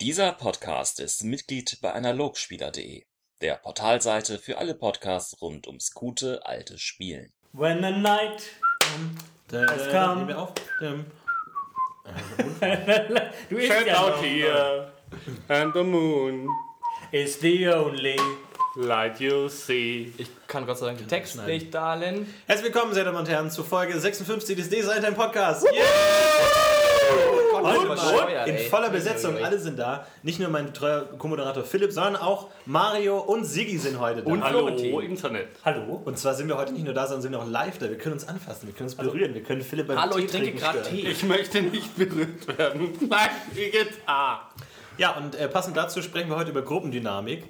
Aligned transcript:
Dieser 0.00 0.32
Podcast 0.32 1.00
ist 1.00 1.24
Mitglied 1.24 1.78
bei 1.82 1.92
Analogspieler.de, 1.92 3.02
der 3.40 3.54
Portalseite 3.56 4.38
für 4.38 4.58
alle 4.58 4.74
Podcasts 4.76 5.40
rund 5.42 5.66
ums 5.66 5.92
gute 5.92 6.46
alte 6.46 6.78
Spielen. 6.78 7.32
When 7.52 7.78
the 7.82 7.90
night 7.90 8.42
has 9.50 9.90
come. 9.90 10.16
Nehmen 10.16 10.28
wir 10.28 10.38
auf. 10.38 10.52
Du 13.50 13.56
isst 13.56 13.70
Check 13.72 13.86
ja 13.88 14.00
out 14.02 14.16
noch. 14.16 14.22
here 14.22 14.92
and 15.48 15.74
the 15.74 15.82
moon 15.82 16.48
Is 17.12 17.38
the 17.40 17.68
only. 17.68 18.16
light 18.76 19.18
you 19.20 19.48
see. 19.48 20.12
Ich 20.16 20.28
kann 20.46 20.64
Gott 20.64 20.78
sei 20.78 20.86
Dank 20.86 20.98
den 20.98 21.08
Text 21.08 21.34
schneiden. 21.34 21.52
nicht 21.52 21.74
darlen. 21.74 22.32
Herzlich 22.46 22.72
willkommen, 22.72 22.94
sehr 22.94 23.04
Damen 23.04 23.18
und 23.18 23.28
Herren, 23.28 23.50
zu 23.50 23.64
Folge 23.64 23.98
56 23.98 24.56
des 24.56 24.70
D-Seite 24.70 25.08
im 25.08 25.14
Podcast. 25.16 25.66
Heute 27.62 27.86
mal 27.86 27.94
bescheuert, 27.94 28.48
in 28.48 28.58
voller 28.70 28.90
Besetzung, 28.90 29.36
alle 29.42 29.58
sind 29.58 29.78
da. 29.78 30.06
Nicht 30.22 30.40
nur 30.40 30.48
mein 30.48 30.72
treuer 30.74 31.06
Co-Moderator 31.18 31.64
Philipp, 31.64 31.92
sondern 31.92 32.16
auch 32.16 32.48
Mario 32.66 33.18
und 33.18 33.44
Siggi 33.44 33.78
sind 33.78 34.00
heute 34.00 34.22
da. 34.22 34.30
Und 34.30 34.42
Hallo. 34.42 34.68
Internet. 34.68 35.48
Hallo? 35.64 36.02
Und 36.04 36.18
zwar 36.18 36.34
sind 36.34 36.48
wir 36.48 36.56
heute 36.56 36.72
nicht 36.72 36.84
nur 36.84 36.94
da, 36.94 37.06
sondern 37.06 37.22
sind 37.22 37.34
auch 37.34 37.46
live 37.46 37.78
da. 37.78 37.88
Wir 37.88 37.98
können 37.98 38.14
uns 38.14 38.26
anfassen, 38.28 38.66
wir 38.66 38.74
können 38.74 38.88
uns 38.88 38.94
berühren, 38.94 39.34
wir 39.34 39.42
können 39.42 39.62
Philipp 39.62 39.88
beim 39.88 40.00
Hallo, 40.00 40.18
ich 40.18 40.26
Tee 40.26 40.38
trinke 40.38 40.58
trinken 40.58 40.58
gerade. 40.60 40.82
Tee. 40.82 41.08
Ich 41.08 41.22
möchte 41.24 41.62
nicht 41.62 41.96
berührt 41.96 42.58
werden. 42.58 42.90
Nein, 43.08 43.30
Gitarre. 43.54 44.40
Ja, 44.98 45.16
und 45.16 45.36
äh, 45.36 45.48
passend 45.48 45.76
dazu 45.76 46.02
sprechen 46.02 46.28
wir 46.28 46.36
heute 46.36 46.50
über 46.50 46.62
Gruppendynamik. 46.62 47.44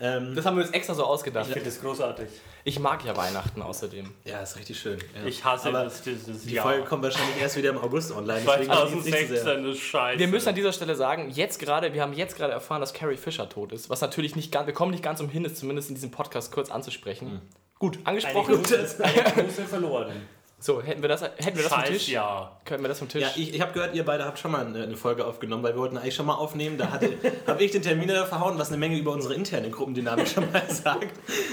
Ähm, 0.00 0.34
Das 0.34 0.46
haben 0.46 0.56
wir 0.56 0.64
uns 0.64 0.72
extra 0.72 0.94
so 0.94 1.04
ausgedacht. 1.04 1.46
Ich 1.48 1.52
finde 1.52 1.68
das 1.68 1.80
großartig. 1.80 2.28
Ich 2.64 2.78
mag 2.78 3.04
ja 3.04 3.16
Weihnachten 3.16 3.60
außerdem. 3.62 4.10
ja, 4.24 4.40
ist 4.40 4.56
richtig 4.56 4.78
schön. 4.78 4.98
Ja. 5.14 5.26
Ich 5.28 5.44
hasse 5.44 5.68
Aber 5.68 5.84
das 5.84 6.02
dieses 6.02 6.44
Die 6.44 6.54
Jahr. 6.54 6.64
Folge 6.66 6.84
kommt 6.84 7.02
wahrscheinlich 7.02 7.40
erst 7.40 7.56
wieder 7.56 7.70
im 7.70 7.78
August 7.78 8.12
online. 8.12 8.40
deswegen 8.46 8.72
ist 8.72 8.78
es 8.78 8.92
nicht 8.92 9.04
so 9.04 9.10
sehr- 9.10 9.42
2016 9.42 9.64
ist 9.72 9.78
scheiße. 9.80 10.18
Wir 10.18 10.28
müssen 10.28 10.48
an 10.48 10.54
dieser 10.54 10.72
Stelle 10.72 10.94
sagen, 10.94 11.30
jetzt 11.30 11.58
gerade, 11.58 11.92
wir 11.92 12.02
haben 12.02 12.12
jetzt 12.14 12.36
gerade 12.36 12.52
erfahren, 12.52 12.80
dass 12.80 12.92
Carrie 12.94 13.16
Fisher 13.16 13.48
tot 13.48 13.72
ist. 13.72 13.90
Was 13.90 14.00
natürlich 14.00 14.36
nicht 14.36 14.50
ganz, 14.52 14.66
wir 14.66 14.74
kommen 14.74 14.90
nicht 14.92 15.02
ganz 15.04 15.20
umhin, 15.20 15.44
es 15.44 15.54
zumindest 15.56 15.88
in 15.90 15.94
diesem 15.96 16.10
Podcast 16.10 16.50
kurz 16.52 16.70
anzusprechen. 16.70 17.42
Gut, 17.78 17.96
Eine 17.98 18.06
angesprochen. 18.08 18.56
große, 18.56 18.96
eine 19.04 19.22
große 19.46 19.62
verloren. 19.64 20.12
So, 20.62 20.82
hätten 20.82 21.00
wir 21.00 21.08
das, 21.08 21.22
hätten 21.22 21.56
wir 21.56 21.62
das 21.64 21.72
vom 21.72 21.84
Tisch? 21.84 22.02
Scheißjahr. 22.04 22.60
Können 22.66 22.82
wir 22.84 22.88
das 22.88 22.98
vom 22.98 23.08
Tisch? 23.08 23.22
Ja, 23.22 23.28
ich, 23.34 23.54
ich 23.54 23.60
habe 23.62 23.72
gehört, 23.72 23.94
ihr 23.94 24.04
beide 24.04 24.26
habt 24.26 24.38
schon 24.38 24.50
mal 24.52 24.66
eine, 24.66 24.82
eine 24.82 24.96
Folge 24.96 25.24
aufgenommen, 25.24 25.62
weil 25.62 25.72
wir 25.74 25.80
wollten 25.80 25.96
eigentlich 25.96 26.14
schon 26.14 26.26
mal 26.26 26.34
aufnehmen. 26.34 26.76
Da 26.76 26.90
hatte- 26.90 27.14
habe 27.46 27.64
ich 27.64 27.70
den 27.70 27.80
Termin 27.80 28.08
da 28.08 28.26
verhauen, 28.26 28.58
was 28.58 28.68
eine 28.68 28.76
Menge 28.76 28.98
über 28.98 29.12
unsere 29.12 29.32
interne 29.34 29.70
Gruppendynamik 29.70 30.28
schon 30.28 30.52
mal 30.52 30.62
sagt. 30.68 31.08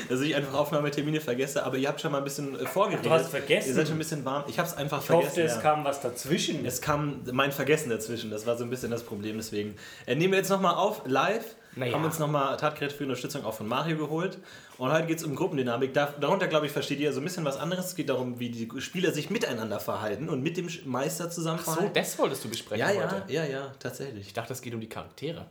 Dass 0.09 0.19
ich 0.19 0.35
einfach 0.35 0.53
Aufnahmetermine 0.55 1.21
vergesse, 1.21 1.63
aber 1.65 1.77
ihr 1.77 1.87
habt 1.87 2.01
schon 2.01 2.11
mal 2.11 2.17
ein 2.17 2.25
bisschen 2.25 2.59
äh, 2.59 2.65
vorgeredet. 2.65 3.05
Du 3.05 3.09
hast 3.09 3.29
vergessen? 3.29 3.69
Ihr 3.69 3.75
seid 3.75 3.87
schon 3.87 3.95
ein 3.95 3.99
bisschen 3.99 4.25
warm. 4.25 4.43
Ich 4.47 4.59
habe 4.59 4.67
es 4.67 4.75
einfach 4.75 4.99
Ich 4.99 5.05
vergessen. 5.05 5.29
hoffe, 5.29 5.41
es 5.43 5.55
ja. 5.55 5.61
kam 5.61 5.85
was 5.85 6.01
dazwischen. 6.01 6.65
es 6.65 6.81
kam 6.81 7.21
mein 7.31 7.53
Vergessen 7.53 7.89
dazwischen. 7.89 8.29
Das 8.29 8.45
war 8.45 8.57
so 8.57 8.65
ein 8.65 8.69
bisschen 8.69 8.91
das 8.91 9.03
Problem. 9.03 9.37
Deswegen 9.37 9.77
äh, 10.05 10.15
nehmen 10.15 10.33
wir 10.33 10.39
jetzt 10.39 10.49
nochmal 10.49 10.75
auf, 10.75 11.03
live. 11.05 11.55
Naja. 11.75 11.93
Haben 11.93 12.05
uns 12.05 12.17
nochmal 12.17 12.57
Tatgerät 12.57 12.91
für 12.91 13.03
Unterstützung 13.03 13.45
auch 13.45 13.53
von 13.53 13.67
Mario 13.67 13.97
geholt. 13.97 14.39
Und 14.77 14.91
heute 14.91 15.07
geht 15.07 15.17
es 15.17 15.23
um 15.23 15.35
Gruppendynamik. 15.35 15.93
Da, 15.93 16.13
darunter, 16.19 16.47
glaube 16.47 16.67
ich, 16.67 16.71
versteht 16.71 16.99
ihr 16.99 17.11
so 17.11 17.19
ein 17.19 17.23
bisschen 17.23 17.43
was 17.45 17.57
anderes. 17.57 17.87
Es 17.87 17.95
geht 17.95 18.09
darum, 18.09 18.39
wie 18.39 18.49
die 18.49 18.69
Spieler 18.79 19.11
sich 19.11 19.29
miteinander 19.31 19.79
verhalten 19.79 20.29
und 20.29 20.43
mit 20.43 20.55
dem 20.57 20.67
Meister 20.85 21.31
zusammen 21.31 21.57
so, 21.59 21.71
verhalten. 21.71 21.93
das 21.95 22.17
wolltest 22.19 22.43
du 22.45 22.49
besprechen 22.49 22.79
Ja, 22.87 22.87
heute. 23.03 23.23
ja, 23.27 23.43
ja, 23.43 23.49
ja, 23.49 23.71
tatsächlich. 23.79 24.27
Ich 24.27 24.33
dachte, 24.33 24.53
es 24.53 24.61
geht 24.61 24.73
um 24.75 24.79
die 24.79 24.89
Charaktere. 24.89 25.47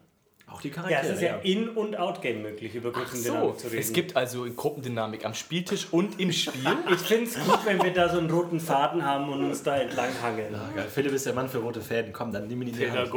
Auch 0.48 0.60
die 0.60 0.68
ja, 0.68 0.74
Charaktere. 0.74 1.02
es 1.08 1.16
ist 1.16 1.22
ja 1.22 1.36
In- 1.38 1.70
und 1.70 1.96
Outgame 1.98 2.38
möglich, 2.38 2.72
über 2.76 2.90
So, 2.92 3.00
Gruppendynamik 3.00 3.58
zu 3.58 3.66
reden. 3.66 3.80
es 3.80 3.92
gibt 3.92 4.14
also 4.16 4.44
Gruppendynamik 4.54 5.24
am 5.24 5.34
Spieltisch 5.34 5.88
und 5.90 6.20
im 6.20 6.30
Spiel. 6.30 6.62
ich 6.92 7.00
finde 7.00 7.24
es 7.28 7.34
gut, 7.34 7.58
wenn 7.64 7.82
wir 7.82 7.92
da 7.92 8.08
so 8.08 8.18
einen 8.18 8.30
roten 8.30 8.60
Faden 8.60 9.04
haben 9.04 9.28
und 9.28 9.42
uns 9.44 9.64
da 9.64 9.76
entlang 9.76 10.10
hangeln. 10.22 10.54
Ah, 10.54 10.70
geil. 10.72 10.86
Philipp 10.88 11.12
ist 11.14 11.26
der 11.26 11.32
Mann 11.34 11.48
für 11.48 11.58
rote 11.58 11.80
Fäden. 11.80 12.12
Komm, 12.12 12.32
dann 12.32 12.46
nimm 12.46 12.62
ihn 12.62 12.68
in 12.68 12.74
die 12.76 12.88
Hand. 12.92 13.10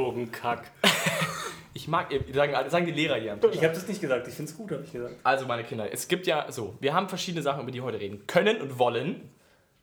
Ich 1.74 1.88
mag, 1.88 2.08
sagen, 2.34 2.70
sagen 2.70 2.86
die 2.86 2.92
Lehrer 2.92 3.16
hier. 3.16 3.38
Ich 3.52 3.64
habe 3.64 3.74
das 3.74 3.88
nicht 3.88 4.02
gesagt, 4.02 4.28
ich 4.28 4.34
finde 4.34 4.52
es 4.52 4.58
gut, 4.58 4.72
habe 4.72 4.84
ich 4.84 4.92
gesagt. 4.92 5.16
Also, 5.24 5.46
meine 5.46 5.64
Kinder, 5.64 5.92
es 5.92 6.08
gibt 6.08 6.28
ja 6.28 6.52
so, 6.52 6.76
wir 6.80 6.94
haben 6.94 7.10
verschiedene 7.10 7.44
Sachen, 7.44 7.62
über 7.62 7.72
die 7.72 7.80
wir 7.80 7.84
heute 7.84 8.00
reden 8.00 8.26
können 8.28 8.62
und 8.62 8.80
wollen. 8.80 9.30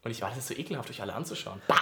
Und 0.03 0.11
ich 0.11 0.23
weiß, 0.23 0.33
es 0.33 0.39
ist 0.39 0.49
so 0.49 0.55
ekelhaft, 0.55 0.91
euch 0.91 1.03
alle 1.03 1.15
anzuschauen. 1.15 1.61
Bah! 1.69 1.77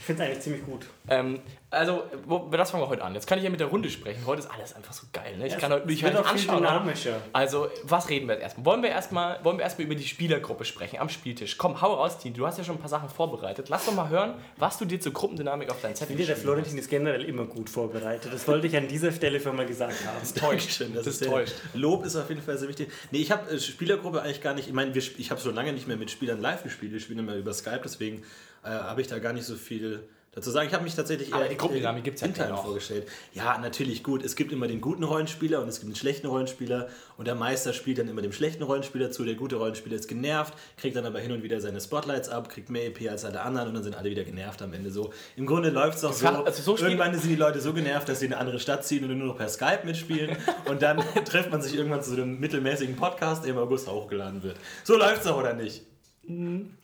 Ich 0.00 0.06
finde 0.06 0.22
es 0.22 0.28
eigentlich 0.30 0.42
ziemlich 0.42 0.64
gut. 0.64 0.86
Ähm, 1.08 1.40
also, 1.68 2.04
wo, 2.26 2.38
das 2.50 2.70
fangen 2.70 2.82
wir 2.82 2.88
heute 2.88 3.04
an. 3.04 3.14
Jetzt 3.14 3.26
kann 3.26 3.36
ich 3.36 3.44
ja 3.44 3.50
mit 3.50 3.60
der 3.60 3.66
Runde 3.66 3.90
sprechen. 3.90 4.24
Heute 4.24 4.40
ist 4.40 4.50
alles 4.50 4.74
einfach 4.74 4.94
so 4.94 5.06
geil. 5.12 5.36
Ne? 5.36 5.46
Ich 5.46 5.58
kann 5.58 5.70
heute 5.70 5.86
mich 5.86 6.02
es 6.02 6.04
halt 6.04 6.16
auch 6.16 6.26
viel 6.26 6.50
anschauen. 6.50 6.56
dynamischer. 6.62 7.16
Also, 7.34 7.68
was 7.82 8.08
reden 8.08 8.26
wir 8.26 8.34
jetzt 8.36 8.42
erstmal? 8.42 8.64
Wollen 8.64 8.82
wir 8.82 8.88
erstmal 8.88 9.44
wollen 9.44 9.58
wir 9.58 9.64
erstmal 9.64 9.86
über 9.86 9.94
die 9.94 10.06
Spielergruppe 10.06 10.64
sprechen 10.64 10.98
am 10.98 11.10
Spieltisch? 11.10 11.58
Komm, 11.58 11.82
hau 11.82 11.92
raus, 11.92 12.18
Tini. 12.18 12.34
Du 12.34 12.46
hast 12.46 12.56
ja 12.56 12.64
schon 12.64 12.76
ein 12.76 12.80
paar 12.80 12.88
Sachen 12.88 13.10
vorbereitet. 13.10 13.68
Lass 13.68 13.84
doch 13.84 13.94
mal 13.94 14.08
hören, 14.08 14.34
was 14.56 14.78
du 14.78 14.86
dir 14.86 14.98
zur 15.00 15.12
Gruppendynamik 15.12 15.68
auf 15.68 15.82
deinen 15.82 15.94
Zettel 15.94 16.14
Ich 16.14 16.16
finde, 16.16 16.34
der 16.34 16.42
Florentin 16.42 16.78
ist 16.78 16.88
generell 16.88 17.24
immer 17.26 17.44
gut 17.44 17.68
vorbereitet. 17.68 18.32
Das 18.32 18.48
wollte 18.48 18.66
ich 18.66 18.76
an 18.78 18.88
dieser 18.88 19.12
Stelle 19.12 19.38
schon 19.38 19.54
mal 19.54 19.66
gesagt 19.66 19.96
haben. 20.06 20.16
Dankeschön, 20.40 20.94
das, 20.94 21.04
Das 21.04 21.20
ist 21.20 21.26
täuscht. 21.28 21.54
Lob 21.74 22.06
ist 22.06 22.16
auf 22.16 22.30
jeden 22.30 22.42
Fall 22.42 22.56
sehr 22.56 22.70
wichtig. 22.70 22.90
Nee, 23.10 23.18
ich 23.18 23.30
habe 23.30 23.50
äh, 23.50 23.60
Spielergruppe 23.60 24.22
eigentlich 24.22 24.40
gar 24.40 24.54
nicht. 24.54 24.66
Ich 24.66 24.74
meine, 24.74 24.96
ich 24.96 25.30
habe 25.30 25.40
schon 25.40 25.54
lange 25.54 25.74
nicht 25.74 25.86
mehr 25.86 25.98
mit 25.98 26.10
Spielern 26.10 26.40
live 26.40 26.62
gespielt. 26.62 26.92
Wir 26.92 27.00
spielen 27.00 27.18
immer 27.18 27.34
über 27.34 27.52
Skype, 27.52 27.82
deswegen 27.84 28.24
äh, 28.64 28.68
habe 28.68 29.00
ich 29.00 29.06
da 29.06 29.18
gar 29.18 29.32
nicht 29.32 29.46
so 29.46 29.56
viel 29.56 30.08
dazu 30.32 30.50
sagen. 30.50 30.68
Ich 30.68 30.74
habe 30.74 30.84
mich 30.84 30.94
tatsächlich 30.94 31.32
eher 31.32 31.48
die 31.48 31.56
Gruppendynamik 31.56 32.04
gibt's 32.04 32.20
ja 32.20 32.28
intern 32.28 32.56
vorgestellt. 32.56 33.08
Ja, 33.32 33.58
natürlich 33.58 34.02
gut. 34.02 34.24
Es 34.24 34.36
gibt 34.36 34.52
immer 34.52 34.68
den 34.68 34.80
guten 34.80 35.02
Rollenspieler 35.02 35.60
und 35.60 35.68
es 35.68 35.80
gibt 35.80 35.90
den 35.90 35.96
schlechten 35.96 36.28
Rollenspieler 36.28 36.88
und 37.16 37.26
der 37.26 37.34
Meister 37.34 37.72
spielt 37.72 37.98
dann 37.98 38.08
immer 38.08 38.22
dem 38.22 38.32
schlechten 38.32 38.62
Rollenspieler 38.62 39.10
zu. 39.10 39.24
Der 39.24 39.34
gute 39.34 39.56
Rollenspieler 39.56 39.96
ist 39.96 40.08
genervt, 40.08 40.54
kriegt 40.76 40.96
dann 40.96 41.04
aber 41.04 41.18
hin 41.18 41.32
und 41.32 41.42
wieder 41.42 41.60
seine 41.60 41.80
Spotlights 41.80 42.28
ab, 42.28 42.48
kriegt 42.48 42.70
mehr 42.70 42.86
EP 42.86 43.10
als 43.10 43.24
alle 43.24 43.40
anderen 43.42 43.68
und 43.68 43.74
dann 43.74 43.82
sind 43.82 43.96
alle 43.96 44.10
wieder 44.10 44.24
genervt 44.24 44.62
am 44.62 44.72
Ende 44.72 44.90
so. 44.90 45.12
Im 45.36 45.46
Grunde 45.46 45.70
läuft 45.70 45.98
es 45.98 46.04
auch 46.04 46.12
so. 46.12 46.26
also 46.28 46.62
so 46.62 46.82
Irgendwann 46.82 47.12
sind 47.18 47.28
die 47.28 47.36
Leute 47.36 47.60
so 47.60 47.72
genervt, 47.72 48.08
dass 48.08 48.20
sie 48.20 48.26
in 48.26 48.32
eine 48.32 48.40
andere 48.40 48.60
Stadt 48.60 48.84
ziehen 48.84 49.04
und 49.04 49.18
nur 49.18 49.28
noch 49.28 49.36
per 49.36 49.48
Skype 49.48 49.80
mitspielen. 49.84 50.36
Und 50.66 50.82
dann 50.82 50.98
trifft 51.24 51.50
man 51.50 51.60
sich 51.60 51.74
irgendwann 51.74 52.02
zu 52.02 52.10
so 52.10 52.22
einem 52.22 52.38
mittelmäßigen 52.38 52.96
Podcast, 52.96 53.44
der 53.44 53.50
im 53.50 53.58
August 53.58 53.88
hochgeladen 53.88 54.42
wird. 54.42 54.56
So 54.84 54.96
läuft 54.96 55.22
es 55.22 55.26
auch, 55.26 55.38
oder 55.38 55.54
nicht? 55.54 55.89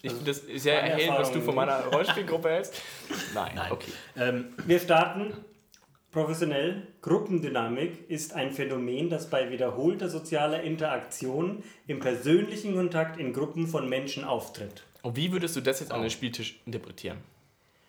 Ich 0.03 0.11
finde 0.13 0.25
das 0.27 0.43
sehr 0.57 0.81
Meine 0.83 0.91
erhellend, 0.93 1.19
was 1.19 1.33
du 1.33 1.41
von 1.41 1.55
meiner 1.55 1.85
Rollenspielgruppe 1.87 2.49
hältst. 2.49 2.75
Nein, 3.35 3.59
okay. 3.71 3.93
Ähm, 4.17 4.55
Wir 4.67 4.79
starten 4.81 5.33
professionell. 6.11 6.87
Gruppendynamik 7.03 8.09
ist 8.11 8.33
ein 8.35 8.51
Phänomen, 8.53 9.11
das 9.11 9.29
bei 9.31 9.51
wiederholter 9.51 10.09
sozialer 10.09 10.63
Interaktion 10.63 11.63
im 11.87 12.01
persönlichen 12.01 12.75
Kontakt 12.75 13.19
in 13.21 13.33
Gruppen 13.33 13.67
von 13.67 13.89
Menschen 13.89 14.25
auftritt. 14.25 14.83
Und 15.03 15.17
wie 15.17 15.31
würdest 15.31 15.55
du 15.57 15.61
das 15.61 15.81
jetzt 15.81 15.93
an 15.93 16.01
den 16.01 16.11
Spieltisch 16.11 16.61
interpretieren? 16.67 17.19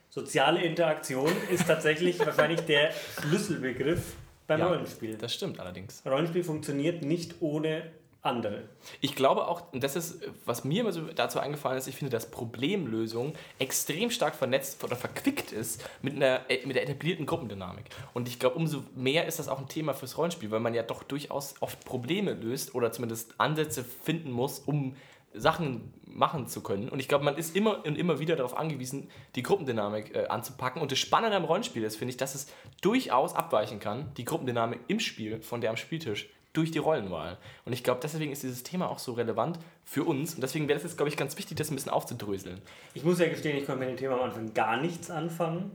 Soziale 0.09 0.61
Interaktion 0.61 1.31
ist 1.51 1.65
tatsächlich 1.67 2.19
wahrscheinlich 2.25 2.61
der 2.61 2.91
Schlüsselbegriff 3.21 4.15
beim 4.45 4.59
Ja. 4.59 4.67
Rollenspiel. 4.67 5.15
Das 5.17 5.33
stimmt 5.33 5.59
allerdings. 5.59 6.01
Rollenspiel 6.05 6.43
funktioniert 6.43 7.03
nicht 7.03 7.35
ohne 7.41 7.83
andere. 8.21 8.63
Ich 9.01 9.15
glaube 9.15 9.47
auch, 9.47 9.71
und 9.71 9.83
das 9.83 9.95
ist, 9.95 10.19
was 10.45 10.63
mir 10.63 10.81
immer 10.81 10.91
so 10.91 11.01
dazu 11.01 11.39
eingefallen 11.39 11.77
ist, 11.77 11.87
ich 11.87 11.95
finde, 11.95 12.11
dass 12.11 12.29
Problemlösung 12.29 13.33
extrem 13.59 14.11
stark 14.11 14.35
vernetzt 14.35 14.83
oder 14.83 14.95
verquickt 14.95 15.51
ist 15.51 15.83
mit, 16.01 16.15
einer, 16.15 16.41
äh, 16.49 16.65
mit 16.65 16.75
der 16.75 16.83
etablierten 16.83 17.25
Gruppendynamik. 17.25 17.85
Und 18.13 18.27
ich 18.27 18.39
glaube, 18.39 18.55
umso 18.55 18.83
mehr 18.95 19.25
ist 19.25 19.39
das 19.39 19.47
auch 19.47 19.59
ein 19.59 19.67
Thema 19.67 19.93
fürs 19.93 20.17
Rollenspiel, 20.17 20.51
weil 20.51 20.59
man 20.59 20.73
ja 20.73 20.83
doch 20.83 21.03
durchaus 21.03 21.55
oft 21.61 21.83
Probleme 21.85 22.33
löst 22.33 22.75
oder 22.75 22.91
zumindest 22.91 23.39
Ansätze 23.39 23.83
finden 23.83 24.31
muss, 24.31 24.59
um 24.59 24.95
Sachen 25.33 25.93
machen 26.05 26.47
zu 26.47 26.61
können. 26.61 26.89
Und 26.89 26.99
ich 26.99 27.07
glaube, 27.07 27.23
man 27.23 27.37
ist 27.37 27.55
immer 27.55 27.85
und 27.85 27.97
immer 27.97 28.19
wieder 28.19 28.35
darauf 28.35 28.57
angewiesen, 28.57 29.09
die 29.35 29.43
Gruppendynamik 29.43 30.15
äh, 30.15 30.27
anzupacken. 30.27 30.81
Und 30.81 30.91
das 30.91 30.99
Spannende 30.99 31.37
am 31.37 31.45
Rollenspiel 31.45 31.83
ist, 31.83 31.97
finde 31.97 32.11
ich, 32.11 32.17
dass 32.17 32.33
es 32.33 32.47
durchaus 32.81 33.35
abweichen 33.35 33.79
kann, 33.79 34.11
die 34.15 34.25
Gruppendynamik 34.25 34.79
im 34.87 34.99
Spiel 34.99 35.41
von 35.41 35.61
der 35.61 35.69
am 35.69 35.77
Spieltisch 35.77 36.29
durch 36.57 36.71
die 36.71 36.79
Rollenwahl. 36.79 37.37
Und 37.65 37.73
ich 37.73 37.83
glaube, 37.83 37.99
deswegen 38.01 38.31
ist 38.31 38.43
dieses 38.43 38.63
Thema 38.63 38.89
auch 38.89 38.99
so 38.99 39.13
relevant 39.13 39.59
für 39.85 40.03
uns. 40.03 40.33
Und 40.33 40.41
deswegen 40.41 40.67
wäre 40.67 40.77
es 40.77 40.83
jetzt, 40.83 40.97
glaube 40.97 41.09
ich, 41.09 41.17
ganz 41.17 41.37
wichtig, 41.37 41.57
das 41.57 41.69
ein 41.69 41.75
bisschen 41.75 41.91
aufzudröseln. 41.91 42.59
Ich 42.93 43.03
muss 43.03 43.19
ja 43.19 43.27
gestehen, 43.27 43.57
ich 43.57 43.65
konnte 43.65 43.81
mit 43.81 43.89
dem 43.89 43.97
Thema 43.97 44.15
am 44.15 44.21
Anfang 44.21 44.53
gar 44.53 44.77
nichts 44.81 45.11
anfangen. 45.11 45.71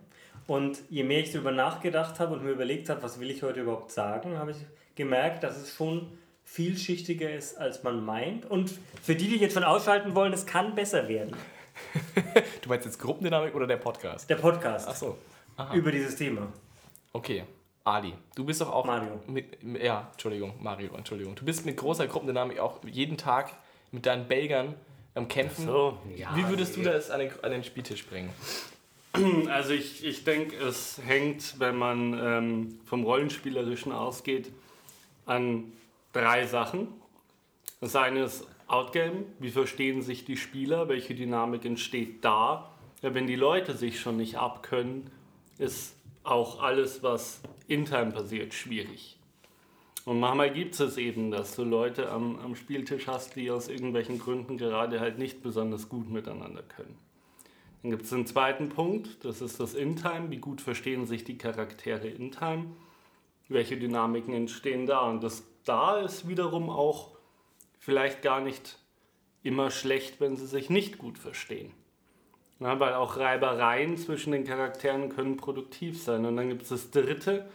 Und 0.47 0.79
je 0.91 1.05
mehr 1.05 1.21
ich 1.21 1.31
darüber 1.31 1.53
nachgedacht 1.53 2.19
habe 2.19 2.35
und 2.35 2.45
mir 2.45 2.51
überlegt 2.51 2.89
habe, 2.89 3.03
was 3.03 3.21
will 3.21 3.31
ich 3.31 3.43
heute 3.43 3.61
überhaupt 3.61 3.93
sagen, 3.93 4.37
habe 4.39 4.51
ich 4.51 4.57
gemerkt, 4.97 5.45
dass 5.45 5.57
es 5.57 5.73
schon 5.73 6.09
vielschichtiger 6.45 7.33
ist, 7.33 7.57
als 7.57 7.85
man 7.85 8.05
meint. 8.05 8.51
Und 8.51 8.73
für 9.03 9.15
die, 9.15 9.29
die 9.29 9.37
jetzt 9.37 9.55
schon 9.55 9.65
ausschalten 9.65 10.15
wollen, 10.17 10.33
es 10.33 10.47
kann 10.47 10.75
besser 10.75 11.09
werden. 11.09 11.37
Du 12.61 12.69
meinst 12.69 12.87
jetzt 12.87 12.99
Gruppendynamik 12.99 13.55
oder 13.55 13.67
der 13.67 13.79
Podcast? 13.79 14.29
Der 14.29 14.37
Podcast 14.37 14.87
Ach 14.89 14.95
so. 14.95 15.19
über 15.73 15.91
dieses 15.91 16.15
Thema. 16.15 16.53
Okay. 17.13 17.45
Ali, 17.85 18.15
du 18.35 18.45
bist 18.45 18.61
doch 18.61 18.71
auch. 18.71 18.85
Mario. 18.85 19.21
Mit, 19.27 19.59
ja, 19.83 20.09
Entschuldigung, 20.13 20.55
Mario, 20.61 20.95
Entschuldigung. 20.95 21.35
Du 21.35 21.45
bist 21.45 21.67
mit 21.67 21.77
großer 21.77 22.07
Gruppendynamik 22.07 22.59
auch 22.61 22.79
jeden 22.85 23.17
Tag 23.17 23.53
mit 23.91 24.07
deinen 24.07 24.29
Belgern 24.29 24.75
am 25.15 25.29
Kämpfen. 25.29 25.67
So, 25.67 25.99
ja. 26.17 26.35
Wie 26.35 26.49
würdest 26.49 26.77
du 26.77 26.83
das 26.83 27.11
an 27.11 27.21
den, 27.21 27.33
an 27.43 27.51
den 27.51 27.65
Spieltisch 27.65 28.07
bringen? 28.07 28.31
Also 29.51 29.75
ich, 29.75 30.05
ich 30.05 30.25
denke, 30.25 30.57
es 30.57 30.99
hängt, 31.05 31.61
wenn 31.61 31.77
man 31.77 32.19
ähm, 32.19 32.81
vom 32.87 33.05
Rollenspielerischen 33.05 33.93
ausgeht, 33.93 34.51
an 35.27 35.73
drei 36.13 36.47
Sachen. 36.47 36.89
Das 37.81 37.95
eine 37.95 38.25
ist 38.25 38.47
Outgame, 38.69 39.25
wie 39.39 39.51
verstehen 39.51 40.01
sich 40.01 40.25
die 40.25 40.39
Spieler, 40.39 40.89
welche 40.89 41.15
Dynamik 41.15 41.65
entsteht 41.67 42.25
da. 42.25 42.71
Ja, 43.03 43.13
wenn 43.13 43.27
die 43.27 43.37
Leute 43.37 43.77
sich 43.77 44.01
schon 44.01 44.17
nicht 44.17 44.37
abkönnen, 44.37 45.11
ist 45.59 45.95
auch 46.25 46.63
alles, 46.63 47.03
was 47.03 47.41
in 47.67 47.85
Time 47.85 48.13
passiert, 48.13 48.55
schwierig. 48.55 49.19
Und 50.05 50.19
manchmal 50.19 50.53
gibt 50.53 50.79
es 50.79 50.97
eben, 50.97 51.31
dass 51.31 51.55
du 51.55 51.63
Leute 51.63 52.11
am, 52.11 52.39
am 52.41 52.57
Spieltisch 52.57 53.07
hast, 53.07 53.37
die 53.37 53.51
aus 53.51 53.69
irgendwelchen 53.69 54.19
Gründen 54.19 54.59
gerade 54.59 54.99
halt 55.01 55.19
nicht 55.19 55.43
besonders 55.43 55.89
gut 55.89 56.11
miteinander 56.11 56.63
können. 56.63 56.99
Dann 57.83 57.91
gibt 57.93 58.05
es 58.05 58.13
einen 58.13 58.27
zweiten 58.27 58.69
Punkt, 58.69 59.25
das 59.25 59.41
ist 59.41 59.61
das 59.61 59.75
In-Time. 59.75 60.31
Wie 60.31 60.39
gut 60.39 60.61
verstehen 60.61 61.07
sich 61.07 61.25
die 61.25 61.39
Charaktere 61.39 62.09
in-Time? 62.09 62.67
Welche 63.49 63.77
Dynamiken 63.77 64.35
entstehen 64.35 64.87
da? 64.87 65.01
Und 65.01 65.23
das 65.23 65.45
da 65.65 65.99
ist 66.01 66.29
wiederum 66.29 66.71
auch 66.71 67.11
vielleicht 67.79 68.23
gar 68.23 68.41
nicht 68.41 68.79
immer 69.43 69.71
schlecht, 69.71 70.21
wenn 70.21 70.37
sie 70.37 70.47
sich 70.47 70.71
nicht 70.71 70.99
gut 70.99 71.19
verstehen. 71.19 71.73
Ja, 72.63 72.79
weil 72.79 72.95
auch 72.95 73.17
Reibereien 73.17 73.97
zwischen 73.97 74.33
den 74.33 74.45
Charakteren 74.45 75.09
können 75.09 75.37
produktiv 75.37 76.01
sein. 76.01 76.25
Und 76.25 76.37
dann 76.37 76.49
gibt 76.49 76.63
es 76.63 76.69
das 76.69 76.91
Dritte, 76.91 77.49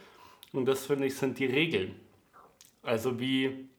und 0.53 0.65
das 0.65 0.85
finde 0.85 1.05
ich 1.05 1.15
sind 1.15 1.39
die 1.39 1.45
Regeln. 1.45 1.95
Also 2.83 3.19
wie 3.19 3.69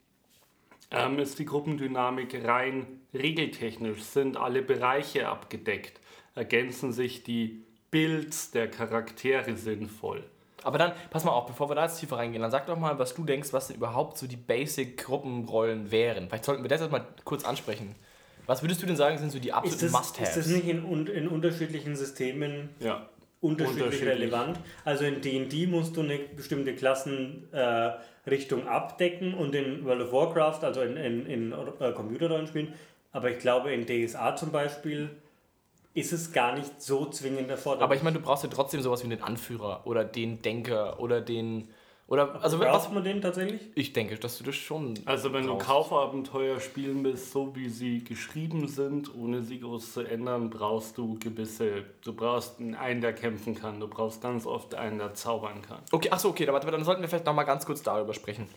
ähm, 0.91 1.19
ist 1.19 1.39
die 1.39 1.45
Gruppendynamik 1.45 2.45
rein 2.47 3.01
regeltechnisch? 3.15 4.03
Sind 4.03 4.37
alle 4.37 4.63
Bereiche 4.63 5.29
abgedeckt? 5.29 6.01
Ergänzen 6.35 6.93
sich 6.93 7.25
die 7.25 7.65
Builds 7.91 8.51
der 8.51 8.71
Charaktere 8.71 9.57
sinnvoll? 9.57 10.25
Aber 10.63 10.79
dann, 10.79 10.93
pass 11.11 11.25
mal 11.25 11.33
auf, 11.33 11.47
bevor 11.47 11.71
wir 11.71 11.75
da 11.75 11.85
jetzt 11.85 12.01
tiefer 12.01 12.17
reingehen, 12.17 12.43
dann 12.43 12.51
sag 12.51 12.67
doch 12.67 12.79
mal, 12.79 12.99
was 12.99 13.15
du 13.15 13.25
denkst, 13.25 13.53
was 13.53 13.69
denn 13.69 13.77
überhaupt 13.77 14.19
so 14.19 14.27
die 14.27 14.37
Basic-Gruppenrollen 14.37 15.91
wären. 15.91 16.29
Vielleicht 16.29 16.45
sollten 16.45 16.63
wir 16.63 16.69
das 16.69 16.81
erstmal 16.81 17.07
kurz 17.25 17.45
ansprechen. 17.45 17.95
Was 18.49 18.63
würdest 18.63 18.83
du 18.83 18.87
denn 18.87 18.97
sagen, 18.97 19.19
sind 19.19 19.31
so 19.31 19.39
die 19.39 19.53
absoluten 19.53 19.93
Must-Haves? 19.93 20.31
ist 20.31 20.37
das 20.39 20.47
nicht 20.47 20.67
in, 20.67 21.07
in 21.07 21.29
unterschiedlichen 21.29 21.95
Systemen 21.97 22.71
Ja. 22.81 23.07
unterschiedlich, 23.43 23.85
Unterschiedlich. 23.85 24.15
relevant? 24.15 24.59
Also 24.87 25.05
in 25.05 25.21
D&D 25.21 25.67
musst 25.67 25.95
du 25.97 26.01
eine 26.01 26.19
bestimmte 26.19 26.75
Klassenrichtung 26.75 28.63
äh, 28.65 28.69
abdecken 28.69 29.35
und 29.35 29.55
in 29.55 29.85
World 29.85 30.01
of 30.01 30.13
Warcraft, 30.13 30.65
also 30.65 30.81
in, 30.81 30.97
in, 30.97 31.27
in 31.27 31.53
äh, 31.53 31.93
Computerrollenspielen, 31.93 32.73
aber 33.13 33.31
ich 33.31 33.39
glaube 33.39 33.71
in 33.71 33.85
DSA 33.87 34.35
zum 34.35 34.51
Beispiel 34.51 35.11
ist 35.93 36.13
es 36.15 36.33
gar 36.33 36.55
nicht 36.55 36.81
so 36.81 37.05
zwingend 37.11 37.51
erforderlich. 37.51 37.85
Aber 37.85 37.97
ich 37.97 38.03
meine, 38.03 38.17
du 38.17 38.25
brauchst 38.25 38.45
ja 38.45 38.51
trotzdem 38.51 38.81
sowas 38.81 39.05
wie 39.05 39.09
den 39.11 39.23
Anführer 39.23 39.83
oder 39.87 40.05
den 40.05 40.41
Denker 40.41 41.01
oder 41.01 41.21
den. 41.21 41.69
Oder, 42.09 42.43
also, 42.43 42.59
was, 42.59 42.69
Braucht 42.69 42.95
man 42.95 43.05
den 43.05 43.21
tatsächlich? 43.21 43.61
ich 43.75 43.93
denke, 43.93 44.17
dass 44.17 44.39
du 44.39 44.45
das 44.45 44.57
schon. 44.57 44.95
Also 45.05 45.31
wenn 45.35 45.47
du 45.47 45.53
brauchst. 45.53 45.67
Kaufabenteuer 45.67 46.59
spielen 46.59 47.05
willst, 47.05 47.33
so 47.33 47.55
wie 47.55 47.69
sie 47.69 48.03
geschrieben 48.03 48.67
sind, 48.67 49.15
ohne 49.15 49.43
sie 49.43 49.61
groß 49.61 49.93
zu 49.93 50.01
ändern, 50.01 50.49
brauchst 50.49 50.97
du 50.97 51.19
gewisse, 51.19 51.85
du 52.03 52.15
brauchst 52.15 52.61
einen, 52.61 53.03
der 53.03 53.13
kämpfen 53.13 53.55
kann, 53.55 53.79
du 53.79 53.89
brauchst 53.89 54.23
ganz 54.23 54.47
oft 54.47 54.75
einen, 54.75 54.99
der 54.99 55.13
zaubern 55.13 55.61
kann. 55.61 55.81
Okay, 55.93 56.11
achso, 56.11 56.31
okay, 56.31 56.49
aber 56.49 56.61
dann 56.61 56.83
sollten 56.83 57.03
wir 57.03 57.09
vielleicht 57.11 57.27
nochmal 57.27 57.45
ganz 57.45 57.67
kurz 57.67 57.83
darüber 57.83 58.15
sprechen. 58.15 58.49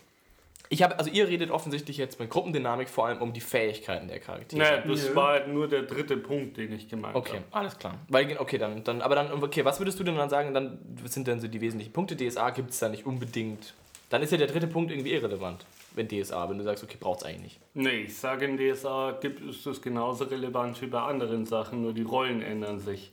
Ich 0.72 0.82
habe, 0.82 0.98
also 0.98 1.10
ihr 1.10 1.28
redet 1.28 1.50
offensichtlich 1.50 1.98
jetzt 1.98 2.18
mit 2.18 2.30
Gruppendynamik 2.30 2.88
vor 2.88 3.04
allem 3.06 3.20
um 3.20 3.34
die 3.34 3.42
Fähigkeiten 3.42 4.08
der 4.08 4.20
Charaktere. 4.20 4.58
Naja, 4.62 4.78
das 4.78 5.06
Nö. 5.10 5.14
war 5.14 5.28
halt 5.32 5.48
nur 5.48 5.68
der 5.68 5.82
dritte 5.82 6.16
Punkt, 6.16 6.56
den 6.56 6.72
ich 6.72 6.88
gemeint 6.88 7.14
Okay, 7.14 7.34
habe. 7.36 7.44
alles 7.50 7.78
klar. 7.78 7.98
Weil, 8.08 8.38
okay, 8.38 8.56
dann, 8.56 8.82
dann, 8.82 9.02
aber 9.02 9.14
dann, 9.14 9.30
okay, 9.42 9.66
was 9.66 9.78
würdest 9.80 10.00
du 10.00 10.04
denn 10.04 10.16
dann 10.16 10.30
sagen, 10.30 10.54
dann 10.54 10.78
was 11.02 11.12
sind 11.12 11.26
denn 11.28 11.40
so 11.40 11.46
die 11.46 11.60
wesentlichen 11.60 11.92
Punkte? 11.92 12.16
DSA 12.16 12.48
gibt 12.50 12.70
es 12.70 12.78
da 12.78 12.88
nicht 12.88 13.04
unbedingt. 13.04 13.74
Dann 14.08 14.22
ist 14.22 14.32
ja 14.32 14.38
der 14.38 14.46
dritte 14.46 14.66
Punkt 14.66 14.90
irgendwie 14.90 15.12
irrelevant, 15.12 15.66
wenn 15.94 16.08
DSA, 16.08 16.48
wenn 16.48 16.56
du 16.56 16.64
sagst, 16.64 16.82
okay, 16.82 16.96
braucht 16.98 17.20
es 17.20 17.26
eigentlich 17.26 17.42
nicht. 17.42 17.60
Nee, 17.74 18.04
ich 18.06 18.16
sage 18.16 18.46
in 18.46 18.56
DSA 18.56 19.18
gibt, 19.20 19.42
ist 19.46 19.66
das 19.66 19.82
genauso 19.82 20.24
relevant 20.24 20.80
wie 20.80 20.86
bei 20.86 21.00
anderen 21.02 21.44
Sachen, 21.44 21.82
nur 21.82 21.92
die 21.92 22.00
Rollen 22.02 22.40
ändern 22.40 22.80
sich. 22.80 23.12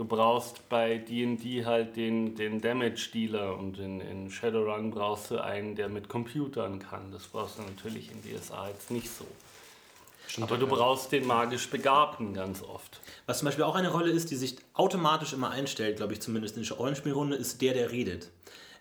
Du 0.00 0.06
brauchst 0.06 0.66
bei 0.70 0.96
D&D 0.96 1.66
halt 1.66 1.94
den, 1.94 2.34
den 2.34 2.62
Damage-Dealer 2.62 3.58
und 3.58 3.78
in, 3.78 4.00
in 4.00 4.30
Shadowrun 4.30 4.92
brauchst 4.92 5.30
du 5.30 5.44
einen, 5.44 5.76
der 5.76 5.90
mit 5.90 6.08
Computern 6.08 6.78
kann. 6.78 7.12
Das 7.12 7.26
brauchst 7.26 7.58
du 7.58 7.62
natürlich 7.64 8.10
in 8.10 8.22
DSA 8.22 8.68
jetzt 8.68 8.90
nicht 8.90 9.10
so. 9.10 9.26
Aber 10.42 10.56
du 10.56 10.66
brauchst 10.66 11.12
den 11.12 11.26
magisch 11.26 11.68
Begabten 11.68 12.32
ganz 12.32 12.62
oft. 12.62 13.02
Was 13.26 13.40
zum 13.40 13.44
Beispiel 13.44 13.64
auch 13.64 13.74
eine 13.74 13.92
Rolle 13.92 14.10
ist, 14.10 14.30
die 14.30 14.36
sich 14.36 14.56
automatisch 14.72 15.34
immer 15.34 15.50
einstellt, 15.50 15.98
glaube 15.98 16.14
ich, 16.14 16.22
zumindest 16.22 16.56
in 16.56 16.62
der 16.62 16.78
Rollenspielrunde, 16.78 17.36
ist 17.36 17.60
der, 17.60 17.74
der 17.74 17.90
redet. 17.90 18.30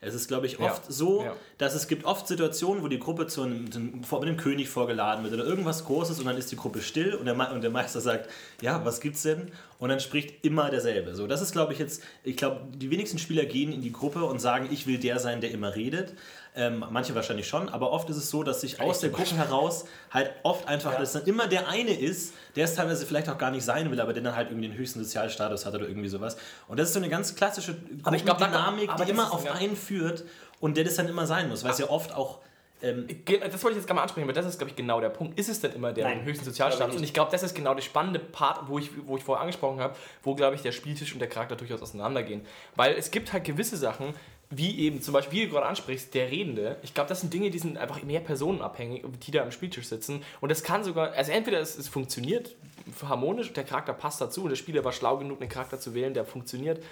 Es 0.01 0.13
ist, 0.13 0.29
glaube 0.29 0.45
ich, 0.45 0.59
oft 0.59 0.85
Ja, 0.85 0.91
so, 0.91 1.23
ja. 1.23 1.35
dass 1.57 1.75
es 1.75 1.89
gibt 1.89 2.05
oft 2.05 2.25
Situationen, 2.27 2.81
wo 2.83 2.87
die 2.87 2.99
Gruppe 2.99 3.27
zu 3.27 3.43
einem, 3.43 3.69
zu 3.69 3.79
einem, 3.79 4.03
vor 4.03 4.21
einem 4.21 4.37
König 4.37 4.69
vorgeladen 4.69 5.25
wird 5.25 5.33
oder 5.33 5.43
irgendwas 5.43 5.83
Großes 5.85 6.19
und 6.19 6.25
dann 6.25 6.37
ist 6.37 6.51
die 6.51 6.55
Gruppe 6.55 6.81
still 6.81 7.15
und 7.15 7.25
der, 7.25 7.51
und 7.51 7.61
der 7.61 7.69
Meister 7.69 7.99
sagt, 7.99 8.29
ja, 8.61 8.83
was 8.85 9.01
gibt's 9.01 9.23
denn? 9.23 9.51
Und 9.77 9.89
dann 9.89 9.99
spricht 9.99 10.45
immer 10.45 10.69
derselbe. 10.69 11.15
So, 11.15 11.27
das 11.27 11.41
ist, 11.41 11.51
glaube 11.51 11.73
ich, 11.73 11.79
jetzt, 11.79 12.01
ich 12.23 12.37
glaube, 12.37 12.61
die 12.73 12.89
wenigsten 12.91 13.17
Spieler 13.17 13.45
gehen 13.45 13.73
in 13.73 13.81
die 13.81 13.91
Gruppe 13.91 14.23
und 14.23 14.39
sagen, 14.39 14.69
ich 14.71 14.87
will 14.87 14.99
der 14.99 15.19
sein, 15.19 15.41
der 15.41 15.51
immer 15.51 15.75
redet. 15.75 16.13
Ähm, 16.61 16.83
manche 16.89 17.15
wahrscheinlich 17.15 17.47
schon, 17.47 17.69
aber 17.69 17.91
oft 17.91 18.09
ist 18.09 18.17
es 18.17 18.29
so, 18.29 18.43
dass 18.43 18.59
sich 18.61 18.81
aus 18.81 18.99
der 18.99 19.11
Gruppe 19.11 19.35
heraus 19.37 19.85
halt 20.11 20.31
oft 20.43 20.67
einfach, 20.67 20.97
dass 20.97 21.13
dann 21.13 21.23
immer 21.25 21.47
der 21.47 21.69
eine 21.69 21.91
ist, 21.97 22.33
der 22.57 22.65
es 22.65 22.75
teilweise 22.75 23.05
vielleicht 23.05 23.29
auch 23.29 23.37
gar 23.37 23.49
nicht 23.51 23.63
sein 23.63 23.89
will, 23.91 24.01
aber 24.01 24.11
der 24.11 24.21
dann 24.23 24.35
halt 24.35 24.49
irgendwie 24.49 24.67
den 24.67 24.77
höchsten 24.77 24.99
Sozialstatus 25.01 25.65
hat 25.65 25.73
oder 25.75 25.87
irgendwie 25.87 26.09
sowas. 26.09 26.35
Und 26.67 26.77
das 26.77 26.89
ist 26.89 26.95
so 26.95 26.99
eine 26.99 27.07
ganz 27.07 27.33
klassische 27.35 27.77
Aber 28.03 28.15
ich 28.17 28.25
glaub, 28.25 28.39
Dynamik, 28.39 28.89
aber 28.89 29.05
die 29.05 29.11
immer 29.11 29.31
auf 29.33 29.45
ein- 29.49 29.53
einen 29.57 29.75
führt 29.77 30.25
und 30.59 30.75
der 30.75 30.83
das 30.83 30.95
dann 30.95 31.07
immer 31.07 31.25
sein 31.25 31.47
muss, 31.47 31.63
weil 31.63 31.71
es 31.71 31.77
ja 31.79 31.89
oft 31.89 32.13
auch 32.13 32.39
ähm, 32.81 33.07
Das 33.25 33.61
wollte 33.61 33.71
ich 33.71 33.75
jetzt 33.81 33.87
gar 33.87 33.95
mal 33.95 34.03
ansprechen, 34.03 34.25
weil 34.27 34.33
das 34.33 34.45
ist, 34.45 34.57
glaube 34.57 34.69
ich, 34.69 34.75
genau 34.77 35.01
der 35.01 35.09
Punkt. 35.09 35.37
Ist 35.37 35.49
es 35.49 35.59
denn 35.59 35.73
immer 35.73 35.91
der 35.91 36.05
Nein, 36.05 36.23
höchsten 36.23 36.45
Sozialstatus? 36.45 36.95
Und 36.95 37.03
ich 37.03 37.13
glaube, 37.13 37.29
das 37.29 37.43
ist 37.43 37.53
genau 37.53 37.73
der 37.73 37.81
spannende 37.81 38.19
Part, 38.19 38.69
wo 38.69 38.79
ich, 38.79 38.89
wo 39.05 39.17
ich 39.17 39.23
vorher 39.23 39.41
angesprochen 39.41 39.81
habe, 39.81 39.95
wo, 40.23 40.33
glaube 40.33 40.55
ich, 40.55 40.61
der 40.61 40.71
Spieltisch 40.71 41.11
und 41.11 41.19
der 41.19 41.27
Charakter 41.27 41.57
durchaus 41.57 41.81
auseinandergehen. 41.81 42.41
Weil 42.77 42.95
es 42.95 43.11
gibt 43.11 43.33
halt 43.33 43.43
gewisse 43.43 43.75
Sachen, 43.75 44.13
wie 44.51 44.79
eben 44.79 45.01
zum 45.01 45.13
Beispiel, 45.13 45.41
wie 45.41 45.45
du 45.45 45.51
gerade 45.51 45.67
ansprichst, 45.67 46.13
der 46.15 46.31
Redende. 46.31 46.77
Ich 46.81 46.93
glaube, 46.93 47.09
das 47.09 47.21
sind 47.21 47.31
Dinge, 47.31 47.51
die 47.51 47.59
sind 47.59 47.77
einfach 47.77 48.01
mehr 48.01 48.19
personenabhängig, 48.19 49.03
die 49.25 49.31
da 49.31 49.43
am 49.43 49.51
Spieltisch 49.51 49.87
sitzen. 49.87 50.23
Und 50.41 50.49
das 50.49 50.63
kann 50.63 50.83
sogar, 50.83 51.11
also 51.13 51.31
entweder 51.31 51.59
es, 51.59 51.77
es 51.77 51.87
funktioniert 51.87 52.55
harmonisch, 53.03 53.53
der 53.53 53.63
Charakter 53.63 53.93
passt 53.93 54.19
dazu 54.21 54.43
und 54.43 54.49
der 54.49 54.55
Spieler 54.55 54.83
war 54.83 54.91
schlau 54.91 55.17
genug, 55.17 55.39
einen 55.39 55.49
Charakter 55.49 55.79
zu 55.79 55.93
wählen, 55.93 56.15
der 56.15 56.25
funktioniert. 56.25 56.83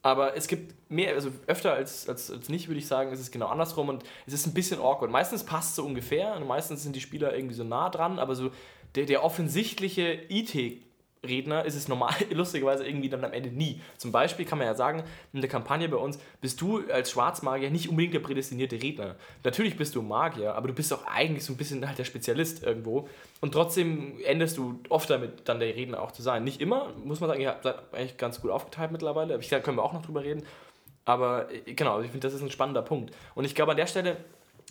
Aber 0.00 0.36
es 0.36 0.48
gibt 0.48 0.74
mehr, 0.90 1.14
also 1.14 1.30
öfter 1.46 1.74
als, 1.74 2.08
als, 2.08 2.30
als 2.30 2.48
nicht, 2.48 2.68
würde 2.68 2.78
ich 2.78 2.86
sagen, 2.86 3.10
ist 3.12 3.20
es 3.20 3.30
genau 3.30 3.48
andersrum 3.48 3.88
und 3.88 4.02
es 4.26 4.34
ist 4.34 4.46
ein 4.46 4.54
bisschen 4.54 4.78
awkward. 4.78 5.10
Meistens 5.10 5.44
passt 5.44 5.70
es 5.70 5.76
so 5.76 5.84
ungefähr 5.84 6.36
und 6.36 6.46
meistens 6.46 6.82
sind 6.82 6.96
die 6.96 7.00
Spieler 7.00 7.34
irgendwie 7.34 7.54
so 7.54 7.64
nah 7.64 7.90
dran, 7.90 8.18
aber 8.18 8.34
so 8.34 8.50
der, 8.94 9.06
der 9.06 9.24
offensichtliche 9.24 10.20
IT-Redner 11.24 11.64
ist 11.64 11.74
es 11.74 11.88
normal, 11.88 12.14
lustigerweise 12.30 12.86
irgendwie 12.86 13.08
dann 13.08 13.24
am 13.24 13.32
Ende 13.32 13.50
nie. 13.50 13.80
Zum 13.96 14.12
Beispiel 14.12 14.44
kann 14.44 14.58
man 14.58 14.66
ja 14.66 14.74
sagen, 14.74 15.02
in 15.32 15.40
der 15.40 15.50
Kampagne 15.50 15.88
bei 15.88 15.96
uns 15.96 16.18
bist 16.40 16.60
du 16.60 16.82
als 16.90 17.10
Schwarzmagier 17.10 17.70
nicht 17.70 17.88
unbedingt 17.88 18.14
der 18.14 18.20
prädestinierte 18.20 18.80
Redner. 18.80 19.16
Natürlich 19.42 19.76
bist 19.76 19.94
du 19.94 20.02
Magier, 20.02 20.54
aber 20.54 20.68
du 20.68 20.74
bist 20.74 20.92
auch 20.92 21.06
eigentlich 21.06 21.44
so 21.44 21.52
ein 21.52 21.56
bisschen 21.56 21.86
halt 21.86 21.98
der 21.98 22.04
Spezialist 22.04 22.62
irgendwo. 22.62 23.08
Und 23.40 23.52
trotzdem 23.52 24.14
endest 24.24 24.56
du 24.56 24.80
oft 24.88 25.10
damit, 25.10 25.48
dann 25.48 25.60
der 25.60 25.74
Redner 25.74 26.00
auch 26.00 26.12
zu 26.12 26.22
sein. 26.22 26.44
Nicht 26.44 26.60
immer, 26.60 26.92
muss 27.04 27.20
man 27.20 27.28
sagen, 27.28 27.40
ihr 27.40 27.56
da 27.62 27.82
eigentlich 27.92 28.16
ganz 28.16 28.40
gut 28.40 28.50
aufgeteilt 28.50 28.92
mittlerweile. 28.92 29.38
Ich, 29.38 29.48
da 29.48 29.60
können 29.60 29.76
wir 29.76 29.82
auch 29.82 29.92
noch 29.92 30.02
drüber 30.02 30.22
reden. 30.22 30.44
Aber 31.04 31.50
äh, 31.52 31.74
genau, 31.74 32.00
ich 32.00 32.10
finde, 32.10 32.26
das 32.26 32.34
ist 32.34 32.42
ein 32.42 32.50
spannender 32.50 32.82
Punkt. 32.82 33.14
Und 33.34 33.44
ich 33.44 33.54
glaube, 33.54 33.72
an 33.72 33.76
der 33.76 33.86
Stelle 33.86 34.16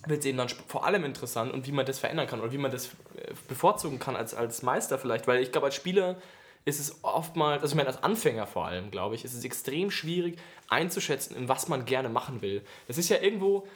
wird 0.06 0.20
es 0.20 0.26
eben 0.26 0.38
dann 0.38 0.48
vor 0.48 0.84
allem 0.84 1.04
interessant 1.04 1.52
und 1.52 1.66
wie 1.66 1.72
man 1.72 1.86
das 1.86 1.98
verändern 1.98 2.26
kann 2.26 2.40
oder 2.40 2.52
wie 2.52 2.58
man 2.58 2.70
das 2.70 2.88
äh, 3.16 3.32
bevorzugen 3.48 3.98
kann 3.98 4.16
als, 4.16 4.34
als 4.34 4.62
Meister 4.62 4.98
vielleicht. 4.98 5.26
Weil 5.26 5.42
ich 5.42 5.52
glaube, 5.52 5.66
als 5.66 5.74
Spieler 5.74 6.16
ist 6.64 6.80
es 6.80 7.04
oftmals, 7.04 7.62
also 7.62 7.72
ich 7.72 7.76
meine, 7.76 7.88
als 7.88 8.02
Anfänger 8.02 8.46
vor 8.46 8.66
allem, 8.66 8.90
glaube 8.90 9.14
ich, 9.14 9.24
ist 9.24 9.34
es 9.34 9.44
extrem 9.44 9.90
schwierig 9.90 10.38
einzuschätzen, 10.68 11.36
in 11.36 11.48
was 11.48 11.68
man 11.68 11.84
gerne 11.84 12.08
machen 12.08 12.40
will. 12.42 12.62
Das 12.88 12.96
ist 12.96 13.10
ja 13.10 13.20
irgendwo, 13.20 13.66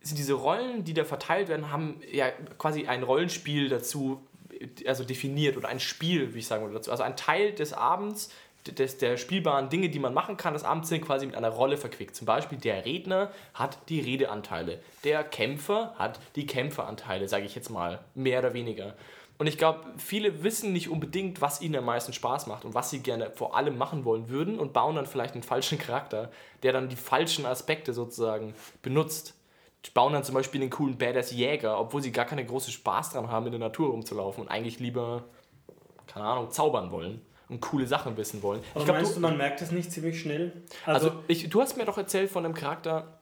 sind 0.00 0.18
diese 0.18 0.34
Rollen, 0.34 0.84
die 0.84 0.94
da 0.94 1.04
verteilt 1.04 1.48
werden, 1.48 1.72
haben 1.72 2.00
ja 2.10 2.30
quasi 2.58 2.86
ein 2.86 3.02
Rollenspiel 3.02 3.68
dazu 3.68 4.20
also 4.86 5.04
definiert 5.04 5.56
oder 5.56 5.68
ein 5.68 5.80
Spiel, 5.80 6.34
wie 6.34 6.38
ich 6.38 6.46
sagen 6.46 6.62
würde 6.62 6.76
dazu. 6.76 6.90
Also 6.90 7.02
ein 7.02 7.16
Teil 7.16 7.52
des 7.52 7.72
Abends, 7.72 8.30
des, 8.66 8.98
der 8.98 9.16
spielbaren 9.16 9.68
Dinge, 9.68 9.88
die 9.88 9.98
man 9.98 10.14
machen 10.14 10.36
kann, 10.36 10.54
des 10.54 10.64
Abends 10.64 10.88
sind 10.88 11.04
quasi 11.04 11.26
mit 11.26 11.34
einer 11.34 11.50
Rolle 11.50 11.76
verquickt. 11.76 12.16
Zum 12.16 12.26
Beispiel 12.26 12.58
der 12.58 12.84
Redner 12.84 13.30
hat 13.54 13.78
die 13.88 14.00
Redeanteile, 14.00 14.80
der 15.04 15.24
Kämpfer 15.24 15.94
hat 15.98 16.20
die 16.36 16.46
Kämpferanteile, 16.46 17.28
sage 17.28 17.44
ich 17.44 17.54
jetzt 17.54 17.70
mal, 17.70 18.00
mehr 18.14 18.40
oder 18.40 18.54
weniger. 18.54 18.94
Und 19.38 19.46
ich 19.46 19.58
glaube, 19.58 19.80
viele 19.98 20.42
wissen 20.42 20.72
nicht 20.72 20.88
unbedingt, 20.88 21.40
was 21.40 21.60
ihnen 21.60 21.76
am 21.76 21.84
meisten 21.84 22.12
Spaß 22.12 22.46
macht 22.46 22.64
und 22.64 22.74
was 22.74 22.90
sie 22.90 23.00
gerne 23.00 23.30
vor 23.30 23.56
allem 23.56 23.76
machen 23.76 24.04
wollen 24.04 24.28
würden 24.28 24.58
und 24.58 24.72
bauen 24.72 24.96
dann 24.96 25.06
vielleicht 25.06 25.34
einen 25.34 25.42
falschen 25.42 25.78
Charakter, 25.78 26.30
der 26.62 26.72
dann 26.72 26.88
die 26.88 26.96
falschen 26.96 27.44
Aspekte 27.44 27.92
sozusagen 27.92 28.54
benutzt 28.82 29.34
bauen 29.94 30.12
dann 30.12 30.24
zum 30.24 30.34
Beispiel 30.34 30.60
den 30.60 30.70
coolen 30.70 30.98
Badass 30.98 31.30
Jäger, 31.32 31.78
obwohl 31.78 32.02
sie 32.02 32.12
gar 32.12 32.24
keine 32.24 32.44
große 32.44 32.70
Spaß 32.70 33.10
dran 33.12 33.30
haben, 33.30 33.46
in 33.46 33.52
der 33.52 33.60
Natur 33.60 33.90
rumzulaufen 33.90 34.44
und 34.44 34.48
eigentlich 34.48 34.80
lieber, 34.80 35.24
keine 36.06 36.26
Ahnung, 36.26 36.50
zaubern 36.50 36.90
wollen 36.90 37.22
und 37.48 37.60
coole 37.60 37.86
Sachen 37.86 38.16
wissen 38.16 38.42
wollen. 38.42 38.60
Aber 38.72 38.80
ich 38.80 38.84
glaub, 38.84 38.96
meinst 38.96 39.16
du, 39.16 39.20
man 39.20 39.36
merkt 39.36 39.60
das 39.60 39.70
nicht 39.70 39.92
ziemlich 39.92 40.20
schnell? 40.20 40.52
also 40.84 41.12
ich, 41.28 41.48
du 41.48 41.60
hast 41.60 41.76
mir 41.76 41.84
doch 41.84 41.98
erzählt 41.98 42.30
von 42.30 42.44
einem 42.44 42.54
Charakter, 42.54 43.15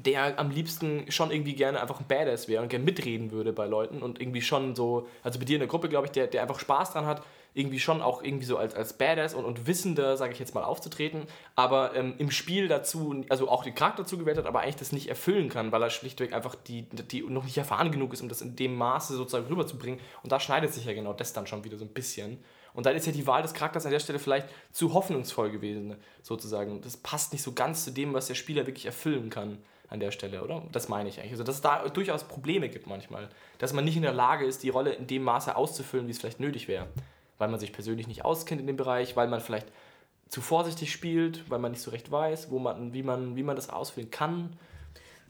der 0.00 0.38
am 0.38 0.50
liebsten 0.50 1.10
schon 1.10 1.30
irgendwie 1.30 1.54
gerne 1.54 1.80
einfach 1.80 2.00
ein 2.00 2.06
Badass 2.08 2.48
wäre 2.48 2.62
und 2.62 2.68
gerne 2.68 2.84
mitreden 2.84 3.30
würde 3.30 3.52
bei 3.52 3.66
Leuten 3.66 4.02
und 4.02 4.20
irgendwie 4.20 4.40
schon 4.40 4.74
so, 4.74 5.06
also 5.22 5.38
bei 5.38 5.44
dir 5.44 5.56
in 5.56 5.60
der 5.60 5.68
Gruppe, 5.68 5.88
glaube 5.88 6.06
ich, 6.06 6.12
der, 6.12 6.26
der 6.26 6.42
einfach 6.42 6.58
Spaß 6.58 6.92
dran 6.92 7.04
hat, 7.04 7.22
irgendwie 7.54 7.78
schon 7.78 8.00
auch 8.00 8.22
irgendwie 8.22 8.46
so 8.46 8.56
als, 8.56 8.74
als 8.74 8.94
Badass 8.94 9.34
und, 9.34 9.44
und 9.44 9.66
Wissender, 9.66 10.16
sage 10.16 10.32
ich 10.32 10.38
jetzt 10.38 10.54
mal, 10.54 10.64
aufzutreten, 10.64 11.24
aber 11.54 11.94
ähm, 11.94 12.14
im 12.16 12.30
Spiel 12.30 12.68
dazu, 12.68 13.22
also 13.28 13.50
auch 13.50 13.64
den 13.64 13.74
Charakter 13.74 14.06
zugewählt 14.06 14.38
hat, 14.38 14.46
aber 14.46 14.60
eigentlich 14.60 14.76
das 14.76 14.92
nicht 14.92 15.08
erfüllen 15.08 15.50
kann, 15.50 15.70
weil 15.70 15.82
er 15.82 15.90
schlichtweg 15.90 16.32
einfach 16.32 16.54
die, 16.54 16.84
die 16.84 17.20
noch 17.22 17.44
nicht 17.44 17.58
erfahren 17.58 17.92
genug 17.92 18.14
ist, 18.14 18.22
um 18.22 18.30
das 18.30 18.40
in 18.40 18.56
dem 18.56 18.74
Maße 18.74 19.14
sozusagen 19.14 19.46
rüberzubringen. 19.46 20.00
Und 20.22 20.32
da 20.32 20.40
schneidet 20.40 20.72
sich 20.72 20.86
ja 20.86 20.94
genau 20.94 21.12
das 21.12 21.34
dann 21.34 21.46
schon 21.46 21.64
wieder 21.64 21.76
so 21.76 21.84
ein 21.84 21.92
bisschen. 21.92 22.42
Und 22.72 22.86
dann 22.86 22.96
ist 22.96 23.06
ja 23.06 23.12
die 23.12 23.26
Wahl 23.26 23.42
des 23.42 23.52
Charakters 23.52 23.84
an 23.84 23.92
der 23.92 24.00
Stelle 24.00 24.18
vielleicht 24.18 24.48
zu 24.70 24.94
hoffnungsvoll 24.94 25.50
gewesen, 25.50 25.96
sozusagen. 26.22 26.80
Das 26.80 26.96
passt 26.96 27.34
nicht 27.34 27.42
so 27.42 27.52
ganz 27.52 27.84
zu 27.84 27.90
dem, 27.90 28.14
was 28.14 28.28
der 28.28 28.34
Spieler 28.34 28.66
wirklich 28.66 28.86
erfüllen 28.86 29.28
kann 29.28 29.58
an 29.92 30.00
der 30.00 30.10
Stelle, 30.10 30.42
oder? 30.42 30.62
Das 30.72 30.88
meine 30.88 31.08
ich 31.08 31.18
eigentlich. 31.18 31.32
Also, 31.32 31.44
dass 31.44 31.56
es 31.56 31.60
da 31.60 31.88
durchaus 31.88 32.24
Probleme 32.24 32.68
gibt 32.68 32.86
manchmal. 32.86 33.28
Dass 33.58 33.72
man 33.72 33.84
nicht 33.84 33.96
in 33.96 34.02
der 34.02 34.12
Lage 34.12 34.44
ist, 34.44 34.62
die 34.62 34.70
Rolle 34.70 34.92
in 34.94 35.06
dem 35.06 35.22
Maße 35.22 35.54
auszufüllen, 35.54 36.06
wie 36.06 36.10
es 36.10 36.18
vielleicht 36.18 36.40
nötig 36.40 36.66
wäre. 36.66 36.88
Weil 37.38 37.48
man 37.48 37.60
sich 37.60 37.72
persönlich 37.72 38.08
nicht 38.08 38.24
auskennt 38.24 38.60
in 38.60 38.66
dem 38.66 38.76
Bereich, 38.76 39.16
weil 39.16 39.28
man 39.28 39.40
vielleicht 39.40 39.66
zu 40.28 40.40
vorsichtig 40.40 40.90
spielt, 40.90 41.50
weil 41.50 41.58
man 41.58 41.72
nicht 41.72 41.82
so 41.82 41.90
recht 41.90 42.10
weiß, 42.10 42.50
wo 42.50 42.58
man, 42.58 42.94
wie, 42.94 43.02
man, 43.02 43.36
wie 43.36 43.42
man 43.42 43.54
das 43.54 43.68
ausfüllen 43.68 44.10
kann. 44.10 44.56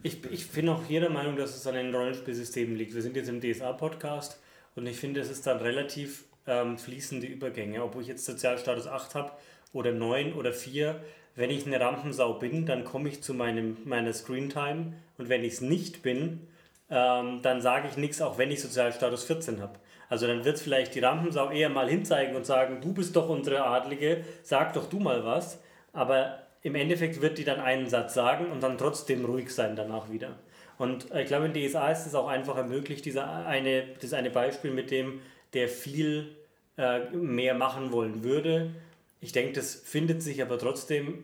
Ich, 0.01 0.23
ich 0.31 0.49
bin 0.51 0.69
auch 0.69 0.81
hier 0.85 1.01
der 1.01 1.09
Meinung, 1.09 1.35
dass 1.35 1.55
es 1.55 1.67
an 1.67 1.75
den 1.75 1.93
Rollenspielsystemen 1.93 2.75
liegt. 2.75 2.93
Wir 2.93 3.01
sind 3.01 3.15
jetzt 3.15 3.27
im 3.27 3.41
DSA-Podcast 3.41 4.39
und 4.75 4.87
ich 4.87 4.97
finde, 4.97 5.19
es 5.19 5.29
ist 5.29 5.45
dann 5.45 5.57
relativ 5.57 6.23
ähm, 6.47 6.77
fließende 6.77 7.27
Übergänge. 7.27 7.83
Ob 7.83 7.99
ich 7.99 8.07
jetzt 8.07 8.25
Sozialstatus 8.25 8.87
8 8.87 9.15
habe 9.15 9.31
oder 9.73 9.91
9 9.91 10.33
oder 10.33 10.53
4, 10.53 11.03
wenn 11.35 11.49
ich 11.49 11.65
eine 11.65 11.79
Rampensau 11.79 12.33
bin, 12.33 12.65
dann 12.65 12.83
komme 12.83 13.09
ich 13.09 13.23
zu 13.23 13.33
meinem, 13.33 13.77
meiner 13.85 14.13
Screentime 14.13 14.93
und 15.17 15.29
wenn 15.29 15.43
ich 15.43 15.53
es 15.53 15.61
nicht 15.61 16.03
bin, 16.03 16.47
ähm, 16.89 17.41
dann 17.41 17.61
sage 17.61 17.87
ich 17.89 17.97
nichts, 17.97 18.21
auch 18.21 18.37
wenn 18.37 18.51
ich 18.51 18.61
Sozialstatus 18.61 19.23
14 19.25 19.61
habe. 19.61 19.79
Also 20.09 20.27
dann 20.27 20.45
wird 20.45 20.57
es 20.57 20.61
vielleicht 20.61 20.93
die 20.93 20.99
Rampensau 20.99 21.49
eher 21.49 21.69
mal 21.69 21.89
hinzeigen 21.89 22.35
und 22.35 22.45
sagen, 22.45 22.81
du 22.81 22.93
bist 22.93 23.15
doch 23.15 23.29
unsere 23.29 23.63
Adlige, 23.63 24.23
sag 24.43 24.73
doch 24.73 24.87
du 24.87 24.99
mal 24.99 25.25
was. 25.25 25.59
Aber 25.91 26.39
im 26.61 26.75
Endeffekt 26.75 27.21
wird 27.21 27.37
die 27.37 27.43
dann 27.43 27.59
einen 27.59 27.89
Satz 27.89 28.13
sagen 28.13 28.51
und 28.51 28.61
dann 28.61 28.77
trotzdem 28.77 29.25
ruhig 29.25 29.49
sein 29.49 29.75
danach 29.75 30.11
wieder. 30.11 30.37
Und 30.77 31.13
ich 31.15 31.27
glaube, 31.27 31.45
in 31.45 31.53
DSA 31.53 31.91
ist 31.91 32.05
es 32.05 32.15
auch 32.15 32.27
einfacher 32.27 32.63
möglich, 32.63 33.01
dieser 33.01 33.45
eine, 33.45 33.85
das 34.01 34.13
eine 34.13 34.29
Beispiel 34.29 34.71
mit 34.71 34.91
dem, 34.91 35.21
der 35.53 35.67
viel 35.67 36.35
äh, 36.77 37.09
mehr 37.11 37.53
machen 37.53 37.91
wollen 37.91 38.23
würde. 38.23 38.71
Ich 39.23 39.31
denke, 39.31 39.53
das 39.53 39.73
findet 39.75 40.21
sich 40.21 40.41
aber 40.41 40.59
trotzdem, 40.59 41.23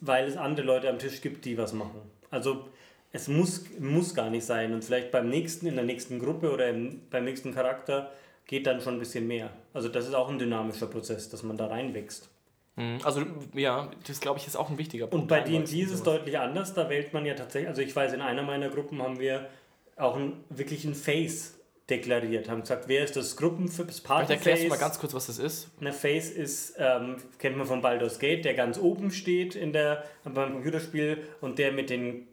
weil 0.00 0.28
es 0.28 0.36
andere 0.36 0.64
Leute 0.64 0.88
am 0.88 0.98
Tisch 0.98 1.20
gibt, 1.20 1.44
die 1.44 1.58
was 1.58 1.72
machen. 1.72 2.00
Also 2.30 2.68
es 3.12 3.26
muss, 3.26 3.64
muss 3.80 4.14
gar 4.14 4.30
nicht 4.30 4.44
sein. 4.44 4.72
Und 4.72 4.84
vielleicht 4.84 5.10
beim 5.10 5.28
nächsten, 5.28 5.66
in 5.66 5.74
der 5.74 5.84
nächsten 5.84 6.20
Gruppe 6.20 6.52
oder 6.52 6.68
im, 6.68 7.02
beim 7.10 7.24
nächsten 7.24 7.52
Charakter 7.52 8.12
geht 8.46 8.66
dann 8.66 8.80
schon 8.80 8.94
ein 8.94 8.98
bisschen 9.00 9.26
mehr. 9.26 9.50
Also 9.74 9.88
das 9.88 10.06
ist 10.06 10.14
auch 10.14 10.28
ein 10.28 10.38
dynamischer 10.38 10.86
Prozess, 10.86 11.28
dass 11.28 11.42
man 11.42 11.56
da 11.56 11.66
reinwächst. 11.66 12.28
Mhm. 12.76 12.98
Also 13.02 13.24
ja, 13.54 13.90
das 14.06 14.20
glaube 14.20 14.38
ich 14.38 14.46
ist 14.46 14.56
auch 14.56 14.70
ein 14.70 14.78
wichtiger 14.78 15.08
Punkt. 15.08 15.22
Und 15.22 15.28
bei 15.28 15.40
D&D 15.40 15.80
ist 15.80 15.90
es 15.90 16.04
deutlich 16.04 16.38
anders. 16.38 16.74
Da 16.74 16.88
wählt 16.88 17.12
man 17.12 17.26
ja 17.26 17.34
tatsächlich, 17.34 17.68
also 17.68 17.82
ich 17.82 17.94
weiß, 17.94 18.12
in 18.12 18.20
einer 18.20 18.42
meiner 18.42 18.68
Gruppen 18.68 19.02
haben 19.02 19.18
wir 19.18 19.48
auch 19.96 20.14
einen, 20.14 20.44
wirklich 20.48 20.84
einen 20.84 20.94
Face 20.94 21.59
deklariert, 21.90 22.48
haben 22.48 22.62
gesagt, 22.62 22.84
wer 22.86 23.04
ist 23.04 23.16
das 23.16 23.36
Gruppen 23.36 23.68
für 23.68 23.84
das 23.84 24.00
Party 24.00 24.32
Erklärst 24.32 24.64
du 24.64 24.68
mal 24.68 24.78
ganz 24.78 24.98
kurz, 24.98 25.12
was 25.12 25.26
das 25.26 25.38
ist? 25.38 25.68
Eine 25.80 25.92
Face 25.92 26.30
ist, 26.30 26.74
ähm, 26.78 27.16
kennt 27.38 27.56
man 27.56 27.66
von 27.66 27.82
Baldur's 27.82 28.18
Gate, 28.18 28.44
der 28.44 28.54
ganz 28.54 28.78
oben 28.78 29.10
steht 29.10 29.54
in 29.54 29.72
der, 29.72 30.04
beim 30.24 30.52
Computerspiel 30.52 31.18
und 31.40 31.58
der 31.58 31.72
mit 31.72 31.90
den 31.90 32.28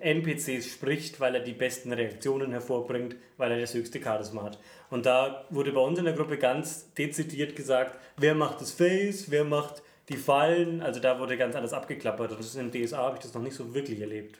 NPCs 0.00 0.66
spricht, 0.66 1.20
weil 1.20 1.34
er 1.34 1.40
die 1.40 1.52
besten 1.52 1.92
Reaktionen 1.92 2.52
hervorbringt, 2.52 3.16
weil 3.36 3.52
er 3.52 3.60
das 3.60 3.74
höchste 3.74 4.00
Charisma 4.02 4.44
hat. 4.44 4.58
Und 4.90 5.04
da 5.04 5.44
wurde 5.50 5.72
bei 5.72 5.80
uns 5.80 5.98
in 5.98 6.06
der 6.06 6.14
Gruppe 6.14 6.38
ganz 6.38 6.92
dezidiert 6.94 7.54
gesagt, 7.54 7.98
wer 8.16 8.34
macht 8.34 8.60
das 8.60 8.72
Face, 8.72 9.30
wer 9.30 9.44
macht 9.44 9.82
die 10.08 10.16
Fallen, 10.16 10.80
also 10.80 11.00
da 11.00 11.18
wurde 11.20 11.36
ganz 11.36 11.54
anders 11.54 11.74
abgeklappert 11.74 12.30
und 12.30 12.40
das 12.40 12.46
ist 12.46 12.56
im 12.56 12.70
DSA 12.72 12.96
habe 12.96 13.16
ich 13.16 13.22
das 13.22 13.34
noch 13.34 13.42
nicht 13.42 13.54
so 13.54 13.74
wirklich 13.74 14.00
erlebt. 14.00 14.38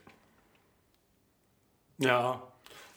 Ja, 1.99 2.48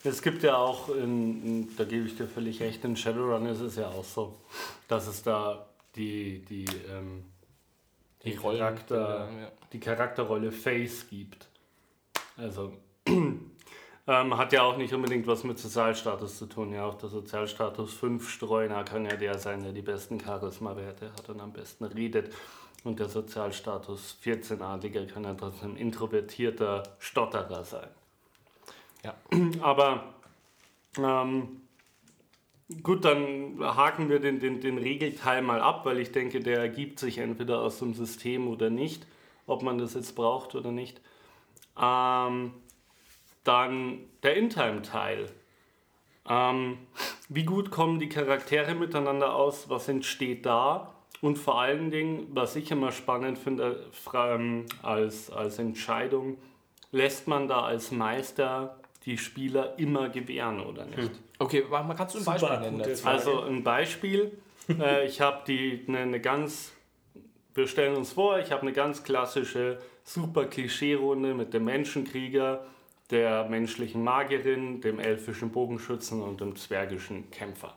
es 0.04 0.22
gibt 0.22 0.44
ja 0.44 0.58
auch, 0.58 0.90
in, 0.90 1.76
da 1.78 1.84
gebe 1.84 2.06
ich 2.06 2.16
dir 2.16 2.28
völlig 2.28 2.62
recht, 2.62 2.84
in 2.84 2.96
Shadowrun 2.96 3.46
ist 3.46 3.62
es 3.62 3.76
ja 3.76 3.88
auch 3.88 4.04
so, 4.04 4.38
dass 4.88 5.08
es 5.08 5.24
da 5.24 5.68
die, 5.96 6.44
die, 6.46 6.66
ähm, 6.90 7.26
die, 8.24 8.32
die, 8.32 8.38
Charakter, 8.38 9.30
ja. 9.30 9.52
die 9.74 9.80
Charakterrolle 9.80 10.52
Face 10.52 11.08
gibt. 11.10 11.48
Also 12.38 12.74
ähm, 13.08 14.38
hat 14.38 14.54
ja 14.54 14.64
auch 14.64 14.78
nicht 14.78 14.94
unbedingt 14.94 15.28
was 15.28 15.44
mit 15.44 15.60
Sozialstatus 15.60 16.38
zu 16.38 16.46
tun. 16.48 16.74
Ja, 16.74 16.86
auch 16.86 16.96
der 16.96 17.10
Sozialstatus 17.10 17.94
5 17.94 18.30
Streuner 18.30 18.84
kann 18.84 19.06
ja 19.06 19.16
der 19.16 19.38
sein, 19.38 19.64
der 19.64 19.74
die 19.74 19.82
besten 19.82 20.20
Charisma-Werte 20.20 21.12
hat 21.14 21.30
und 21.30 21.42
am 21.42 21.54
besten 21.54 21.86
redet. 21.86 22.34
Und 22.84 23.00
der 23.00 23.10
Sozialstatus 23.10 24.18
14-Adliger 24.24 25.06
kann 25.06 25.24
ja 25.24 25.36
trotzdem 25.36 25.76
introvertierter 25.76 26.82
Stotterer 26.98 27.64
sein. 27.64 27.90
Ja. 29.04 29.16
Aber 29.62 30.14
ähm, 30.98 31.62
gut, 32.84 33.06
dann 33.06 33.60
haken 33.60 34.10
wir 34.10 34.20
den, 34.20 34.40
den, 34.40 34.62
den 34.62 34.78
Regelteil 34.78 35.42
mal 35.42 35.62
ab, 35.62 35.86
weil 35.86 36.00
ich 36.00 36.12
denke, 36.12 36.40
der 36.40 36.60
ergibt 36.60 37.00
sich 37.00 37.18
entweder 37.18 37.62
aus 37.62 37.80
dem 37.80 37.94
System 37.94 38.48
oder 38.48 38.70
nicht, 38.70 39.06
ob 39.48 39.64
man 39.64 39.78
das 39.78 39.94
jetzt 39.94 40.16
braucht 40.16 40.56
oder 40.56 40.72
nicht. 40.72 41.02
Ähm, 41.82 42.54
dann 43.44 44.00
der 44.24 44.36
In-Time-Teil. 44.36 45.30
Ähm, 46.30 46.78
wie 47.30 47.46
gut 47.46 47.72
kommen 47.72 48.00
die 48.00 48.10
Charaktere 48.10 48.76
miteinander 48.76 49.34
aus? 49.34 49.70
Was 49.70 49.88
entsteht 49.88 50.46
da? 50.46 50.94
Und 51.22 51.38
vor 51.38 51.60
allen 51.60 51.92
Dingen, 51.92 52.28
was 52.34 52.56
ich 52.56 52.72
immer 52.72 52.92
spannend 52.92 53.38
finde 53.38 53.86
ähm, 54.14 54.66
als, 54.82 55.32
als 55.32 55.60
Entscheidung, 55.60 56.38
lässt 56.92 57.28
man 57.28 57.48
da 57.48 57.62
als 57.62 57.92
Meister 57.92 58.81
die 59.06 59.18
Spieler 59.18 59.78
immer 59.78 60.10
gewähren 60.10 60.62
oder 60.62 60.86
nicht? 60.86 60.98
Hm. 60.98 61.10
Okay, 61.40 61.66
man 61.70 61.96
kannst 61.96 62.16
du 62.16 62.20
ein 62.20 62.26
Beispiel 62.26 62.60
nennen? 62.60 62.84
Also 63.04 63.42
ein 63.42 63.64
Beispiel, 63.64 64.38
äh, 64.70 65.06
ich 65.08 65.22
habe 65.22 65.44
die 65.48 65.84
eine, 65.88 66.00
eine 66.00 66.20
ganz, 66.20 66.74
wir 67.54 67.68
stellen 67.68 67.96
uns 67.96 68.14
vor, 68.14 68.40
ich 68.40 68.52
habe 68.52 68.62
eine 68.62 68.74
ganz 68.74 69.04
klassische 69.04 69.80
super 70.04 70.46
Klischee-Runde 70.46 71.34
mit 71.34 71.54
dem 71.54 71.66
Menschenkrieger, 71.66 72.66
der 73.10 73.46
menschlichen 73.46 74.04
Magierin, 74.04 74.82
dem 74.82 75.00
elfischen 75.00 75.52
Bogenschützen 75.52 76.22
und 76.22 76.40
dem 76.40 76.56
zwergischen 76.56 77.30
Kämpfer. 77.30 77.76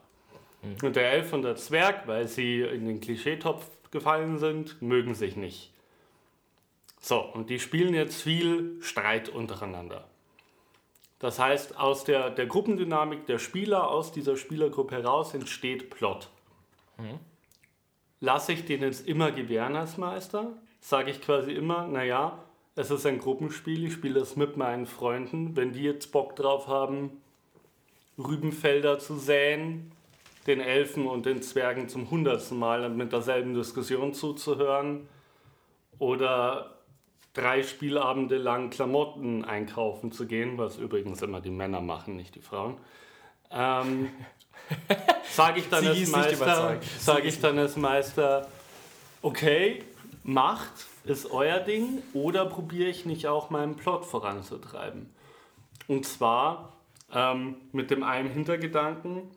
Mhm. 0.62 0.86
Und 0.86 0.96
der 0.96 1.12
Elf 1.12 1.32
und 1.32 1.42
der 1.42 1.56
Zwerg, 1.56 2.06
weil 2.06 2.28
sie 2.28 2.60
in 2.60 2.86
den 2.86 3.00
Klischeetopf 3.00 3.68
gefallen 3.90 4.38
sind, 4.38 4.80
mögen 4.80 5.14
sich 5.14 5.36
nicht. 5.36 5.72
So, 7.00 7.20
und 7.20 7.50
die 7.50 7.60
spielen 7.60 7.94
jetzt 7.94 8.22
viel 8.22 8.78
Streit 8.80 9.28
untereinander. 9.28 10.08
Das 11.18 11.38
heißt, 11.38 11.78
aus 11.78 12.04
der, 12.04 12.30
der 12.30 12.46
Gruppendynamik 12.46 13.26
der 13.26 13.38
Spieler, 13.38 13.88
aus 13.88 14.12
dieser 14.12 14.36
Spielergruppe 14.36 14.96
heraus 14.96 15.34
entsteht 15.34 15.90
Plot. 15.90 16.28
Mhm. 16.98 17.18
Lasse 18.20 18.52
ich 18.52 18.64
den 18.64 18.82
jetzt 18.82 19.06
immer 19.06 19.32
gewähren 19.32 19.76
als 19.76 19.96
Meister? 19.96 20.54
sage 20.84 21.10
ich 21.10 21.22
quasi 21.22 21.52
immer, 21.52 21.86
naja, 21.86 22.44
es 22.76 22.90
ist 22.90 23.06
ein 23.06 23.18
Gruppenspiel, 23.18 23.86
ich 23.86 23.94
spiele 23.94 24.20
das 24.20 24.36
mit 24.36 24.58
meinen 24.58 24.84
Freunden. 24.84 25.56
Wenn 25.56 25.72
die 25.72 25.82
jetzt 25.82 26.12
Bock 26.12 26.36
drauf 26.36 26.68
haben, 26.68 27.22
Rübenfelder 28.18 28.98
zu 28.98 29.16
säen, 29.16 29.92
den 30.46 30.60
Elfen 30.60 31.06
und 31.06 31.24
den 31.24 31.40
Zwergen 31.40 31.88
zum 31.88 32.10
hundertsten 32.10 32.58
Mal 32.58 32.90
mit 32.90 33.12
derselben 33.12 33.54
Diskussion 33.54 34.12
zuzuhören 34.12 35.08
oder 35.98 36.73
drei 37.34 37.62
Spielabende 37.62 38.38
lang 38.38 38.70
Klamotten 38.70 39.44
einkaufen 39.44 40.12
zu 40.12 40.26
gehen, 40.26 40.56
was 40.56 40.78
übrigens 40.78 41.20
immer 41.20 41.40
die 41.40 41.50
Männer 41.50 41.80
machen, 41.80 42.16
nicht 42.16 42.34
die 42.36 42.40
Frauen. 42.40 42.78
Ähm, 43.50 44.08
sage 45.30 45.60
ich 45.60 45.68
dann 45.68 45.86
als 45.86 46.08
Meister, 46.08 46.80
sage 46.98 47.28
ich 47.28 47.40
dann 47.40 47.58
als 47.58 47.76
Meister, 47.76 48.48
okay, 49.20 49.82
macht, 50.22 50.86
ist 51.04 51.30
euer 51.30 51.60
Ding, 51.60 52.02
oder 52.14 52.46
probiere 52.46 52.88
ich 52.88 53.04
nicht 53.04 53.26
auch 53.26 53.50
meinen 53.50 53.76
Plot 53.76 54.06
voranzutreiben? 54.06 55.10
Und 55.88 56.06
zwar 56.06 56.72
ähm, 57.12 57.56
mit 57.72 57.90
dem 57.90 58.02
einen 58.02 58.30
Hintergedanken, 58.30 59.30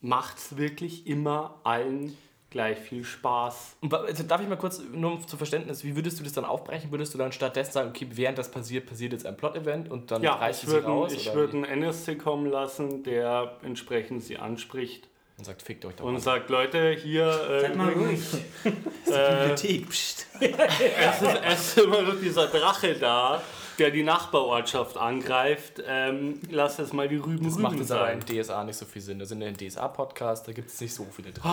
macht 0.00 0.38
es 0.38 0.56
wirklich 0.56 1.06
immer 1.06 1.60
allen 1.64 2.16
gleich 2.54 2.78
viel 2.78 3.02
Spaß. 3.02 3.76
Also 3.90 4.22
darf 4.22 4.40
ich 4.40 4.48
mal 4.48 4.56
kurz, 4.56 4.80
nur 4.92 5.20
zum 5.26 5.38
Verständnis, 5.38 5.82
wie 5.82 5.96
würdest 5.96 6.20
du 6.20 6.24
das 6.24 6.32
dann 6.32 6.44
aufbrechen? 6.44 6.92
Würdest 6.92 7.12
du 7.12 7.18
dann 7.18 7.32
stattdessen 7.32 7.72
sagen, 7.72 7.90
okay, 7.90 8.06
während 8.12 8.38
das 8.38 8.48
passiert, 8.48 8.86
passiert 8.86 9.12
jetzt 9.12 9.26
ein 9.26 9.36
Plot-Event 9.36 9.90
und 9.90 10.12
dann 10.12 10.22
ja, 10.22 10.34
reißt 10.34 10.62
du 10.62 10.70
sie 10.70 10.76
raus? 10.78 11.12
Ich 11.12 11.34
würde 11.34 11.54
einen 11.54 11.64
NSC 11.64 12.14
kommen 12.14 12.46
lassen, 12.46 13.02
der 13.02 13.56
entsprechend 13.64 14.22
sie 14.22 14.36
anspricht 14.36 15.08
Und 15.36 15.46
sagt, 15.46 15.62
fickt 15.62 15.84
euch 15.84 15.96
doch. 15.96 16.04
Und 16.04 16.20
sagt, 16.20 16.48
Leute, 16.48 16.92
hier, 16.92 17.26
äh, 17.26 17.60
Seid 17.62 17.76
mal 17.76 17.92
ruhig. 17.92 18.20
Bibliothek. 19.04 19.88
Psst. 19.88 20.26
es, 20.40 21.22
ist, 21.22 21.40
es 21.44 21.76
ist 21.76 21.78
immer 21.78 22.02
noch 22.02 22.20
dieser 22.20 22.46
Drache 22.46 22.94
da, 22.94 23.42
der 23.80 23.90
die 23.90 24.04
Nachbarortschaft 24.04 24.96
angreift. 24.96 25.82
Ähm, 25.84 26.38
lass 26.52 26.78
es 26.78 26.92
mal 26.92 27.08
die 27.08 27.16
Rüben 27.16 27.46
das 27.46 27.58
macht 27.58 27.72
Rüben 27.72 27.82
jetzt 27.82 27.90
aber 27.90 28.12
im 28.12 28.24
DSA 28.24 28.62
nicht 28.62 28.76
so 28.76 28.86
viel 28.86 29.02
Sinn. 29.02 29.18
Da 29.18 29.26
sind 29.26 29.42
ja 29.42 29.48
im 29.48 29.56
DSA-Podcast, 29.56 30.46
da 30.46 30.52
gibt 30.52 30.70
es 30.70 30.80
nicht 30.80 30.94
so 30.94 31.04
viele 31.10 31.32
drin. 31.32 31.50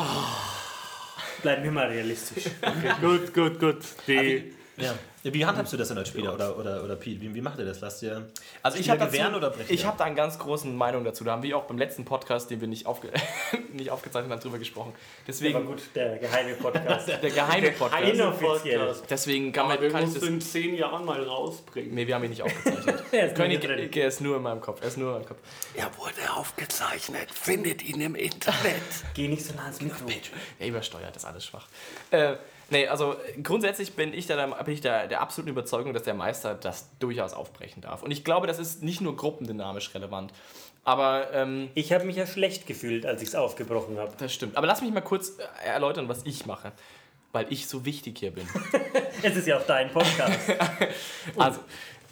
Bleiben 1.42 1.64
wir 1.64 1.72
mal 1.72 1.88
realistisch. 1.88 2.46
Gut, 3.02 3.34
gut, 3.34 3.60
gut. 3.60 3.80
Die, 4.08 4.54
Ja. 4.78 4.94
Ja, 5.24 5.32
Wie 5.34 5.46
handhabst 5.46 5.72
du 5.72 5.78
das 5.78 5.90
denn 5.90 5.98
als 6.00 6.08
Spieler? 6.08 6.34
Oder, 6.34 6.58
oder, 6.58 6.84
oder 6.84 6.96
Pete, 6.96 7.22
wie, 7.22 7.36
wie 7.36 7.42
macht 7.42 7.60
ihr 7.60 7.66
das? 7.66 7.80
Lasst 7.80 8.02
ihr. 8.02 8.28
Also 8.64 8.80
ich 8.80 8.86
Spieler 8.86 9.02
habe 9.02 9.12
gewähren 9.12 9.36
oder 9.36 9.52
brechen 9.52 9.72
ich 9.72 9.86
habe 9.86 9.96
da 9.96 10.06
einen 10.06 10.16
ganz 10.16 10.40
großen 10.40 10.76
Meinung 10.76 11.04
dazu. 11.04 11.24
Da 11.24 11.34
haben 11.34 11.44
wir 11.44 11.56
auch 11.58 11.66
beim 11.66 11.78
letzten 11.78 12.06
Podcast, 12.06 12.50
den 12.50 12.60
wir 12.60 12.68
nicht, 12.68 12.88
aufge 12.88 13.12
nicht 13.74 13.92
aufgezeichnet 13.92 14.32
haben, 14.32 14.40
drüber 14.40 14.58
gesprochen. 14.58 14.94
Aber 14.94 15.26
Deswegen 15.28 15.66
gut, 15.68 15.84
der 15.94 16.18
geheime 16.18 16.56
Podcast. 16.56 17.08
der 17.22 17.30
geheime 17.30 17.72
Podcast. 17.72 18.14
Inoffiziell. 18.14 18.80
Podcast. 18.80 19.06
Deswegen 19.12 19.52
kann, 19.52 19.68
man, 19.68 19.80
wir 19.80 19.92
kann 19.92 20.08
ich 20.08 20.14
das... 20.16 20.24
in 20.24 20.42
zehn 20.42 20.74
Jahren 20.74 21.06
mal 21.06 21.22
rausbringen. 21.22 21.94
Nee, 21.94 22.08
wir 22.08 22.16
haben 22.16 22.24
ihn 22.24 22.32
nicht 22.32 22.42
aufgezeichnet. 22.42 23.04
Er 23.12 23.28
ist 23.28 23.36
König, 23.36 23.62
er 23.98 24.08
ist 24.08 24.22
nur 24.22 24.38
in 24.38 24.44
meinem 24.44 24.62
Kopf. 24.62 24.82
Er 24.82 24.88
ist 24.88 24.98
nur 24.98 25.10
in 25.10 25.16
meinem 25.16 25.28
Kopf. 25.28 25.40
Er 25.76 25.92
wurde 25.98 26.34
aufgezeichnet. 26.34 27.30
Findet 27.30 27.84
ihn 27.84 28.00
im 28.00 28.16
Internet. 28.16 28.82
Geh 29.14 29.28
nicht 29.28 29.44
so 29.46 29.54
nah 29.54 29.64
ans 29.64 29.82
Mikro. 29.82 30.06
Er 30.58 30.68
übersteuert, 30.68 31.14
das 31.14 31.24
ist 31.24 31.30
alles 31.30 31.46
schwach. 31.46 31.68
Äh, 32.10 32.38
nee, 32.72 32.88
also 32.88 33.16
grundsätzlich 33.44 33.94
bin 33.94 34.14
ich, 34.14 34.28
der, 34.28 34.48
bin 34.48 34.74
ich 34.74 34.82
der, 34.82 35.08
der 35.08 35.22
absoluten 35.22 35.52
Überzeugung, 35.52 35.94
dass 35.94 36.04
der 36.04 36.14
Meister 36.16 36.56
das 36.56 36.90
durchaus 37.00 37.34
aufbrechen 37.34 37.82
darf. 37.82 38.02
Und 38.04 38.12
ich 38.12 38.24
glaube, 38.24 38.48
das 38.48 38.58
ist 38.60 38.82
nicht 38.84 39.02
nur 39.02 39.16
gruppendynamisch 39.16 39.94
relevant. 39.94 40.34
Aber 40.84 41.32
ähm, 41.34 41.70
Ich 41.76 41.94
habe 41.94 42.06
mich 42.06 42.16
ja 42.16 42.26
schlecht 42.26 42.66
gefühlt, 42.66 43.06
als 43.06 43.22
ich 43.22 43.30
es 43.30 43.36
aufgebrochen 43.36 44.00
habe. 44.00 44.14
das 44.18 44.34
stimmt. 44.34 44.58
Aber 44.58 44.66
lass 44.66 44.82
mich 44.82 44.92
mal 44.92 45.02
kurz 45.02 45.38
äh, 45.38 45.68
erläutern, 45.68 46.10
was 46.10 46.26
ich 46.26 46.46
mache. 46.48 46.72
Weil 47.34 47.46
ich 47.50 47.68
so 47.68 47.86
wichtig 47.86 48.18
hier 48.18 48.32
bin. 48.32 48.48
Es 49.24 49.36
ist 49.36 49.48
ja 49.48 49.58
auch 49.58 49.66
dein 49.68 49.92
Podcast. 49.92 50.40
Also, 51.38 51.60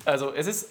also 0.05 0.33
es 0.33 0.45
ist. 0.47 0.69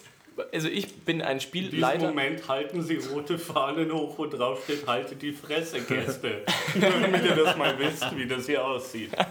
Also 0.52 0.68
ich 0.68 0.94
bin 1.04 1.22
ein 1.22 1.32
In 1.32 1.38
diesem 1.38 1.48
Spielleiter. 1.48 2.06
Moment 2.08 2.48
halten 2.48 2.82
sie 2.82 2.96
rote 2.96 3.38
Fahnen 3.38 3.92
hoch, 3.92 4.18
wo 4.18 4.26
drauf 4.26 4.64
steht, 4.64 4.86
haltet 4.86 5.22
die 5.22 5.32
Fresse, 5.32 5.80
Gäste. 5.80 6.42
Damit 6.80 7.24
ihr 7.24 7.34
das 7.34 7.56
mal 7.56 7.78
wisst, 7.78 8.16
wie 8.16 8.26
das 8.26 8.46
hier 8.46 8.64
aussieht. 8.64 9.10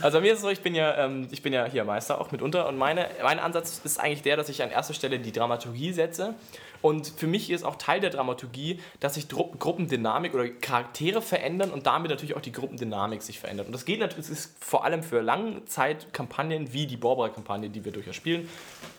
Also 0.00 0.18
bei 0.18 0.22
mir 0.22 0.32
ist 0.32 0.38
es 0.38 0.42
so, 0.42 0.48
ich 0.48 0.62
bin 0.62 0.74
ja, 0.74 1.04
ähm, 1.04 1.28
ich 1.30 1.42
bin 1.42 1.52
ja 1.52 1.66
hier 1.66 1.84
Meister 1.84 2.18
auch 2.18 2.32
mitunter 2.32 2.66
und 2.66 2.78
meine, 2.78 3.08
mein 3.22 3.38
Ansatz 3.38 3.82
ist 3.84 4.00
eigentlich 4.00 4.22
der, 4.22 4.38
dass 4.38 4.48
ich 4.48 4.62
an 4.62 4.70
erster 4.70 4.94
Stelle 4.94 5.18
die 5.18 5.32
Dramaturgie 5.32 5.92
setze. 5.92 6.34
Und 6.82 7.06
für 7.16 7.26
mich 7.26 7.50
ist 7.50 7.64
auch 7.64 7.76
Teil 7.76 8.00
der 8.00 8.10
Dramaturgie, 8.10 8.80
dass 9.00 9.14
sich 9.14 9.28
Dru 9.28 9.52
Gruppendynamik 9.58 10.34
oder 10.34 10.48
Charaktere 10.48 11.22
verändern 11.22 11.70
und 11.70 11.86
damit 11.86 12.10
natürlich 12.10 12.36
auch 12.36 12.40
die 12.40 12.52
Gruppendynamik 12.52 13.22
sich 13.22 13.38
verändert. 13.38 13.66
Und 13.66 13.72
das 13.72 13.84
geht 13.84 14.00
natürlich, 14.00 14.26
das 14.28 14.38
ist 14.38 14.56
vor 14.62 14.84
allem 14.84 15.02
für 15.02 15.20
Langzeitkampagnen 15.20 16.72
wie 16.72 16.86
die 16.86 16.96
Borbra-Kampagne, 16.96 17.70
die 17.70 17.84
wir 17.84 17.92
durchaus 17.92 18.16
spielen, 18.16 18.48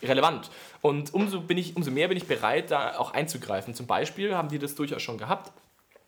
relevant. 0.01 0.49
Und 0.81 1.13
umso, 1.13 1.41
bin 1.41 1.57
ich, 1.57 1.75
umso 1.75 1.91
mehr 1.91 2.07
bin 2.07 2.17
ich 2.17 2.25
bereit, 2.25 2.71
da 2.71 2.97
auch 2.97 3.13
einzugreifen. 3.13 3.73
Zum 3.75 3.85
Beispiel 3.85 4.35
haben 4.35 4.47
die 4.47 4.59
das 4.59 4.75
durchaus 4.75 5.01
schon 5.01 5.17
gehabt 5.17 5.51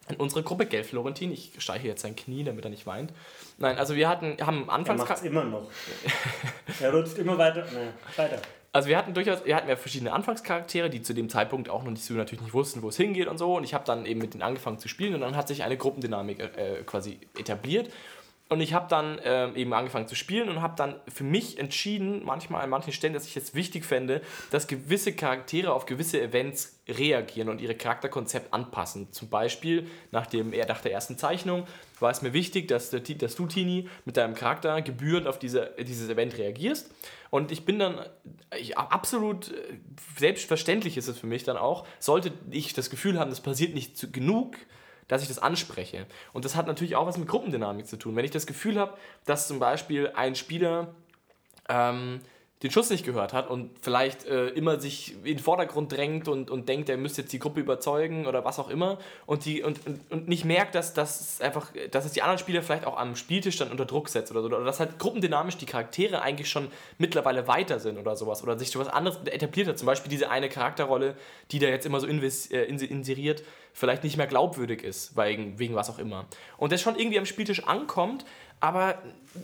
in 0.08 0.17
unserer 0.17 0.44
Gruppe, 0.44 0.65
Gell 0.67 0.84
Florentin, 0.84 1.32
ich 1.32 1.53
streiche 1.58 1.88
jetzt 1.88 2.01
sein 2.01 2.15
Knie, 2.15 2.44
damit 2.44 2.63
er 2.63 2.70
nicht 2.70 2.86
weint. 2.86 3.12
Nein, 3.58 3.77
also 3.77 3.96
wir 3.96 4.08
hatten, 4.08 4.38
haben 4.39 4.65
Er 4.67 4.74
anfangs... 4.74 5.01
macht 5.01 5.17
es 5.17 5.24
immer 5.24 5.44
noch. 5.44 5.67
Er 6.79 6.94
rutscht 6.94 7.17
immer 7.17 7.38
weiter. 7.38 7.65
Nee, 7.74 7.89
weiter. 8.15 8.39
Also 8.75 8.89
wir 8.89 8.98
hatten 8.98 9.13
durchaus, 9.13 9.46
wir 9.46 9.55
hatten 9.55 9.70
ja 9.70 9.77
verschiedene 9.77 10.12
Anfangscharaktere, 10.12 10.89
die 10.89 11.01
zu 11.01 11.13
dem 11.13 11.29
Zeitpunkt 11.29 11.70
auch 11.70 11.84
noch 11.84 11.91
nicht 11.91 12.03
so 12.03 12.13
natürlich 12.13 12.41
nicht 12.41 12.53
wussten, 12.53 12.82
wo 12.82 12.89
es 12.89 12.98
hingeht 12.98 13.29
und 13.29 13.38
so. 13.38 13.55
Und 13.55 13.63
ich 13.63 13.74
habe 13.74 13.86
dann 13.86 14.05
eben 14.05 14.20
mit 14.20 14.34
denen 14.34 14.44
angefangen 14.44 14.79
zu 14.79 14.89
spielen 14.89 15.15
und 15.15 15.22
dann 15.22 15.38
hat 15.38 15.48
sich 15.48 15.63
eine 15.63 15.77
Gruppendynamik 15.77 16.41
äh, 16.41 16.84
quasi 16.86 17.17
etabliert. 17.39 17.89
Und 18.48 18.62
ich 18.62 18.75
habe 18.75 18.88
dann 18.90 19.20
ähm, 19.24 19.56
eben 19.56 19.74
angefangen 19.74 20.08
zu 20.08 20.14
spielen 20.14 20.50
und 20.50 20.62
habe 20.62 20.75
dann 20.78 21.00
für 21.08 21.24
mich 21.24 21.58
entschieden, 21.58 22.24
manchmal 22.24 22.62
an 22.62 22.70
manchen 22.70 22.94
Stellen, 22.94 23.16
dass 23.16 23.25
ich 23.25 23.36
es 23.36 23.56
wichtig 23.56 23.86
fände, 23.86 24.22
dass 24.52 24.68
gewisse 24.68 25.14
Charaktere 25.14 25.74
auf 25.74 25.88
gewisse 25.88 26.22
Events 26.22 26.80
reagieren 26.88 27.50
und 27.50 27.60
ihre 27.60 27.74
Charakterkonzept 27.74 28.54
anpassen. 28.54 29.12
Zum 29.12 29.30
Beispiel 29.30 29.88
nach, 30.12 30.28
dem, 30.28 30.52
nach 30.52 30.82
der 30.82 30.92
ersten 30.92 31.18
Zeichnung 31.18 31.66
war 32.00 32.12
es 32.12 32.22
mir 32.22 32.34
wichtig, 32.34 32.68
dass, 32.68 32.92
der, 32.92 33.00
dass 33.00 33.36
du, 33.36 33.48
Tini, 33.48 33.90
mit 34.06 34.16
deinem 34.16 34.36
Charakter 34.36 34.80
gebührend 34.84 35.25
auf 35.25 35.40
diese, 35.40 35.74
dieses 35.80 36.08
Event 36.08 36.38
reagierst. 36.38 36.92
Und 37.32 37.52
ich 37.52 37.66
bin 37.66 37.80
dann, 37.80 38.00
ich, 38.56 38.78
absolut 38.78 39.52
äh, 39.54 39.80
selbstverständlich 40.18 40.98
ist 40.98 41.08
es 41.08 41.18
für 41.18 41.28
mich 41.28 41.46
dann 41.46 41.58
auch, 41.58 41.88
sollte 41.98 42.32
ich 42.52 42.74
das 42.74 42.92
Gefühl 42.92 43.20
haben, 43.20 43.32
das 43.32 43.42
passiert 43.42 43.74
nicht 43.74 43.98
zu, 43.98 44.12
genug, 44.12 44.56
dass 45.07 45.22
ich 45.22 45.27
das 45.27 45.39
anspreche. 45.39 46.05
Und 46.33 46.46
das 46.46 46.55
hat 46.55 46.68
natürlich 46.68 46.96
auch 46.96 47.05
was 47.05 47.18
mit 47.18 47.27
Gruppendynamik 47.27 47.87
zu 47.87 47.98
tun. 47.98 48.15
Wenn 48.15 48.25
ich 48.25 48.31
das 48.31 48.48
Gefühl 48.48 48.79
habe, 48.79 48.98
dass 49.25 49.48
zum 49.48 49.59
Beispiel 49.59 50.11
ein 50.15 50.35
Spieler 50.35 50.96
ähm, 51.70 52.20
den 52.63 52.72
Schuss 52.72 52.89
nicht 52.89 53.05
gehört 53.05 53.33
hat 53.33 53.50
und 53.50 53.70
vielleicht 53.81 54.25
äh, 54.25 54.48
immer 54.48 54.79
sich 54.79 55.13
in 55.24 55.37
den 55.37 55.39
Vordergrund 55.39 55.91
drängt 55.91 56.29
und, 56.29 56.50
und 56.50 56.70
denkt, 56.70 56.87
er 56.87 56.96
müsste 56.96 57.22
jetzt 57.22 57.33
die 57.33 57.39
Gruppe 57.39 57.59
überzeugen 57.59 58.27
oder 58.27 58.46
was 58.46 58.59
auch 58.59 58.70
immer 58.70 58.98
und, 59.25 59.44
die, 59.44 59.61
und, 59.61 59.85
und, 59.85 60.00
und 60.09 60.27
nicht 60.29 60.46
merkt, 60.46 60.74
dass, 60.74 60.94
dass, 60.94 61.41
einfach, 61.41 61.72
dass 61.91 62.05
es 62.05 62.13
die 62.13 62.22
anderen 62.22 62.39
Spieler 62.39 62.63
vielleicht 62.63 62.85
auch 62.85 62.98
am 62.98 63.18
Spieltisch 63.18 63.57
dann 63.57 63.72
unter 63.72 63.85
Druck 63.85 64.07
setzt 64.07 64.31
oder 64.31 64.41
so. 64.41 64.48
Oder 64.48 64.63
dass 64.63 64.79
halt 64.79 64.98
gruppendynamisch 65.00 65.57
die 65.57 65.65
Charaktere 65.65 66.22
eigentlich 66.22 66.50
schon 66.50 66.70
mittlerweile 66.98 67.46
weiter 67.46 67.79
sind 67.79 67.98
oder 67.98 68.15
sowas. 68.15 68.41
Oder 68.41 68.57
sich 68.57 68.72
sowas 68.72 68.87
anderes 68.87 69.20
etabliert 69.25 69.68
hat. 69.68 69.77
Zum 69.77 69.87
Beispiel 69.87 70.09
diese 70.09 70.29
eine 70.29 70.48
Charakterrolle, 70.48 71.15
die 71.51 71.59
da 71.59 71.68
jetzt 71.68 71.85
immer 71.85 72.00
so 72.00 72.07
invis, 72.07 72.50
äh, 72.51 72.63
inseriert, 72.63 73.44
vielleicht 73.74 74.05
nicht 74.05 74.15
mehr 74.15 74.27
glaubwürdig 74.27 74.83
ist, 74.83 75.18
wegen, 75.18 75.59
wegen 75.59 75.75
was 75.75 75.89
auch 75.89 76.00
immer. 76.00 76.25
Und 76.57 76.72
das 76.72 76.81
schon 76.81 76.98
irgendwie 76.98 77.20
am 77.20 77.25
Spieltisch 77.25 77.65
ankommt, 77.65 78.25
aber 78.66 78.96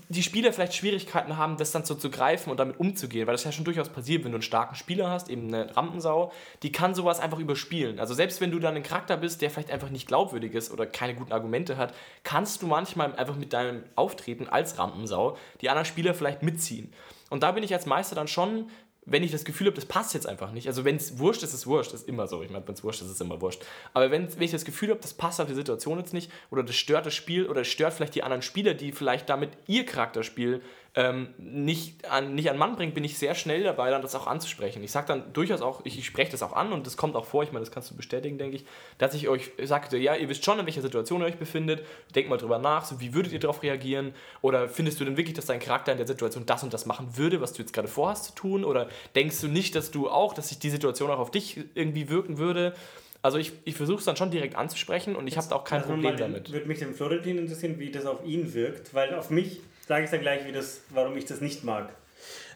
die 0.10 0.24
Spieler 0.24 0.52
vielleicht 0.52 0.74
Schwierigkeiten 0.74 1.38
haben, 1.38 1.58
das 1.58 1.72
dann 1.72 1.86
so 1.86 1.94
zu 1.94 2.10
greifen 2.10 2.50
und 2.50 2.60
damit 2.60 2.80
umzugehen, 2.80 3.28
weil 3.28 3.36
das 3.36 3.44
ja 3.44 3.52
schon 3.52 3.66
durchaus 3.66 3.90
passiert, 3.90 4.24
wenn 4.24 4.32
du 4.32 4.38
einen 4.38 4.42
starken 4.42 4.74
Spieler 4.74 5.12
hast, 5.12 5.30
eben 5.30 5.54
eine 5.54 5.78
Rampensau, 5.78 6.32
die 6.64 6.72
kann 6.72 6.96
sowas 6.96 7.20
einfach 7.20 7.38
überspielen. 7.38 8.00
Also 8.00 8.16
selbst 8.16 8.42
wenn 8.42 8.50
du 8.50 8.58
dann 8.58 8.76
ein 8.76 8.82
Charakter 8.82 9.18
bist, 9.18 9.44
der 9.44 9.52
vielleicht 9.52 9.70
einfach 9.70 9.92
nicht 9.92 10.08
glaubwürdig 10.08 10.56
ist 10.56 10.72
oder 10.72 10.88
keine 10.88 11.14
guten 11.14 11.34
Argumente 11.34 11.78
hat, 11.78 11.94
kannst 12.24 12.64
du 12.64 12.68
manchmal 12.68 13.14
einfach 13.16 13.36
mit 13.36 13.54
deinem 13.54 13.84
Auftreten 13.96 14.48
als 14.48 14.80
Rampensau 14.80 15.38
die 15.62 15.70
anderen 15.70 15.86
Spieler 15.86 16.16
vielleicht 16.16 16.42
mitziehen. 16.42 16.92
Und 17.30 17.44
da 17.44 17.52
bin 17.52 17.64
ich 17.64 17.72
als 17.72 17.86
Meister 17.86 18.16
dann 18.16 18.28
schon 18.28 18.72
wenn 19.06 19.24
ich 19.24 19.32
das 19.32 19.46
Gefühl 19.46 19.68
habe, 19.68 19.76
das 19.76 19.86
passt 19.86 20.14
jetzt 20.14 20.28
einfach 20.28 20.52
nicht. 20.52 20.68
Also 20.68 20.86
wenn 20.86 20.96
es 20.96 21.18
wurscht 21.18 21.42
ist, 21.42 21.50
ist 21.50 21.62
es 21.62 21.68
wurscht. 21.68 21.92
Das 21.92 22.02
ist 22.02 22.10
immer 22.10 22.28
so. 22.28 22.44
Ich 22.44 22.52
meine, 22.52 22.68
wenn 22.68 22.76
es 22.76 22.84
wurscht 22.84 23.02
ist, 23.02 23.08
ist 23.08 23.16
es 23.16 23.22
immer 23.22 23.42
wurscht. 23.42 23.64
Aber 23.94 24.12
wenn, 24.12 24.32
wenn 24.34 24.44
ich 24.44 24.52
das 24.52 24.64
Gefühl 24.64 24.90
habe, 24.90 25.00
das 25.00 25.14
passt 25.14 25.42
auf 25.42 25.48
die 25.48 25.56
Situation 25.56 25.98
jetzt 25.98 26.14
nicht 26.14 26.32
oder 26.52 26.64
das 26.64 26.76
stört 26.76 27.08
das 27.08 27.16
Spiel 27.16 27.48
oder 27.48 27.62
es 27.62 27.68
stört 27.68 27.94
vielleicht 27.94 28.14
die 28.14 28.22
anderen 28.24 28.44
Spieler, 28.44 28.76
die 28.76 28.92
vielleicht 28.92 29.28
damit 29.30 29.52
ihr 29.66 29.86
Charakterspiel 29.86 30.62
ähm, 30.94 31.30
nicht, 31.38 32.10
an, 32.10 32.36
nicht 32.36 32.50
an 32.50 32.58
Mann 32.58 32.76
bringt, 32.76 32.94
bin 32.94 33.06
ich 33.06 33.18
sehr 33.18 33.34
schnell 33.34 33.64
dabei, 33.64 33.90
dann 33.92 34.02
das 34.02 34.14
auch 34.14 34.28
anzusprechen. 34.28 34.84
Ich 34.84 34.92
sage 34.92 35.08
dann 35.08 35.32
durchaus 35.32 35.62
auch, 35.62 35.82
ich, 35.86 35.98
ich 35.98 36.06
spreche 36.06 36.32
das 36.32 36.44
auch 36.44 36.52
an 36.52 36.74
und 36.74 36.86
das 36.86 36.98
kommt 36.98 37.16
auch 37.16 37.26
vor, 37.26 37.44
ich 37.44 37.54
meine, 37.54 37.64
das 37.64 37.72
kannst 37.74 37.92
du 37.92 37.96
bestätigen, 37.96 38.38
denke 38.38 38.58
ich, 38.58 38.66
dass 38.98 39.14
ich 39.14 39.30
euch 39.30 39.52
sagte, 39.64 39.98
ja, 39.98 40.16
ihr 40.16 40.28
wisst 40.28 40.44
schon, 40.44 40.60
in 40.60 40.66
welcher 40.66 40.82
Situation 40.82 41.22
ihr 41.22 41.28
euch 41.28 41.38
befindet, 41.38 41.86
denkt 42.14 42.30
mal 42.30 42.36
drüber 42.38 42.60
nach, 42.60 42.84
so, 42.84 43.00
wie 43.00 43.14
würdet 43.14 43.32
ihr 43.32 43.40
darauf 43.40 43.64
reagieren 43.64 44.14
oder 44.42 44.68
findest 44.68 45.00
du 45.00 45.06
denn 45.06 45.16
wirklich, 45.16 45.36
dass 45.36 45.46
dein 45.46 45.60
Charakter 45.60 45.94
in 45.94 45.98
der 45.98 46.08
Situation 46.08 46.46
das 46.46 46.62
und 46.62 46.74
das 46.74 46.86
machen 46.86 47.16
würde, 47.16 47.40
was 47.40 47.54
du 47.54 47.62
jetzt 47.62 47.72
gerade 47.72 47.88
vorhast 47.88 48.26
zu 48.26 48.36
tun 48.36 48.66
oder 48.66 48.90
denkst 49.16 49.40
du 49.40 49.48
nicht, 49.48 49.76
dass 49.76 49.92
du 49.92 50.10
auch, 50.10 50.34
dass 50.34 50.50
sich 50.50 50.60
die 50.60 50.70
Situation 50.70 51.10
auch 51.10 51.20
auf 51.20 51.32
dich 51.32 51.58
irgendwie 51.74 52.10
wirken 52.10 52.38
würde? 52.38 52.76
Also 53.22 53.38
ich, 53.38 53.54
ich 53.64 53.76
versuche 53.76 54.00
es 54.00 54.06
dann 54.06 54.18
schon 54.18 54.32
direkt 54.32 54.56
anzusprechen 54.56 55.16
und 55.16 55.28
ich 55.28 55.38
habe 55.38 55.56
auch 55.56 55.64
kein 55.64 55.82
mal 55.82 55.88
Problem 55.88 56.18
damit. 56.18 56.52
Würde 56.52 56.68
mich 56.68 56.80
den 56.80 56.94
Florentin 56.94 57.38
interessieren, 57.38 57.76
wie 57.78 57.92
das 57.92 58.06
auf 58.06 58.26
ihn 58.26 58.54
wirkt, 58.54 58.94
weil 58.94 59.14
auf 59.14 59.30
mich 59.30 59.62
sage 59.92 60.06
ich 60.06 60.10
dann 60.12 60.22
gleich, 60.22 60.46
wie 60.48 60.54
das, 60.54 60.80
warum 60.92 61.18
ich 61.18 61.26
das 61.26 61.42
nicht 61.42 61.66
mag. 61.66 61.90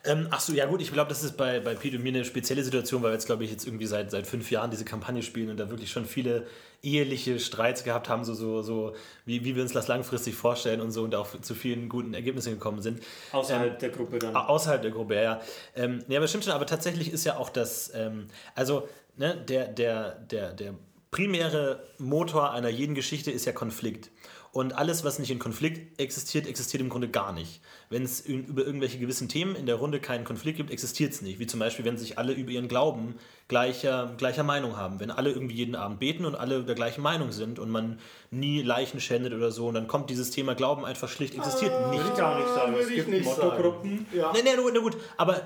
Ähm, 0.05 0.27
ach 0.31 0.39
so, 0.39 0.53
ja 0.53 0.67
gut, 0.67 0.81
ich 0.81 0.93
glaube, 0.93 1.09
das 1.09 1.21
ist 1.21 1.35
bei, 1.35 1.59
bei 1.59 1.75
Pete 1.75 1.97
und 1.97 2.03
mir 2.03 2.13
eine 2.13 2.23
spezielle 2.23 2.63
Situation, 2.63 3.03
weil 3.03 3.09
wir 3.09 3.15
jetzt, 3.15 3.25
glaube 3.25 3.43
ich, 3.43 3.51
jetzt 3.51 3.65
irgendwie 3.65 3.87
seit, 3.87 4.09
seit 4.09 4.25
fünf 4.25 4.49
Jahren 4.51 4.71
diese 4.71 4.85
Kampagne 4.85 5.21
spielen 5.21 5.49
und 5.49 5.57
da 5.57 5.69
wirklich 5.69 5.91
schon 5.91 6.05
viele 6.05 6.47
eheliche 6.81 7.39
Streits 7.39 7.83
gehabt 7.83 8.07
haben, 8.07 8.23
so, 8.23 8.33
so, 8.35 8.61
so 8.61 8.95
wie, 9.25 9.43
wie 9.43 9.55
wir 9.57 9.63
uns 9.63 9.73
das 9.73 9.89
langfristig 9.89 10.35
vorstellen 10.35 10.79
und 10.79 10.91
so 10.91 11.03
und 11.03 11.13
auch 11.13 11.27
zu 11.41 11.55
vielen 11.55 11.89
guten 11.89 12.13
Ergebnissen 12.13 12.53
gekommen 12.53 12.81
sind. 12.81 13.03
Außerhalb 13.33 13.77
der 13.79 13.89
Gruppe 13.89 14.19
dann. 14.19 14.33
Au- 14.33 14.47
Außerhalb 14.47 14.81
der 14.81 14.91
Gruppe, 14.91 15.15
ja. 15.15 15.21
ja. 15.21 15.41
Ähm, 15.75 16.05
ja, 16.07 16.19
aber 16.19 16.27
stimmt 16.29 16.45
schon, 16.45 16.53
aber 16.53 16.67
tatsächlich 16.67 17.11
ist 17.11 17.25
ja 17.25 17.35
auch 17.37 17.49
das, 17.49 17.91
ähm, 17.95 18.27
also 18.53 18.87
ne, 19.17 19.35
der, 19.35 19.67
der, 19.67 20.11
der, 20.11 20.53
der 20.53 20.75
primäre 21.09 21.83
Motor 21.97 22.51
einer 22.51 22.69
jeden 22.69 22.93
Geschichte 22.93 23.31
ist 23.31 23.45
ja 23.45 23.53
Konflikt. 23.53 24.11
Und 24.55 24.71
alles, 24.71 25.03
was 25.03 25.19
nicht 25.19 25.31
in 25.31 25.37
Konflikt 25.37 25.99
existiert, 25.99 26.47
existiert 26.47 26.79
im 26.79 26.87
Grunde 26.87 27.09
gar 27.09 27.33
nicht. 27.33 27.59
Wenn 27.95 28.03
es 28.03 28.19
über 28.19 28.65
irgendwelche 28.65 28.97
gewissen 28.97 29.29
Themen 29.29 29.55
in 29.55 29.67
der 29.67 29.75
Runde 29.75 30.01
keinen 30.01 30.25
Konflikt 30.25 30.58
gibt, 30.58 30.69
existiert 30.69 31.13
es 31.13 31.21
nicht. 31.21 31.39
Wie 31.39 31.47
zum 31.47 31.62
Beispiel, 31.62 31.86
wenn 31.86 31.97
sich 31.97 32.17
alle 32.17 32.34
über 32.34 32.51
ihren 32.51 32.67
Glauben 32.67 33.15
gleicher, 33.47 34.13
gleicher 34.17 34.43
Meinung 34.43 34.75
haben. 34.75 34.99
Wenn 34.99 35.12
alle 35.12 35.29
irgendwie 35.31 35.55
jeden 35.55 35.75
Abend 35.75 35.99
beten 35.99 36.25
und 36.25 36.36
alle 36.36 36.63
der 36.63 36.73
gleichen 36.73 37.01
Meinung 37.01 37.31
sind 37.31 37.60
und 37.60 37.69
man 37.69 37.99
nie 38.31 38.63
Leichen 38.63 38.99
schändet 38.99 39.34
oder 39.34 39.51
so, 39.51 39.67
und 39.67 39.75
dann 39.75 39.88
kommt 39.88 40.10
dieses 40.10 40.31
Thema 40.31 40.55
Glauben 40.55 40.84
einfach 40.84 41.08
schlicht, 41.08 41.36
existiert 41.36 41.71
nicht. 41.91 41.99
Würde 41.99 42.12
ich 42.12 42.17
gar 42.17 42.38
nicht 42.38 42.49
sagen. 42.49 42.73
Es 42.73 42.79
Würde 42.79 42.89
ich 42.89 42.95
gibt 42.97 43.10
nicht 43.10 43.25
Motto-Gruppen. 43.25 44.08
Ja. 44.13 44.34
Nee, 44.34 44.39
nee, 44.43 44.49
na 44.55 44.79
gut, 44.79 44.97
aber 45.15 45.43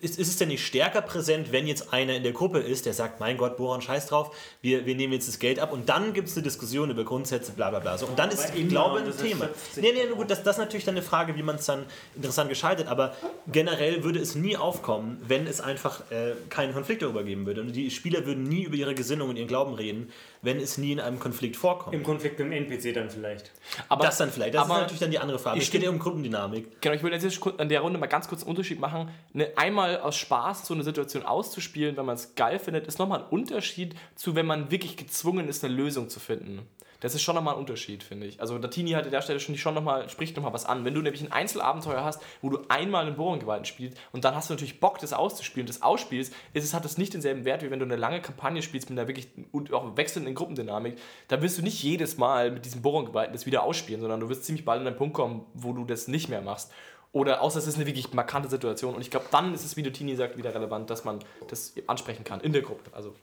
ist, 0.00 0.18
ist 0.18 0.28
es 0.28 0.38
denn 0.38 0.48
nicht 0.48 0.66
stärker 0.66 1.02
präsent, 1.02 1.52
wenn 1.52 1.66
jetzt 1.66 1.92
einer 1.92 2.16
in 2.16 2.22
der 2.22 2.32
Gruppe 2.32 2.58
ist, 2.58 2.86
der 2.86 2.94
sagt, 2.94 3.20
mein 3.20 3.36
Gott, 3.36 3.58
Boron, 3.58 3.82
scheiß 3.82 4.06
drauf, 4.06 4.34
wir, 4.62 4.86
wir 4.86 4.96
nehmen 4.96 5.12
jetzt 5.12 5.28
das 5.28 5.38
Geld 5.38 5.60
ab 5.60 5.72
und 5.72 5.90
dann 5.90 6.14
gibt 6.14 6.28
es 6.28 6.34
eine 6.36 6.42
Diskussion 6.42 6.90
über 6.90 7.04
Grundsätze, 7.04 7.52
bla 7.52 7.68
bla 7.68 7.80
bla. 7.80 7.98
So, 7.98 8.06
und 8.06 8.18
dann 8.18 8.30
ist 8.30 8.52
Glaube 8.68 9.00
ein 9.00 9.16
Thema. 9.16 9.50
Nee, 9.76 9.92
nee, 9.92 10.04
na 10.08 10.14
gut, 10.14 10.30
das, 10.30 10.42
das 10.42 10.56
ist 10.56 10.60
natürlich 10.60 10.84
dann 10.86 10.94
eine 10.94 11.04
Frage, 11.04 11.36
wie 11.36 11.42
man 11.42 11.56
es 11.56 11.66
dann 11.66 11.84
interessant 12.14 12.48
geschaltet, 12.48 12.88
aber 12.88 13.14
generell 13.50 14.04
würde 14.04 14.18
es 14.18 14.34
nie 14.34 14.56
aufkommen, 14.56 15.20
wenn 15.26 15.46
es 15.46 15.60
einfach 15.60 16.10
äh, 16.10 16.32
keinen 16.48 16.72
Konflikt 16.72 17.02
darüber 17.02 17.24
geben 17.24 17.46
würde. 17.46 17.60
Und 17.60 17.72
die 17.72 17.90
Spieler 17.90 18.26
würden 18.26 18.44
nie 18.44 18.64
über 18.64 18.76
ihre 18.76 18.94
Gesinnung 18.94 19.30
und 19.30 19.36
ihren 19.36 19.48
Glauben 19.48 19.74
reden, 19.74 20.10
wenn 20.42 20.58
es 20.58 20.78
nie 20.78 20.92
in 20.92 21.00
einem 21.00 21.18
Konflikt 21.18 21.56
vorkommt. 21.56 21.94
Im 21.94 22.02
Konflikt 22.02 22.38
mit 22.38 22.48
dem 22.48 22.52
NPC 22.52 22.94
dann 22.94 23.10
vielleicht. 23.10 23.50
Aber, 23.88 24.04
das 24.04 24.18
dann 24.18 24.30
vielleicht, 24.30 24.54
das 24.54 24.64
aber 24.64 24.74
ist 24.74 24.80
natürlich 24.80 25.00
dann 25.00 25.10
die 25.10 25.18
andere 25.18 25.38
Frage. 25.38 25.58
ich 25.58 25.64
Es 25.64 25.70
geht 25.70 25.82
ja 25.82 25.90
um 25.90 25.98
Gruppendynamik. 25.98 26.80
Genau, 26.80 26.94
ich 26.94 27.02
würde 27.02 27.16
jetzt 27.16 27.40
an 27.58 27.68
der 27.68 27.80
Runde 27.80 27.98
mal 27.98 28.06
ganz 28.06 28.28
kurz 28.28 28.42
einen 28.42 28.50
Unterschied 28.50 28.80
machen. 28.80 29.10
Ne, 29.32 29.48
einmal 29.56 30.00
aus 30.00 30.16
Spaß 30.16 30.66
so 30.66 30.74
eine 30.74 30.82
Situation 30.82 31.24
auszuspielen, 31.24 31.96
wenn 31.96 32.06
man 32.06 32.16
es 32.16 32.34
geil 32.34 32.58
findet, 32.58 32.86
ist 32.86 32.98
nochmal 32.98 33.20
ein 33.20 33.26
Unterschied 33.30 33.94
zu, 34.16 34.34
wenn 34.34 34.46
man 34.46 34.70
wirklich 34.70 34.96
gezwungen 34.96 35.48
ist, 35.48 35.64
eine 35.64 35.74
Lösung 35.74 36.08
zu 36.08 36.20
finden. 36.20 36.66
Das 37.02 37.16
ist 37.16 37.22
schon 37.22 37.34
nochmal 37.34 37.54
ein 37.54 37.60
Unterschied, 37.60 38.04
finde 38.04 38.26
ich. 38.26 38.40
Also 38.40 38.58
Datini 38.58 38.92
hat 38.92 39.04
an 39.04 39.10
der 39.10 39.22
Stelle 39.22 39.40
schon, 39.40 39.56
schon 39.58 39.74
noch 39.74 39.82
mal, 39.82 40.08
spricht 40.08 40.36
nochmal 40.36 40.52
was 40.52 40.64
an. 40.64 40.84
Wenn 40.84 40.94
du 40.94 41.02
nämlich 41.02 41.20
ein 41.20 41.32
Einzelabenteuer 41.32 42.04
hast, 42.04 42.22
wo 42.40 42.48
du 42.48 42.60
einmal 42.68 43.04
einen 43.04 43.16
Bohrengewalten 43.16 43.64
spielst 43.64 43.98
und 44.12 44.24
dann 44.24 44.36
hast 44.36 44.48
du 44.48 44.54
natürlich 44.54 44.78
Bock, 44.78 44.98
das 44.98 45.12
auszuspielen, 45.12 45.66
das 45.66 45.82
ausspielst, 45.82 46.32
ist 46.52 46.64
es, 46.64 46.74
hat 46.74 46.84
es 46.84 46.98
nicht 46.98 47.12
denselben 47.12 47.44
Wert, 47.44 47.62
wie 47.62 47.72
wenn 47.72 47.80
du 47.80 47.84
eine 47.84 47.96
lange 47.96 48.22
Kampagne 48.22 48.62
spielst 48.62 48.88
mit 48.88 48.98
einer 48.98 49.08
wirklich 49.08 49.28
und 49.50 49.72
auch 49.72 49.96
wechselnden 49.96 50.34
Gruppendynamik. 50.36 50.96
Da 51.26 51.42
wirst 51.42 51.58
du 51.58 51.62
nicht 51.62 51.82
jedes 51.82 52.18
Mal 52.18 52.52
mit 52.52 52.64
diesem 52.64 52.82
Bohrengewalten 52.82 53.32
das 53.32 53.46
wieder 53.46 53.64
ausspielen, 53.64 54.00
sondern 54.00 54.20
du 54.20 54.28
wirst 54.28 54.44
ziemlich 54.44 54.64
bald 54.64 54.80
an 54.80 54.86
einen 54.86 54.96
Punkt 54.96 55.14
kommen, 55.14 55.44
wo 55.54 55.72
du 55.72 55.84
das 55.84 56.06
nicht 56.06 56.28
mehr 56.28 56.40
machst. 56.40 56.70
Oder 57.10 57.42
außer 57.42 57.58
es 57.58 57.66
ist 57.66 57.74
eine 57.76 57.86
wirklich 57.86 58.12
markante 58.14 58.48
Situation. 58.48 58.94
Und 58.94 59.02
ich 59.02 59.10
glaube, 59.10 59.26
dann 59.30 59.52
ist 59.54 59.64
es, 59.64 59.76
wie 59.76 59.82
Tini 59.82 60.14
sagt, 60.14 60.38
wieder 60.38 60.54
relevant, 60.54 60.88
dass 60.88 61.04
man 61.04 61.18
das 61.48 61.74
ansprechen 61.86 62.24
kann 62.24 62.40
in 62.40 62.52
der 62.52 62.62
Gruppe. 62.62 62.90
Also 62.92 63.14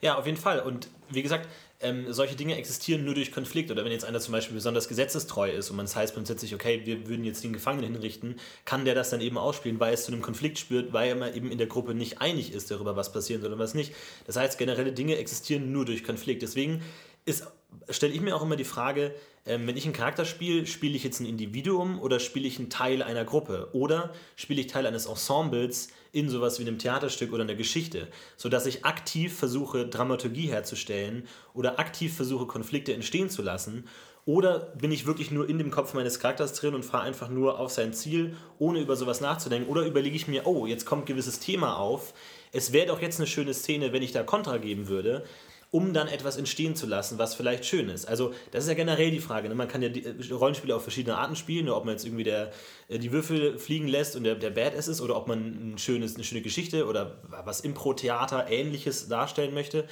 Ja, 0.00 0.16
auf 0.16 0.26
jeden 0.26 0.38
Fall. 0.38 0.60
Und 0.60 0.88
wie 1.08 1.22
gesagt, 1.22 1.48
ähm, 1.82 2.12
solche 2.12 2.36
Dinge 2.36 2.56
existieren 2.56 3.04
nur 3.04 3.14
durch 3.14 3.32
Konflikt. 3.32 3.70
Oder 3.70 3.84
wenn 3.84 3.92
jetzt 3.92 4.04
einer 4.04 4.20
zum 4.20 4.32
Beispiel 4.32 4.54
besonders 4.54 4.88
gesetzestreu 4.88 5.50
ist 5.50 5.70
und 5.70 5.76
man 5.76 5.86
das 5.86 5.96
heißt 5.96 6.14
grundsätzlich, 6.14 6.54
okay, 6.54 6.82
wir 6.84 7.08
würden 7.08 7.24
jetzt 7.24 7.44
den 7.44 7.52
Gefangenen 7.52 7.92
hinrichten, 7.92 8.36
kann 8.64 8.84
der 8.84 8.94
das 8.94 9.10
dann 9.10 9.20
eben 9.20 9.38
ausspielen, 9.38 9.80
weil 9.80 9.94
es 9.94 10.04
zu 10.04 10.12
einem 10.12 10.22
Konflikt 10.22 10.58
spürt, 10.58 10.92
weil 10.92 11.14
man 11.14 11.34
eben 11.34 11.50
in 11.50 11.58
der 11.58 11.66
Gruppe 11.66 11.94
nicht 11.94 12.20
einig 12.20 12.52
ist 12.52 12.70
darüber, 12.70 12.96
was 12.96 13.12
passieren 13.12 13.42
soll 13.42 13.52
und 13.52 13.58
was 13.58 13.74
nicht. 13.74 13.94
Das 14.26 14.36
heißt, 14.36 14.58
generelle 14.58 14.92
Dinge 14.92 15.16
existieren 15.16 15.72
nur 15.72 15.84
durch 15.84 16.04
Konflikt. 16.04 16.42
Deswegen 16.42 16.82
ist, 17.24 17.46
stelle 17.88 18.12
ich 18.12 18.20
mir 18.20 18.36
auch 18.36 18.42
immer 18.42 18.56
die 18.56 18.64
Frage, 18.64 19.14
ähm, 19.44 19.66
wenn 19.66 19.76
ich 19.76 19.84
einen 19.84 19.92
Charakter 19.92 20.24
spiele, 20.24 20.66
spiele 20.66 20.94
ich 20.94 21.02
jetzt 21.02 21.20
ein 21.20 21.26
Individuum 21.26 22.00
oder 22.00 22.20
spiele 22.20 22.46
ich 22.46 22.58
einen 22.58 22.70
Teil 22.70 23.02
einer 23.02 23.24
Gruppe? 23.24 23.68
Oder 23.72 24.12
spiele 24.36 24.60
ich 24.60 24.68
Teil 24.68 24.86
eines 24.86 25.06
Ensembles 25.06 25.88
in 26.12 26.28
sowas 26.28 26.58
wie 26.58 26.62
einem 26.62 26.78
Theaterstück 26.78 27.32
oder 27.32 27.42
einer 27.42 27.54
Geschichte, 27.54 28.08
sodass 28.36 28.66
ich 28.66 28.84
aktiv 28.84 29.36
versuche, 29.36 29.86
Dramaturgie 29.86 30.48
herzustellen 30.48 31.26
oder 31.54 31.80
aktiv 31.80 32.14
versuche, 32.14 32.46
Konflikte 32.46 32.94
entstehen 32.94 33.30
zu 33.30 33.42
lassen? 33.42 33.88
Oder 34.24 34.72
bin 34.78 34.92
ich 34.92 35.06
wirklich 35.06 35.32
nur 35.32 35.48
in 35.48 35.58
dem 35.58 35.72
Kopf 35.72 35.94
meines 35.94 36.20
Charakters 36.20 36.52
drin 36.52 36.76
und 36.76 36.84
fahre 36.84 37.02
einfach 37.02 37.28
nur 37.28 37.58
auf 37.58 37.72
sein 37.72 37.92
Ziel, 37.92 38.36
ohne 38.58 38.78
über 38.78 38.94
sowas 38.94 39.20
nachzudenken? 39.20 39.68
Oder 39.68 39.82
überlege 39.82 40.14
ich 40.14 40.28
mir, 40.28 40.46
oh, 40.46 40.66
jetzt 40.66 40.86
kommt 40.86 41.02
ein 41.02 41.06
gewisses 41.06 41.40
Thema 41.40 41.76
auf, 41.76 42.14
es 42.52 42.72
wäre 42.72 42.86
doch 42.86 43.00
jetzt 43.00 43.18
eine 43.18 43.26
schöne 43.26 43.54
Szene, 43.54 43.92
wenn 43.92 44.02
ich 44.02 44.12
da 44.12 44.22
Kontra 44.22 44.58
geben 44.58 44.86
würde, 44.86 45.24
um 45.72 45.94
dann 45.94 46.06
etwas 46.06 46.36
entstehen 46.36 46.76
zu 46.76 46.86
lassen, 46.86 47.18
was 47.18 47.34
vielleicht 47.34 47.64
schön 47.64 47.88
ist. 47.88 48.04
Also 48.04 48.34
das 48.50 48.64
ist 48.64 48.68
ja 48.68 48.74
generell 48.74 49.10
die 49.10 49.20
Frage. 49.20 49.48
Ne? 49.48 49.54
Man 49.54 49.68
kann 49.68 49.80
ja 49.80 49.88
äh, 49.88 50.14
Rollenspiele 50.30 50.76
auf 50.76 50.82
verschiedene 50.82 51.16
Arten 51.16 51.34
spielen, 51.34 51.70
ob 51.70 51.86
man 51.86 51.94
jetzt 51.94 52.04
irgendwie 52.04 52.24
der, 52.24 52.52
äh, 52.88 52.98
die 52.98 53.10
Würfel 53.10 53.58
fliegen 53.58 53.88
lässt 53.88 54.14
und 54.14 54.24
der, 54.24 54.34
der 54.34 54.50
Badass 54.50 54.86
ist 54.86 55.00
oder 55.00 55.16
ob 55.16 55.28
man 55.28 55.72
ein 55.72 55.78
schönes, 55.78 56.14
eine 56.14 56.24
schöne 56.24 56.42
Geschichte 56.42 56.86
oder 56.86 57.22
was 57.44 57.60
Impro-Theater 57.60 58.48
ähnliches 58.50 59.08
darstellen 59.08 59.54
möchte. 59.54 59.88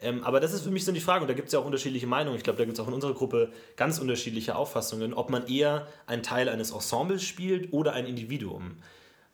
Ähm, 0.00 0.22
aber 0.22 0.38
das 0.38 0.52
ist 0.52 0.62
für 0.62 0.70
mich 0.70 0.84
so 0.84 0.92
die 0.92 1.00
Frage 1.00 1.22
und 1.22 1.28
da 1.28 1.34
gibt 1.34 1.48
es 1.48 1.52
ja 1.52 1.58
auch 1.58 1.64
unterschiedliche 1.64 2.06
Meinungen. 2.06 2.36
Ich 2.36 2.44
glaube, 2.44 2.58
da 2.58 2.64
gibt 2.64 2.78
es 2.78 2.84
auch 2.84 2.88
in 2.88 2.94
unserer 2.94 3.14
Gruppe 3.14 3.50
ganz 3.74 3.98
unterschiedliche 3.98 4.54
Auffassungen, 4.54 5.14
ob 5.14 5.30
man 5.30 5.48
eher 5.48 5.88
ein 6.06 6.22
Teil 6.22 6.48
eines 6.48 6.70
Ensembles 6.70 7.24
spielt 7.24 7.72
oder 7.72 7.92
ein 7.92 8.06
Individuum. 8.06 8.76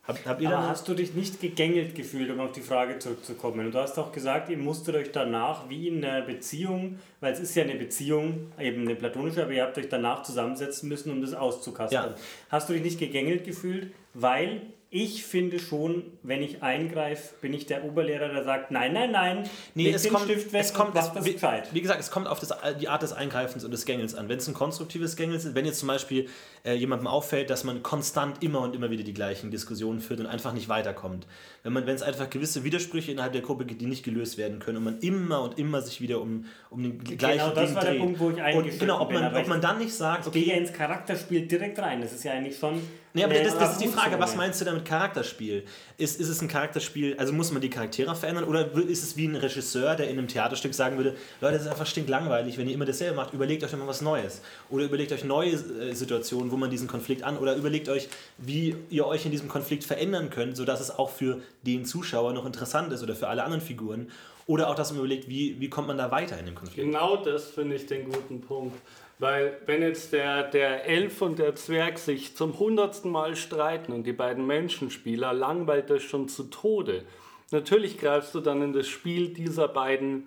Habt 0.07 0.41
ihr 0.41 0.51
Aber 0.51 0.69
hast 0.69 0.89
du 0.89 0.95
dich 0.95 1.15
nicht 1.15 1.41
gegängelt 1.41 1.95
gefühlt, 1.95 2.31
um 2.31 2.41
auf 2.41 2.53
die 2.53 2.63
Frage 2.63 2.99
zurückzukommen? 2.99 3.67
Und 3.67 3.75
du 3.75 3.79
hast 3.79 3.99
auch 3.99 4.13
gesagt, 4.13 4.49
ihr 4.49 4.57
musstet 4.57 4.97
euch 4.97 5.13
danach 5.13 5.69
wie 5.69 5.89
in 5.89 6.05
einer 6.05 6.23
Beziehung, 6.23 6.99
weil 7.21 7.33
es 7.33 7.41
ist 7.41 7.55
ja 7.55 7.65
eine 7.65 7.75
Beziehung, 7.75 8.51
eben 8.59 8.83
eine 8.83 8.97
platonische, 8.97 9.43
aber 9.43 9.53
ihr 9.53 9.63
habt 9.63 9.79
euch 9.79 9.89
danach 9.89 10.23
zusammensetzen 10.23 10.89
müssen, 10.89 11.13
um 11.13 11.21
das 11.21 11.35
auszukastern. 11.35 12.11
Ja. 12.11 12.17
Hast 12.49 12.69
du 12.69 12.73
dich 12.73 12.83
nicht 12.83 12.99
gegängelt 12.99 13.45
gefühlt? 13.45 13.93
Weil 14.15 14.63
ich 14.93 15.25
finde 15.25 15.61
schon, 15.61 16.03
wenn 16.25 16.43
ich 16.43 16.65
eingreife, 16.65 17.35
bin 17.41 17.55
ich 17.55 17.67
der 17.67 17.85
Oberlehrer, 17.85 18.29
der 18.29 18.43
sagt, 18.43 18.73
nein, 18.73 18.93
nein, 18.93 19.13
nein, 19.13 19.49
Nee, 19.77 19.91
es 19.93 20.03
den 20.03 20.13
kommt, 20.13 20.25
Stift 20.25 20.53
weg 20.53 20.63
es 20.63 20.75
kommt 20.75 20.97
es, 20.97 21.13
das 21.13 21.25
wie, 21.25 21.35
gescheit. 21.35 21.69
wie 21.73 21.81
gesagt, 21.81 22.01
es 22.01 22.11
kommt 22.11 22.27
auf 22.27 22.41
das, 22.41 22.53
die 22.81 22.89
Art 22.89 23.01
des 23.03 23.13
Eingreifens 23.13 23.65
und 23.65 23.71
des 23.71 23.85
Gängels 23.87 24.17
an. 24.17 24.29
Wenn 24.29 24.39
es 24.39 24.49
ein 24.49 24.55
konstruktives 24.55 25.15
Gängels 25.15 25.45
ist, 25.45 25.55
wenn 25.55 25.65
jetzt 25.65 25.79
zum 25.79 25.87
Beispiel 25.87 26.29
äh, 26.65 26.75
jemandem 26.75 27.07
auffällt, 27.07 27.51
dass 27.51 27.63
man 27.63 27.85
konstant 27.85 28.43
immer 28.43 28.63
und 28.63 28.75
immer 28.75 28.91
wieder 28.91 29.05
die 29.05 29.15
gleichen 29.15 29.53
Diskussionen 29.53 30.01
führt 30.01 30.19
und 30.19 30.27
einfach 30.27 30.53
nicht 30.53 30.69
weiterkommt. 30.69 31.25
Wenn 31.63 31.73
man, 31.73 31.87
wenn 31.87 31.95
es 31.95 32.03
einfach 32.03 32.29
gewisse 32.29 32.65
Widersprüche 32.65 33.13
innerhalb 33.13 33.33
der 33.33 33.43
Gruppe 33.43 33.67
gibt, 33.67 33.81
die 33.81 33.87
nicht 33.87 34.03
gelöst 34.05 34.39
werden 34.39 34.59
können 34.59 34.79
und 34.79 34.85
man 34.85 34.99
immer 34.99 35.43
und 35.43 35.57
immer 35.57 35.83
sich 35.83 36.01
wieder 36.01 36.21
um, 36.21 36.47
um 36.69 36.83
den 36.83 36.99
gleichen 36.99 37.39
Genau, 37.39 37.51
das 37.55 37.67
Ding 37.67 37.75
war 37.77 37.83
der 37.85 37.91
dreht. 37.93 38.01
Punkt, 38.01 38.19
wo 38.19 38.31
ich 38.31 38.55
und 38.57 38.79
genau, 38.81 39.01
ob 39.03 39.13
man, 39.13 39.25
ob 39.37 39.47
man 39.47 39.59
ich- 39.61 39.65
dann 39.65 39.79
nicht 39.79 39.95
sagt, 39.95 40.27
Okay, 40.27 40.41
ja, 40.49 40.55
ins 40.57 40.73
Charakterspiel 40.73 41.47
direkt 41.47 41.79
rein. 41.79 42.01
Das 42.01 42.13
ist 42.13 42.25
ja 42.25 42.33
eigentlich 42.33 42.59
schon. 42.59 42.81
Nee, 43.13 43.25
aber 43.25 43.35
eine 43.35 43.43
das, 43.43 43.59
das 43.59 43.73
ist 43.73 43.81
die 43.81 43.89
Frage, 43.89 44.21
was 44.21 44.37
meinst 44.37 44.61
du 44.61 44.65
damit 44.65 44.85
Charakterspiel? 44.85 45.65
Ist, 45.99 46.21
ist 46.21 46.29
es 46.29 46.41
ein 46.41 46.49
Charakterspiel, 46.49 47.17
also 47.19 47.33
muss 47.33 47.51
man 47.51 47.61
die 47.61 47.71
Charaktere 47.71 48.15
verändern 48.15 48.45
oder 48.45 48.71
ist 48.89 49.03
es 49.03 49.17
wie 49.17 49.27
ein 49.27 49.35
Regisseur, 49.35 49.97
der 49.97 50.09
in 50.09 50.19
einem 50.19 50.29
Theaterstück 50.29 50.75
sagen 50.75 50.97
würde, 50.97 51.17
Leute, 51.41 51.55
das 51.55 51.63
ist 51.63 51.69
einfach 51.69 51.87
stinklangweilig, 51.87 52.57
wenn 52.57 52.69
ihr 52.69 52.75
immer 52.75 52.85
dasselbe 52.85 53.17
macht, 53.17 53.33
überlegt 53.33 53.65
euch 53.65 53.73
mal 53.73 53.87
was 53.87 54.01
Neues. 54.01 54.43
Oder 54.69 54.85
überlegt 54.85 55.11
euch 55.11 55.25
neue 55.25 55.53
äh, 55.53 55.93
Situationen, 55.93 56.53
wo 56.53 56.57
man 56.57 56.71
diesen 56.71 56.87
Konflikt 56.87 57.25
an, 57.25 57.37
oder 57.37 57.57
überlegt 57.57 57.89
euch, 57.89 58.09
wie 58.39 58.77
ihr 58.91 59.07
euch 59.07 59.25
in 59.25 59.33
diesem 59.33 59.49
Konflikt 59.49 59.83
verändern 59.83 60.31
könnt, 60.31 60.57
sodass 60.57 60.81
es 60.81 60.91
auch 60.91 61.11
für 61.11 61.41
den 61.63 61.85
Zuschauer 61.85 62.33
noch 62.33 62.47
interessant 62.47 62.93
ist 62.93 63.03
oder 63.03 63.17
für 63.17 63.27
alle 63.27 63.43
anderen 63.43 63.63
Figuren. 63.63 64.09
Oder 64.47 64.69
auch, 64.69 64.75
dass 64.75 64.91
man 64.91 64.99
überlegt, 64.99 65.29
wie, 65.29 65.61
wie 65.61 65.69
kommt 65.69 65.87
man 65.87 65.99
da 65.99 66.11
weiter 66.11 66.37
in 66.39 66.47
dem 66.47 66.57
Konflikt. 66.57 66.85
Genau 66.85 67.17
das 67.17 67.45
finde 67.51 67.77
ich 67.77 67.87
den 67.87 68.11
guten 68.11 68.41
Punkt. 68.41 68.77
Weil 69.21 69.59
wenn 69.67 69.83
jetzt 69.83 70.15
der, 70.15 70.45
der 70.45 70.87
Elf 70.87 71.21
und 71.21 71.39
der 71.39 71.55
Zwerg 71.55 71.99
sich 71.99 72.35
zum 72.35 72.59
hundertsten 72.59 73.13
Mal 73.13 73.37
streiten 73.37 73.93
und 73.93 74.05
die 74.05 74.15
beiden 74.15 74.47
Menschenspieler 74.47 75.35
langweilt 75.35 75.91
das 75.91 76.03
schon 76.03 76.29
zu 76.29 76.45
Tode. 76.45 77.05
Natürlich 77.51 77.99
greifst 77.99 78.35
du 78.35 78.41
dann 78.41 78.63
in 78.63 78.73
das 78.73 78.89
Spiel 78.89 79.35
dieser 79.35 79.69
beiden 79.69 80.27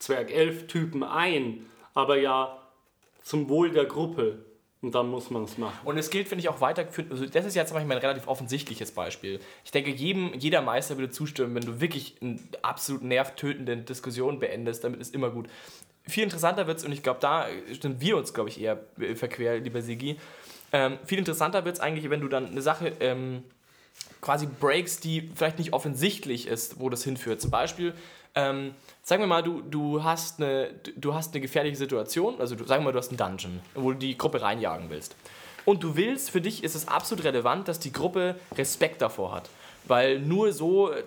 Zwerg-Elf-Typen 0.00 1.04
ein, 1.04 1.66
aber 1.94 2.18
ja 2.18 2.60
zum 3.22 3.48
Wohl 3.48 3.70
der 3.70 3.84
Gruppe. 3.84 4.44
Und 4.82 4.94
dann 4.94 5.08
muss 5.08 5.30
man 5.30 5.44
es 5.44 5.56
machen. 5.56 5.78
Und 5.84 5.96
es 5.96 6.10
gilt, 6.10 6.28
finde 6.28 6.42
ich, 6.42 6.48
auch 6.48 6.60
weitergeführt. 6.60 7.10
Also 7.10 7.26
das 7.26 7.46
ist 7.46 7.54
jetzt 7.54 7.68
zum 7.68 7.76
Beispiel 7.76 7.92
ein 7.92 7.98
relativ 7.98 8.28
offensichtliches 8.28 8.92
Beispiel. 8.92 9.40
Ich 9.64 9.70
denke, 9.70 9.90
jedem, 9.90 10.34
jeder 10.34 10.62
Meister 10.62 10.98
würde 10.98 11.10
zustimmen, 11.10 11.54
wenn 11.54 11.64
du 11.64 11.80
wirklich 11.80 12.16
eine 12.20 12.38
absolut 12.62 13.02
nervtötende 13.02 13.76
Diskussion 13.78 14.38
beendest, 14.38 14.84
damit 14.84 15.00
ist 15.00 15.14
immer 15.14 15.30
gut. 15.30 15.48
Viel 16.08 16.24
interessanter 16.24 16.66
wird 16.66 16.78
es, 16.78 16.84
und 16.84 16.92
ich 16.92 17.02
glaube, 17.02 17.20
da 17.20 17.46
stimmen 17.72 18.00
wir 18.00 18.16
uns, 18.16 18.32
glaube 18.32 18.48
ich, 18.48 18.60
eher 18.60 18.78
äh, 19.00 19.14
verquer, 19.14 19.58
lieber 19.58 19.82
Sigi. 19.82 20.16
Ähm, 20.72 20.98
viel 21.04 21.18
interessanter 21.18 21.64
wird 21.64 21.76
es 21.76 21.80
eigentlich, 21.80 22.08
wenn 22.10 22.20
du 22.20 22.28
dann 22.28 22.46
eine 22.46 22.62
Sache 22.62 22.92
ähm, 23.00 23.42
quasi 24.20 24.46
breaks, 24.46 25.00
die 25.00 25.30
vielleicht 25.34 25.58
nicht 25.58 25.72
offensichtlich 25.72 26.46
ist, 26.46 26.80
wo 26.80 26.90
das 26.90 27.04
hinführt. 27.04 27.40
Zum 27.40 27.50
Beispiel, 27.50 27.94
ähm, 28.34 28.74
sagen 29.02 29.22
wir 29.22 29.26
mal, 29.26 29.42
du, 29.42 29.62
du, 29.62 30.04
hast 30.04 30.40
eine, 30.40 30.70
du 30.96 31.14
hast 31.14 31.32
eine 31.34 31.40
gefährliche 31.40 31.76
Situation, 31.76 32.40
also 32.40 32.54
du, 32.54 32.64
sagen 32.64 32.82
wir 32.82 32.86
mal, 32.86 32.92
du 32.92 32.98
hast 32.98 33.08
einen 33.08 33.16
Dungeon, 33.16 33.60
wo 33.74 33.92
du 33.92 33.98
die 33.98 34.18
Gruppe 34.18 34.42
reinjagen 34.42 34.90
willst. 34.90 35.16
Und 35.64 35.82
du 35.82 35.96
willst, 35.96 36.30
für 36.30 36.40
dich 36.40 36.62
ist 36.62 36.74
es 36.76 36.86
absolut 36.86 37.24
relevant, 37.24 37.66
dass 37.66 37.80
die 37.80 37.92
Gruppe 37.92 38.36
Respekt 38.56 39.02
davor 39.02 39.34
hat. 39.34 39.50
Weil 39.84 40.20
nur 40.20 40.52
so 40.52 40.92
äh, 40.92 41.02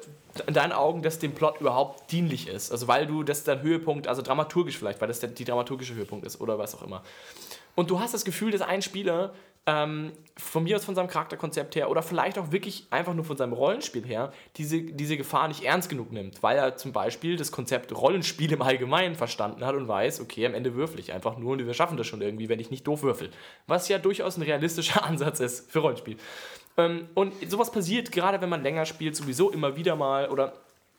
in 0.48 0.54
deinen 0.54 0.72
Augen 0.72 1.02
das 1.02 1.20
dem 1.20 1.34
Plot 1.34 1.60
überhaupt 1.60 2.12
dienlich 2.12 2.48
ist. 2.48 2.72
Also 2.72 2.88
weil 2.88 3.08
du 3.08 3.24
das 3.24 3.44
dann 3.44 3.62
Höhepunkt, 3.62 4.08
also 4.08 4.22
dramaturgisch 4.22 4.78
vielleicht, 4.78 5.02
weil 5.02 5.08
das 5.08 5.20
der, 5.20 5.30
die 5.30 5.46
dramaturgische 5.46 5.96
Höhepunkt 5.96 6.26
ist 6.26 6.40
oder 6.42 6.58
was 6.60 6.76
auch 6.76 6.84
immer. 6.84 7.04
Und 7.76 7.90
du 7.90 8.00
hast 8.00 8.14
das 8.14 8.26
Gefühl, 8.26 8.52
dass 8.52 8.62
ein 8.62 8.82
Spieler 8.82 9.34
ähm, 9.66 10.12
von 10.38 10.64
mir 10.64 10.76
aus 10.76 10.86
von 10.86 10.96
seinem 10.96 11.08
Charakterkonzept 11.08 11.76
her 11.76 11.90
oder 11.90 12.02
vielleicht 12.02 12.38
auch 12.38 12.52
wirklich 12.52 12.88
einfach 12.92 13.14
nur 13.14 13.26
von 13.26 13.38
seinem 13.38 13.54
Rollenspiel 13.54 14.06
her 14.06 14.32
diese, 14.56 14.82
diese 14.82 15.18
Gefahr 15.18 15.48
nicht 15.48 15.64
ernst 15.64 15.90
genug 15.90 16.12
nimmt, 16.12 16.42
weil 16.42 16.58
er 16.58 16.78
zum 16.78 16.92
Beispiel 16.92 17.36
das 17.36 17.52
Konzept 17.52 17.96
Rollenspiel 17.96 18.52
im 18.52 18.62
Allgemeinen 18.62 19.16
verstanden 19.16 19.66
hat 19.66 19.76
und 19.76 19.88
weiß, 19.88 20.22
okay, 20.22 20.46
am 20.46 20.54
Ende 20.54 20.76
würfel 20.76 21.00
ich 21.00 21.14
einfach 21.14 21.38
nur 21.38 21.54
und 21.54 21.66
wir 21.66 21.74
schaffen 21.74 21.98
das 21.98 22.08
schon 22.08 22.22
irgendwie, 22.22 22.50
wenn 22.50 22.60
ich 22.60 22.72
nicht 22.72 22.88
doof 22.88 23.04
würfel. 23.04 23.30
Was 23.68 23.88
ja 23.90 23.98
durchaus 23.98 24.38
ein 24.38 24.44
realistischer 24.44 25.04
Ansatz 25.06 25.40
ist 25.40 25.72
für 25.72 25.80
Rollenspiel. 25.80 26.18
Ähm, 26.80 27.10
und 27.14 27.34
sowas 27.50 27.72
passiert 27.72 28.12
gerade, 28.12 28.42
wenn 28.42 28.50
man 28.50 28.64
länger 28.64 28.86
spielt, 28.86 29.16
sowieso 29.16 29.52
immer 29.52 29.76
wieder 29.76 29.96
mal 29.96 30.30
oder 30.30 30.54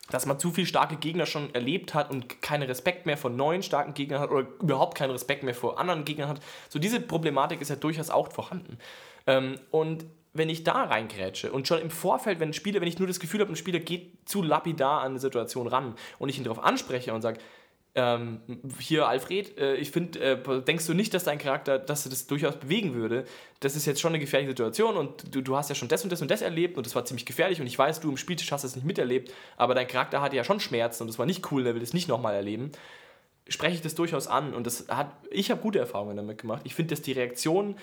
dass 0.09 0.25
man 0.25 0.39
zu 0.39 0.51
viel 0.51 0.65
starke 0.65 0.97
Gegner 0.97 1.25
schon 1.25 1.53
erlebt 1.55 1.93
hat 1.93 2.11
und 2.11 2.41
keinen 2.41 2.63
Respekt 2.63 3.05
mehr 3.05 3.17
vor 3.17 3.29
neuen 3.29 3.63
starken 3.63 3.93
Gegnern 3.93 4.19
hat 4.19 4.29
oder 4.29 4.47
überhaupt 4.61 4.97
keinen 4.97 5.11
Respekt 5.11 5.43
mehr 5.43 5.55
vor 5.55 5.79
anderen 5.79 6.05
Gegnern 6.05 6.29
hat. 6.29 6.41
So 6.69 6.79
diese 6.79 6.99
Problematik 6.99 7.61
ist 7.61 7.69
ja 7.69 7.77
durchaus 7.77 8.09
auch 8.09 8.31
vorhanden. 8.31 8.77
Ähm, 9.25 9.55
und 9.71 10.05
wenn 10.33 10.49
ich 10.49 10.63
da 10.63 10.83
reingrätsche 10.83 11.51
und 11.51 11.67
schon 11.67 11.79
im 11.79 11.89
Vorfeld, 11.89 12.39
wenn 12.39 12.49
ein 12.49 12.53
Spieler, 12.53 12.81
wenn 12.81 12.87
ich 12.87 12.99
nur 12.99 13.07
das 13.07 13.19
Gefühl 13.19 13.41
habe, 13.41 13.51
ein 13.51 13.55
Spieler 13.55 13.79
geht 13.79 14.17
zu 14.25 14.41
lapidar 14.41 15.01
an 15.01 15.11
eine 15.11 15.19
Situation 15.19 15.67
ran 15.67 15.95
und 16.19 16.29
ich 16.29 16.37
ihn 16.37 16.43
darauf 16.43 16.63
anspreche 16.63 17.13
und 17.13 17.21
sage, 17.21 17.39
ähm, 17.93 18.39
hier 18.79 19.07
Alfred, 19.07 19.57
äh, 19.57 19.75
ich 19.75 19.91
finde, 19.91 20.19
äh, 20.19 20.61
denkst 20.61 20.85
du 20.87 20.93
nicht, 20.93 21.13
dass 21.13 21.25
dein 21.25 21.37
Charakter, 21.37 21.77
dass 21.77 22.05
das 22.05 22.25
durchaus 22.25 22.55
bewegen 22.57 22.93
würde? 22.93 23.25
Das 23.59 23.75
ist 23.75 23.85
jetzt 23.85 23.99
schon 23.99 24.11
eine 24.11 24.19
gefährliche 24.19 24.51
Situation 24.51 24.95
und 24.95 25.35
du, 25.35 25.41
du 25.41 25.57
hast 25.57 25.69
ja 25.69 25.75
schon 25.75 25.89
das 25.89 26.03
und 26.03 26.11
das 26.11 26.21
und 26.21 26.31
das 26.31 26.41
erlebt 26.41 26.77
und 26.77 26.85
das 26.85 26.95
war 26.95 27.03
ziemlich 27.03 27.25
gefährlich 27.25 27.59
und 27.59 27.67
ich 27.67 27.77
weiß, 27.77 27.99
du 27.99 28.09
im 28.09 28.17
Spieltisch 28.17 28.51
hast 28.51 28.63
es 28.63 28.75
nicht 28.75 28.85
miterlebt, 28.85 29.33
aber 29.57 29.75
dein 29.75 29.87
Charakter 29.87 30.21
hatte 30.21 30.37
ja 30.37 30.45
schon 30.45 30.61
Schmerzen 30.61 31.03
und 31.03 31.07
das 31.07 31.19
war 31.19 31.25
nicht 31.25 31.51
cool, 31.51 31.63
der 31.63 31.75
will 31.75 31.81
es 31.81 31.93
nicht 31.93 32.07
nochmal 32.07 32.33
erleben. 32.33 32.71
Spreche 33.49 33.75
ich 33.75 33.81
das 33.81 33.95
durchaus 33.95 34.27
an 34.27 34.53
und 34.53 34.65
das 34.65 34.87
hat, 34.87 35.11
ich 35.29 35.51
habe 35.51 35.61
gute 35.61 35.79
Erfahrungen 35.79 36.15
damit 36.15 36.37
gemacht. 36.37 36.61
Ich 36.63 36.75
finde, 36.75 36.95
dass 36.95 37.01
die 37.01 37.11
Reaktion 37.11 37.75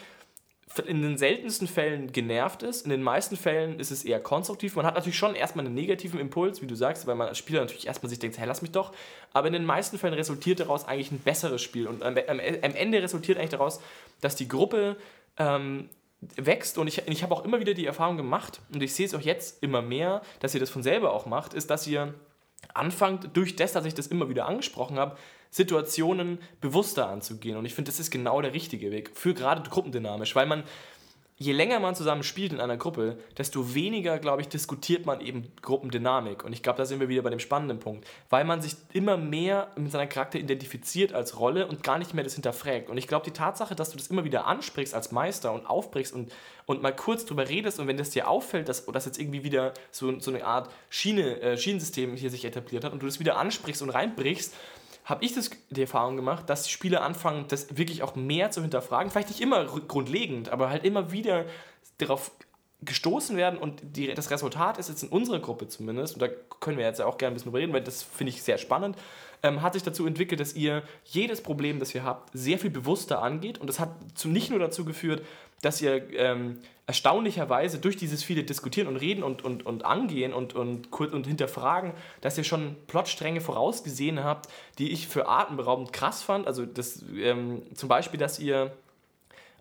in 0.86 1.02
den 1.02 1.18
seltensten 1.18 1.66
Fällen 1.66 2.12
genervt 2.12 2.62
ist. 2.62 2.84
In 2.84 2.90
den 2.90 3.02
meisten 3.02 3.36
Fällen 3.36 3.80
ist 3.80 3.90
es 3.90 4.04
eher 4.04 4.20
konstruktiv. 4.20 4.76
Man 4.76 4.86
hat 4.86 4.94
natürlich 4.94 5.16
schon 5.16 5.34
erstmal 5.34 5.64
einen 5.64 5.74
negativen 5.74 6.20
Impuls, 6.20 6.62
wie 6.62 6.66
du 6.66 6.74
sagst, 6.74 7.06
weil 7.06 7.14
man 7.14 7.28
als 7.28 7.38
Spieler 7.38 7.60
natürlich 7.60 7.86
erstmal 7.86 8.10
sich 8.10 8.18
denkt, 8.18 8.38
hey, 8.38 8.46
lass 8.46 8.62
mich 8.62 8.70
doch. 8.70 8.92
Aber 9.32 9.46
in 9.46 9.54
den 9.54 9.64
meisten 9.64 9.98
Fällen 9.98 10.14
resultiert 10.14 10.60
daraus 10.60 10.86
eigentlich 10.86 11.10
ein 11.10 11.20
besseres 11.20 11.62
Spiel. 11.62 11.86
Und 11.86 12.02
am, 12.02 12.16
Ende 12.16 13.02
resultiert 13.02 13.38
eigentlich 13.38 13.50
daraus, 13.50 13.80
dass 14.20 14.36
die 14.36 14.48
Gruppe 14.48 14.96
ähm, 15.38 15.88
wächst. 16.36 16.78
Und 16.78 16.86
ich, 16.86 17.06
ich 17.06 17.22
habe 17.22 17.34
auch 17.34 17.44
immer 17.44 17.60
wieder 17.60 17.74
die 17.74 17.86
Erfahrung 17.86 18.16
gemacht, 18.16 18.60
und 18.72 18.82
ich 18.82 18.94
sehe 18.94 19.06
es 19.06 19.14
auch 19.14 19.20
jetzt 19.20 19.62
immer 19.62 19.82
mehr, 19.82 20.22
dass 20.40 20.54
ihr 20.54 20.60
das 20.60 20.70
von 20.70 20.82
selber 20.82 21.12
auch 21.12 21.26
macht, 21.26 21.54
ist, 21.54 21.70
dass 21.70 21.86
ihr 21.86 22.14
anfangt, 22.74 23.36
durch 23.36 23.56
das, 23.56 23.72
dass 23.72 23.84
ich 23.84 23.94
das 23.94 24.08
immer 24.08 24.28
wieder 24.28 24.46
angesprochen 24.46 24.98
habe, 24.98 25.16
Situationen 25.50 26.38
bewusster 26.60 27.08
anzugehen. 27.08 27.56
Und 27.56 27.64
ich 27.64 27.74
finde, 27.74 27.90
das 27.90 28.00
ist 28.00 28.10
genau 28.10 28.40
der 28.42 28.52
richtige 28.52 28.90
Weg 28.90 29.10
für 29.14 29.34
gerade 29.34 29.68
gruppendynamisch, 29.68 30.36
weil 30.36 30.46
man, 30.46 30.64
je 31.38 31.52
länger 31.52 31.80
man 31.80 31.94
zusammen 31.94 32.22
spielt 32.22 32.52
in 32.52 32.60
einer 32.60 32.76
Gruppe, 32.76 33.16
desto 33.38 33.74
weniger, 33.74 34.18
glaube 34.18 34.42
ich, 34.42 34.48
diskutiert 34.48 35.06
man 35.06 35.20
eben 35.20 35.50
Gruppendynamik. 35.62 36.44
Und 36.44 36.52
ich 36.52 36.62
glaube, 36.62 36.78
da 36.78 36.84
sind 36.84 37.00
wir 37.00 37.08
wieder 37.08 37.22
bei 37.22 37.30
dem 37.30 37.38
spannenden 37.38 37.78
Punkt, 37.78 38.06
weil 38.28 38.44
man 38.44 38.60
sich 38.60 38.74
immer 38.92 39.16
mehr 39.16 39.68
mit 39.76 39.92
seinem 39.92 40.08
Charakter 40.08 40.38
identifiziert 40.38 41.12
als 41.14 41.38
Rolle 41.38 41.66
und 41.66 41.82
gar 41.82 41.98
nicht 41.98 42.12
mehr 42.12 42.24
das 42.24 42.34
hinterfragt. 42.34 42.90
Und 42.90 42.98
ich 42.98 43.06
glaube, 43.06 43.24
die 43.24 43.30
Tatsache, 43.30 43.74
dass 43.74 43.90
du 43.90 43.96
das 43.96 44.08
immer 44.08 44.24
wieder 44.24 44.46
ansprichst 44.46 44.94
als 44.94 45.12
Meister 45.12 45.52
und 45.52 45.64
aufbrichst 45.64 46.12
und, 46.12 46.32
und 46.66 46.82
mal 46.82 46.94
kurz 46.94 47.24
drüber 47.24 47.48
redest 47.48 47.78
und 47.78 47.86
wenn 47.86 47.96
das 47.96 48.10
dir 48.10 48.28
auffällt, 48.28 48.68
dass, 48.68 48.84
dass 48.84 49.06
jetzt 49.06 49.18
irgendwie 49.18 49.44
wieder 49.44 49.72
so, 49.92 50.18
so 50.20 50.32
eine 50.32 50.44
Art 50.44 50.70
Schiene, 50.90 51.40
äh, 51.40 51.56
Schienensystem 51.56 52.16
hier 52.16 52.30
sich 52.30 52.44
etabliert 52.44 52.84
hat 52.84 52.92
und 52.92 53.00
du 53.00 53.06
das 53.06 53.20
wieder 53.20 53.38
ansprichst 53.38 53.80
und 53.80 53.90
reinbrichst, 53.90 54.54
habe 55.08 55.24
ich 55.24 55.32
das, 55.32 55.50
die 55.70 55.80
Erfahrung 55.80 56.16
gemacht, 56.16 56.50
dass 56.50 56.64
die 56.64 56.70
Spieler 56.70 57.02
anfangen, 57.02 57.46
das 57.48 57.78
wirklich 57.78 58.02
auch 58.02 58.14
mehr 58.14 58.50
zu 58.50 58.60
hinterfragen. 58.60 59.10
Vielleicht 59.10 59.30
nicht 59.30 59.40
immer 59.40 59.64
grundlegend, 59.64 60.50
aber 60.50 60.68
halt 60.68 60.84
immer 60.84 61.12
wieder 61.12 61.46
darauf 61.96 62.30
gestoßen 62.82 63.36
werden 63.36 63.58
und 63.58 63.80
die, 63.82 64.12
das 64.14 64.30
Resultat 64.30 64.78
ist 64.78 64.88
jetzt 64.88 65.02
in 65.02 65.08
unserer 65.08 65.40
Gruppe 65.40 65.66
zumindest, 65.66 66.14
und 66.14 66.20
da 66.22 66.28
können 66.60 66.76
wir 66.78 66.84
jetzt 66.84 67.00
auch 67.00 67.18
gerne 67.18 67.32
ein 67.32 67.34
bisschen 67.34 67.50
drüber 67.50 67.58
reden, 67.58 67.72
weil 67.72 67.82
das 67.82 68.02
finde 68.02 68.32
ich 68.32 68.42
sehr 68.42 68.58
spannend, 68.58 68.96
ähm, 69.42 69.62
hat 69.62 69.74
sich 69.74 69.82
dazu 69.82 70.06
entwickelt, 70.06 70.40
dass 70.40 70.54
ihr 70.54 70.82
jedes 71.04 71.42
Problem, 71.42 71.78
das 71.78 71.94
ihr 71.94 72.04
habt, 72.04 72.30
sehr 72.32 72.58
viel 72.58 72.70
bewusster 72.70 73.22
angeht 73.22 73.58
und 73.58 73.66
das 73.68 73.80
hat 73.80 73.90
zu, 74.14 74.28
nicht 74.28 74.50
nur 74.50 74.58
dazu 74.58 74.84
geführt, 74.84 75.22
dass 75.62 75.80
ihr 75.82 76.12
ähm, 76.14 76.58
erstaunlicherweise 76.86 77.78
durch 77.78 77.96
dieses 77.96 78.22
viele 78.22 78.44
Diskutieren 78.44 78.88
und 78.88 78.96
Reden 78.96 79.22
und, 79.22 79.44
und, 79.44 79.66
und 79.66 79.84
Angehen 79.84 80.32
und, 80.32 80.54
und, 80.54 80.90
und 80.90 81.26
hinterfragen, 81.26 81.92
dass 82.20 82.38
ihr 82.38 82.44
schon 82.44 82.76
Plotstränge 82.86 83.40
vorausgesehen 83.40 84.24
habt, 84.24 84.48
die 84.78 84.90
ich 84.92 85.08
für 85.08 85.28
atemberaubend 85.28 85.92
krass 85.92 86.22
fand. 86.22 86.46
Also 86.46 86.64
das, 86.64 87.04
ähm, 87.16 87.62
zum 87.74 87.88
Beispiel, 87.88 88.18
dass 88.18 88.38
ihr, 88.38 88.72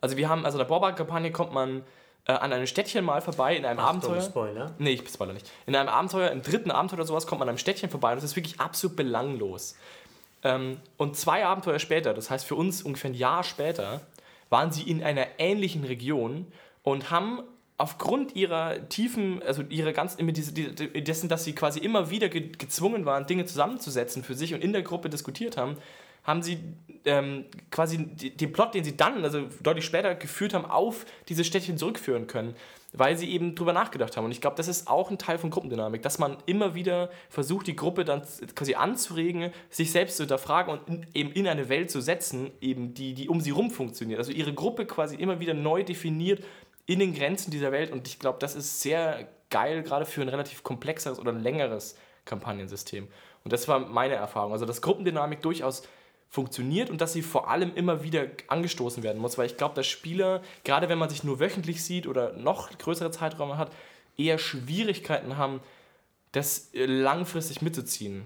also 0.00 0.16
wir 0.16 0.28
haben, 0.28 0.44
also 0.44 0.56
in 0.56 0.60
der 0.60 0.68
Borbak-Kampagne 0.68 1.30
kommt 1.30 1.52
man 1.52 1.82
äh, 2.28 2.32
an 2.32 2.52
einem 2.52 2.66
Städtchen 2.66 3.04
mal 3.04 3.22
vorbei 3.22 3.56
in 3.56 3.64
einem 3.64 3.80
Achtung, 3.80 4.12
Abenteuer. 4.12 4.20
Spoiler. 4.20 4.74
Nee, 4.78 4.92
ich 4.92 5.08
spoiler 5.08 5.32
nicht. 5.32 5.50
In 5.66 5.74
einem 5.74 5.88
Abenteuer, 5.88 6.30
im 6.30 6.42
dritten 6.42 6.70
Abenteuer 6.70 6.98
oder 6.98 7.06
sowas, 7.06 7.26
kommt 7.26 7.40
man 7.40 7.48
an 7.48 7.54
einem 7.54 7.58
Städtchen 7.58 7.90
vorbei 7.90 8.12
und 8.12 8.16
das 8.16 8.24
ist 8.24 8.36
wirklich 8.36 8.60
absolut 8.60 8.96
belanglos. 8.96 9.76
Ähm, 10.44 10.78
und 10.98 11.16
zwei 11.16 11.44
Abenteuer 11.46 11.78
später, 11.78 12.14
das 12.14 12.30
heißt 12.30 12.44
für 12.44 12.54
uns 12.54 12.82
ungefähr 12.82 13.10
ein 13.10 13.14
Jahr 13.14 13.42
später, 13.44 14.02
waren 14.50 14.70
sie 14.72 14.82
in 14.82 15.02
einer 15.02 15.26
ähnlichen 15.38 15.84
Region 15.84 16.46
und 16.82 17.10
haben 17.10 17.42
aufgrund 17.78 18.36
ihrer 18.36 18.88
tiefen, 18.88 19.42
also 19.42 19.62
ihrer 19.62 19.92
ganzen, 19.92 20.26
dessen, 20.26 21.28
dass 21.28 21.44
sie 21.44 21.54
quasi 21.54 21.78
immer 21.78 22.10
wieder 22.10 22.28
gezwungen 22.28 23.06
waren, 23.06 23.26
Dinge 23.26 23.46
zusammenzusetzen 23.46 24.22
für 24.22 24.34
sich 24.34 24.52
und 24.52 24.62
in 24.62 24.72
der 24.72 24.82
Gruppe 24.82 25.08
diskutiert 25.08 25.56
haben, 25.56 25.76
haben 26.28 26.42
sie 26.42 26.58
ähm, 27.06 27.46
quasi 27.70 27.96
den 28.06 28.52
Plot, 28.52 28.74
den 28.74 28.84
sie 28.84 28.98
dann, 28.98 29.24
also 29.24 29.46
deutlich 29.62 29.86
später 29.86 30.14
geführt 30.14 30.52
haben, 30.52 30.66
auf 30.66 31.06
diese 31.28 31.42
Städtchen 31.42 31.78
zurückführen 31.78 32.26
können, 32.26 32.54
weil 32.92 33.16
sie 33.16 33.30
eben 33.30 33.54
drüber 33.54 33.72
nachgedacht 33.72 34.14
haben. 34.14 34.26
Und 34.26 34.32
ich 34.32 34.42
glaube, 34.42 34.56
das 34.56 34.68
ist 34.68 34.88
auch 34.88 35.10
ein 35.10 35.16
Teil 35.16 35.38
von 35.38 35.48
Gruppendynamik, 35.48 36.02
dass 36.02 36.18
man 36.18 36.36
immer 36.44 36.74
wieder 36.74 37.08
versucht, 37.30 37.66
die 37.66 37.76
Gruppe 37.76 38.04
dann 38.04 38.22
quasi 38.54 38.74
anzuregen, 38.74 39.52
sich 39.70 39.90
selbst 39.90 40.18
zu 40.18 40.24
hinterfragen 40.24 40.74
und 40.74 40.86
in, 40.86 41.06
eben 41.14 41.32
in 41.32 41.48
eine 41.48 41.70
Welt 41.70 41.90
zu 41.90 42.02
setzen, 42.02 42.50
eben 42.60 42.92
die, 42.92 43.14
die 43.14 43.30
um 43.30 43.40
sie 43.40 43.50
rum 43.50 43.70
funktioniert. 43.70 44.18
Also 44.18 44.30
ihre 44.30 44.52
Gruppe 44.52 44.84
quasi 44.84 45.16
immer 45.16 45.40
wieder 45.40 45.54
neu 45.54 45.82
definiert 45.82 46.44
in 46.84 46.98
den 46.98 47.14
Grenzen 47.14 47.50
dieser 47.50 47.72
Welt. 47.72 47.90
Und 47.90 48.06
ich 48.06 48.18
glaube, 48.18 48.38
das 48.38 48.54
ist 48.54 48.82
sehr 48.82 49.28
geil, 49.48 49.82
gerade 49.82 50.04
für 50.04 50.20
ein 50.20 50.28
relativ 50.28 50.62
komplexeres 50.62 51.18
oder 51.18 51.32
längeres 51.32 51.96
Kampagnensystem. 52.26 53.08
Und 53.44 53.52
das 53.54 53.66
war 53.66 53.78
meine 53.78 54.14
Erfahrung. 54.14 54.52
Also, 54.52 54.66
dass 54.66 54.82
Gruppendynamik 54.82 55.40
durchaus 55.40 55.84
funktioniert 56.30 56.90
und 56.90 57.00
dass 57.00 57.12
sie 57.12 57.22
vor 57.22 57.48
allem 57.48 57.74
immer 57.74 58.02
wieder 58.02 58.26
angestoßen 58.48 59.02
werden 59.02 59.20
muss, 59.20 59.38
weil 59.38 59.46
ich 59.46 59.56
glaube, 59.56 59.74
dass 59.74 59.86
Spieler, 59.86 60.42
gerade 60.64 60.88
wenn 60.88 60.98
man 60.98 61.08
sich 61.08 61.24
nur 61.24 61.40
wöchentlich 61.40 61.82
sieht 61.82 62.06
oder 62.06 62.34
noch 62.34 62.76
größere 62.76 63.10
Zeiträume 63.10 63.56
hat, 63.56 63.72
eher 64.16 64.38
Schwierigkeiten 64.38 65.36
haben, 65.36 65.60
das 66.32 66.70
äh, 66.74 66.84
langfristig 66.84 67.62
mitzuziehen. 67.62 68.24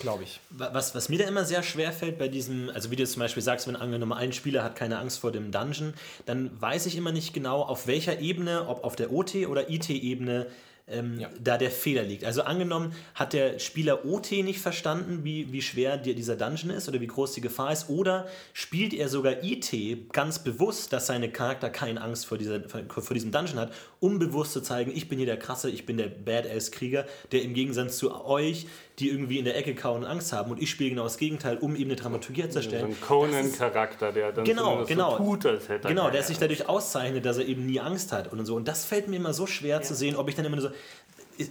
Glaube 0.00 0.22
ich. 0.22 0.40
Was, 0.50 0.94
was 0.94 1.08
mir 1.08 1.18
da 1.18 1.24
immer 1.24 1.44
sehr 1.44 1.64
schwer 1.64 1.92
fällt 1.92 2.18
bei 2.18 2.28
diesem, 2.28 2.70
also 2.70 2.90
wie 2.92 2.96
du 2.96 3.04
zum 3.04 3.20
Beispiel 3.20 3.42
sagst, 3.42 3.66
wenn 3.66 3.74
angenommen 3.74 4.12
ein 4.12 4.32
Spieler 4.32 4.62
hat 4.62 4.76
keine 4.76 4.98
Angst 4.98 5.18
vor 5.18 5.32
dem 5.32 5.50
Dungeon, 5.50 5.92
dann 6.24 6.50
weiß 6.60 6.86
ich 6.86 6.96
immer 6.96 7.10
nicht 7.10 7.34
genau, 7.34 7.62
auf 7.62 7.88
welcher 7.88 8.20
Ebene, 8.20 8.68
ob 8.68 8.84
auf 8.84 8.94
der 8.94 9.12
OT- 9.12 9.48
oder 9.48 9.68
IT-Ebene, 9.70 10.46
ähm, 10.90 11.18
ja. 11.18 11.28
da 11.42 11.58
der 11.58 11.70
Fehler 11.70 12.02
liegt. 12.02 12.24
Also 12.24 12.42
angenommen, 12.42 12.94
hat 13.14 13.32
der 13.32 13.58
Spieler 13.58 14.04
OT 14.04 14.32
nicht 14.32 14.60
verstanden, 14.60 15.24
wie, 15.24 15.52
wie 15.52 15.62
schwer 15.62 15.96
die, 15.96 16.14
dieser 16.14 16.36
Dungeon 16.36 16.70
ist 16.70 16.88
oder 16.88 17.00
wie 17.00 17.06
groß 17.06 17.32
die 17.32 17.40
Gefahr 17.40 17.72
ist, 17.72 17.88
oder 17.88 18.26
spielt 18.52 18.94
er 18.94 19.08
sogar 19.08 19.42
IT 19.42 20.12
ganz 20.12 20.38
bewusst, 20.38 20.92
dass 20.92 21.06
seine 21.06 21.30
Charakter 21.30 21.70
keine 21.70 22.00
Angst 22.00 22.26
vor, 22.26 22.38
dieser, 22.38 22.60
vor 22.68 23.14
diesem 23.14 23.32
Dungeon 23.32 23.58
hat, 23.58 23.72
um 24.00 24.18
bewusst 24.18 24.52
zu 24.52 24.60
zeigen, 24.60 24.92
ich 24.94 25.08
bin 25.08 25.18
hier 25.18 25.26
der 25.26 25.38
Krasse, 25.38 25.70
ich 25.70 25.86
bin 25.86 25.96
der 25.96 26.08
Badass-Krieger, 26.08 27.06
der 27.32 27.42
im 27.42 27.54
Gegensatz 27.54 27.98
zu 27.98 28.24
euch, 28.24 28.66
die 28.98 29.10
irgendwie 29.10 29.38
in 29.38 29.44
der 29.44 29.56
Ecke 29.56 29.74
kauen 29.74 30.02
und 30.02 30.08
Angst 30.08 30.32
haben 30.32 30.50
und 30.50 30.60
ich 30.60 30.70
spiele 30.70 30.90
genau 30.90 31.04
das 31.04 31.18
Gegenteil, 31.18 31.58
um 31.58 31.76
eben 31.76 31.84
eine 31.84 31.96
Dramaturgie 31.96 32.48
zu 32.48 32.58
erstellen. 32.58 32.82
So 32.82 32.88
ein 32.88 33.00
Conan-Charakter, 33.00 34.12
der 34.12 34.32
dann 34.32 34.44
genau, 34.44 34.84
genau, 34.84 35.12
so 35.12 35.16
tut, 35.18 35.46
als 35.46 35.68
hätte 35.68 35.84
er 35.84 35.94
Genau, 35.94 36.10
der 36.10 36.22
sich 36.22 36.38
dadurch 36.38 36.68
auszeichnet, 36.68 37.24
dass 37.24 37.38
er 37.38 37.46
eben 37.46 37.66
nie 37.66 37.80
Angst 37.80 38.12
hat 38.12 38.32
und 38.32 38.44
so. 38.44 38.56
Und 38.56 38.66
das 38.66 38.84
fällt 38.84 39.08
mir 39.08 39.16
immer 39.16 39.32
so 39.32 39.46
schwer 39.46 39.76
ja. 39.76 39.82
zu 39.82 39.94
sehen, 39.94 40.16
ob 40.16 40.28
ich 40.28 40.34
dann 40.34 40.44
immer 40.44 40.60
so, 40.60 40.70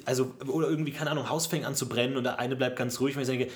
also, 0.05 0.33
oder 0.47 0.69
irgendwie, 0.69 0.91
keine 0.91 1.11
Ahnung, 1.11 1.29
Haus 1.29 1.47
fängt 1.47 1.65
an 1.65 1.75
zu 1.75 1.87
brennen 1.87 2.17
und 2.17 2.23
der 2.23 2.39
eine 2.39 2.55
bleibt 2.55 2.77
ganz 2.77 2.99
ruhig, 2.99 3.15
weil 3.15 3.23
ich 3.23 3.29
denke, 3.29 3.49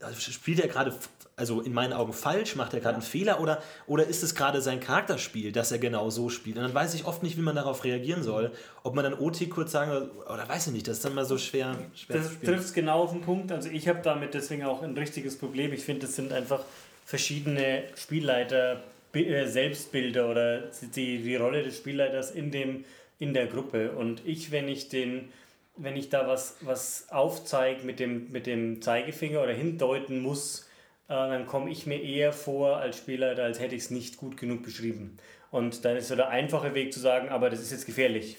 also 0.00 0.20
spielt 0.20 0.60
er 0.60 0.68
gerade, 0.68 0.94
also 1.36 1.60
in 1.60 1.72
meinen 1.72 1.92
Augen 1.92 2.12
falsch, 2.12 2.54
macht 2.54 2.74
er 2.74 2.80
gerade 2.80 2.94
einen 2.94 3.02
Fehler 3.02 3.40
oder, 3.40 3.62
oder 3.86 4.06
ist 4.06 4.22
es 4.22 4.34
gerade 4.34 4.60
sein 4.60 4.80
Charakterspiel, 4.80 5.52
dass 5.52 5.72
er 5.72 5.78
genau 5.78 6.10
so 6.10 6.28
spielt? 6.28 6.56
Und 6.56 6.64
dann 6.64 6.74
weiß 6.74 6.94
ich 6.94 7.06
oft 7.06 7.22
nicht, 7.22 7.36
wie 7.36 7.42
man 7.42 7.56
darauf 7.56 7.84
reagieren 7.84 8.22
soll. 8.22 8.52
Ob 8.82 8.94
man 8.94 9.04
dann 9.04 9.14
OT 9.14 9.48
kurz 9.50 9.72
sagen 9.72 9.90
soll, 9.90 10.10
oder 10.26 10.48
weiß 10.48 10.68
ich 10.68 10.72
nicht, 10.72 10.86
das 10.86 10.98
ist 10.98 11.04
dann 11.04 11.14
mal 11.14 11.24
so 11.24 11.38
schwer, 11.38 11.76
schwer 11.94 12.18
das 12.18 12.40
trifft 12.40 12.74
genau 12.74 13.02
auf 13.02 13.12
den 13.12 13.22
Punkt. 13.22 13.50
Also 13.52 13.68
ich 13.70 13.88
habe 13.88 14.00
damit 14.02 14.34
deswegen 14.34 14.64
auch 14.64 14.82
ein 14.82 14.96
richtiges 14.96 15.38
Problem. 15.38 15.72
Ich 15.72 15.82
finde, 15.82 16.06
es 16.06 16.14
sind 16.14 16.32
einfach 16.32 16.60
verschiedene 17.04 17.84
Spielleiter, 17.96 18.82
äh, 19.12 19.46
Selbstbilder 19.46 20.30
oder 20.30 20.62
die, 20.94 21.18
die 21.18 21.36
Rolle 21.36 21.62
des 21.62 21.78
Spielleiters 21.78 22.30
in, 22.30 22.50
dem, 22.50 22.84
in 23.18 23.34
der 23.34 23.46
Gruppe. 23.46 23.92
Und 23.92 24.22
ich, 24.26 24.50
wenn 24.50 24.68
ich 24.68 24.88
den 24.88 25.30
wenn 25.76 25.96
ich 25.96 26.08
da 26.08 26.26
was, 26.26 26.56
was 26.60 27.06
aufzeige 27.10 27.84
mit 27.84 28.00
dem, 28.00 28.30
mit 28.30 28.46
dem 28.46 28.80
Zeigefinger 28.80 29.42
oder 29.42 29.52
hindeuten 29.52 30.20
muss, 30.20 30.68
äh, 31.08 31.14
dann 31.14 31.46
komme 31.46 31.70
ich 31.70 31.86
mir 31.86 32.00
eher 32.00 32.32
vor 32.32 32.76
als 32.76 32.96
Spieler, 32.96 33.38
als 33.38 33.60
hätte 33.60 33.74
ich 33.74 33.82
es 33.82 33.90
nicht 33.90 34.16
gut 34.16 34.36
genug 34.36 34.62
beschrieben. 34.62 35.18
Und 35.50 35.84
dann 35.84 35.96
ist 35.96 36.08
so 36.08 36.16
der 36.16 36.28
einfache 36.28 36.74
Weg 36.74 36.92
zu 36.92 37.00
sagen, 37.00 37.28
aber 37.28 37.50
das 37.50 37.60
ist 37.60 37.72
jetzt 37.72 37.86
gefährlich. 37.86 38.38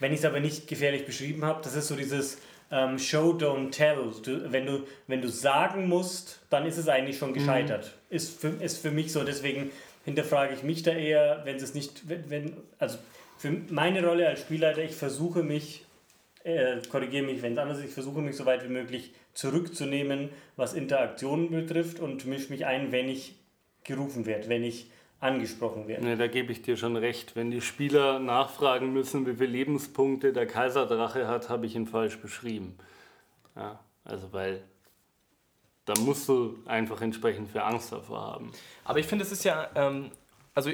Wenn 0.00 0.12
ich 0.12 0.20
es 0.20 0.24
aber 0.24 0.40
nicht 0.40 0.66
gefährlich 0.66 1.04
beschrieben 1.04 1.44
habe, 1.44 1.60
das 1.62 1.76
ist 1.76 1.88
so 1.88 1.94
dieses 1.94 2.38
ähm, 2.72 2.98
Show, 2.98 3.32
don't 3.32 3.70
tell. 3.70 4.12
Du, 4.24 4.50
wenn, 4.50 4.66
du, 4.66 4.86
wenn 5.06 5.20
du 5.20 5.28
sagen 5.28 5.88
musst, 5.88 6.40
dann 6.50 6.66
ist 6.66 6.78
es 6.78 6.88
eigentlich 6.88 7.18
schon 7.18 7.34
gescheitert. 7.34 7.92
Mhm. 8.10 8.16
Ist, 8.16 8.40
für, 8.40 8.48
ist 8.48 8.78
für 8.78 8.90
mich 8.90 9.12
so, 9.12 9.22
deswegen 9.22 9.70
hinterfrage 10.04 10.54
ich 10.54 10.62
mich 10.62 10.82
da 10.82 10.92
eher, 10.92 11.42
wenn 11.44 11.56
es 11.56 11.74
nicht, 11.74 12.08
wenn, 12.08 12.30
wenn, 12.30 12.56
also 12.78 12.98
für 13.38 13.50
meine 13.70 14.04
Rolle 14.04 14.28
als 14.28 14.40
Spielleiter, 14.40 14.82
ich 14.82 14.96
versuche 14.96 15.42
mich, 15.42 15.84
äh, 16.44 16.80
korrigiere 16.90 17.24
mich, 17.24 17.42
wenn 17.42 17.52
es 17.52 17.58
anders 17.58 17.78
ist, 17.78 17.84
ich 17.86 17.92
versuche 17.92 18.20
mich 18.20 18.36
so 18.36 18.46
weit 18.46 18.64
wie 18.64 18.72
möglich 18.72 19.14
zurückzunehmen, 19.32 20.30
was 20.56 20.74
Interaktionen 20.74 21.50
betrifft 21.50 22.00
und 22.00 22.24
mische 22.26 22.50
mich 22.50 22.66
ein, 22.66 22.92
wenn 22.92 23.08
ich 23.08 23.36
gerufen 23.84 24.26
werde, 24.26 24.48
wenn 24.48 24.64
ich 24.64 24.90
angesprochen 25.20 25.86
werde. 25.86 26.04
Ne, 26.04 26.16
da 26.16 26.26
gebe 26.26 26.50
ich 26.50 26.62
dir 26.62 26.76
schon 26.76 26.96
recht. 26.96 27.36
Wenn 27.36 27.50
die 27.50 27.60
Spieler 27.60 28.18
nachfragen 28.18 28.92
müssen, 28.92 29.26
wie 29.26 29.34
viele 29.34 29.50
Lebenspunkte 29.50 30.32
der 30.32 30.46
Kaiserdrache 30.46 31.28
hat, 31.28 31.48
habe 31.48 31.66
ich 31.66 31.76
ihn 31.76 31.86
falsch 31.86 32.18
beschrieben. 32.18 32.76
Ja, 33.54 33.78
also 34.04 34.32
weil 34.32 34.64
da 35.84 35.94
musst 36.00 36.28
du 36.28 36.58
einfach 36.66 37.00
entsprechend 37.02 37.50
für 37.50 37.62
Angst 37.62 37.92
davor 37.92 38.20
haben. 38.20 38.52
Aber 38.84 38.98
ich 38.98 39.06
finde, 39.06 39.24
es 39.24 39.32
ist 39.32 39.44
ja, 39.44 39.70
ähm, 39.74 40.10
also 40.54 40.70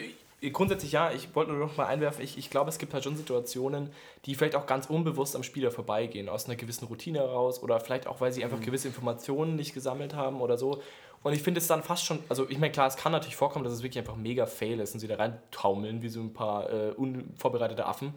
grundsätzlich 0.53 0.93
ja, 0.93 1.11
ich 1.11 1.35
wollte 1.35 1.53
nur 1.53 1.61
noch 1.61 1.77
mal 1.77 1.87
einwerfen, 1.87 2.23
ich, 2.23 2.39
ich 2.39 2.51
glaube, 2.51 2.71
es 2.71 2.79
gibt 2.79 2.95
halt 2.95 3.05
schon 3.05 3.17
Situationen, 3.17 3.91
die 4.25 4.35
vielleicht 4.35 4.55
auch 4.55 4.67
ganz 4.67 4.87
unbewusst 4.87 5.35
am 5.35 5.43
Spieler 5.43 5.71
vorbeigehen, 5.71 6.29
aus 6.29 6.47
einer 6.47 6.57
gewissen 6.57 6.87
Routine 6.87 7.19
heraus 7.19 7.63
oder 7.63 7.81
vielleicht 7.81 8.07
auch, 8.07 8.21
weil 8.21 8.33
sie 8.33 8.45
einfach 8.45 8.59
mhm. 8.59 8.65
gewisse 8.65 8.89
Informationen 8.89 9.57
nicht 9.57 9.75
gesammelt 9.75 10.15
haben 10.15 10.41
oder 10.41 10.57
so. 10.57 10.83
Und 11.23 11.33
ich 11.33 11.43
finde 11.43 11.59
es 11.59 11.67
dann 11.67 11.83
fast 11.83 12.05
schon, 12.05 12.21
also 12.29 12.49
ich 12.49 12.59
meine, 12.59 12.73
klar, 12.73 12.87
es 12.87 12.97
kann 12.97 13.11
natürlich 13.11 13.37
vorkommen, 13.37 13.65
dass 13.65 13.73
es 13.73 13.83
wirklich 13.83 13.99
einfach 13.99 14.17
mega 14.17 14.47
fail 14.47 14.79
ist 14.79 14.95
und 14.95 15.01
sie 15.01 15.09
da 15.09 15.17
reintaumeln 15.17 16.03
wie 16.03 16.09
so 16.09 16.21
ein 16.21 16.33
paar 16.33 16.73
äh, 16.73 16.91
unvorbereitete 16.93 17.85
Affen. 17.87 18.13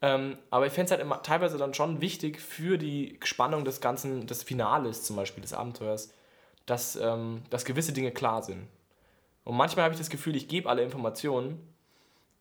Ähm, 0.00 0.38
aber 0.50 0.66
ich 0.66 0.72
fände 0.72 0.86
es 0.86 0.90
halt 0.92 1.00
immer 1.00 1.22
teilweise 1.22 1.58
dann 1.58 1.74
schon 1.74 2.00
wichtig 2.00 2.40
für 2.40 2.78
die 2.78 3.18
Spannung 3.24 3.64
des 3.64 3.80
ganzen, 3.80 4.28
des 4.28 4.44
Finales 4.44 5.02
zum 5.02 5.16
Beispiel, 5.16 5.42
des 5.42 5.52
Abenteuers, 5.52 6.14
dass, 6.66 6.94
ähm, 6.94 7.42
dass 7.50 7.64
gewisse 7.64 7.92
Dinge 7.92 8.12
klar 8.12 8.42
sind. 8.42 8.68
Und 9.48 9.56
manchmal 9.56 9.84
habe 9.84 9.94
ich 9.94 9.98
das 9.98 10.10
Gefühl, 10.10 10.36
ich 10.36 10.46
gebe 10.46 10.68
alle 10.68 10.82
Informationen 10.82 11.58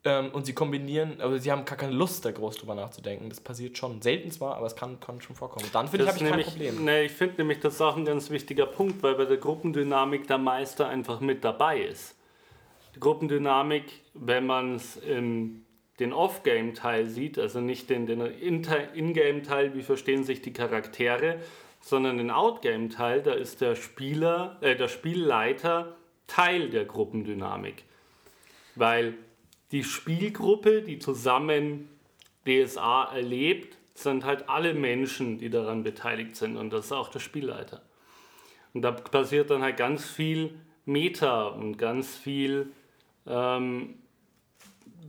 ähm, 0.03 0.29
und 0.33 0.45
sie 0.45 0.51
kombinieren, 0.51 1.21
aber 1.21 1.39
sie 1.39 1.49
haben 1.53 1.63
gar 1.63 1.77
keine 1.77 1.93
Lust, 1.93 2.25
da 2.25 2.31
groß 2.31 2.57
drüber 2.57 2.75
nachzudenken. 2.75 3.29
Das 3.29 3.39
passiert 3.39 3.77
schon. 3.77 4.01
Selten 4.01 4.29
zwar, 4.29 4.57
aber 4.57 4.65
es 4.65 4.75
kann, 4.75 4.99
kann 4.99 5.21
schon 5.21 5.33
vorkommen. 5.33 5.65
Dann 5.71 5.87
finde 5.87 6.03
ich, 6.03 6.09
habe 6.09 6.17
ich 6.17 6.23
nämlich, 6.29 6.47
kein 6.47 6.55
Problem. 6.55 6.83
Nee, 6.83 7.05
ich 7.05 7.13
finde 7.13 7.35
nämlich, 7.37 7.61
das 7.61 7.75
ist 7.75 7.81
auch 7.81 7.95
ein 7.95 8.03
ganz 8.03 8.29
wichtiger 8.29 8.65
Punkt, 8.65 9.01
weil 9.03 9.15
bei 9.15 9.23
der 9.23 9.37
Gruppendynamik 9.37 10.27
der 10.27 10.37
Meister 10.37 10.89
einfach 10.89 11.21
mit 11.21 11.45
dabei 11.45 11.79
ist. 11.79 12.17
Die 12.93 12.99
Gruppendynamik, 12.99 13.85
wenn 14.13 14.45
man 14.45 14.75
es 14.75 14.97
in 14.97 15.63
den 16.01 16.11
Off-Game-Teil 16.11 17.05
sieht, 17.05 17.39
also 17.39 17.61
nicht 17.61 17.89
den, 17.89 18.05
den 18.05 18.19
In-Game-Teil, 18.19 19.73
wie 19.75 19.81
verstehen 19.81 20.25
sich 20.25 20.41
die 20.41 20.51
Charaktere, 20.51 21.37
sondern 21.79 22.17
den 22.17 22.31
Out-Game-Teil, 22.31 23.21
da 23.21 23.31
ist 23.31 23.61
der 23.61 23.75
Spieler, 23.75 24.57
äh, 24.59 24.75
der 24.75 24.89
Spielleiter 24.89 25.95
Teil 26.27 26.69
der 26.69 26.85
Gruppendynamik. 26.85 27.83
Weil 28.75 29.15
die 29.71 29.83
Spielgruppe, 29.83 30.81
die 30.81 30.99
zusammen 30.99 31.89
DSA 32.45 33.11
erlebt, 33.13 33.77
sind 33.95 34.23
halt 34.23 34.47
alle 34.47 34.73
Menschen, 34.73 35.37
die 35.39 35.49
daran 35.49 35.83
beteiligt 35.83 36.35
sind 36.35 36.55
und 36.55 36.71
das 36.71 36.85
ist 36.85 36.91
auch 36.91 37.09
der 37.09 37.19
Spielleiter. 37.19 37.81
Und 38.73 38.83
da 38.83 38.91
passiert 38.91 39.49
dann 39.49 39.63
halt 39.63 39.77
ganz 39.77 40.05
viel 40.05 40.59
Meta 40.85 41.47
und 41.47 41.77
ganz 41.77 42.15
viel, 42.15 42.71
ähm, 43.25 43.95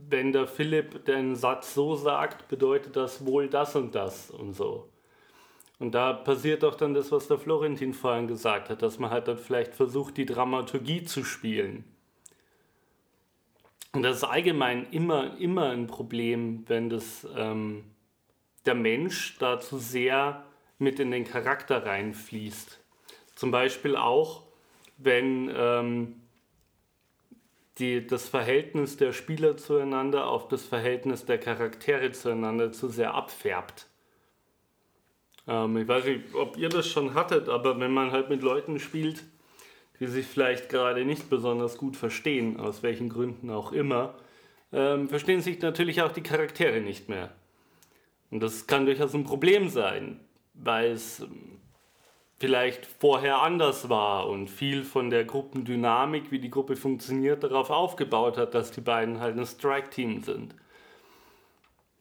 wenn 0.09 0.31
der 0.31 0.47
Philipp 0.47 1.05
den 1.05 1.35
Satz 1.35 1.73
so 1.75 1.95
sagt, 1.95 2.47
bedeutet 2.47 2.95
das 2.95 3.25
wohl 3.25 3.47
das 3.47 3.75
und 3.75 3.93
das 3.93 4.31
und 4.31 4.53
so. 4.53 4.89
Und 5.79 5.95
da 5.95 6.11
passiert 6.11 6.65
auch 6.65 6.75
dann 6.75 6.93
das, 6.93 7.11
was 7.11 7.27
der 7.29 7.37
Florentin 7.37 7.93
vorhin 7.93 8.27
gesagt 8.27 8.69
hat, 8.69 8.81
dass 8.81 8.99
man 8.99 9.11
halt 9.11 9.29
dann 9.29 9.37
vielleicht 9.37 9.73
versucht, 9.73 10.17
die 10.17 10.25
Dramaturgie 10.25 11.03
zu 11.03 11.23
spielen. 11.23 11.85
Und 13.93 14.03
das 14.03 14.17
ist 14.17 14.23
allgemein 14.23 14.87
immer, 14.91 15.37
immer 15.39 15.69
ein 15.69 15.87
Problem, 15.87 16.63
wenn 16.67 16.89
das, 16.89 17.25
ähm, 17.35 17.85
der 18.65 18.75
Mensch 18.75 19.37
da 19.39 19.59
zu 19.59 19.77
sehr 19.77 20.43
mit 20.77 20.99
in 20.99 21.11
den 21.11 21.23
Charakter 21.23 21.85
reinfließt. 21.85 22.79
Zum 23.35 23.51
Beispiel 23.51 23.95
auch, 23.95 24.43
wenn 24.97 25.51
ähm, 25.55 26.21
die, 27.79 28.05
das 28.05 28.27
Verhältnis 28.27 28.97
der 28.97 29.13
Spieler 29.13 29.57
zueinander 29.57 30.27
auf 30.27 30.49
das 30.49 30.65
Verhältnis 30.65 31.25
der 31.25 31.39
Charaktere 31.39 32.11
zueinander 32.11 32.71
zu 32.71 32.89
sehr 32.89 33.13
abfärbt. 33.13 33.88
Ähm, 35.49 35.77
ich 35.77 35.87
weiß 35.87 36.05
nicht, 36.05 36.35
ob 36.35 36.57
ihr 36.57 36.69
das 36.69 36.87
schon 36.87 37.15
hattet, 37.15 37.49
aber 37.49 37.79
wenn 37.79 37.91
man 37.91 38.11
halt 38.11 38.29
mit 38.29 38.43
Leuten 38.43 38.79
spielt, 38.79 39.23
die 39.99 40.07
sich 40.07 40.25
vielleicht 40.25 40.69
gerade 40.69 41.03
nicht 41.03 41.29
besonders 41.29 41.77
gut 41.77 41.97
verstehen, 41.97 42.59
aus 42.59 42.83
welchen 42.83 43.09
Gründen 43.09 43.49
auch 43.49 43.71
immer, 43.73 44.13
ähm, 44.71 45.09
verstehen 45.09 45.41
sich 45.41 45.59
natürlich 45.61 46.01
auch 46.03 46.11
die 46.11 46.21
Charaktere 46.21 46.79
nicht 46.79 47.09
mehr. 47.09 47.31
Und 48.29 48.41
das 48.41 48.67
kann 48.67 48.85
durchaus 48.85 49.15
ein 49.15 49.23
Problem 49.23 49.69
sein, 49.69 50.19
weil 50.53 50.91
es 50.91 51.21
ähm, 51.21 51.57
vielleicht 52.39 52.85
vorher 52.85 53.41
anders 53.41 53.89
war 53.89 54.29
und 54.29 54.49
viel 54.49 54.83
von 54.83 55.09
der 55.09 55.25
Gruppendynamik, 55.25 56.31
wie 56.31 56.39
die 56.39 56.51
Gruppe 56.51 56.75
funktioniert, 56.75 57.43
darauf 57.43 57.71
aufgebaut 57.71 58.37
hat, 58.37 58.53
dass 58.53 58.71
die 58.71 58.81
beiden 58.81 59.19
halt 59.19 59.37
ein 59.37 59.45
Strike-Team 59.45 60.21
sind. 60.21 60.55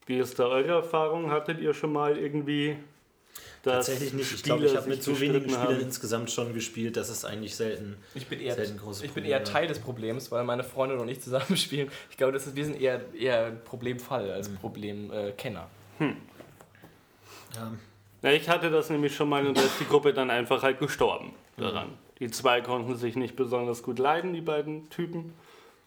Wie 0.05 0.19
ist 0.19 0.39
da 0.39 0.47
eure 0.47 0.73
Erfahrung? 0.73 1.31
Hattet 1.31 1.61
ihr 1.61 1.73
schon 1.73 1.93
mal 1.93 2.19
irgendwie 2.19 2.77
Tatsächlich 3.73 4.13
nicht. 4.13 4.33
Ich 4.33 4.43
glaube, 4.43 4.67
ich 4.67 4.77
habe 4.77 4.89
mit 4.89 5.03
so 5.03 5.19
wenigen 5.21 5.51
Spielern 5.51 5.69
haben. 5.69 5.81
insgesamt 5.81 6.31
schon 6.31 6.55
gespielt, 6.55 6.97
dass 6.97 7.09
es 7.09 7.25
eigentlich 7.25 7.57
selten, 7.57 7.97
ich 8.15 8.27
bin 8.27 8.41
eher, 8.41 8.55
selten 8.55 8.79
große 8.79 9.05
Ich 9.05 9.13
bin 9.13 9.25
eher 9.25 9.45
Teil 9.45 9.67
des 9.67 9.79
Problems, 9.79 10.31
weil 10.31 10.45
meine 10.45 10.65
Freunde 10.65 10.99
und 10.99 11.09
ich 11.09 11.21
zusammen 11.21 11.57
spielen. 11.57 11.91
Ich 12.11 12.17
glaube, 12.17 12.33
das 12.33 12.47
ist, 12.47 12.57
wir 12.57 12.65
sind 12.65 12.81
eher, 12.81 13.03
eher 13.15 13.51
Problemfall 13.51 14.31
als 14.31 14.49
mhm. 14.49 14.57
Problemkenner. 14.57 15.69
Hm. 15.99 16.17
Ja. 17.55 17.73
ja. 18.23 18.31
ich 18.31 18.49
hatte 18.49 18.71
das 18.71 18.91
nämlich 18.91 19.15
schon 19.15 19.29
mal 19.29 19.47
und 19.47 19.57
da 19.57 19.63
ist 19.63 19.81
die 19.81 19.87
Gruppe 19.87 20.13
dann 20.13 20.31
einfach 20.31 20.63
halt 20.63 20.79
gestorben 20.79 21.33
daran. 21.57 21.89
Mhm. 21.89 21.95
Die 22.21 22.31
zwei 22.31 22.61
konnten 22.61 22.97
sich 22.97 23.15
nicht 23.17 23.37
besonders 23.37 23.83
gut 23.83 23.99
leiden, 23.99 24.33
die 24.33 24.41
beiden 24.41 24.91
Typen. 24.91 25.35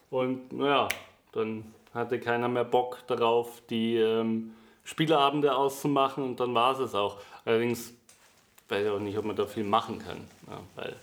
Und 0.09 0.53
naja, 0.53 0.87
dann 1.33 1.65
hatte 1.93 2.19
keiner 2.19 2.47
mehr 2.47 2.63
Bock 2.63 2.99
darauf, 3.07 3.61
die 3.69 3.97
ähm, 3.97 4.51
Spieleabende 4.83 5.55
auszumachen 5.55 6.23
und 6.23 6.39
dann 6.39 6.53
war 6.53 6.73
es 6.73 6.79
es 6.79 6.95
auch. 6.95 7.19
Allerdings 7.45 7.93
weiß 8.69 8.85
ich 8.85 8.89
auch 8.89 8.99
nicht, 8.99 9.17
ob 9.17 9.25
man 9.25 9.35
da 9.35 9.45
viel 9.45 9.63
machen 9.63 9.99
kann. 9.99 10.27
Ja, 10.47 10.59
weil, 10.75 10.95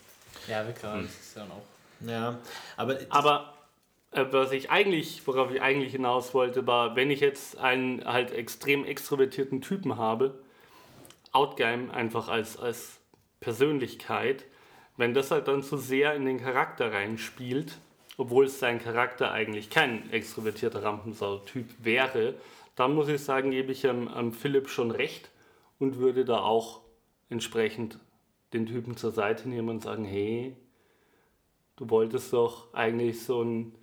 ja 0.49 0.73
klar, 0.73 0.97
hm. 0.97 1.03
das 1.03 1.13
ist 1.13 1.37
dann 1.37 1.51
auch. 1.51 2.09
Ja, 2.09 2.39
aber. 2.77 2.99
Aber 3.11 3.55
äh, 4.11 4.25
was 4.31 4.53
ich 4.53 4.71
eigentlich, 4.71 5.27
worauf 5.27 5.51
ich 5.51 5.61
eigentlich 5.61 5.93
hinaus 5.93 6.35
wollte, 6.35 6.67
war, 6.67 6.97
wenn 6.97 7.11
ich 7.11 7.21
jetzt 7.21 7.59
einen 7.59 8.05
halt 8.05 8.33
extrem 8.33 8.85
extrovertierten 8.85 9.61
Typen 9.61 9.97
habe, 9.97 10.39
Outgame 11.33 11.93
einfach 11.93 12.29
als, 12.29 12.59
als 12.59 12.99
Persönlichkeit, 13.41 14.45
wenn 14.97 15.15
das 15.15 15.31
halt 15.31 15.49
dann 15.49 15.63
zu 15.63 15.77
sehr 15.77 16.15
in 16.15 16.25
den 16.25 16.41
Charakter 16.41 16.93
reinspielt, 16.93 17.79
obwohl 18.17 18.47
es 18.47 18.59
sein 18.59 18.83
Charakter 18.83 19.31
eigentlich 19.31 19.71
kein 19.71 20.11
extrovertierter 20.11 20.83
Rampensau-Typ 20.83 21.67
wäre, 21.79 22.35
dann 22.79 22.95
muss 22.95 23.09
ich 23.09 23.25
sagen, 23.25 23.51
gebe 23.51 23.73
ich 23.73 23.89
am, 23.89 24.07
am 24.07 24.33
Philipp 24.33 24.69
schon 24.69 24.93
recht 24.93 25.31
und 25.81 25.99
würde 25.99 26.25
da 26.25 26.39
auch 26.39 26.83
entsprechend 27.29 27.99
den 28.53 28.67
Typen 28.67 28.97
zur 28.97 29.11
Seite 29.11 29.49
nehmen 29.49 29.69
und 29.69 29.83
sagen, 29.83 30.05
hey, 30.05 30.57
du 31.75 31.91
wolltest 31.91 32.33
doch 32.33 32.73
eigentlich 32.75 33.25
so 33.25 33.41
einen 33.41 33.75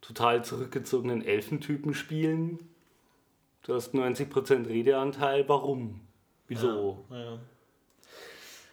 total 0.00 0.44
zurückgezogenen 0.44 1.24
Elfentypen 1.24 1.94
spielen. 1.94 2.60
Du 3.64 3.74
hast 3.74 3.92
90% 3.92 4.68
Redeanteil, 4.68 5.48
warum? 5.48 6.00
Wieso? 6.46 7.04
Ja, 7.10 7.18
ja. 7.18 7.38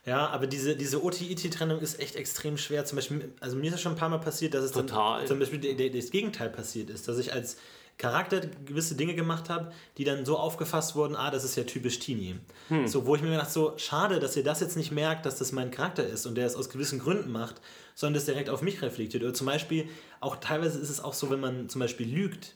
ja 0.06 0.28
aber 0.28 0.46
diese, 0.46 0.76
diese 0.76 1.04
OT-IT-Trennung 1.04 1.80
ist 1.80 2.00
echt 2.00 2.16
extrem 2.16 2.60
schwer. 2.60 2.86
Zum 2.86 2.98
Beispiel, 2.98 3.34
also 3.40 3.58
mir 3.58 3.70
ist 3.70 3.74
es 3.74 3.82
schon 3.82 3.94
ein 3.94 3.98
paar 3.98 4.10
Mal 4.10 4.20
passiert, 4.20 4.54
dass 4.54 4.64
es 4.64 4.74
Total. 4.74 5.22
dann 5.22 5.28
zum 5.28 5.40
Beispiel 5.40 5.90
das 5.90 6.12
Gegenteil 6.12 6.52
passiert 6.52 6.92
ist, 6.92 7.08
dass 7.08 7.18
ich 7.18 7.34
als 7.34 7.58
Charakter 7.98 8.42
gewisse 8.66 8.96
Dinge 8.96 9.16
gemacht 9.16 9.50
habe, 9.50 9.72
die 9.98 10.04
dann 10.04 10.26
so 10.26 10.38
aufgefasst 10.38 10.96
wurden, 10.96 11.16
ah, 11.16 11.32
das 11.32 11.46
ist 11.46 11.56
ja 11.56 11.64
typisch 11.64 12.00
Teenie. 12.00 12.36
Hm. 12.68 12.88
So, 12.88 13.06
wo 13.06 13.16
ich 13.16 13.22
mir 13.22 13.32
gedacht 13.32 13.52
so, 13.52 13.74
schade, 13.78 14.20
dass 14.20 14.36
ihr 14.36 14.44
das 14.44 14.60
jetzt 14.60 14.76
nicht 14.76 14.92
merkt, 14.92 15.26
dass 15.26 15.38
das 15.38 15.54
mein 15.54 15.72
Charakter 15.72 16.06
ist 16.06 16.26
und 16.26 16.36
der 16.36 16.46
es 16.46 16.56
aus 16.56 16.70
gewissen 16.70 17.00
Gründen 17.00 17.32
macht, 17.32 17.62
sondern 17.96 18.16
das 18.16 18.26
direkt 18.26 18.50
auf 18.50 18.62
mich 18.62 18.82
reflektiert. 18.82 19.24
Oder 19.24 19.34
zum 19.34 19.48
Beispiel, 19.48 19.88
auch 20.20 20.36
teilweise 20.36 20.78
ist 20.80 20.90
es 20.90 21.00
auch 21.00 21.14
so, 21.14 21.30
wenn 21.30 21.40
man 21.40 21.70
zum 21.70 21.80
Beispiel 21.80 22.08
lügt, 22.08 22.56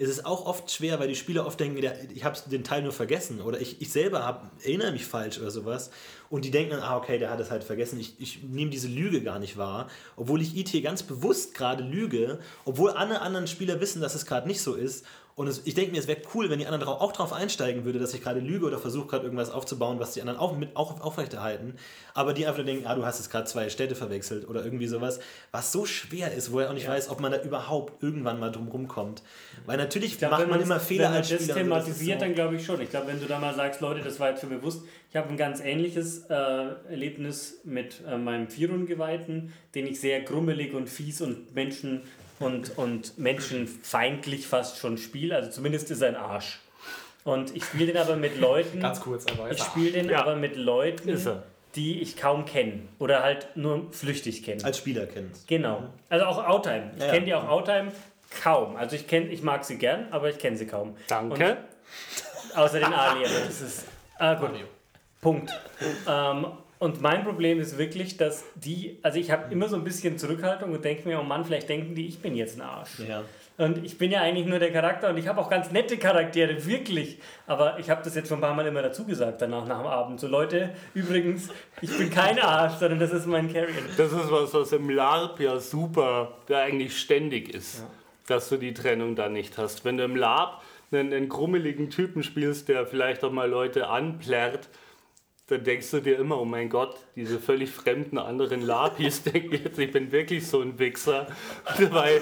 ist 0.00 0.08
es 0.08 0.24
auch 0.24 0.46
oft 0.46 0.70
schwer, 0.70 0.98
weil 0.98 1.08
die 1.08 1.14
Spieler 1.14 1.46
oft 1.46 1.60
denken, 1.60 1.86
ich 2.14 2.24
habe 2.24 2.38
den 2.50 2.64
Teil 2.64 2.82
nur 2.82 2.92
vergessen 2.92 3.42
oder 3.42 3.60
ich, 3.60 3.82
ich 3.82 3.92
selber 3.92 4.24
hab, 4.24 4.50
erinnere 4.62 4.92
mich 4.92 5.04
falsch 5.04 5.38
oder 5.38 5.50
sowas. 5.50 5.90
und 6.30 6.46
die 6.46 6.50
denken 6.50 6.70
dann, 6.70 6.80
ah, 6.80 6.96
okay, 6.96 7.18
der 7.18 7.28
hat 7.28 7.38
es 7.38 7.50
halt 7.50 7.64
vergessen, 7.64 8.00
ich, 8.00 8.14
ich 8.18 8.42
nehme 8.42 8.70
diese 8.70 8.88
Lüge 8.88 9.22
gar 9.22 9.38
nicht 9.38 9.58
wahr, 9.58 9.88
obwohl 10.16 10.40
ich 10.40 10.56
IT 10.56 10.82
ganz 10.82 11.02
bewusst 11.02 11.52
gerade 11.52 11.84
lüge, 11.84 12.38
obwohl 12.64 12.92
alle 12.92 13.20
anderen 13.20 13.46
Spieler 13.46 13.78
wissen, 13.82 14.00
dass 14.00 14.14
es 14.14 14.24
gerade 14.24 14.48
nicht 14.48 14.62
so 14.62 14.74
ist 14.74 15.04
und 15.34 15.46
es, 15.46 15.62
ich 15.64 15.74
denke 15.74 15.92
mir, 15.92 15.98
es 15.98 16.06
wäre 16.06 16.20
cool, 16.34 16.50
wenn 16.50 16.58
die 16.58 16.66
anderen 16.66 16.86
auch 16.86 17.12
darauf 17.12 17.32
einsteigen 17.32 17.84
würde, 17.84 17.98
dass 17.98 18.12
ich 18.14 18.22
gerade 18.22 18.40
lüge 18.40 18.66
oder 18.66 18.78
versuche 18.78 19.06
gerade 19.06 19.24
irgendwas 19.24 19.50
aufzubauen, 19.50 19.98
was 20.00 20.12
die 20.12 20.20
anderen 20.20 20.38
auch 20.38 20.56
mit 20.56 20.76
auch 20.76 21.00
aufrechterhalten. 21.00 21.76
Aber 22.14 22.34
die 22.34 22.46
einfach 22.46 22.64
denken, 22.64 22.86
ah, 22.86 22.94
du 22.94 23.04
hast 23.04 23.18
jetzt 23.18 23.30
gerade 23.30 23.46
zwei 23.46 23.70
Städte 23.70 23.94
verwechselt 23.94 24.48
oder 24.48 24.64
irgendwie 24.64 24.86
sowas, 24.86 25.20
was 25.52 25.72
so 25.72 25.86
schwer 25.86 26.32
ist, 26.32 26.52
wo 26.52 26.60
er 26.60 26.70
auch 26.70 26.74
nicht 26.74 26.84
ja. 26.84 26.90
weiß, 26.90 27.08
ob 27.10 27.20
man 27.20 27.32
da 27.32 27.40
überhaupt 27.42 28.02
irgendwann 28.02 28.38
mal 28.38 28.50
drum 28.50 28.68
rumkommt. 28.68 29.22
Weil 29.66 29.76
natürlich 29.76 30.18
glaub, 30.18 30.32
macht 30.32 30.48
man 30.48 30.60
immer 30.60 30.80
Fehler 30.80 31.04
wenn 31.04 31.10
man 31.10 31.18
als 31.18 31.28
Spieler. 31.28 31.46
das 31.46 31.56
thematisiert, 31.56 32.20
so. 32.20 32.26
dann 32.26 32.34
glaube 32.34 32.56
ich 32.56 32.64
schon. 32.66 32.80
Ich 32.80 32.90
glaube, 32.90 33.06
wenn 33.06 33.20
du 33.20 33.26
da 33.26 33.38
mal 33.38 33.54
sagst, 33.54 33.80
Leute, 33.80 34.02
das 34.02 34.20
war 34.20 34.30
jetzt 34.30 34.40
für 34.40 34.46
bewusst. 34.46 34.82
Ich 35.10 35.16
habe 35.16 35.28
ein 35.28 35.36
ganz 35.36 35.60
ähnliches 35.60 36.26
äh, 36.26 36.34
Erlebnis 36.34 37.60
mit 37.64 38.02
äh, 38.06 38.16
meinem 38.16 38.48
Vierungeweihten, 38.48 39.52
den 39.74 39.86
ich 39.86 40.00
sehr 40.00 40.20
grummelig 40.20 40.74
und 40.74 40.88
fies 40.88 41.20
und 41.20 41.54
Menschen 41.54 42.02
und, 42.40 42.76
und 42.76 43.18
menschenfeindlich 43.18 44.48
fast 44.48 44.78
schon 44.78 44.98
spiele. 44.98 45.36
Also 45.36 45.50
zumindest 45.50 45.90
ist 45.90 46.00
er 46.00 46.08
ein 46.08 46.16
Arsch. 46.16 46.58
Und 47.22 47.54
ich 47.54 47.64
spiele 47.64 47.92
den 47.92 47.98
aber 47.98 48.16
mit 48.16 48.40
Leuten. 48.40 48.80
Ganz 48.82 49.00
kurz, 49.00 49.26
aber 49.30 49.50
Ich 49.52 49.62
spiele 49.62 49.92
den 49.92 50.10
ja. 50.10 50.20
aber 50.20 50.34
mit 50.34 50.56
Leuten, 50.56 51.16
die 51.76 52.00
ich 52.00 52.16
kaum 52.16 52.46
kenne. 52.46 52.80
Oder 52.98 53.22
halt 53.22 53.48
nur 53.54 53.92
flüchtig 53.92 54.42
kenne. 54.42 54.64
Als 54.64 54.78
Spieler 54.78 55.06
kennst. 55.06 55.46
Genau. 55.46 55.84
Also 56.08 56.24
auch 56.24 56.44
Outtime. 56.44 56.90
Ich 56.96 57.02
ja, 57.02 57.10
kenne 57.10 57.26
die 57.26 57.34
auch 57.34 57.46
Outtime 57.46 57.92
kaum. 58.42 58.76
Also 58.76 58.96
ich 58.96 59.06
kenne, 59.06 59.26
ich 59.28 59.42
mag 59.42 59.64
sie 59.64 59.76
gern, 59.76 60.06
aber 60.10 60.30
ich 60.30 60.38
kenne 60.38 60.56
sie 60.56 60.66
kaum. 60.66 60.96
Danke. 61.08 61.58
Und 62.52 62.58
außer 62.58 62.80
den 62.80 62.92
Alien. 62.92 63.30
Das 63.46 63.60
ist. 63.60 63.84
Ah, 64.18 64.34
gut. 64.34 64.50
Punkt. 65.20 65.52
Ähm, 66.08 66.46
und 66.80 67.02
mein 67.02 67.24
Problem 67.24 67.60
ist 67.60 67.76
wirklich, 67.76 68.16
dass 68.16 68.42
die, 68.54 68.98
also 69.02 69.18
ich 69.18 69.30
habe 69.30 69.52
immer 69.52 69.68
so 69.68 69.76
ein 69.76 69.84
bisschen 69.84 70.16
Zurückhaltung 70.16 70.72
und 70.72 70.82
denke 70.82 71.06
mir, 71.06 71.20
oh 71.20 71.22
Mann, 71.22 71.44
vielleicht 71.44 71.68
denken 71.68 71.94
die, 71.94 72.06
ich 72.06 72.20
bin 72.20 72.34
jetzt 72.34 72.58
ein 72.58 72.62
Arsch. 72.62 73.00
Ja. 73.06 73.22
Und 73.58 73.84
ich 73.84 73.98
bin 73.98 74.10
ja 74.10 74.22
eigentlich 74.22 74.46
nur 74.46 74.58
der 74.58 74.72
Charakter 74.72 75.10
und 75.10 75.18
ich 75.18 75.28
habe 75.28 75.38
auch 75.42 75.50
ganz 75.50 75.70
nette 75.70 75.98
Charaktere, 75.98 76.64
wirklich. 76.64 77.18
Aber 77.46 77.78
ich 77.78 77.90
habe 77.90 78.02
das 78.02 78.14
jetzt 78.14 78.28
schon 78.28 78.38
ein 78.38 78.40
paar 78.40 78.54
Mal 78.54 78.66
immer 78.66 78.80
dazu 78.80 79.04
gesagt, 79.04 79.42
danach 79.42 79.66
nach 79.66 79.80
dem 79.80 79.88
Abend. 79.88 80.20
So 80.20 80.26
Leute, 80.26 80.70
übrigens, 80.94 81.50
ich 81.82 81.94
bin 81.94 82.08
kein 82.08 82.38
Arsch, 82.38 82.78
sondern 82.78 82.98
das 82.98 83.12
ist 83.12 83.26
mein 83.26 83.52
Carrier. 83.52 83.74
Das 83.98 84.10
ist 84.10 84.30
was, 84.30 84.54
was 84.54 84.72
im 84.72 84.88
LARP 84.88 85.40
ja 85.40 85.60
super, 85.60 86.38
der 86.48 86.62
eigentlich 86.62 86.98
ständig 86.98 87.54
ist, 87.54 87.80
ja. 87.80 87.90
dass 88.26 88.48
du 88.48 88.56
die 88.56 88.72
Trennung 88.72 89.16
da 89.16 89.28
nicht 89.28 89.58
hast. 89.58 89.84
Wenn 89.84 89.98
du 89.98 90.04
im 90.04 90.16
LARP 90.16 90.62
einen, 90.92 91.12
einen 91.12 91.28
krummeligen 91.28 91.90
Typen 91.90 92.22
spielst, 92.22 92.70
der 92.70 92.86
vielleicht 92.86 93.22
auch 93.22 93.32
mal 93.32 93.50
Leute 93.50 93.88
anplärrt, 93.88 94.70
dann 95.50 95.64
denkst 95.64 95.90
du 95.90 96.00
dir 96.00 96.18
immer, 96.18 96.40
oh 96.40 96.44
mein 96.44 96.68
Gott, 96.68 96.96
diese 97.16 97.40
völlig 97.40 97.70
fremden 97.70 98.18
anderen 98.18 98.62
Lapis 98.62 99.22
denken 99.24 99.60
jetzt, 99.64 99.78
ich 99.78 99.90
bin 99.90 100.12
wirklich 100.12 100.46
so 100.46 100.60
ein 100.60 100.78
Wichser. 100.78 101.26
Weil, 101.90 102.20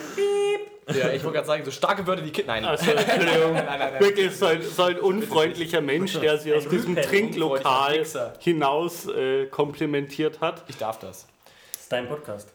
ja, 0.89 1.11
ich 1.11 1.23
wollte 1.23 1.37
gerade 1.37 1.47
sagen, 1.47 1.65
so 1.65 1.71
starke 1.71 2.07
Wörter 2.07 2.25
wie 2.25 2.31
Kind. 2.31 2.47
Nein. 2.47 2.65
Also, 2.65 2.91
Entschuldigung. 2.91 3.53
nein, 3.53 3.67
nein, 3.67 3.79
nein. 3.79 4.01
Wirklich 4.01 4.35
so 4.35 4.47
ein, 4.47 4.63
so 4.63 4.85
ein 4.85 4.99
unfreundlicher 4.99 5.83
Mensch, 5.83 6.19
der 6.19 6.39
sie 6.39 6.55
aus 6.55 6.67
diesem 6.67 6.97
Trinklokal 6.97 8.03
hinaus 8.39 9.07
äh, 9.09 9.47
komplimentiert 9.47 10.41
hat. 10.41 10.65
Ich 10.69 10.79
darf 10.79 10.99
das. 10.99 11.27
Das 11.73 11.83
ist 11.83 11.93
dein 11.93 12.09
Podcast. 12.09 12.55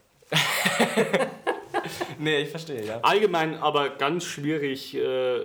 nee, 2.18 2.42
ich 2.42 2.50
verstehe, 2.50 2.84
ja. 2.84 3.00
Allgemein 3.04 3.60
aber 3.60 3.90
ganz 3.90 4.26
schwierig. 4.26 4.96
Äh, 4.96 5.42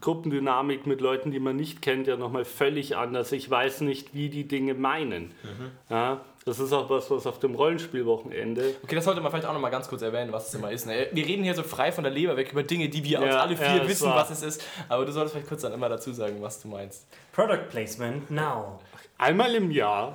Gruppendynamik 0.00 0.86
mit 0.86 1.00
Leuten, 1.00 1.30
die 1.30 1.40
man 1.40 1.56
nicht 1.56 1.82
kennt, 1.82 2.06
ja 2.06 2.16
nochmal 2.16 2.44
völlig 2.44 2.96
anders. 2.96 3.32
Ich 3.32 3.50
weiß 3.50 3.80
nicht, 3.82 4.14
wie 4.14 4.28
die 4.28 4.46
Dinge 4.46 4.74
meinen. 4.74 5.34
Mhm. 5.42 5.70
Ja, 5.90 6.20
das 6.44 6.60
ist 6.60 6.72
auch 6.72 6.88
was, 6.88 7.10
was 7.10 7.26
auf 7.26 7.40
dem 7.40 7.56
Rollenspielwochenende. 7.56 8.76
Okay, 8.84 8.94
das 8.94 9.04
sollte 9.04 9.20
man 9.20 9.32
vielleicht 9.32 9.48
auch 9.48 9.52
nochmal 9.52 9.72
ganz 9.72 9.88
kurz 9.88 10.02
erwähnen, 10.02 10.30
was 10.32 10.48
es 10.48 10.54
immer 10.54 10.70
ist. 10.70 10.86
Ne? 10.86 11.08
Wir 11.10 11.26
reden 11.26 11.42
hier 11.42 11.54
so 11.54 11.64
frei 11.64 11.90
von 11.90 12.04
der 12.04 12.12
Leber 12.12 12.36
weg 12.36 12.52
über 12.52 12.62
Dinge, 12.62 12.88
die 12.88 13.02
wir 13.02 13.18
ja, 13.18 13.20
uns 13.20 13.34
alle 13.34 13.56
vier 13.56 13.78
ja, 13.78 13.88
wissen, 13.88 14.08
was 14.10 14.30
es 14.30 14.42
ist. 14.42 14.64
Aber 14.88 15.04
du 15.04 15.10
solltest 15.10 15.34
vielleicht 15.34 15.48
kurz 15.48 15.62
dann 15.62 15.72
immer 15.72 15.88
dazu 15.88 16.12
sagen, 16.12 16.36
was 16.40 16.62
du 16.62 16.68
meinst. 16.68 17.06
Product 17.32 17.68
Placement 17.68 18.30
now. 18.30 18.78
Einmal 19.18 19.54
im 19.54 19.70
Jahr 19.70 20.14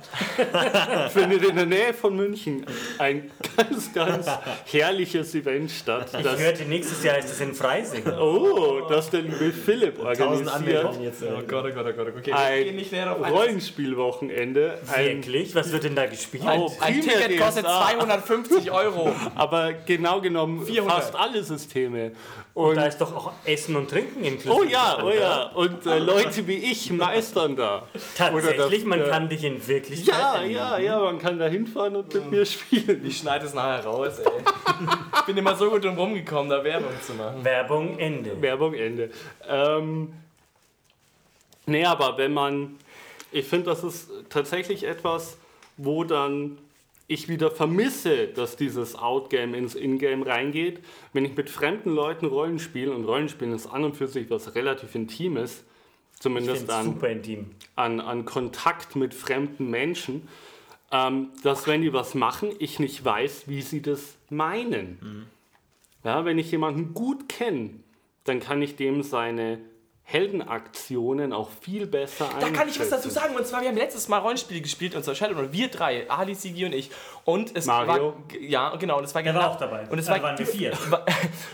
findet 1.10 1.42
in 1.42 1.56
der 1.56 1.66
Nähe 1.66 1.92
von 1.92 2.14
München 2.14 2.64
ein 2.98 3.32
ganz, 3.56 3.92
ganz 3.92 4.28
herrliches 4.70 5.34
Event 5.34 5.72
statt. 5.72 6.10
Ich 6.16 6.24
hörte, 6.24 6.64
nächstes 6.66 7.02
Jahr 7.02 7.18
ist 7.18 7.28
es 7.28 7.40
in 7.40 7.52
Freising. 7.52 8.06
Oh, 8.06 8.82
das 8.88 9.10
der 9.10 9.22
liebe 9.22 9.50
Philipp 9.50 9.98
organisiert. 9.98 11.00
Jetzt, 11.02 11.24
oh 11.24 11.42
Gott, 11.48 11.64
oh 11.68 11.74
Gott, 11.74 11.86
oh 11.88 11.92
Gott. 11.96 12.12
Okay, 12.16 12.32
ein 12.32 13.08
Rollenspielwochenende. 13.24 14.78
Wirklich? 14.96 15.52
Was 15.56 15.72
wird 15.72 15.82
denn 15.82 15.96
da 15.96 16.06
gespielt? 16.06 16.44
Oh, 16.46 16.70
ein 16.78 17.00
Ticket 17.00 17.40
kostet 17.40 17.64
250 17.64 18.70
Euro. 18.70 19.12
Aber 19.34 19.72
genau 19.72 20.20
genommen 20.20 20.64
400. 20.64 20.96
fast 20.96 21.16
alle 21.16 21.42
Systeme. 21.42 22.12
Und, 22.54 22.70
und, 22.70 22.76
da 22.76 22.84
ist 22.84 22.98
doch 22.98 23.16
auch 23.16 23.32
Essen 23.46 23.76
und 23.76 23.88
Trinken 23.88 24.22
inklusive. 24.24 24.54
Oh 24.54 24.62
ja, 24.62 25.02
oh 25.02 25.10
ja. 25.10 25.42
Und 25.54 25.86
äh, 25.86 25.98
Leute 25.98 26.46
wie 26.46 26.56
ich 26.56 26.90
meistern 26.90 27.56
da. 27.56 27.88
Tatsächlich, 28.14 28.80
das, 28.80 28.84
man 28.84 29.00
äh, 29.00 29.08
kann 29.08 29.28
dich 29.28 29.42
in 29.42 29.66
wirklich 29.66 30.04
Ja, 30.04 30.42
ja, 30.42 30.78
ja, 30.78 31.00
man 31.00 31.18
kann 31.18 31.38
da 31.38 31.46
hinfahren 31.46 31.96
und 31.96 32.12
mit 32.12 32.30
mir 32.30 32.44
spielen. 32.44 33.06
Ich 33.06 33.18
schneide 33.18 33.46
es 33.46 33.54
nachher 33.54 33.86
raus, 33.86 34.18
ey. 34.18 34.30
ich 35.14 35.20
bin 35.22 35.38
immer 35.38 35.56
so 35.56 35.70
gut 35.70 35.82
drum 35.82 35.96
rumgekommen, 35.96 36.50
da 36.50 36.62
Werbung 36.62 36.92
zu 37.00 37.14
machen. 37.14 37.42
Werbung 37.42 37.98
Ende. 37.98 38.40
Werbung 38.42 38.74
Ende. 38.74 39.10
Ähm, 39.48 40.12
nee, 41.66 41.84
aber 41.84 42.18
wenn 42.18 42.34
man. 42.34 42.76
Ich 43.34 43.46
finde, 43.46 43.70
das 43.70 43.82
ist 43.82 44.10
tatsächlich 44.28 44.84
etwas, 44.84 45.38
wo 45.78 46.04
dann 46.04 46.58
ich 47.06 47.28
wieder 47.28 47.50
vermisse, 47.50 48.28
dass 48.28 48.56
dieses 48.56 48.94
Outgame 48.94 49.56
ins 49.56 49.74
Ingame 49.74 50.26
reingeht. 50.26 50.80
Wenn 51.12 51.24
ich 51.24 51.36
mit 51.36 51.50
fremden 51.50 51.90
Leuten 51.90 52.26
Rollen 52.26 52.58
spiele, 52.58 52.92
und 52.92 53.04
Rollenspielen 53.04 53.54
ist 53.54 53.66
an 53.66 53.84
und 53.84 53.96
für 53.96 54.08
sich 54.08 54.30
was 54.30 54.54
relativ 54.54 54.94
Intimes, 54.94 55.64
zumindest 56.18 56.70
an, 56.70 56.98
an, 57.74 58.00
an, 58.00 58.24
Kontakt 58.24 58.96
mit 58.96 59.14
fremden 59.14 59.70
Menschen, 59.70 60.28
ähm, 60.92 61.30
dass 61.42 61.66
wenn 61.66 61.82
die 61.82 61.92
was 61.92 62.14
machen, 62.14 62.50
ich 62.58 62.78
nicht 62.78 63.04
weiß, 63.04 63.48
wie 63.48 63.62
sie 63.62 63.82
das 63.82 64.16
meinen. 64.30 64.98
Mhm. 65.00 65.26
Ja, 66.04 66.24
wenn 66.24 66.38
ich 66.38 66.50
jemanden 66.50 66.94
gut 66.94 67.28
kenne, 67.28 67.70
dann 68.24 68.40
kann 68.40 68.62
ich 68.62 68.76
dem 68.76 69.02
seine 69.02 69.58
Heldenaktionen 70.12 71.32
auch 71.32 71.48
viel 71.60 71.86
besser 71.86 72.28
Da 72.38 72.50
kann 72.50 72.68
ich 72.68 72.78
was 72.78 72.90
dazu 72.90 73.08
sagen. 73.08 73.34
Und 73.34 73.46
zwar, 73.46 73.62
wir 73.62 73.68
haben 73.68 73.76
letztes 73.76 74.08
Mal 74.08 74.18
Rollenspiele 74.18 74.60
gespielt, 74.60 74.94
und 74.94 75.02
zwar 75.04 75.14
Shadowrun, 75.14 75.52
wir 75.52 75.68
drei, 75.68 76.08
Ali, 76.10 76.34
Sigi 76.34 76.66
und 76.66 76.74
ich. 76.74 76.90
Und 77.24 77.56
es 77.56 77.66
Mario. 77.66 78.14
war. 78.14 78.40
Ja, 78.40 78.76
genau. 78.76 78.98
Und 78.98 79.04
es 79.04 79.14
war 79.14 79.22
genau. 79.22 79.40
war 79.40 79.50
auch 79.52 79.56
dabei. 79.56 79.86
Und 79.88 79.98
es 79.98 80.08
war, 80.08 80.22
waren 80.22 80.38
wir 80.38 80.46
vier. 80.46 80.72
War, 80.90 81.06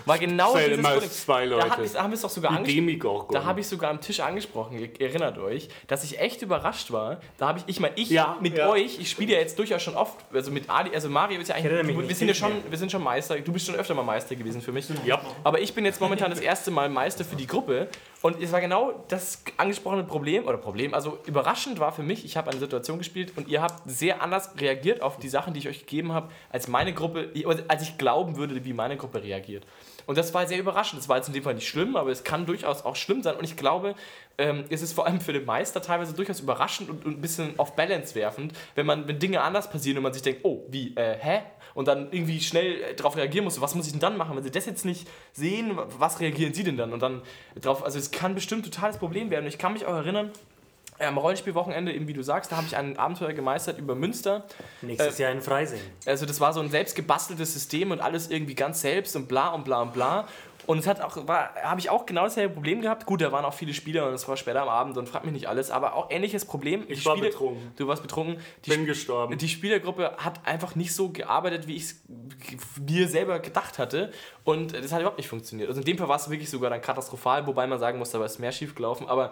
war 0.07 0.19
genau 0.19 0.55
das 0.55 0.65
dieses 0.65 1.25
zwei 1.25 1.45
Leute. 1.45 1.69
Da, 1.69 1.77
hab 1.77 2.03
haben 2.03 2.11
wir 2.11 2.15
es 2.15 2.23
doch 2.23 2.31
sogar 2.31 2.53
angesprochen. 2.53 3.29
Da 3.33 3.45
habe 3.45 3.61
ich 3.61 3.69
sogar 3.69 3.91
am 3.91 4.01
Tisch 4.01 4.21
angesprochen, 4.21 4.79
ihr 4.79 5.01
erinnert 5.01 5.39
euch, 5.39 5.69
dass 5.87 6.03
ich 6.03 6.19
echt 6.19 6.43
überrascht 6.43 6.91
war. 6.91 7.21
Da 7.37 7.49
habe 7.49 7.59
ich, 7.59 7.65
ich 7.69 7.81
meine, 7.81 7.95
ich 7.97 8.11
ja, 8.11 8.37
mit 8.41 8.57
ja. 8.57 8.69
euch, 8.69 8.99
ich 8.99 9.11
spiele 9.11 9.35
ja 9.35 9.39
jetzt 9.39 9.59
durchaus 9.59 9.83
schon 9.83 9.95
oft, 9.95 10.17
also 10.33 10.51
mit 10.51 10.69
Ali, 10.69 10.95
also 10.95 11.09
Mario 11.09 11.41
ist 11.41 11.49
ja 11.49 11.55
eigentlich. 11.55 11.95
Du, 11.95 12.09
wir 12.09 12.15
sind 12.15 12.29
ja 12.29 12.35
schon, 12.35 12.53
wir 12.69 12.79
sind 12.79 12.91
schon 12.91 13.03
Meister. 13.03 13.39
Du 13.39 13.53
bist 13.53 13.67
schon 13.67 13.77
öfter 13.77 13.95
mal 13.95 14.03
Meister 14.03 14.35
gewesen 14.35 14.63
für 14.63 14.73
mich. 14.73 14.89
Ja. 15.05 15.21
Aber 15.45 15.61
ich 15.61 15.75
bin 15.75 15.85
jetzt 15.85 16.01
momentan 16.01 16.31
das 16.31 16.41
erste 16.41 16.71
Mal 16.71 16.89
Meister 16.89 17.25
für 17.25 17.37
die 17.37 17.47
Gruppe. 17.47 17.89
Und 18.21 18.43
es 18.43 18.51
war 18.51 18.61
genau 18.61 19.05
das 19.09 19.45
angesprochene 19.59 20.03
Problem, 20.03 20.47
oder 20.47 20.57
Problem, 20.57 20.93
also 20.93 21.19
überraschend 21.27 21.79
war 21.79 21.93
für 21.93 22.03
mich, 22.03 22.25
ich 22.25 22.37
habe 22.37 22.51
eine 22.51 22.59
Situation 22.59 22.99
gespielt 22.99 23.33
und 23.37 23.47
ihr 23.47 23.63
habt 23.63 23.89
sehr 23.89 24.23
anders 24.23 24.51
reagiert 24.59 25.03
auf 25.03 25.19
die 25.19 25.29
Sachen, 25.29 25.55
die 25.55 25.61
ich 25.61 25.69
euch 25.69 25.81
gegeben 25.81 26.13
habe, 26.13 26.29
als 26.51 26.67
meine 26.67 26.93
Gruppe, 26.93 27.31
als 27.69 27.83
ich 27.83 27.97
glauben 27.97 28.37
würde, 28.37 28.65
wie 28.65 28.73
meine 28.73 28.97
Gruppe 28.97 29.23
reagiert. 29.23 29.65
Und 30.07 30.19
das 30.19 30.35
war 30.35 30.47
sehr 30.47 30.59
überraschend. 30.59 31.01
Das 31.01 31.09
war 31.09 31.19
jetzt 31.19 31.29
in 31.29 31.35
dem 31.35 31.45
Fall 31.45 31.55
nicht 31.55 31.69
schlimm, 31.69 31.95
aber 31.95 32.11
es 32.11 32.25
kann 32.25 32.47
durchaus 32.47 32.85
auch 32.85 32.97
schlimm 32.97 33.23
sein. 33.23 33.37
Und 33.37 33.45
ich 33.45 33.57
glaube, 33.57 33.95
ähm, 34.39 34.65
es 34.71 34.83
ist 34.83 34.93
vor 34.93 35.07
allem 35.07 35.21
für 35.21 35.33
den 35.33 35.45
Meister 35.45 35.83
teilweise 35.83 36.15
durchaus 36.15 36.41
überraschend 36.41 36.89
und, 36.89 37.05
und 37.05 37.19
ein 37.19 37.21
bisschen 37.21 37.59
auf 37.59 37.75
Balance 37.75 38.15
werfend, 38.15 38.53
wenn 38.77 38.87
man, 38.87 39.09
wenn 39.09 39.19
Dinge 39.19 39.43
anders 39.43 39.69
passieren 39.69 39.99
und 39.99 40.05
man 40.05 40.13
sich 40.13 40.23
denkt, 40.23 40.41
oh, 40.45 40.65
wie, 40.69 40.95
äh, 40.97 41.17
hä? 41.19 41.41
Und 41.75 41.87
dann 41.87 42.11
irgendwie 42.13 42.41
schnell 42.41 42.83
äh, 42.83 42.95
darauf 42.95 43.17
reagieren 43.17 43.45
muss. 43.45 43.61
Was 43.61 43.75
muss 43.75 43.87
ich 43.87 43.93
denn 43.93 44.01
dann 44.01 44.17
machen? 44.17 44.37
Wenn 44.37 44.43
sie 44.45 44.51
das 44.51 44.67
jetzt 44.67 44.85
nicht 44.85 45.09
sehen, 45.33 45.77
was 45.99 46.21
reagieren 46.21 46.55
sie 46.55 46.65
denn 46.65 46.77
dann? 46.77 46.93
Und 46.93 47.03
dann 47.03 47.23
drauf, 47.61 47.85
also 47.85 47.99
es 47.99 48.11
kann 48.11 48.35
bestimmt 48.35 48.65
totales 48.65 48.97
Problem 48.97 49.31
werden. 49.31 49.45
Und 49.45 49.49
ich 49.49 49.59
kann 49.59 49.73
mich 49.73 49.85
auch 49.87 49.95
erinnern, 49.95 50.31
am 51.07 51.19
Rollenspielwochenende, 51.19 51.93
eben 51.93 52.09
wie 52.09 52.13
du 52.13 52.23
sagst, 52.23 52.51
da 52.51 52.57
habe 52.57 52.67
ich 52.67 52.77
ein 52.77 52.97
Abenteuer 52.97 53.33
gemeistert 53.33 53.79
über 53.79 53.95
Münster. 53.95 54.45
Nächstes 54.83 55.19
äh, 55.19 55.23
Jahr 55.23 55.33
in 55.33 55.41
Freising. 55.41 55.81
Also 56.07 56.27
das 56.27 56.41
war 56.41 56.53
so 56.53 56.61
ein 56.61 56.71
selbst 56.71 56.97
gebasteltes 56.97 57.53
System 57.53 57.91
und 57.91 58.01
alles 58.01 58.31
irgendwie 58.31 58.55
ganz 58.55 58.81
selbst 58.81 59.15
und 59.15 59.29
bla 59.29 59.49
und 59.49 59.65
bla 59.65 59.83
und 59.83 59.93
bla. 59.93 60.27
Und 60.69 60.81
es 60.81 60.87
hat 60.87 61.01
auch, 61.01 61.17
habe 61.17 61.81
ich 61.81 61.89
auch 61.89 62.05
genau 62.05 62.25
dasselbe 62.25 62.53
Problem 62.53 62.83
gehabt. 62.83 63.07
Gut, 63.07 63.23
da 63.23 63.33
waren 63.33 63.43
auch 63.47 63.55
viele 63.55 63.73
Spieler 63.73 64.07
und 64.07 64.13
es 64.13 64.29
war 64.29 64.37
später 64.37 64.61
am 64.61 64.69
Abend 64.69 64.99
und 64.99 65.09
fragt 65.09 65.25
mich 65.25 65.33
nicht 65.33 65.49
alles, 65.49 65.71
aber 65.71 65.95
auch 65.95 66.11
ähnliches 66.11 66.45
Problem. 66.45 66.85
Ich 66.89 67.07
war 67.07 67.17
Spiele, 67.17 67.31
betrunken. 67.31 67.73
Du 67.77 67.89
warst 67.89 68.03
betrunken. 68.03 68.37
Die 68.67 68.71
Bin 68.71 68.85
gestorben. 68.85 69.39
Die 69.39 69.49
Spielergruppe 69.49 70.13
hat 70.19 70.47
einfach 70.47 70.75
nicht 70.75 70.95
so 70.95 71.09
gearbeitet, 71.09 71.69
wie 71.69 71.77
ich 71.77 71.85
es 71.85 72.03
mir 72.87 73.09
selber 73.09 73.39
gedacht 73.39 73.79
hatte. 73.79 74.13
Und 74.45 74.75
das 74.75 74.93
hat 74.93 75.01
überhaupt 75.01 75.17
nicht 75.17 75.29
funktioniert. 75.29 75.71
Also 75.71 75.81
in 75.81 75.87
dem 75.87 75.97
Fall 75.97 76.09
war 76.09 76.17
es 76.17 76.29
wirklich 76.29 76.51
sogar 76.51 76.69
dann 76.69 76.83
katastrophal, 76.83 77.47
wobei 77.47 77.67
man 77.67 77.79
sagen 77.79 77.99
muss, 77.99 78.11
da 78.11 78.19
war 78.19 78.27
es 78.27 78.39
mehr 78.39 78.53
schief 78.53 78.75
gelaufen. 78.75 79.09
Aber 79.09 79.31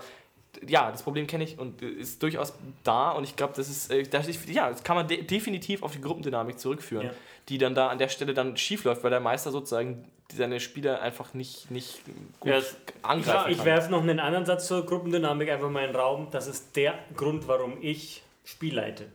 ja, 0.66 0.90
das 0.90 1.02
Problem 1.02 1.26
kenne 1.26 1.44
ich 1.44 1.58
und 1.58 1.82
ist 1.82 2.22
durchaus 2.22 2.54
da 2.82 3.10
und 3.10 3.24
ich 3.24 3.36
glaube, 3.36 3.52
das 3.54 3.68
ist, 3.68 3.90
äh, 3.90 4.04
das 4.04 4.26
ist, 4.26 4.48
ja, 4.48 4.70
das 4.70 4.82
kann 4.82 4.96
man 4.96 5.06
de 5.06 5.22
definitiv 5.22 5.82
auf 5.82 5.92
die 5.92 6.00
Gruppendynamik 6.00 6.58
zurückführen, 6.58 7.08
Ja. 7.08 7.12
Die 7.48 7.58
dann 7.58 7.74
da 7.74 7.88
an 7.88 7.98
der 7.98 8.08
Stelle 8.08 8.34
dann 8.34 8.56
schief 8.56 8.84
läuft, 8.84 9.04
weil 9.04 9.10
der 9.10 9.20
Meister 9.20 9.50
sozusagen 9.50 10.10
seine 10.32 10.58
Spieler 10.58 11.00
einfach 11.00 11.34
nicht, 11.34 11.70
nicht 11.70 12.00
gut 12.40 12.50
Ja, 12.52 12.60
angreifen 13.02 13.50
Ich 13.52 13.58
kann. 13.58 13.66
werfe 13.66 13.90
noch 13.90 14.02
einen 14.02 14.18
anderen 14.18 14.44
Satz 14.44 14.66
zur 14.66 14.84
Gruppendynamik 14.84 15.48
einfach 15.50 15.70
mal 15.70 15.84
in 15.84 15.92
den 15.92 15.96
Raum. 15.96 16.28
Das 16.32 16.48
ist 16.48 16.74
der 16.74 16.94
Grund, 17.16 17.46
warum 17.46 17.78
ich 17.80 18.22
Spiel 18.44 18.74
leite. 18.74 19.06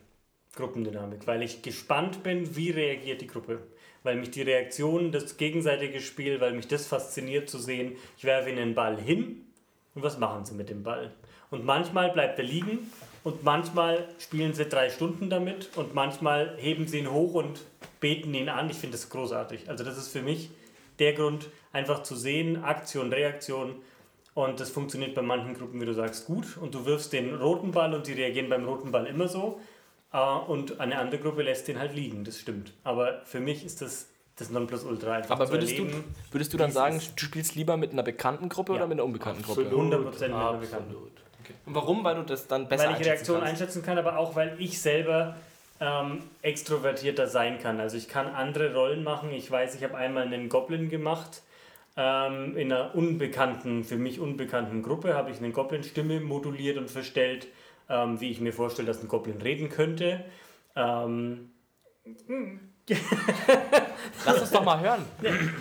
Gruppendynamik. 0.55 1.27
Weil 1.27 1.41
ich 1.43 1.61
gespannt 1.61 2.23
bin, 2.23 2.55
wie 2.55 2.71
reagiert 2.71 3.21
die 3.21 3.27
Gruppe. 3.27 3.59
Weil 4.03 4.15
mich 4.15 4.31
die 4.31 4.41
Reaktion, 4.41 5.11
das 5.11 5.37
gegenseitige 5.37 5.99
Spiel, 6.01 6.41
weil 6.41 6.53
mich 6.53 6.67
das 6.67 6.87
fasziniert 6.87 7.49
zu 7.49 7.59
sehen, 7.59 7.95
ich 8.17 8.23
werfe 8.23 8.49
ihnen 8.49 8.57
den 8.57 8.75
Ball 8.75 8.99
hin 8.99 9.45
und 9.93 10.03
was 10.03 10.17
machen 10.17 10.45
sie 10.45 10.53
mit 10.55 10.69
dem 10.69 10.83
Ball? 10.83 11.11
Und 11.51 11.65
manchmal 11.65 12.11
bleibt 12.11 12.39
er 12.39 12.45
liegen 12.45 12.89
und 13.23 13.43
manchmal 13.43 14.07
spielen 14.19 14.53
sie 14.53 14.65
drei 14.65 14.89
Stunden 14.89 15.29
damit 15.29 15.69
und 15.75 15.93
manchmal 15.93 16.55
heben 16.57 16.87
sie 16.87 16.99
ihn 16.99 17.11
hoch 17.11 17.33
und 17.35 17.59
beten 17.99 18.33
ihn 18.33 18.49
an. 18.49 18.69
Ich 18.69 18.77
finde 18.77 18.97
das 18.97 19.09
großartig. 19.09 19.69
Also 19.69 19.83
das 19.83 19.97
ist 19.97 20.07
für 20.09 20.21
mich 20.21 20.49
der 20.99 21.13
Grund, 21.13 21.47
einfach 21.71 22.03
zu 22.03 22.15
sehen, 22.15 22.63
Aktion, 22.63 23.11
Reaktion. 23.13 23.75
Und 24.33 24.59
das 24.59 24.69
funktioniert 24.69 25.13
bei 25.15 25.21
manchen 25.21 25.53
Gruppen, 25.55 25.81
wie 25.81 25.85
du 25.85 25.93
sagst, 25.93 26.25
gut. 26.25 26.57
Und 26.57 26.73
du 26.73 26.85
wirfst 26.85 27.11
den 27.13 27.35
roten 27.35 27.71
Ball 27.71 27.93
und 27.93 28.07
die 28.07 28.13
reagieren 28.13 28.49
beim 28.49 28.65
roten 28.65 28.91
Ball 28.91 29.05
immer 29.07 29.27
so. 29.27 29.59
Äh, 30.13 30.17
Und 30.47 30.79
eine 30.79 30.97
andere 30.97 31.19
Gruppe 31.21 31.43
lässt 31.43 31.67
den 31.67 31.79
halt 31.79 31.93
liegen, 31.95 32.23
das 32.23 32.39
stimmt. 32.39 32.73
Aber 32.83 33.21
für 33.25 33.39
mich 33.39 33.65
ist 33.65 33.81
das 33.81 34.07
das 34.37 34.49
Nonplusultra 34.49 35.11
einfach 35.13 35.35
Aber 35.35 35.45
zu 35.45 35.51
würdest 35.51 35.77
du, 35.77 35.83
erleben. 35.83 36.03
würdest 36.31 36.53
du 36.53 36.57
dann 36.57 36.71
sagen, 36.71 36.99
du 37.15 37.23
spielst 37.25 37.55
lieber 37.55 37.77
mit 37.77 37.91
einer 37.91 38.01
bekannten 38.01 38.49
Gruppe 38.49 38.71
Ja. 38.71 38.77
oder 38.77 38.87
mit 38.87 38.95
einer 38.95 39.03
unbekannten 39.05 39.43
Gruppe? 39.43 39.61
Absolut, 39.65 39.93
100% 39.93 40.03
mit 40.09 40.23
einer 40.23 40.53
Bekannten. 40.53 40.95
Absolut. 41.41 41.67
Und 41.67 41.75
warum? 41.75 42.03
Weil 42.03 42.15
du 42.15 42.23
das 42.23 42.47
dann 42.47 42.67
besser 42.67 42.89
weil 42.89 43.01
ich 43.01 43.07
Reaktionen 43.07 43.43
einschätzen 43.43 43.83
kann, 43.83 43.97
aber 43.97 44.17
auch 44.17 44.35
weil 44.35 44.55
ich 44.59 44.81
selber 44.81 45.35
ähm, 45.79 46.23
extrovertierter 46.41 47.27
sein 47.27 47.59
kann. 47.59 47.79
Also 47.79 47.97
ich 47.97 48.07
kann 48.07 48.27
andere 48.27 48.73
Rollen 48.73 49.03
machen. 49.03 49.31
Ich 49.31 49.49
weiß, 49.49 49.75
ich 49.75 49.83
habe 49.83 49.97
einmal 49.97 50.23
einen 50.23 50.47
Goblin 50.47 50.89
gemacht. 50.89 51.41
Ähm, 51.97 52.55
in 52.55 52.71
einer 52.71 52.95
unbekannten, 52.95 53.83
für 53.83 53.97
mich 53.97 54.19
unbekannten 54.19 54.81
Gruppe 54.81 55.13
habe 55.13 55.31
ich 55.31 55.39
eine 55.39 55.51
Goblin-Stimme 55.51 56.21
moduliert 56.21 56.77
und 56.77 56.89
verstellt, 56.89 57.47
ähm, 57.89 58.21
wie 58.21 58.31
ich 58.31 58.39
mir 58.39 58.53
vorstelle, 58.53 58.87
dass 58.87 59.01
ein 59.01 59.09
Goblin 59.09 59.41
reden 59.41 59.69
könnte. 59.69 60.23
Ähm, 60.75 61.51
Lass 64.25 64.39
uns 64.41 64.51
doch 64.51 64.63
mal 64.63 64.79
hören. 64.79 65.05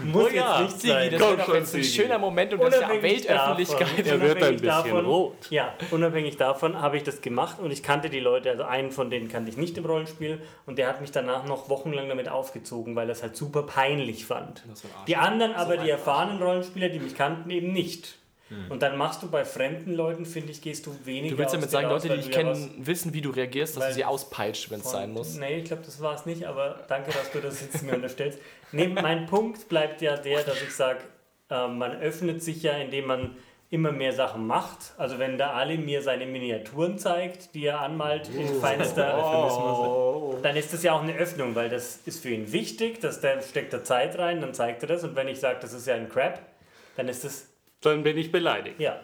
muss 0.04 0.24
Oh 0.24 0.28
ja, 0.28 0.60
jetzt 0.62 0.82
nicht 0.82 0.92
sein. 0.92 1.10
das 1.10 1.20
Komm 1.20 1.28
wäre 1.30 1.38
doch 1.38 1.46
schon, 1.46 1.54
jetzt 1.56 1.74
ein 1.74 1.84
schöner 1.84 2.18
Moment 2.18 2.52
und 2.52 2.60
das 2.62 2.74
ist 2.74 2.80
ja 2.80 2.86
Unabhängig 2.88 3.28
Weltöffentlichkeit. 3.28 3.80
davon. 3.80 4.04
Er 4.06 4.20
wird 4.20 4.22
ein 4.22 4.36
Unabhängig 4.36 4.60
bisschen 4.60 4.68
davon- 4.92 5.04
rot. 5.06 5.36
Ja, 5.50 5.74
unabhängig 5.90 6.36
davon 6.36 6.80
habe 6.82 6.96
ich 6.96 7.02
das 7.02 7.20
gemacht 7.22 7.58
und 7.60 7.70
ich 7.70 7.82
kannte 7.82 8.10
die 8.10 8.20
Leute, 8.20 8.50
also 8.50 8.64
einen 8.64 8.90
von 8.90 9.08
denen 9.10 9.28
kannte 9.28 9.50
ich 9.50 9.56
nicht 9.56 9.78
im 9.78 9.86
Rollenspiel 9.86 10.42
und 10.66 10.78
der 10.78 10.88
hat 10.88 11.00
mich 11.00 11.10
danach 11.10 11.44
noch 11.46 11.68
wochenlang 11.70 12.08
damit 12.08 12.28
aufgezogen, 12.28 12.96
weil 12.96 13.08
er 13.08 13.12
es 13.12 13.22
halt 13.22 13.36
super 13.36 13.62
peinlich 13.62 14.26
fand. 14.26 14.62
Die 15.06 15.16
anderen 15.16 15.54
aber, 15.54 15.76
die 15.78 15.88
erfahrenen 15.88 16.42
Rollenspieler, 16.42 16.90
die 16.90 16.98
mich 17.00 17.14
kannten, 17.14 17.48
eben 17.50 17.72
nicht. 17.72 18.16
Und 18.68 18.82
dann 18.82 18.96
machst 18.96 19.22
du 19.22 19.30
bei 19.30 19.44
fremden 19.44 19.92
Leuten, 19.94 20.26
finde 20.26 20.50
ich, 20.50 20.60
gehst 20.60 20.86
du 20.86 20.96
weniger 21.04 21.36
Du 21.36 21.38
willst 21.38 21.54
damit 21.54 21.70
sagen, 21.70 21.88
Leute, 21.88 22.08
die 22.08 22.16
dich 22.16 22.26
ja 22.26 22.42
kennen, 22.42 22.74
wissen, 22.78 23.14
wie 23.14 23.20
du 23.20 23.30
reagierst, 23.30 23.76
dass 23.76 23.88
du 23.88 23.94
sie 23.94 24.04
auspeitscht, 24.04 24.70
wenn 24.70 24.80
es 24.80 24.90
sein 24.90 25.12
muss. 25.12 25.36
Nee, 25.36 25.58
ich 25.58 25.64
glaube, 25.66 25.82
das 25.84 26.00
war 26.00 26.14
es 26.14 26.26
nicht, 26.26 26.46
aber 26.46 26.80
danke, 26.88 27.12
dass 27.12 27.30
du 27.30 27.40
das 27.40 27.60
jetzt 27.60 27.82
mir 27.82 27.94
unterstellst. 27.94 28.38
Nee, 28.72 28.88
mein 28.88 29.26
Punkt 29.26 29.68
bleibt 29.68 30.02
ja 30.02 30.16
der, 30.16 30.42
dass 30.42 30.60
ich 30.62 30.74
sage, 30.74 31.00
äh, 31.48 31.68
man 31.68 32.00
öffnet 32.00 32.42
sich 32.42 32.62
ja, 32.62 32.72
indem 32.72 33.06
man 33.06 33.36
immer 33.70 33.92
mehr 33.92 34.12
Sachen 34.12 34.46
macht. 34.46 34.94
Also 34.96 35.18
wenn 35.18 35.38
der 35.38 35.54
Ali 35.54 35.78
mir 35.78 36.02
seine 36.02 36.26
Miniaturen 36.26 36.98
zeigt, 36.98 37.54
die 37.54 37.66
er 37.66 37.80
anmalt 37.80 38.28
in 38.28 38.60
feinster 38.60 39.14
dann 40.42 40.56
ist 40.56 40.72
das 40.72 40.82
ja 40.82 40.92
auch 40.92 41.02
eine 41.02 41.14
Öffnung, 41.14 41.54
weil 41.54 41.68
das 41.68 42.00
ist 42.04 42.22
für 42.22 42.30
ihn 42.30 42.50
wichtig, 42.50 43.00
dass 43.00 43.20
der 43.20 43.40
steckt 43.42 43.72
da 43.72 43.84
Zeit 43.84 44.18
rein, 44.18 44.40
dann 44.40 44.54
zeigt 44.54 44.82
er 44.82 44.88
das 44.88 45.04
und 45.04 45.14
wenn 45.14 45.28
ich 45.28 45.38
sage, 45.38 45.58
das 45.60 45.72
ist 45.72 45.86
ja 45.86 45.94
ein 45.94 46.08
Crap, 46.08 46.40
dann 46.96 47.08
ist 47.08 47.24
das, 47.24 47.46
Dann 47.82 48.02
bin 48.02 48.16
ich 48.18 48.30
beleidigt. 48.30 48.78
ja. 48.80 49.00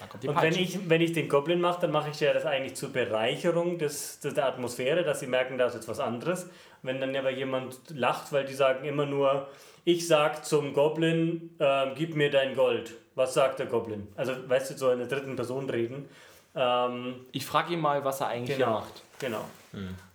Dann 0.00 0.08
kommt 0.08 0.22
die 0.24 0.28
Und 0.28 0.42
wenn 0.42 0.54
ich, 0.54 0.88
wenn 0.90 1.00
ich 1.00 1.12
den 1.12 1.28
Goblin 1.28 1.60
mache, 1.60 1.82
dann 1.82 1.92
mache 1.92 2.10
ich 2.10 2.18
ja 2.20 2.32
das 2.32 2.44
eigentlich 2.44 2.74
zur 2.74 2.92
Bereicherung 2.92 3.78
des, 3.78 4.18
des, 4.20 4.34
der 4.34 4.46
Atmosphäre, 4.46 5.04
dass 5.04 5.20
sie 5.20 5.26
merken, 5.28 5.56
da 5.56 5.66
ist 5.66 5.74
jetzt 5.74 5.88
was 5.88 6.00
anderes. 6.00 6.48
Wenn 6.82 7.00
dann 7.00 7.14
aber 7.16 7.30
jemand 7.30 7.78
lacht, 7.90 8.32
weil 8.32 8.44
die 8.44 8.54
sagen 8.54 8.84
immer 8.84 9.06
nur, 9.06 9.48
ich 9.84 10.06
sag 10.08 10.44
zum 10.44 10.72
Goblin, 10.74 11.54
ähm, 11.60 11.92
gib 11.94 12.16
mir 12.16 12.30
dein 12.30 12.54
Gold. 12.56 12.92
Was 13.14 13.34
sagt 13.34 13.60
der 13.60 13.66
Goblin? 13.66 14.08
Also, 14.16 14.32
weißt 14.48 14.72
du, 14.72 14.76
so 14.76 14.90
in 14.90 14.98
der 14.98 15.06
dritten 15.06 15.36
Person 15.36 15.70
reden. 15.70 16.08
Ähm, 16.56 17.26
Ich 17.32 17.46
frage 17.46 17.72
ihn 17.74 17.80
mal, 17.80 18.04
was 18.04 18.20
er 18.20 18.26
eigentlich 18.28 18.58
Genau. 18.58 18.72
macht. 18.80 19.02
Genau. 19.20 19.44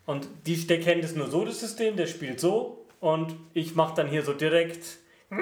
Und 0.06 0.28
die, 0.46 0.68
der 0.68 0.82
kennt 0.82 1.04
es 1.06 1.16
nur 1.16 1.28
so, 1.30 1.46
das 1.46 1.60
System, 1.62 1.96
der 1.96 2.08
spielt 2.08 2.40
so 2.42 2.86
und 3.00 3.34
ich 3.54 3.76
mache 3.76 3.96
dann 3.96 4.08
hier 4.08 4.24
so 4.24 4.34
direkt, 4.34 4.99
ja, 5.32 5.38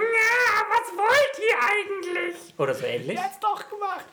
was 0.69 0.97
wollt 0.97 1.39
ihr 1.39 1.57
eigentlich? 1.59 2.53
Oder 2.57 2.73
so 2.73 2.85
ähnlich. 2.85 3.17
Hat's 3.17 3.39
doch 3.39 3.69
gemacht. 3.69 4.05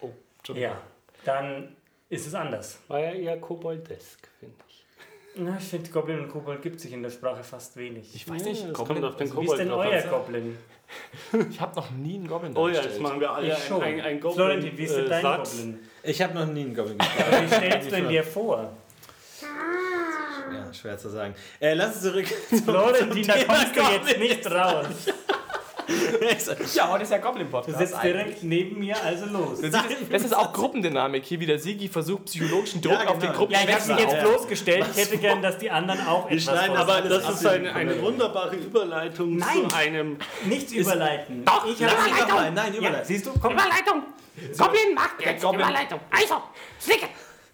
Oh, 0.00 0.10
Entschuldigung. 0.38 0.70
Ja, 0.70 0.80
dann 1.24 1.76
ist 2.08 2.26
es 2.26 2.34
anders. 2.34 2.78
War 2.88 3.00
ja 3.00 3.12
eher 3.12 3.40
koboldesk, 3.40 4.28
finde 4.40 4.54
ich. 4.68 4.84
Na, 5.38 5.56
ich 5.58 5.64
finde, 5.64 5.90
Goblin 5.90 6.20
und 6.20 6.28
Kobold 6.30 6.62
gibt 6.62 6.80
sich 6.80 6.92
in 6.94 7.02
der 7.02 7.10
Sprache 7.10 7.44
fast 7.44 7.76
wenig. 7.76 8.14
Ich 8.14 8.26
weiß 8.26 8.42
nicht, 8.42 8.62
Ja, 8.64 8.72
Goblin, 8.72 9.02
kommt 9.02 9.04
auf 9.04 9.16
den 9.16 9.26
Wie 9.26 9.28
ist 9.28 9.34
Kobold 9.34 9.60
denn 9.60 9.70
euer. 9.70 10.02
Goblin? 10.02 10.58
ich 11.50 11.60
habe 11.60 11.76
noch 11.76 11.90
nie 11.90 12.14
einen 12.14 12.26
Goblin 12.26 12.56
Oh 12.56 12.68
ja, 12.68 12.80
jetzt 12.80 12.98
machen 13.00 13.20
wir 13.20 13.30
alle 13.30 13.48
Ich 13.48 13.54
ein, 13.54 13.60
schon. 13.68 13.82
ein, 13.82 14.00
ein 14.00 14.18
Goblin. 14.20 14.34
Florentin, 14.46 14.78
wie 14.78 14.82
ist 14.84 14.96
denn 14.96 15.06
äh, 15.06 15.08
dein 15.10 15.22
Satz. 15.22 15.50
Goblin? 15.58 15.78
Ich 16.04 16.22
habe 16.22 16.34
noch 16.34 16.46
nie 16.46 16.60
einen 16.62 16.74
Goblin 16.74 16.98
wie 16.98 17.48
stellst 17.54 17.92
du 17.92 17.98
ihn 17.98 18.08
dir 18.08 18.24
vor? 18.24 18.72
Ja, 20.52 20.72
schwer 20.74 20.98
zu 20.98 21.08
sagen. 21.08 21.34
Äh, 21.60 21.74
lass 21.74 21.94
uns 21.94 22.02
zurück. 22.02 22.26
Florentin, 22.64 23.26
da 23.26 23.32
Thema 23.34 23.54
kommst 23.54 23.76
du 23.76 23.80
jetzt 23.80 24.06
Goblin. 24.08 24.20
nicht 24.20 24.50
raus. 24.50 24.86
Ja, 26.74 26.88
heute 26.90 27.04
ist 27.04 27.12
ja 27.12 27.18
Du 27.18 27.24
Goblin-Podcast. 27.28 27.78
sitzt 27.78 28.02
direkt 28.02 28.42
neben 28.42 28.80
mir, 28.80 28.96
also 29.04 29.26
los. 29.26 29.60
Das 29.60 29.70
ist, 29.86 30.12
das 30.12 30.22
ist 30.24 30.36
auch 30.36 30.52
Gruppendynamik. 30.52 31.24
Hier 31.24 31.38
wieder 31.38 31.60
Sigi 31.60 31.88
versucht 31.88 32.24
psychologischen 32.24 32.80
Druck 32.82 32.94
Ja, 32.94 33.06
auf 33.06 33.18
den 33.18 33.28
genau. 33.28 33.34
Gruppen 33.34 33.52
Ja, 33.52 33.60
ich 33.62 33.72
habe 33.72 33.92
mich 33.92 34.00
jetzt 34.00 34.20
bloßgestellt. 34.20 34.84
Ich 34.90 35.02
hätte 35.04 35.18
gern, 35.18 35.42
dass 35.42 35.58
die 35.58 35.70
anderen 35.70 36.04
auch 36.08 36.28
etwas 36.28 36.66
von- 36.66 36.76
aber 36.76 37.02
das 37.02 37.28
ist 37.30 37.46
eine, 37.46 37.72
eine 37.72 38.02
wunderbare 38.02 38.56
Überleitung 38.56 39.36
Nein. 39.36 39.48
zu 39.70 39.76
einem. 39.76 40.18
Nichts 40.46 40.72
überleiten. 40.72 41.44
Doch, 41.44 41.64
ich 41.66 41.78
Nein, 41.78 41.90
habe 41.90 42.20
nochmal, 42.30 42.50
nein, 42.50 42.72
ja, 42.72 42.78
überleiten. 42.80 43.06
siehst 43.06 43.26
du, 43.26 43.32
komm, 43.40 43.52
Überleitung. 43.52 44.02
Goblin 44.58 44.94
macht 44.94 45.20
jetzt 45.24 45.42
Goblin- 45.44 45.60
Überleitung. 45.68 46.00
Also, 46.10 46.42
Slicke. 46.80 47.06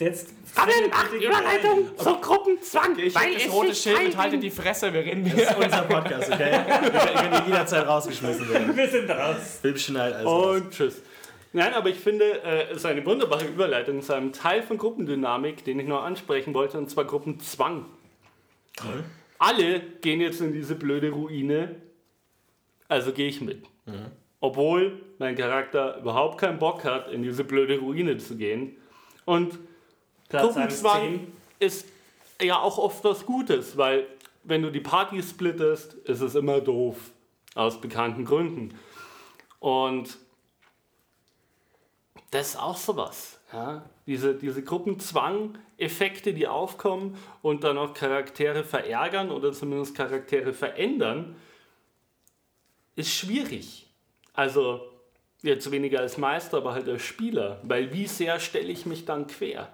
Jetzt 0.03 0.29
Goblin 0.55 0.91
macht 0.91 1.13
Überleitung 1.13 1.97
zum 1.97 2.21
Gruppenzwang. 2.21 2.99
Ich 2.99 3.15
weil 3.15 3.35
das 3.35 3.45
es 3.47 3.53
rote 3.53 3.75
Schild 3.75 3.97
ein- 3.99 4.17
haltet 4.17 4.43
die 4.43 4.51
Fresse, 4.51 4.93
wir 4.93 5.01
reden 5.01 5.25
Das 5.25 5.33
hier. 5.35 5.43
ist 5.45 5.57
unser 5.57 5.83
Podcast, 5.83 6.31
okay? 6.33 6.51
Wir 6.83 6.91
können 6.91 7.47
jederzeit 7.47 7.87
rausgeschmissen 7.87 8.49
werden. 8.51 8.77
Wir 8.77 8.89
sind 8.89 9.11
raus. 9.11 9.59
Film 9.63 9.77
schneidet 9.79 10.17
alles 10.17 10.27
raus. 10.27 10.57
Und 10.57 10.71
tschüss. 10.71 11.03
Nein, 11.55 11.75
aber 11.75 11.89
ich 11.91 11.97
finde, 11.99 12.43
äh, 12.43 12.71
es 12.71 12.79
ist 12.79 12.87
eine 12.87 13.05
wunderbare 13.05 13.45
Überleitung 13.47 14.01
zu 14.03 14.15
einem 14.15 14.33
Teil 14.33 14.63
von 14.63 14.79
Gruppendynamik, 14.79 15.65
den 15.65 15.81
ich 15.81 15.87
noch 15.87 16.03
ansprechen 16.03 16.55
wollte, 16.55 16.79
und 16.79 16.89
zwar 16.91 17.05
Gruppenzwang. 17.05 17.87
Alle 19.39 19.81
gehen 20.01 20.21
jetzt 20.21 20.41
in 20.41 20.53
diese 20.53 20.75
blöde 20.75 21.11
Ruine, 21.11 21.77
also 22.89 23.13
gehe 23.13 23.29
ich 23.29 23.41
mit. 23.41 23.65
Obwohl 24.41 25.01
mein 25.19 25.37
Charakter 25.37 25.99
überhaupt 25.99 26.39
keinen 26.41 26.59
Bock 26.59 26.85
hat, 26.85 27.11
in 27.11 27.23
diese 27.23 27.45
blöde 27.45 27.79
Ruine 27.79 28.17
zu 28.19 28.37
gehen. 28.37 28.77
Und 29.25 29.59
Gruppenzwang 30.33 31.03
1, 31.03 31.21
ist 31.59 31.87
ja 32.41 32.59
auch 32.59 32.79
oft 32.79 33.05
was 33.05 33.25
Gutes, 33.25 33.77
weil 33.77 34.07
wenn 34.45 34.63
du 34.63 34.71
die 34.71 34.81
Party 34.81 35.23
splittest, 35.23 35.95
ist 35.95 36.21
es 36.21 36.35
immer 36.35 36.61
doof. 36.61 36.97
Aus 37.55 37.81
bekannten 37.81 38.25
Gründen. 38.25 38.79
Und 39.61 40.17
das 42.31 42.51
ist 42.51 42.57
auch 42.57 42.79
sowas. 42.79 43.39
Ja? 43.53 43.85
Diese, 44.07 44.35
diese 44.35 44.63
Gruppenzwang-Effekte, 44.63 46.33
die 46.33 46.49
aufkommen 46.49 47.19
und 47.43 47.63
dann 47.63 47.77
auch 47.77 47.93
Charaktere 47.93 48.65
verärgern 48.65 49.31
oder 49.31 49.53
zumindest 49.53 49.95
Charaktere 49.95 50.55
verändern, 50.55 51.37
ist 52.97 53.11
schwierig. 53.11 53.87
Also 54.33 54.81
jetzt 55.43 55.71
weniger 55.71 56.01
als 56.01 56.17
Meister, 56.17 56.57
aber 56.57 56.73
halt 56.73 56.89
als 56.89 57.03
Spieler. 57.03 57.61
Weil 57.65 57.93
wie 57.93 58.07
sehr 58.07 58.41
stelle 58.41 58.73
ich 58.73 58.87
mich 58.87 59.05
dann 59.05 59.27
quer? 59.27 59.71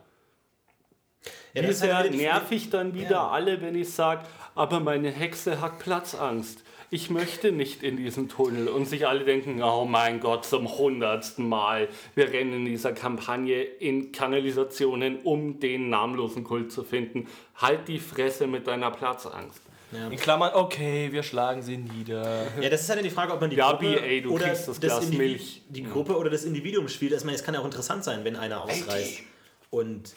Ja, 1.55 1.63
Wie 1.63 1.67
das 1.67 1.71
ist 1.77 1.81
sehr 1.81 1.97
halt 1.97 2.13
die- 2.13 2.19
nerv 2.19 2.51
ich 2.51 2.71
dann 2.71 2.95
wieder 2.95 3.11
Ja. 3.11 3.29
alle, 3.29 3.61
wenn 3.61 3.75
ich 3.75 3.91
sage, 3.93 4.23
aber 4.55 4.81
meine 4.81 5.11
Hexe 5.11 5.61
hat 5.61 5.79
Platzangst. 5.79 6.63
Ich 6.91 7.11
möchte 7.11 7.53
nicht 7.53 7.83
in 7.83 7.99
diesen 7.99 8.31
Tunnel. 8.31 8.69
Und 8.69 8.87
sich 8.87 9.07
alle 9.07 9.25
denken, 9.25 9.63
oh 9.63 9.85
mein 9.85 10.21
Gott, 10.21 10.47
zum 10.47 10.79
hundertsten 10.79 11.47
Mal. 11.47 11.89
Wir 12.15 12.33
rennen 12.33 12.55
in 12.55 12.65
dieser 12.65 12.93
Kampagne 12.93 13.63
in 13.63 14.11
Kanalisationen, 14.11 15.19
um 15.23 15.61
den 15.61 15.91
namenlosen 15.91 16.45
Kult 16.45 16.73
zu 16.73 16.85
finden. 16.85 17.27
Halt 17.57 17.89
die 17.89 17.99
Fresse 17.99 18.47
mit 18.47 18.67
deiner 18.67 18.91
Platzangst. 18.91 19.61
Ja. 19.93 20.09
In 20.09 20.17
Klammern, 20.19 20.53
okay, 20.55 21.09
wir 21.13 21.23
schlagen 21.23 21.61
sie 21.63 21.77
nieder. 21.77 22.47
Ja, 22.61 22.71
das 22.71 22.83
ist 22.83 22.91
halt 22.91 23.05
die 23.05 23.11
Frage, 23.11 23.33
ob 23.35 23.41
man 23.43 23.51
die 23.51 23.57
Ja, 23.57 23.71
Gruppe 23.73 24.21
du 24.23 24.31
oder 24.31 24.47
das 24.49 24.81
Glas 24.81 25.05
Indivi-. 25.11 25.61
Die 25.69 25.83
Gruppe 25.85 26.17
oder 26.17 26.31
das 26.31 26.45
Individuum 26.45 26.89
spielt. 26.89 27.13
Ich 27.13 27.25
meine, 27.25 27.37
es 27.37 27.45
kann 27.45 27.53
ja 27.55 27.61
auch 27.61 27.65
interessant 27.67 28.05
sein, 28.05 28.25
wenn 28.25 28.37
einer 28.37 28.63
ausreißt. 28.65 29.21
Und 29.71 30.15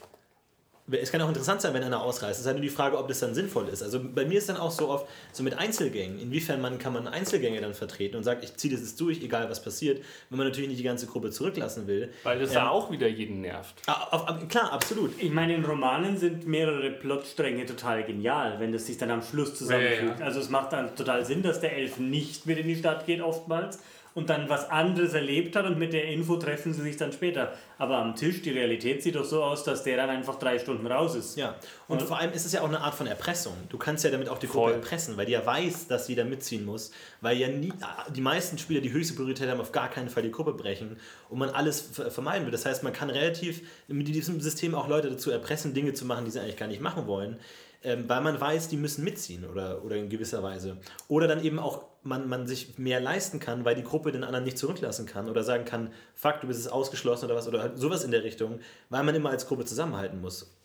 es 0.91 1.11
kann 1.11 1.21
auch 1.21 1.27
interessant 1.27 1.61
sein, 1.61 1.73
wenn 1.73 1.83
einer 1.83 2.01
ausreißt. 2.01 2.33
Es 2.33 2.39
ist 2.39 2.45
halt 2.45 2.57
nur 2.57 2.63
die 2.63 2.69
Frage, 2.69 2.97
ob 2.97 3.07
das 3.07 3.19
dann 3.19 3.33
sinnvoll 3.33 3.67
ist. 3.69 3.83
Also 3.83 3.99
bei 4.03 4.25
mir 4.25 4.37
ist 4.37 4.49
dann 4.49 4.57
auch 4.57 4.71
so 4.71 4.89
oft 4.89 5.07
so 5.31 5.43
mit 5.43 5.57
Einzelgängen. 5.57 6.19
Inwiefern 6.19 6.61
man, 6.61 6.77
kann 6.79 6.93
man 6.93 7.07
Einzelgänge 7.07 7.61
dann 7.61 7.73
vertreten 7.73 8.17
und 8.17 8.23
sagt, 8.23 8.43
ich 8.43 8.55
ziehe 8.57 8.73
das 8.73 8.81
jetzt 8.81 8.99
durch, 8.99 9.21
egal 9.21 9.49
was 9.49 9.61
passiert, 9.61 10.03
wenn 10.29 10.37
man 10.37 10.47
natürlich 10.47 10.69
nicht 10.69 10.79
die 10.79 10.85
ganze 10.85 11.07
Gruppe 11.07 11.31
zurücklassen 11.31 11.87
will. 11.87 12.11
Weil 12.23 12.39
das 12.39 12.53
ja 12.53 12.69
auch 12.69 12.91
wieder 12.91 13.07
jeden 13.07 13.41
nervt. 13.41 13.75
Ah, 13.87 14.07
auf, 14.11 14.27
auf, 14.27 14.47
klar, 14.47 14.71
absolut. 14.71 15.11
Ich 15.21 15.31
meine, 15.31 15.55
in 15.55 15.65
Romanen 15.65 16.17
sind 16.17 16.47
mehrere 16.47 16.91
Plotstränge 16.91 17.65
total 17.65 18.03
genial, 18.03 18.59
wenn 18.59 18.71
das 18.71 18.85
sich 18.85 18.97
dann 18.97 19.11
am 19.11 19.21
Schluss 19.21 19.55
zusammenfügt. 19.55 20.01
Ja, 20.01 20.19
ja. 20.19 20.25
Also 20.25 20.39
es 20.39 20.49
macht 20.49 20.73
dann 20.73 20.95
total 20.95 21.25
Sinn, 21.25 21.43
dass 21.43 21.59
der 21.59 21.75
Elf 21.75 21.97
nicht 21.97 22.45
mit 22.45 22.57
in 22.57 22.67
die 22.67 22.75
Stadt 22.75 23.05
geht 23.05 23.21
oftmals 23.21 23.79
und 24.13 24.29
dann 24.29 24.49
was 24.49 24.69
anderes 24.69 25.13
erlebt 25.13 25.55
hat 25.55 25.65
und 25.65 25.79
mit 25.79 25.93
der 25.93 26.05
Info 26.05 26.35
treffen 26.35 26.73
sie 26.73 26.81
sich 26.81 26.97
dann 26.97 27.13
später. 27.13 27.53
Aber 27.77 27.97
am 27.97 28.15
Tisch, 28.15 28.41
die 28.41 28.49
Realität 28.51 29.01
sieht 29.01 29.15
doch 29.15 29.23
so 29.23 29.43
aus, 29.43 29.63
dass 29.63 29.83
der 29.83 29.97
dann 29.97 30.09
einfach 30.09 30.37
drei 30.37 30.59
Stunden 30.59 30.85
raus 30.85 31.15
ist. 31.15 31.37
Ja, 31.37 31.55
und 31.87 32.01
vor 32.01 32.19
allem 32.19 32.33
ist 32.33 32.45
es 32.45 32.51
ja 32.51 32.61
auch 32.61 32.67
eine 32.67 32.81
Art 32.81 32.93
von 32.93 33.07
Erpressung. 33.07 33.53
Du 33.69 33.77
kannst 33.77 34.03
ja 34.03 34.11
damit 34.11 34.27
auch 34.27 34.37
die 34.37 34.47
Gruppe 34.47 34.73
erpressen, 34.73 35.15
weil 35.15 35.25
die 35.25 35.31
ja 35.31 35.45
weiß, 35.45 35.87
dass 35.87 36.07
sie 36.07 36.15
da 36.15 36.25
mitziehen 36.25 36.65
muss, 36.65 36.91
weil 37.21 37.37
ja 37.37 37.47
nie, 37.47 37.71
die 38.13 38.21
meisten 38.21 38.57
Spieler 38.57 38.81
die 38.81 38.91
höchste 38.91 39.15
Priorität 39.15 39.49
haben, 39.49 39.61
auf 39.61 39.71
gar 39.71 39.89
keinen 39.89 40.09
Fall 40.09 40.23
die 40.23 40.31
Gruppe 40.31 40.53
brechen 40.53 40.97
und 41.29 41.39
man 41.39 41.49
alles 41.49 41.81
ver- 41.81 42.11
vermeiden 42.11 42.45
will. 42.45 42.51
Das 42.51 42.65
heißt, 42.65 42.83
man 42.83 42.91
kann 42.93 43.09
relativ 43.09 43.61
mit 43.87 44.07
diesem 44.07 44.41
System 44.41 44.75
auch 44.75 44.87
Leute 44.89 45.09
dazu 45.09 45.31
erpressen, 45.31 45.73
Dinge 45.73 45.93
zu 45.93 46.05
machen, 46.05 46.25
die 46.25 46.31
sie 46.31 46.39
eigentlich 46.39 46.57
gar 46.57 46.67
nicht 46.67 46.81
machen 46.81 47.07
wollen, 47.07 47.37
ähm, 47.83 48.07
weil 48.07 48.21
man 48.21 48.39
weiß, 48.39 48.67
die 48.67 48.77
müssen 48.77 49.03
mitziehen 49.03 49.45
oder, 49.45 49.83
oder 49.83 49.95
in 49.95 50.09
gewisser 50.09 50.43
Weise. 50.43 50.77
Oder 51.07 51.27
dann 51.27 51.43
eben 51.43 51.59
auch 51.59 51.85
man, 52.03 52.27
man 52.27 52.47
sich 52.47 52.77
mehr 52.77 52.99
leisten 52.99 53.39
kann, 53.39 53.65
weil 53.65 53.75
die 53.75 53.83
Gruppe 53.83 54.11
den 54.11 54.23
anderen 54.23 54.43
nicht 54.43 54.57
zurücklassen 54.57 55.05
kann 55.05 55.29
oder 55.29 55.43
sagen 55.43 55.65
kann, 55.65 55.91
fuck, 56.15 56.41
du 56.41 56.47
bist 56.47 56.63
jetzt 56.63 56.71
ausgeschlossen 56.71 57.25
oder 57.25 57.35
was 57.35 57.47
oder 57.47 57.61
halt 57.61 57.77
sowas 57.77 58.03
in 58.03 58.11
der 58.11 58.23
Richtung, 58.23 58.59
weil 58.89 59.03
man 59.03 59.15
immer 59.15 59.29
als 59.29 59.47
Gruppe 59.47 59.65
zusammenhalten 59.65 60.21
muss. 60.21 60.57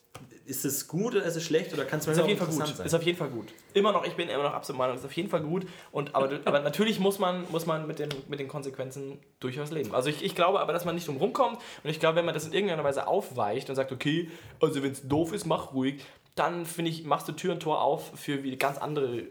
Ist 0.46 0.64
es 0.64 0.86
gut 0.86 1.14
oder 1.14 1.24
ist 1.24 1.36
es 1.36 1.44
schlecht 1.44 1.74
oder 1.74 1.84
kann 1.84 1.98
es 1.98 2.06
Ist 2.06 2.16
manchmal 2.16 2.24
auf 2.24 2.28
jeden 2.28 2.38
Fall 2.38 2.46
gut. 2.48 2.54
interessant 2.56 2.86
Ist 2.86 2.92
sein? 2.92 3.00
auf 3.00 3.06
jeden 3.06 3.18
Fall 3.18 3.28
gut. 3.28 3.48
Immer 3.74 3.92
noch, 3.92 4.06
ich 4.06 4.14
bin 4.14 4.28
immer 4.28 4.44
noch 4.44 4.54
absolut 4.54 4.78
Meinung, 4.78 4.96
ist 4.96 5.04
auf 5.04 5.12
jeden 5.12 5.28
Fall 5.28 5.42
gut. 5.42 5.66
Und, 5.90 6.14
aber, 6.14 6.30
aber 6.44 6.60
natürlich 6.60 7.00
muss 7.00 7.18
man, 7.18 7.44
muss 7.50 7.66
man 7.66 7.86
mit, 7.86 7.98
den, 7.98 8.08
mit 8.28 8.38
den 8.38 8.46
Konsequenzen 8.48 9.18
durchaus 9.40 9.72
leben. 9.72 9.94
Also 9.94 10.08
ich, 10.08 10.24
ich 10.24 10.34
glaube 10.34 10.60
aber, 10.60 10.72
dass 10.72 10.84
man 10.84 10.94
nicht 10.94 11.08
drum 11.08 11.16
rumkommt. 11.16 11.58
Und 11.82 11.90
ich 11.90 11.98
glaube, 11.98 12.16
wenn 12.16 12.24
man 12.24 12.32
das 12.32 12.46
in 12.46 12.52
irgendeiner 12.52 12.84
Weise 12.84 13.08
aufweicht 13.08 13.68
und 13.68 13.74
sagt, 13.76 13.90
okay, 13.92 14.30
also 14.60 14.82
wenn 14.82 14.92
es 14.92 15.06
doof 15.06 15.32
ist, 15.32 15.46
mach 15.46 15.74
ruhig, 15.74 16.02
dann 16.36 16.66
finde 16.66 16.90
ich, 16.90 17.04
machst 17.04 17.26
du 17.28 17.32
Tür 17.32 17.54
und 17.54 17.60
Tor 17.60 17.80
auf 17.80 18.12
für 18.14 18.36
ganz 18.58 18.76
andere 18.76 19.22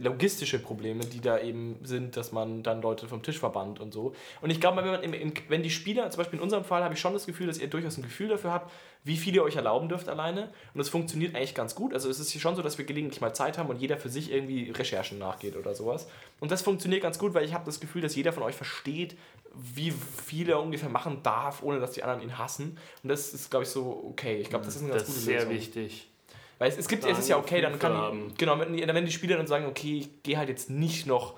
logistische 0.00 0.60
Probleme, 0.60 1.04
die 1.04 1.20
da 1.20 1.40
eben 1.40 1.76
sind, 1.82 2.16
dass 2.16 2.30
man 2.30 2.62
dann 2.62 2.80
Leute 2.82 3.08
vom 3.08 3.22
Tisch 3.24 3.38
verbannt 3.40 3.80
und 3.80 3.92
so. 3.92 4.14
Und 4.40 4.50
ich 4.50 4.60
glaube, 4.60 4.84
wenn, 5.02 5.12
im, 5.12 5.32
wenn 5.48 5.64
die 5.64 5.70
Spieler, 5.70 6.08
zum 6.10 6.18
Beispiel 6.18 6.38
in 6.38 6.42
unserem 6.44 6.62
Fall, 6.62 6.84
habe 6.84 6.94
ich 6.94 7.00
schon 7.00 7.14
das 7.14 7.26
Gefühl, 7.26 7.48
dass 7.48 7.58
ihr 7.58 7.66
durchaus 7.66 7.98
ein 7.98 8.02
Gefühl 8.02 8.28
dafür 8.28 8.52
habt, 8.52 8.70
wie 9.02 9.16
viel 9.16 9.34
ihr 9.34 9.42
euch 9.42 9.56
erlauben 9.56 9.88
dürft 9.88 10.08
alleine. 10.08 10.52
Und 10.72 10.78
das 10.78 10.88
funktioniert 10.88 11.34
eigentlich 11.34 11.56
ganz 11.56 11.74
gut. 11.74 11.92
Also 11.94 12.08
es 12.08 12.20
ist 12.20 12.30
hier 12.30 12.40
schon 12.40 12.54
so, 12.54 12.62
dass 12.62 12.78
wir 12.78 12.84
gelegentlich 12.84 13.20
mal 13.20 13.34
Zeit 13.34 13.58
haben 13.58 13.68
und 13.68 13.80
jeder 13.80 13.96
für 13.96 14.08
sich 14.08 14.30
irgendwie 14.30 14.70
Recherchen 14.70 15.18
nachgeht 15.18 15.56
oder 15.56 15.74
sowas. 15.74 16.06
Und 16.38 16.52
das 16.52 16.62
funktioniert 16.62 17.02
ganz 17.02 17.18
gut, 17.18 17.34
weil 17.34 17.44
ich 17.44 17.54
habe 17.54 17.64
das 17.66 17.80
Gefühl, 17.80 18.02
dass 18.02 18.14
jeder 18.14 18.32
von 18.32 18.44
euch 18.44 18.54
versteht, 18.54 19.16
wie 19.54 19.90
viel 19.90 20.48
er 20.48 20.60
ungefähr 20.60 20.90
machen 20.90 21.24
darf, 21.24 21.64
ohne 21.64 21.80
dass 21.80 21.90
die 21.90 22.04
anderen 22.04 22.22
ihn 22.22 22.38
hassen. 22.38 22.78
Und 23.02 23.08
das 23.08 23.34
ist, 23.34 23.50
glaube 23.50 23.64
ich, 23.64 23.70
so 23.70 24.04
okay. 24.10 24.36
Ich 24.40 24.48
glaube, 24.48 24.64
das 24.64 24.76
ist 24.76 24.82
eine 24.82 24.90
ganz 24.90 25.02
Das 25.02 25.08
ist 25.08 25.14
gute 25.16 25.24
sehr 25.24 25.38
Lösung. 25.40 25.54
wichtig. 25.54 26.06
Weil 26.60 26.68
es, 26.68 26.76
es 26.76 26.88
gibt, 26.88 27.06
es 27.06 27.18
ist 27.18 27.28
ja 27.30 27.38
okay, 27.38 27.62
dann 27.62 27.78
kann 27.78 27.94
haben. 27.94 28.34
genau, 28.36 28.58
wenn, 28.60 28.76
wenn 28.76 29.06
die 29.06 29.12
Spieler 29.12 29.38
dann 29.38 29.46
sagen, 29.46 29.64
okay, 29.64 30.00
ich 30.00 30.22
gehe 30.22 30.36
halt 30.36 30.50
jetzt 30.50 30.68
nicht 30.68 31.06
noch 31.06 31.34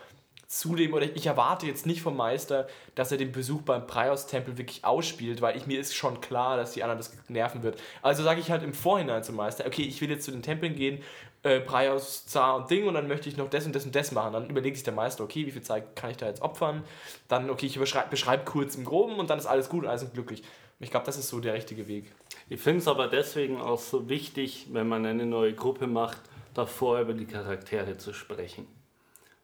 zu 0.49 0.75
dem 0.75 0.93
oder 0.93 1.05
ich 1.05 1.25
erwarte 1.25 1.64
jetzt 1.64 1.87
nicht 1.87 2.03
vom 2.03 2.16
Meister, 2.16 2.66
dass 2.97 3.12
er 3.12 3.18
den 3.18 3.31
Besuch 3.31 3.62
beim 3.62 3.87
Praios-Tempel 3.87 4.59
wirklich 4.59 4.85
ausspielt, 4.85 5.41
weil 5.41 5.57
ich 5.57 5.68
mir 5.68 5.79
ist 5.79 5.95
schon 5.95 6.20
klar, 6.20 6.57
dass 6.57 6.73
die 6.73 6.83
anderen 6.83 6.99
das 6.99 7.16
nerven 7.29 7.62
wird. 7.62 7.81
Also 8.03 8.25
sage 8.25 8.41
ich 8.41 8.51
halt 8.51 8.64
im 8.64 8.75
Vorhinein 8.75 9.23
zum 9.23 9.37
Meister, 9.37 9.64
okay, 9.64 9.83
ich 9.83 10.01
will 10.01 10.11
jetzt 10.11 10.25
zu 10.25 10.33
den 10.33 10.43
Tempeln 10.43 10.75
gehen, 10.75 11.01
äh, 11.45 11.61
Praios, 11.61 12.27
Zar 12.27 12.57
und 12.57 12.68
Ding 12.68 12.89
und 12.89 12.95
dann 12.95 13.07
möchte 13.07 13.29
ich 13.29 13.37
noch 13.37 13.49
das 13.49 13.64
und 13.64 13.77
das 13.77 13.85
und 13.85 13.95
das 13.95 14.11
machen. 14.11 14.33
Dann 14.33 14.51
überlegt 14.51 14.77
sich 14.77 14.85
der 14.85 14.93
Meister, 14.93 15.23
okay, 15.23 15.47
wie 15.47 15.53
viel 15.53 15.62
Zeit 15.62 15.95
kann 15.95 16.11
ich 16.11 16.16
da 16.16 16.27
jetzt 16.27 16.43
opfern? 16.43 16.83
Dann, 17.29 17.49
okay, 17.49 17.66
ich 17.66 17.79
beschreibe 17.79 18.11
beschreib 18.11 18.45
kurz 18.45 18.75
im 18.75 18.85
Groben 18.85 19.20
und 19.20 19.31
dann 19.31 19.39
ist 19.39 19.47
alles 19.47 19.68
gut 19.68 19.85
und 19.85 19.89
alle 19.89 20.01
sind 20.01 20.14
glücklich. 20.14 20.43
Ich 20.81 20.91
glaube, 20.91 21.07
das 21.07 21.16
ist 21.16 21.29
so 21.29 21.39
der 21.39 21.55
richtige 21.55 21.87
Weg. 21.87 22.12
Ich 22.53 22.61
finde 22.61 22.80
es 22.80 22.86
aber 22.86 23.09
deswegen 23.09 23.59
auch 23.59 23.78
so 23.78 24.11
wichtig, 24.11 24.66
wenn 24.72 24.86
man 24.86 25.07
eine 25.07 25.24
neue 25.24 25.55
Gruppe 25.55 25.86
macht, 25.86 26.20
davor 26.53 27.00
über 27.00 27.14
die 27.14 27.24
Charaktere 27.24 27.96
zu 27.96 28.12
sprechen. 28.12 28.66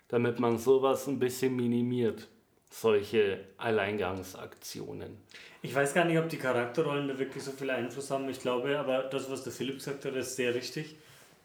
Damit 0.08 0.40
man 0.40 0.58
sowas 0.58 1.06
ein 1.06 1.18
bisschen 1.18 1.56
minimiert, 1.56 2.28
solche 2.68 3.40
Alleingangsaktionen. 3.56 5.16
Ich 5.62 5.74
weiß 5.74 5.94
gar 5.94 6.04
nicht, 6.04 6.18
ob 6.18 6.28
die 6.28 6.36
Charakterrollen 6.36 7.08
da 7.08 7.18
wirklich 7.18 7.42
so 7.42 7.52
viel 7.52 7.70
Einfluss 7.70 8.10
haben. 8.10 8.28
Ich 8.28 8.40
glaube, 8.40 8.78
aber 8.78 9.04
das, 9.04 9.30
was 9.30 9.42
der 9.42 9.54
Philipp 9.54 9.76
gesagt 9.76 10.04
hat, 10.04 10.14
ist 10.14 10.36
sehr 10.36 10.54
richtig, 10.54 10.94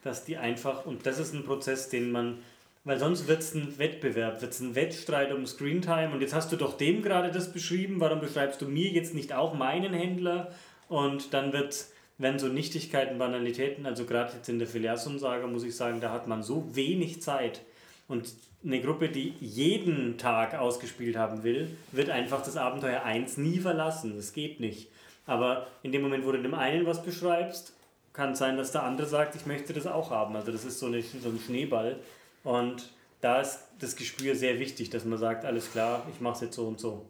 dass 0.04 0.26
die 0.26 0.36
einfach, 0.36 0.86
und 0.86 1.06
das 1.06 1.18
ist 1.18 1.34
ein 1.34 1.46
Prozess, 1.46 1.88
den 1.88 2.12
man, 2.12 2.40
weil 2.84 3.00
sonst 3.00 3.30
wird 3.30 3.40
es 3.40 3.56
ein 3.56 3.80
Wettbewerb, 3.80 4.42
wird 4.42 4.52
es 4.52 4.60
ein 4.60 4.76
Wettstreit 4.76 5.32
um 5.32 5.48
Screentime 5.48 6.12
und 6.12 6.20
jetzt 6.20 6.34
hast 6.34 6.52
du 6.52 6.58
doch 6.58 6.76
dem 6.76 7.02
gerade 7.02 7.32
das 7.32 7.54
beschrieben, 7.54 8.02
warum 8.02 8.20
beschreibst 8.20 8.62
du 8.62 8.68
mir 8.68 8.90
jetzt 8.90 9.14
nicht 9.14 9.32
auch 9.32 9.54
meinen 9.54 9.94
Händler? 9.94 10.54
Und 10.90 11.34
dann 11.34 11.54
wird 11.54 11.88
werden 12.18 12.40
so 12.40 12.48
Nichtigkeiten, 12.48 13.18
Banalitäten, 13.18 13.86
also 13.86 14.06
gerade 14.06 14.34
jetzt 14.34 14.50
in 14.50 14.60
der 14.60 14.68
Filiasum-Saga 14.68 15.48
muss 15.48 15.64
ich 15.64 15.76
sagen, 15.76 16.00
da 16.00 16.12
hat 16.12 16.28
man 16.28 16.44
so 16.44 16.76
wenig 16.76 17.22
Zeit. 17.22 17.62
Und 18.08 18.34
eine 18.64 18.82
Gruppe, 18.82 19.10
die 19.10 19.34
jeden 19.40 20.18
Tag 20.18 20.56
ausgespielt 20.56 21.18
haben 21.18 21.44
will, 21.44 21.76
wird 21.92 22.10
einfach 22.10 22.44
das 22.44 22.58
Abenteuer 22.58 23.04
1 23.04 23.38
nie 23.38 23.60
verlassen. 23.60 24.16
Das 24.16 24.34
geht 24.34 24.60
nicht. 24.60 24.90
Aber 25.26 25.68
in 25.84 25.92
dem 25.92 26.02
Moment, 26.02 26.26
wo 26.26 26.32
du 26.32 26.42
dem 26.42 26.54
einen 26.54 26.86
was 26.86 27.04
beschreibst, 27.04 27.74
kann 28.14 28.34
es 28.34 28.40
sein, 28.40 28.58
dass 28.58 28.72
der 28.72 28.84
andere 28.84 29.08
sagt, 29.08 29.36
ich 29.36 29.46
möchte 29.46 29.74
das 29.74 29.88
auch 29.88 30.12
haben. 30.12 30.36
Also 30.36 30.52
das 30.52 30.66
ist 30.66 30.80
so, 30.80 30.86
eine, 30.86 31.02
so 31.02 31.30
ein 31.30 31.40
Schneeball. 31.44 32.00
Und 32.44 32.90
da 33.22 33.42
ist 33.42 33.60
das 33.80 33.96
Gespür 33.96 34.36
sehr 34.36 34.60
wichtig, 34.60 34.90
dass 34.90 35.06
man 35.06 35.18
sagt, 35.18 35.46
alles 35.46 35.72
klar, 35.72 36.06
ich 36.14 36.22
mache 36.22 36.36
es 36.36 36.42
jetzt 36.42 36.56
so 36.56 36.68
und 36.68 36.80
so. 36.80 37.10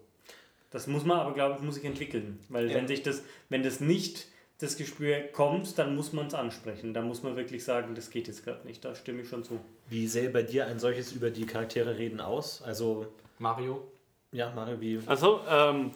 Das 0.73 0.87
muss 0.87 1.05
man 1.05 1.19
aber, 1.19 1.33
glaube 1.33 1.55
ich, 1.57 1.61
muss 1.63 1.75
sich 1.75 1.85
entwickeln. 1.85 2.39
Weil 2.49 2.69
Ja. 2.69 2.75
wenn 2.75 2.87
sich 2.87 3.03
das, 3.03 3.23
wenn 3.49 3.63
das 3.63 3.79
nicht 3.79 4.27
das 4.59 4.75
Gespür 4.77 5.19
kommt, 5.31 5.77
dann 5.77 5.95
muss 5.95 6.13
man 6.13 6.27
es 6.27 6.33
ansprechen. 6.33 6.93
Da 6.93 7.01
muss 7.01 7.21
man 7.23 7.35
wirklich 7.35 7.63
sagen, 7.63 7.95
das 7.95 8.09
geht 8.09 8.27
jetzt 8.27 8.43
gerade 8.43 8.65
nicht. 8.67 8.83
Da 8.83 8.95
stimme 8.95 9.21
ich 9.21 9.29
schon 9.29 9.43
zu. 9.43 9.59
Wie 9.89 10.07
sähe 10.07 10.29
bei 10.29 10.41
dir 10.43 10.67
ein 10.67 10.79
solches 10.79 11.11
über 11.11 11.29
die 11.29 11.45
Charaktere 11.45 11.97
reden 11.97 12.19
aus? 12.19 12.61
Also, 12.61 13.05
Mario? 13.39 13.83
ja, 14.31 14.51
Mario, 14.55 14.81
wie. 14.81 14.99
Also, 15.05 15.41
ähm, 15.49 15.91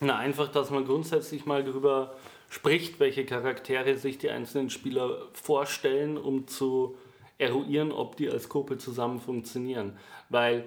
na, 0.00 0.18
einfach, 0.18 0.48
dass 0.52 0.70
man 0.70 0.84
grundsätzlich 0.84 1.46
mal 1.46 1.64
darüber 1.64 2.14
spricht, 2.50 3.00
welche 3.00 3.24
Charaktere 3.24 3.96
sich 3.96 4.18
die 4.18 4.30
einzelnen 4.30 4.70
Spieler 4.70 5.22
vorstellen, 5.32 6.16
um 6.16 6.46
zu 6.46 6.96
eruieren, 7.38 7.90
ob 7.90 8.16
die 8.16 8.28
als 8.30 8.48
Gruppe 8.48 8.78
zusammen 8.78 9.20
funktionieren. 9.20 9.96
Weil 10.28 10.64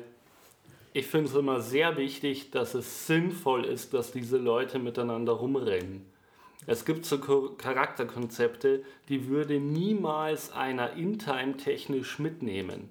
ich 0.98 1.06
finde 1.08 1.30
es 1.30 1.36
immer 1.36 1.62
sehr 1.62 1.96
wichtig, 1.98 2.50
dass 2.52 2.74
es 2.74 3.08
sinnvoll 3.08 3.66
ist, 3.66 3.94
dass 3.94 4.12
diese 4.12 4.38
Leute 4.38 4.80
miteinander 4.80 5.34
rumrennen. 5.34 6.06
Es 6.66 6.86
gibt 6.86 7.06
so 7.06 7.20
Ko- 7.20 7.52
Charakterkonzepte, 7.58 8.84
die 9.10 9.28
würde 9.28 9.60
niemals 9.60 10.52
einer 10.52 10.94
in-time 10.94 11.56
technisch 11.58 12.20
mitnehmen. 12.20 12.90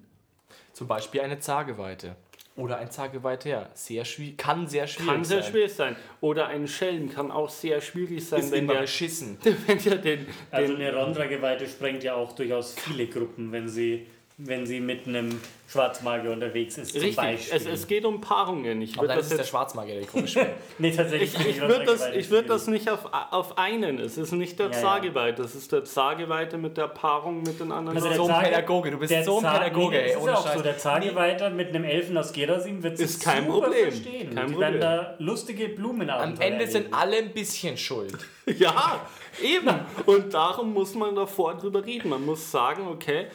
Zum 0.73 0.87
Beispiel 0.87 1.21
eine 1.21 1.39
Zageweite. 1.39 2.15
Oder 2.55 2.77
ein 2.77 2.89
Zageweiter. 2.89 3.69
Sehr 3.75 4.03
schwierig, 4.03 4.37
kann 4.37 4.67
sehr 4.67 4.87
schwierig 4.87 5.11
Kann 5.13 5.23
sehr 5.23 5.43
sein. 5.43 5.51
schwierig 5.51 5.73
sein. 5.73 5.95
Oder 6.21 6.47
ein 6.47 6.67
Schelm 6.67 7.09
kann 7.09 7.29
auch 7.29 7.49
sehr 7.49 7.81
schwierig 7.81 8.25
sein, 8.25 8.39
Ist 8.39 8.51
wenn 8.51 8.63
immer 8.63 8.73
der, 8.73 8.81
beschissen. 8.81 9.37
wenn 9.67 9.77
der 9.77 9.97
den, 9.97 10.25
Also 10.49 10.73
den 10.73 10.81
eine 10.81 10.95
Rondra-Geweihte 10.97 11.67
sprengt 11.67 12.03
ja 12.03 12.15
auch 12.15 12.31
durchaus 12.31 12.73
viele 12.73 13.05
Gruppen, 13.07 13.51
wenn 13.51 13.67
sie, 13.69 14.07
wenn 14.39 14.67
sie 14.67 14.79
mit 14.79 15.07
einem 15.07 15.41
Schwarzmagier 15.67 16.31
unterwegs 16.31 16.77
ist. 16.77 16.91
Zum 16.91 17.01
Richtig, 17.01 17.15
Beispiel. 17.17 17.57
es, 17.57 17.65
es 17.65 17.87
geht 17.87 18.05
um 18.05 18.21
Paarungen. 18.21 18.79
Ich 18.83 18.93
Aber 18.93 19.01
würde 19.01 19.07
dann 19.15 19.19
ist 19.19 19.25
das 19.25 19.25
es 19.25 19.29
der 19.29 19.37
jetzt 19.39 19.49
Schwarzmagier, 19.49 19.95
der 19.95 20.05
Gruppe 20.05 20.27
spielt. 20.27 20.47
nee, 20.77 20.91
tatsächlich. 20.91 21.33
ich, 21.39 21.47
ich 21.47 21.61
würde 21.61 21.85
das, 21.85 22.07
ich 22.13 22.29
würd 22.29 22.47
das 22.49 22.67
nicht 22.67 22.87
auf, 22.89 22.99
auf 23.31 23.57
einen. 23.57 23.97
Es 23.99 24.15
ist 24.17 24.31
nicht 24.33 24.59
der 24.59 24.67
Ja, 24.67 24.73
ja. 24.73 24.79
Zageweite, 24.81 25.41
das 25.41 25.55
ist 25.55 25.71
der 25.71 25.83
Zageweite 25.85 26.59
mit 26.59 26.77
der 26.77 26.87
Paarung 26.87 27.41
mit 27.41 27.59
den 27.59 27.71
anderen. 27.71 27.97
Also 27.97 28.09
bist 28.09 28.19
der 28.19 28.25
so 28.25 28.31
ein 28.31 28.35
Zage- 28.35 28.49
Pädagoge, 28.49 28.91
du 28.91 28.97
bist 28.99 29.11
der 29.11 29.23
so 29.23 29.37
ein 29.39 29.43
Pädagoge, 29.43 29.95
nee, 29.97 30.01
ey, 30.03 30.13
das 30.13 30.23
ist 30.23 30.29
auch 30.29 30.45
Scheiß. 30.45 30.53
so. 30.57 30.61
Der 30.61 30.77
Zageweiter 30.77 31.49
mit 31.49 31.69
einem 31.69 31.83
Elfen 31.83 32.15
aus 32.17 32.31
Gerasim 32.31 32.83
wird 32.83 32.99
Ist 32.99 33.15
sich 33.15 33.23
kein 33.23 33.45
super 33.47 33.61
Problem. 33.67 33.91
verstehen. 33.91 34.35
Kein 34.35 34.47
Die 34.47 34.53
Problem. 34.53 34.59
werden 34.59 34.81
da 34.81 35.15
lustige 35.17 35.69
Blumenabenteuer 35.69 36.45
Am 36.47 36.53
Ende 36.53 36.67
sind 36.67 36.75
erleben. 36.83 36.93
alle 36.93 37.17
ein 37.17 37.33
bisschen 37.33 37.75
schuld. 37.75 38.13
Ja, 38.57 39.01
eben. 39.43 39.67
Und 40.05 40.33
darum 40.33 40.71
muss 40.73 40.95
man 40.95 41.13
davor 41.15 41.55
drüber 41.55 41.85
reden. 41.85 42.07
Man 42.07 42.25
muss 42.25 42.49
sagen, 42.49 42.87
okay, 42.87 43.27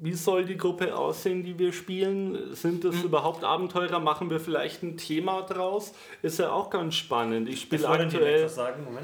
wie 0.00 0.12
soll 0.12 0.44
die 0.44 0.56
Gruppe 0.56 0.96
aussehen, 0.96 1.42
die 1.42 1.58
wir 1.58 1.72
spielen? 1.72 2.54
Sind 2.54 2.84
das 2.84 3.02
überhaupt 3.02 3.42
Abenteurer? 3.42 3.98
Machen 3.98 4.30
wir 4.30 4.38
vielleicht 4.38 4.84
ein 4.84 4.96
Thema 4.96 5.42
draus? 5.42 5.92
Ist 6.22 6.38
ja 6.38 6.52
auch 6.52 6.70
ganz 6.70 6.94
spannend. 6.94 7.48
Ich 7.48 7.62
spiele 7.62 7.88
aktuell 7.88 8.48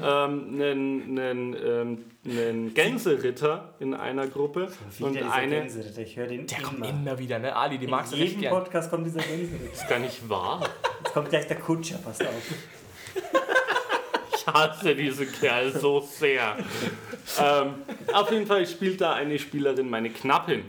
ähm, 0.01 0.61
einen, 0.61 1.19
einen, 1.19 1.55
ähm, 1.61 2.05
einen 2.25 2.73
Gänseritter 2.73 3.73
in 3.79 3.93
einer 3.93 4.27
Gruppe 4.27 4.71
und 5.01 5.21
eine. 5.21 5.55
Gänseritter, 5.63 6.01
ich 6.01 6.15
höre 6.15 6.27
den 6.27 6.47
Der 6.47 6.61
kommt 6.61 6.77
immer. 6.77 6.89
immer 6.89 7.19
wieder, 7.19 7.39
ne? 7.39 7.53
Ali, 7.53 7.77
die 7.77 7.87
magst 7.87 8.13
du 8.13 8.17
jedem 8.17 8.39
gern. 8.39 8.53
Podcast 8.53 8.89
kommt 8.89 9.05
dieser 9.05 9.19
Gänseritter. 9.21 9.73
Ist 9.73 9.89
gar 9.89 9.99
nicht 9.99 10.29
wahr. 10.29 10.61
Jetzt 11.03 11.13
kommt 11.13 11.29
gleich 11.29 11.47
der 11.47 11.59
Kutscher, 11.59 11.97
passt 11.97 12.21
auf. 12.21 12.29
Ich 14.33 14.47
hasse 14.47 14.95
diesen 14.95 15.29
Kerl 15.29 15.71
so 15.77 15.99
sehr. 15.99 16.55
ähm, 17.41 17.73
auf 18.13 18.31
jeden 18.31 18.47
Fall 18.47 18.65
spielt 18.65 19.01
da 19.01 19.13
eine 19.13 19.37
Spielerin 19.39 19.89
meine 19.89 20.09
Knappin. 20.09 20.63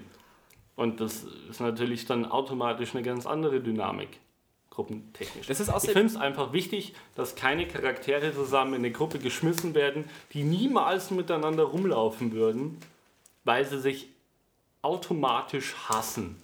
Und 0.76 1.00
das 1.00 1.24
ist 1.50 1.60
natürlich 1.60 2.04
dann 2.06 2.26
automatisch 2.30 2.94
eine 2.94 3.02
ganz 3.02 3.26
andere 3.26 3.60
Dynamik, 3.60 4.20
gruppentechnisch. 4.70 5.46
Das 5.46 5.58
ist 5.58 5.68
ich 5.68 5.74
außerdem- 5.74 5.92
finde 5.92 6.06
es 6.06 6.16
einfach 6.16 6.52
wichtig, 6.52 6.94
dass 7.14 7.34
keine 7.34 7.66
Charaktere 7.66 8.34
zusammen 8.34 8.74
in 8.74 8.80
eine 8.80 8.92
Gruppe 8.92 9.18
geschmissen 9.18 9.74
werden, 9.74 10.08
die 10.32 10.44
niemals 10.44 11.10
miteinander 11.10 11.64
rumlaufen 11.64 12.32
würden, 12.32 12.78
weil 13.44 13.64
sie 13.64 13.80
sich 13.80 14.08
automatisch 14.82 15.74
hassen. 15.88 16.40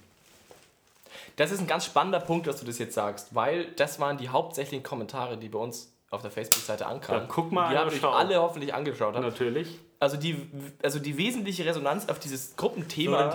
Das 1.35 1.51
ist 1.51 1.59
ein 1.59 1.67
ganz 1.67 1.85
spannender 1.85 2.19
Punkt, 2.19 2.47
dass 2.47 2.59
du 2.59 2.65
das 2.65 2.79
jetzt 2.79 2.93
sagst, 2.95 3.33
weil 3.35 3.65
das 3.75 3.99
waren 3.99 4.17
die 4.17 4.29
hauptsächlichen 4.29 4.83
Kommentare, 4.83 5.37
die 5.37 5.49
bei 5.49 5.59
uns 5.59 5.91
auf 6.09 6.21
der 6.21 6.31
Facebook-Seite 6.31 6.85
ankamen. 6.85 7.23
Ja, 7.23 7.27
guck 7.27 7.51
mal 7.51 7.71
die 7.71 7.77
haben 7.77 7.91
schau. 7.99 8.11
alle 8.11 8.39
hoffentlich 8.41 8.73
angeschaut. 8.73 9.15
Haben. 9.15 9.23
Natürlich. 9.23 9.79
Also, 10.03 10.17
die, 10.17 10.35
also 10.83 10.99
die 10.99 11.17
wesentliche 11.17 11.63
Resonanz 11.63 12.09
auf 12.09 12.19
dieses 12.19 12.57
Gruppenthema 12.57 13.33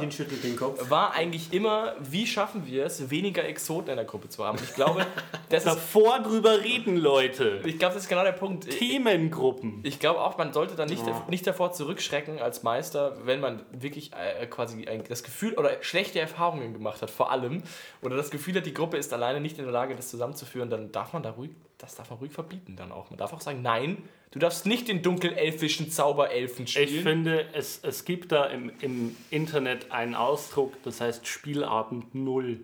war 0.91 1.15
eigentlich 1.15 1.51
immer, 1.55 1.95
wie 1.99 2.27
schaffen 2.27 2.67
wir 2.67 2.85
es, 2.85 3.09
weniger 3.09 3.43
Exoten 3.43 3.89
in 3.89 3.97
der 3.97 4.05
Gruppe 4.05 4.29
zu 4.29 4.45
haben. 4.45 4.59
Ich 4.63 4.75
glaube, 4.75 5.07
das 5.49 5.65
ist, 5.65 5.73
Davor 5.73 6.21
drüber 6.21 6.63
reden, 6.63 6.99
Leute. 6.99 7.63
ich 7.65 7.79
glaube, 7.79 7.95
das 7.95 8.03
ist 8.03 8.11
genau 8.11 8.23
der 8.23 8.33
Punkt. 8.33 8.69
Themengruppen. 8.69 9.81
Ich 9.83 9.99
glaube 9.99 10.21
auch, 10.21 10.37
man 10.37 10.53
sollte 10.53 10.75
dann 10.75 10.91
nicht, 10.91 11.05
nicht 11.31 11.47
davor 11.47 11.73
zurückschrecken 11.73 12.39
als 12.39 12.63
Meister, 12.63 13.17
wenn 13.25 13.41
man 13.41 13.63
wirklich 13.73 14.13
äh, 14.13 14.45
quasi 14.45 14.87
ein, 14.87 15.03
das 15.09 15.23
Gefühl 15.23 15.55
oder 15.55 15.83
schlechte 15.83 16.21
Erfahrungen 16.21 16.75
gemacht 16.75 17.01
hat, 17.01 17.09
vor 17.09 17.33
allem, 17.33 17.63
oder 18.03 18.15
das 18.19 18.31
Gefühl 18.31 18.57
hat, 18.57 18.67
die 18.67 18.75
Gruppe 18.75 18.99
ist 18.99 19.15
alleine 19.15 19.41
nicht 19.41 19.57
in 19.57 19.65
der 19.65 19.73
Lage, 19.73 19.97
das 19.97 20.11
zusammenzuführen, 20.11 20.69
dann 20.69 20.93
darf 20.93 21.15
man 21.15 21.23
da 21.23 21.31
ruhig, 21.31 21.53
das 21.79 21.95
darf 21.95 22.11
man 22.11 22.19
ruhig 22.19 22.33
verbieten 22.33 22.77
dann 22.77 22.93
auch. 22.93 23.09
Man 23.09 23.17
darf 23.17 23.33
auch 23.33 23.41
sagen, 23.41 23.63
nein, 23.63 24.03
du 24.31 24.39
darfst 24.39 24.67
nicht 24.67 24.89
den 24.89 25.03
dunkelelfischen 25.03 25.91
Zauberelfen 25.91 26.65
Ich 26.65 26.73
spielen. 26.73 27.03
finde, 27.03 27.47
es, 27.53 27.81
es 27.83 28.05
gibt 28.05 28.33
da 28.33 28.47
im, 28.47 28.73
im 28.81 29.17
Internet 29.31 29.91
einen 29.93 30.15
Ausdruck, 30.15 30.75
das 30.83 31.01
heißt 31.01 31.27
Spielabend 31.27 32.15
Null. 32.15 32.61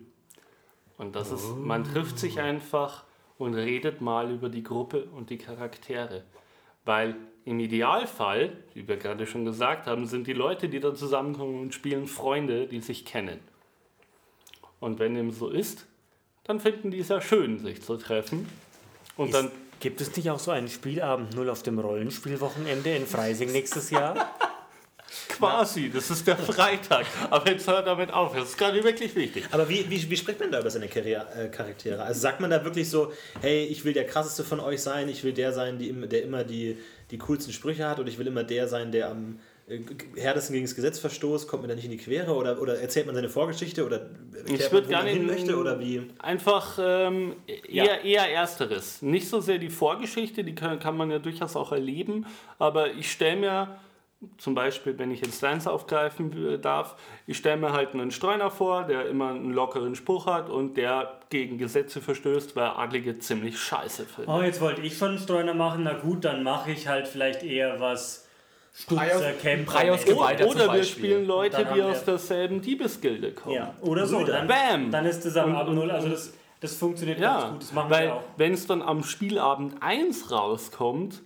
Und 0.96 1.16
das 1.16 1.30
ist, 1.30 1.56
man 1.56 1.84
trifft 1.84 2.18
sich 2.18 2.40
einfach 2.40 3.04
und 3.36 3.54
redet 3.54 4.00
mal 4.00 4.30
über 4.30 4.48
die 4.48 4.62
Gruppe 4.62 5.04
und 5.16 5.30
die 5.30 5.38
Charaktere. 5.38 6.22
Weil 6.84 7.16
im 7.44 7.60
Idealfall, 7.60 8.52
wie 8.74 8.86
wir 8.86 8.96
gerade 8.96 9.26
schon 9.26 9.44
gesagt 9.44 9.86
haben, 9.86 10.06
sind 10.06 10.26
die 10.26 10.32
Leute, 10.32 10.68
die 10.68 10.80
da 10.80 10.94
zusammenkommen 10.94 11.60
und 11.60 11.74
spielen, 11.74 12.06
Freunde, 12.06 12.66
die 12.66 12.80
sich 12.80 13.04
kennen. 13.04 13.40
Und 14.80 14.98
wenn 14.98 15.14
dem 15.14 15.30
so 15.30 15.48
ist, 15.48 15.86
dann 16.44 16.60
finden 16.60 16.90
die 16.90 17.00
es 17.00 17.08
ja 17.08 17.20
schön, 17.20 17.58
sich 17.58 17.82
zu 17.82 17.96
treffen. 17.96 18.46
Und 19.16 19.32
dann 19.34 19.50
Gibt 19.84 20.00
es 20.00 20.16
nicht 20.16 20.30
auch 20.30 20.38
so 20.38 20.50
einen 20.50 20.70
Spielabend 20.70 21.36
null 21.36 21.50
auf 21.50 21.62
dem 21.62 21.78
Rollenspielwochenende 21.78 22.96
in 22.96 23.06
Freising 23.06 23.52
nächstes 23.52 23.90
Jahr? 23.90 24.34
quasi, 25.28 25.90
das 25.90 26.10
ist 26.10 26.26
der 26.26 26.38
Freitag. 26.38 27.04
Aber 27.28 27.50
jetzt 27.50 27.68
hört 27.68 27.86
damit 27.86 28.10
auf, 28.10 28.34
das 28.34 28.48
ist 28.48 28.56
gerade 28.56 28.82
wirklich 28.82 29.14
wichtig. 29.14 29.44
Aber 29.50 29.68
wie, 29.68 29.84
wie, 29.90 30.08
wie 30.08 30.16
spricht 30.16 30.40
man 30.40 30.50
da 30.50 30.60
über 30.60 30.70
seine 30.70 30.88
Karriere, 30.88 31.26
äh, 31.34 31.48
Charaktere? 31.48 32.02
Also 32.02 32.18
sagt 32.18 32.40
man 32.40 32.48
da 32.48 32.64
wirklich 32.64 32.88
so, 32.88 33.12
hey, 33.42 33.66
ich 33.66 33.84
will 33.84 33.92
der 33.92 34.06
krasseste 34.06 34.42
von 34.42 34.58
euch 34.58 34.80
sein, 34.80 35.10
ich 35.10 35.22
will 35.22 35.34
der 35.34 35.52
sein, 35.52 35.76
die, 35.76 35.92
der 35.92 36.22
immer 36.22 36.44
die, 36.44 36.78
die 37.10 37.18
coolsten 37.18 37.52
Sprüche 37.52 37.86
hat 37.86 37.98
und 37.98 38.06
ich 38.06 38.18
will 38.18 38.26
immer 38.26 38.42
der 38.42 38.68
sein, 38.68 38.90
der 38.90 39.10
am 39.10 39.38
härtesten 40.16 40.52
gegen 40.54 40.66
das 40.66 40.74
Gesetz 40.74 40.98
verstoßt, 40.98 41.48
kommt 41.48 41.62
mir 41.62 41.68
da 41.68 41.74
nicht 41.74 41.86
in 41.86 41.90
die 41.90 41.96
Quere 41.96 42.34
oder, 42.34 42.60
oder 42.60 42.78
erzählt 42.80 43.06
man 43.06 43.14
seine 43.14 43.30
Vorgeschichte 43.30 43.86
oder 43.86 44.10
erklärt 44.36 44.72
würd 44.72 44.84
man, 44.84 44.84
wo 44.84 44.90
gar 44.90 45.02
man 45.04 45.08
hin 45.12 45.26
nicht- 45.26 45.34
möchte 45.38 45.56
oder 45.56 45.80
wie? 45.80 46.02
Einfach 46.18 46.78
ähm, 46.80 47.36
eher, 47.68 48.04
eher 48.04 48.30
Ersteres. 48.30 49.00
Nicht 49.00 49.28
so 49.28 49.40
sehr 49.40 49.58
die 49.58 49.70
Vorgeschichte, 49.70 50.44
die 50.44 50.54
kann, 50.54 50.78
kann 50.80 50.96
man 50.96 51.10
ja 51.10 51.18
durchaus 51.18 51.56
auch 51.56 51.72
erleben, 51.72 52.26
aber 52.58 52.92
ich 52.92 53.10
stelle 53.10 53.36
mir, 53.36 53.68
zum 54.38 54.54
Beispiel, 54.54 54.98
wenn 54.98 55.10
ich 55.10 55.20
jetzt 55.20 55.42
deins 55.42 55.66
aufgreifen 55.66 56.54
äh, 56.54 56.58
darf, 56.58 56.96
ich 57.26 57.36
stelle 57.36 57.56
mir 57.58 57.72
halt 57.72 57.94
einen 57.94 58.10
Streuner 58.10 58.50
vor, 58.50 58.84
der 58.84 59.06
immer 59.08 59.30
einen 59.30 59.52
lockeren 59.52 59.94
Spruch 59.94 60.26
hat 60.26 60.48
und 60.50 60.76
der 60.76 61.20
gegen 61.30 61.56
Gesetze 61.58 62.00
verstößt, 62.02 62.54
weil 62.56 62.68
Adlige 62.68 63.18
ziemlich 63.18 63.58
scheiße 63.58 64.04
finden. 64.04 64.30
Oh, 64.30 64.40
jetzt 64.42 64.60
wollte 64.60 64.80
ich 64.82 64.96
schon 64.96 65.10
einen 65.10 65.18
Streuner 65.18 65.52
machen. 65.54 65.82
Na 65.84 65.94
gut, 65.94 66.24
dann 66.24 66.42
mache 66.42 66.70
ich 66.70 66.88
halt 66.88 67.06
vielleicht 67.08 67.42
eher 67.42 67.80
was 67.80 68.23
Geweih. 68.88 69.08
Weiter 69.66 70.44
zum 70.44 70.48
Oder 70.48 70.72
wir 70.74 70.84
spielen 70.84 71.26
Leute, 71.26 71.66
die 71.74 71.80
aus 71.82 72.04
derselben 72.04 72.60
Diebesgilde 72.60 73.32
kommen. 73.32 73.54
Ja, 73.54 73.74
oder 73.80 74.06
so. 74.06 74.24
Dann, 74.24 74.46
Bam! 74.48 74.90
dann 74.90 75.06
ist 75.06 75.24
das 75.24 75.36
am 75.36 75.54
Abend 75.54 75.76
null. 75.76 75.90
Also 75.90 76.08
das, 76.08 76.32
das 76.60 76.74
funktioniert 76.76 77.20
ganz 77.20 77.42
Ja, 77.44 77.50
gut. 77.50 77.62
Das 77.62 77.72
machen 77.72 77.90
weil 77.90 78.06
wir 78.08 78.14
auch. 78.16 78.22
wenn 78.36 78.52
es 78.52 78.66
dann 78.66 78.82
am 78.82 79.04
Spielabend 79.04 79.76
1 79.80 80.30
rauskommt, 80.30 81.22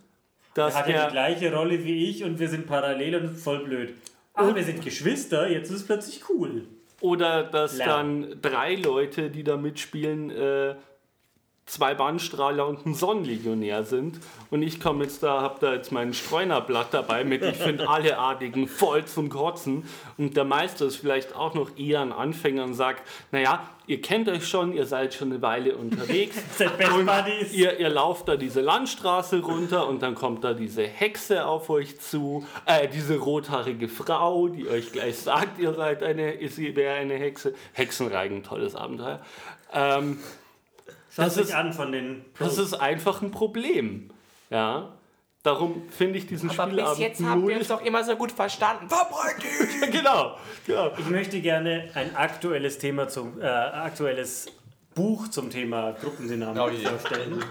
dass 0.54 0.74
Er 0.74 0.80
hat 0.80 0.88
ja 0.88 1.06
die 1.06 1.12
gleiche 1.12 1.54
Rolle 1.54 1.82
wie 1.84 2.10
ich 2.10 2.22
und 2.24 2.38
wir 2.38 2.48
sind 2.48 2.66
parallel 2.66 3.16
und 3.16 3.36
voll 3.36 3.60
blöd. 3.64 3.94
Ah, 4.34 4.54
wir 4.54 4.62
sind 4.64 4.84
Geschwister, 4.84 5.48
jetzt 5.50 5.70
ist 5.70 5.76
es 5.76 5.86
plötzlich 5.86 6.22
cool. 6.28 6.64
Oder 7.00 7.44
dass 7.44 7.76
Lernen. 7.76 8.30
dann 8.30 8.42
drei 8.42 8.74
Leute, 8.74 9.30
die 9.30 9.42
da 9.44 9.56
mitspielen, 9.56 10.30
äh, 10.30 10.74
zwei 11.68 11.94
Bahnstrahler 11.94 12.66
und 12.66 12.86
ein 12.86 12.94
Sonnenlegionär 12.94 13.84
sind. 13.84 14.20
Und 14.50 14.62
ich 14.62 14.80
komme 14.80 15.04
jetzt 15.04 15.22
da, 15.22 15.42
habe 15.42 15.58
da 15.60 15.74
jetzt 15.74 15.92
mein 15.92 16.14
Streunerblatt 16.14 16.92
dabei 16.92 17.24
mit, 17.24 17.42
ich 17.42 17.56
finde 17.56 17.88
alle 17.88 18.18
Artigen 18.18 18.66
voll 18.66 19.04
zum 19.04 19.28
Kotzen. 19.28 19.84
Und 20.16 20.36
der 20.36 20.44
Meister 20.44 20.86
ist 20.86 20.96
vielleicht 20.96 21.36
auch 21.36 21.54
noch 21.54 21.76
eher 21.76 22.00
ein 22.00 22.12
Anfänger 22.12 22.64
und 22.64 22.74
sagt, 22.74 23.02
naja, 23.32 23.68
ihr 23.86 24.00
kennt 24.00 24.28
euch 24.28 24.48
schon, 24.48 24.72
ihr 24.72 24.86
seid 24.86 25.14
schon 25.14 25.30
eine 25.30 25.42
Weile 25.42 25.76
unterwegs. 25.76 26.36
Und 26.92 27.08
ihr, 27.52 27.78
ihr 27.78 27.88
lauft 27.88 28.28
da 28.28 28.36
diese 28.36 28.60
Landstraße 28.60 29.40
runter 29.40 29.88
und 29.88 30.02
dann 30.02 30.14
kommt 30.14 30.44
da 30.44 30.54
diese 30.54 30.82
Hexe 30.82 31.46
auf 31.46 31.70
euch 31.70 31.98
zu, 32.00 32.46
äh, 32.66 32.88
diese 32.88 33.18
rothaarige 33.18 33.88
Frau, 33.88 34.48
die 34.48 34.68
euch 34.68 34.92
gleich 34.92 35.18
sagt, 35.18 35.58
ihr 35.58 35.74
seid 35.74 36.02
eine, 36.02 36.36
sie 36.48 36.74
wäre 36.76 36.96
eine 36.96 37.14
Hexe. 37.14 37.54
Hexenreigen, 37.72 38.42
tolles 38.42 38.74
Abenteuer. 38.74 39.20
Ähm, 39.72 40.18
das 41.24 41.34
sich 41.34 41.44
ist- 41.44 41.54
an 41.54 41.72
von 41.72 41.92
den 41.92 42.24
das 42.38 42.58
ist 42.58 42.74
einfach 42.74 43.22
ein 43.22 43.30
Problem. 43.30 44.10
Ja. 44.50 44.94
Darum 45.44 45.82
finde 45.90 46.18
ich 46.18 46.26
diesen 46.26 46.50
Aber 46.50 46.66
bis 46.66 46.74
Spielabend 46.74 46.98
jetzt 46.98 47.22
haben 47.22 47.46
wir 47.46 47.56
uns 47.56 47.68
doch 47.68 47.82
immer 47.84 48.02
so 48.02 48.16
gut 48.16 48.32
verstanden. 48.32 48.88
Verbreitet! 48.88 49.92
genau, 49.92 50.36
genau. 50.66 50.90
Ich 50.98 51.08
möchte 51.08 51.40
gerne 51.40 51.88
ein 51.94 52.14
aktuelles 52.16 52.78
Thema 52.78 53.08
zum 53.08 53.40
äh, 53.40 53.44
aktuelles 53.46 54.46
Buch 54.94 55.28
zum 55.28 55.48
Thema 55.48 55.92
Gruppendynamik 55.92 56.60
Oh 56.60 56.88
vorstellen. 56.88 57.44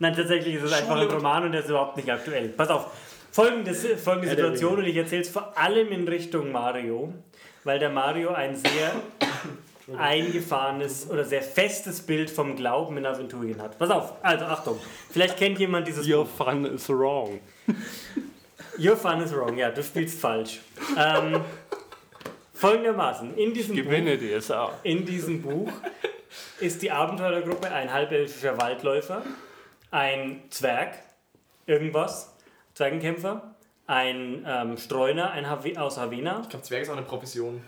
Nein, 0.00 0.14
tatsächlich 0.14 0.56
ist 0.56 0.64
es 0.64 0.72
einfach 0.72 0.96
ein 0.96 1.02
Schule 1.02 1.14
Roman 1.14 1.44
und 1.44 1.52
der 1.52 1.60
ist 1.62 1.70
überhaupt 1.70 1.96
nicht 1.96 2.10
aktuell. 2.10 2.48
Pass 2.48 2.68
auf. 2.68 2.90
Folgende, 3.30 3.72
folgende 3.74 4.30
Situation 4.30 4.78
und 4.78 4.84
ich 4.84 4.96
erzähle 4.96 5.22
es 5.22 5.28
vor 5.28 5.56
allem 5.56 5.92
in 5.92 6.08
Richtung 6.08 6.50
Mario, 6.50 7.12
weil 7.62 7.78
der 7.78 7.90
Mario 7.90 8.30
ein 8.30 8.56
sehr 8.56 8.90
eingefahrenes 9.96 11.08
oder 11.10 11.24
sehr 11.24 11.42
festes 11.42 12.00
Bild 12.02 12.30
vom 12.30 12.56
Glauben 12.56 12.96
in 12.98 13.06
Aventurien 13.06 13.60
hat. 13.62 13.78
Pass 13.78 13.90
auf, 13.90 14.12
also 14.22 14.44
Achtung. 14.44 14.78
Vielleicht 15.10 15.36
kennt 15.36 15.58
jemand 15.58 15.86
dieses 15.86 16.06
Your 16.06 16.24
Buch. 16.24 16.46
fun 16.46 16.64
is 16.66 16.88
wrong. 16.88 17.40
Your 18.78 18.96
fun 18.96 19.20
is 19.22 19.34
wrong, 19.34 19.56
ja, 19.56 19.70
du 19.70 19.82
spielst 19.82 20.20
falsch. 20.20 20.60
Ähm, 20.96 21.40
folgendermaßen, 22.54 23.36
in 23.36 23.54
diesem 23.54 23.76
Buch 23.76 23.84
Gewinne 23.84 24.18
DSA. 24.18 24.72
in 24.82 25.04
diesem 25.04 25.42
Buch 25.42 25.72
ist 26.60 26.82
die 26.82 26.90
Abenteurergruppe 26.90 27.70
ein 27.70 27.92
halbelfischer 27.92 28.58
Waldläufer, 28.60 29.22
ein 29.90 30.42
Zwerg, 30.50 30.94
irgendwas, 31.66 32.34
Zwergenkämpfer, 32.74 33.54
ein 33.88 34.44
ähm, 34.46 34.76
Streuner 34.76 35.30
ein 35.30 35.48
Have 35.48 35.80
aus 35.80 35.96
Havena. 35.96 36.40
Ich 36.42 36.50
glaube, 36.50 36.64
Zwerg 36.64 36.82
ist 36.82 36.90
auch 36.90 36.96
eine 36.96 37.06
Profession. 37.06 37.62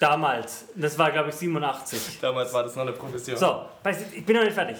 Damals, 0.00 0.66
das 0.74 0.98
war 0.98 1.10
glaube 1.10 1.30
ich 1.30 1.34
87. 1.36 2.18
Damals 2.20 2.52
war 2.52 2.62
das 2.62 2.74
noch 2.76 2.82
eine 2.82 2.92
Profession. 2.92 3.36
So, 3.36 3.62
ich 4.12 4.24
bin 4.24 4.36
noch 4.36 4.44
nicht 4.44 4.54
fertig. 4.54 4.76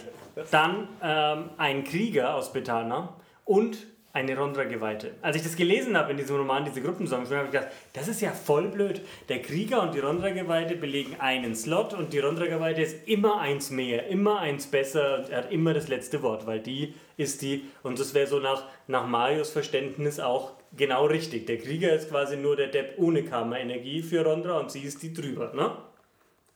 Dann 0.50 0.88
ähm, 1.02 1.50
ein 1.56 1.84
Krieger 1.84 2.34
aus 2.34 2.52
Bethana 2.52 3.14
und 3.44 3.76
eine 4.14 4.38
Rondra-Geweihte. 4.38 5.16
Als 5.22 5.34
ich 5.36 5.42
das 5.42 5.56
gelesen 5.56 5.96
habe 5.96 6.12
in 6.12 6.16
diesem 6.16 6.36
Roman, 6.36 6.64
diese 6.64 6.80
Gruppenzusammenstellung, 6.80 7.46
habe 7.46 7.56
ich 7.56 7.60
gedacht, 7.60 7.76
das 7.94 8.06
ist 8.06 8.20
ja 8.20 8.30
voll 8.30 8.68
blöd. 8.68 9.02
Der 9.28 9.42
Krieger 9.42 9.82
und 9.82 9.92
die 9.92 9.98
Rondra-Geweihte 9.98 10.76
belegen 10.76 11.16
einen 11.18 11.56
Slot 11.56 11.94
und 11.94 12.12
die 12.12 12.20
Rondra-Geweihte 12.20 12.80
ist 12.80 13.08
immer 13.08 13.40
eins 13.40 13.70
mehr, 13.70 14.06
immer 14.06 14.38
eins 14.38 14.68
besser 14.68 15.18
und 15.18 15.30
er 15.30 15.38
hat 15.38 15.50
immer 15.50 15.74
das 15.74 15.88
letzte 15.88 16.22
Wort, 16.22 16.46
weil 16.46 16.60
die 16.60 16.94
ist 17.16 17.42
die, 17.42 17.64
und 17.82 17.98
das 17.98 18.14
wäre 18.14 18.28
so 18.28 18.38
nach, 18.38 18.62
nach 18.86 19.04
Marios 19.04 19.50
Verständnis 19.50 20.20
auch 20.20 20.52
genau 20.76 21.06
richtig. 21.06 21.46
Der 21.46 21.58
Krieger 21.58 21.92
ist 21.94 22.10
quasi 22.10 22.36
nur 22.36 22.56
der 22.56 22.68
Depp 22.68 22.94
ohne 22.98 23.22
Karma-Energie 23.24 24.02
für 24.02 24.24
Rondra 24.24 24.58
und 24.58 24.70
sie 24.70 24.80
ist 24.82 25.02
die 25.02 25.12
drüber, 25.12 25.52
ne? 25.54 25.76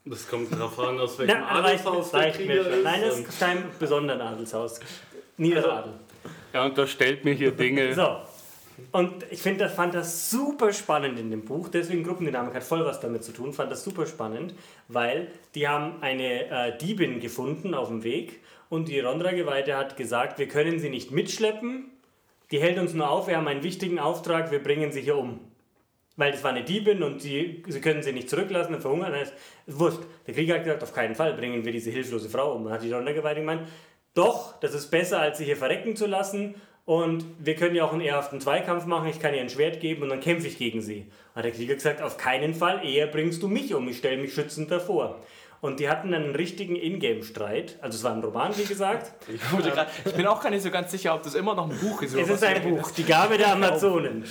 Das 0.05 0.27
kommt 0.29 0.51
darauf 0.53 0.79
an, 0.79 0.99
aus 1.01 1.19
welchem 1.19 1.37
Na, 1.39 1.59
Adelshaus 1.63 2.11
der 2.13 2.31
Krieger 2.33 2.67
ist. 2.67 2.83
Nein, 2.85 3.01
das 3.03 3.17
und- 3.17 3.29
ist 3.29 3.39
kein 3.41 3.65
besonderen 3.79 4.21
Adelshaus. 4.21 4.81
Niederadel. 5.37 5.93
Er 6.53 6.65
unterstellt 6.65 7.25
mir 7.25 7.35
hier 7.35 7.51
Dinge. 7.53 7.93
So. 7.95 8.17
Und 8.93 9.27
ich 9.31 9.43
finde, 9.43 9.65
das 9.65 9.75
fand 9.75 9.93
das 9.95 10.31
super 10.31 10.73
spannend 10.73 11.19
in 11.19 11.33
dem 11.33 11.45
Buch. 11.45 11.69
Deswegen 11.69 12.05
Gruppendynamik 12.05 12.55
hat 12.55 12.63
voll 12.63 12.85
was 12.85 13.01
damit 13.01 13.25
zu 13.25 13.33
tun. 13.33 13.53
Fand 13.53 13.73
das 13.73 13.83
super 13.83 14.07
spannend, 14.07 14.55
weil 14.87 15.33
die 15.57 15.67
haben 15.67 16.01
eine 16.01 16.47
äh, 16.49 16.79
Diebin 16.79 17.19
gefunden 17.19 17.75
auf 17.75 17.89
dem 17.89 18.05
Weg 18.05 18.41
und 18.69 18.87
die 18.87 19.01
Rondra-Geweihte 19.01 19.77
hat 19.77 19.97
gesagt, 19.97 20.39
wir 20.39 20.47
können 20.47 20.79
sie 20.79 20.91
nicht 20.91 21.11
mitschleppen. 21.11 21.91
Die 22.51 22.61
hält 22.61 22.79
uns 22.79 22.95
nur 22.95 23.11
auf, 23.11 23.29
wir 23.29 23.37
haben 23.37 23.49
einen 23.49 23.63
wichtigen 23.63 23.99
Auftrag, 23.99 24.51
wir 24.51 24.63
bringen 24.63 24.91
sie 24.93 25.03
hier 25.03 25.17
um. 25.17 25.41
Weil 26.17 26.33
das 26.33 26.43
war 26.43 26.51
eine 26.51 26.65
Diebin 26.65 27.03
und 27.03 27.21
sie, 27.21 27.63
sie 27.69 27.81
können 27.81 28.03
sie 28.03 28.13
nicht 28.13 28.29
zurücklassen 28.29 28.75
und 28.75 28.81
verhungern. 28.81 29.13
Das 29.13 29.33
ist 29.67 29.79
wurscht. 29.79 30.01
Der 30.27 30.35
Krieger 30.35 30.55
hat 30.55 30.65
gesagt, 30.65 30.83
auf 30.83 30.93
keinen 30.93 31.15
Fall 31.15 31.35
bringen 31.35 31.65
wir 31.65 31.71
diese 31.71 31.91
hilflose 31.91 32.29
Frau 32.29 32.55
um. 32.55 32.65
Dann 32.65 32.73
hat 32.73 32.83
die 32.83 32.91
Rondra-Geweihte 32.91 33.41
gemeint, 33.41 33.69
doch, 34.15 34.59
das 34.59 34.75
ist 34.75 34.91
besser, 34.91 35.21
als 35.21 35.39
sie 35.39 35.45
hier 35.45 35.57
verrecken 35.57 35.95
zu 35.95 36.07
lassen. 36.07 36.57
Und 36.87 37.25
wir 37.39 37.55
können 37.55 37.77
ja 37.77 37.85
auch 37.85 37.93
einen 37.93 38.01
ehrhaften 38.01 38.41
Zweikampf 38.41 38.87
machen. 38.87 39.09
Ich 39.09 39.21
kann 39.21 39.35
ihr 39.35 39.43
ein 39.43 39.51
Schwert 39.51 39.79
geben 39.79 40.03
und 40.03 40.09
dann 40.09 40.21
kämpfe 40.21 40.49
ich 40.49 40.59
gegen 40.59 40.81
sie. 40.81 41.07
Hat 41.37 41.45
der 41.45 41.53
Krieger 41.53 41.75
gesagt, 41.75 42.03
auf 42.03 42.17
keinen 42.17 42.55
Fall, 42.55 42.85
eher 42.85 43.07
bringst 43.07 43.43
du 43.43 43.49
mich 43.49 43.73
um. 43.75 43.87
Ich 43.89 43.99
stelle 43.99 44.17
mich 44.17 44.33
schützend 44.35 44.71
davor. 44.71 45.21
Und 45.61 45.81
die 45.81 45.89
hatten 45.89 46.13
dann 46.13 46.23
einen 46.23 46.35
richtigen 46.35 46.77
Ingame-Streit. 46.77 47.79
Also 47.81 47.97
es 47.97 48.05
war 48.05 48.13
ein 48.13 48.23
Roman, 48.23 48.57
wie 48.57 48.65
gesagt. 48.65 49.13
Ich, 49.29 49.41
grad, 49.73 49.89
ich 50.05 50.13
bin 50.15 50.27
auch 50.27 50.41
gar 50.41 50.51
nicht 50.51 50.63
so 50.63 50.71
ganz 50.71 50.91
sicher, 50.91 51.15
ob 51.15 51.23
das 51.23 51.35
immer 51.35 51.55
noch 51.55 51.69
ein 51.71 51.77
Buch 51.79 52.03
ist. 52.03 52.15
oder 52.15 52.23
Es 52.23 52.31
ist 52.31 52.45
ein 52.45 52.63
Buch, 52.63 52.91
die 52.93 53.05
Gabe 53.05 53.39
der 53.39 53.53
Amazonen. 53.53 54.25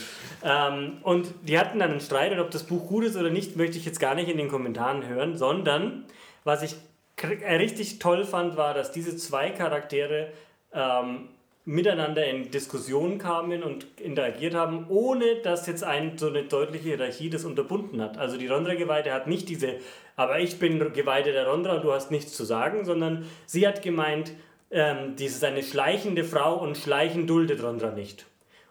Ähm, 0.44 0.98
und 1.04 1.34
die 1.44 1.60
hatten 1.60 1.80
dann 1.80 1.92
einen 1.92 2.00
Streit 2.00 2.32
und 2.32 2.40
ob 2.40 2.52
das 2.52 2.64
Buch 2.64 2.88
gut 2.88 3.04
ist 3.04 3.16
oder 3.18 3.30
nicht, 3.30 3.56
möchte 3.58 3.78
ich 3.78 3.86
jetzt 3.86 4.00
gar 4.00 4.16
nicht 4.16 4.30
in 4.30 4.38
den 4.38 4.50
Kommentaren 4.50 5.08
hören, 5.08 5.38
sondern 5.38 6.06
was 6.44 6.64
ich 6.64 6.76
äh, 7.22 7.56
richtig 7.56 8.00
toll 8.00 8.24
fand, 8.26 8.56
war, 8.58 8.74
dass 8.74 8.92
diese 8.92 9.18
zwei 9.18 9.50
Charaktere 9.50 10.32
ähm, 10.74 11.30
miteinander 11.68 12.26
in 12.26 12.50
Diskussionen 12.50 13.18
kamen 13.18 13.62
und 13.62 13.86
interagiert 14.00 14.56
haben, 14.56 14.86
ohne 14.88 15.36
dass 15.44 15.68
jetzt 15.68 15.84
ein, 15.84 16.18
so 16.18 16.28
eine 16.28 16.44
deutliche 16.44 16.86
Hierarchie 16.86 17.30
das 17.30 17.44
unterbunden 17.44 18.02
hat. 18.02 18.18
Also 18.18 18.38
die 18.38 18.48
Rondra-Geweihte 18.48 19.12
hat 19.12 19.28
nicht 19.28 19.50
diese, 19.50 19.76
aber 20.16 20.40
ich 20.40 20.60
bin 20.60 20.80
Geweihte 20.94 21.34
der 21.34 21.46
Rondra 21.46 21.76
und 21.76 21.84
du 21.84 21.92
hast 21.92 22.10
nichts 22.10 22.32
zu 22.32 22.46
sagen, 22.46 22.86
sondern 22.86 23.26
sie 23.46 23.68
hat 23.68 23.82
gemeint, 23.82 24.32
ähm, 24.72 25.18
dies 25.18 25.36
ist 25.36 25.44
eine 25.44 25.62
schleichende 25.62 26.24
Frau 26.24 26.56
und 26.56 26.78
Schleichen 26.78 27.28
duldet 27.28 27.62
Rondra 27.62 27.92
nicht. 27.92 28.26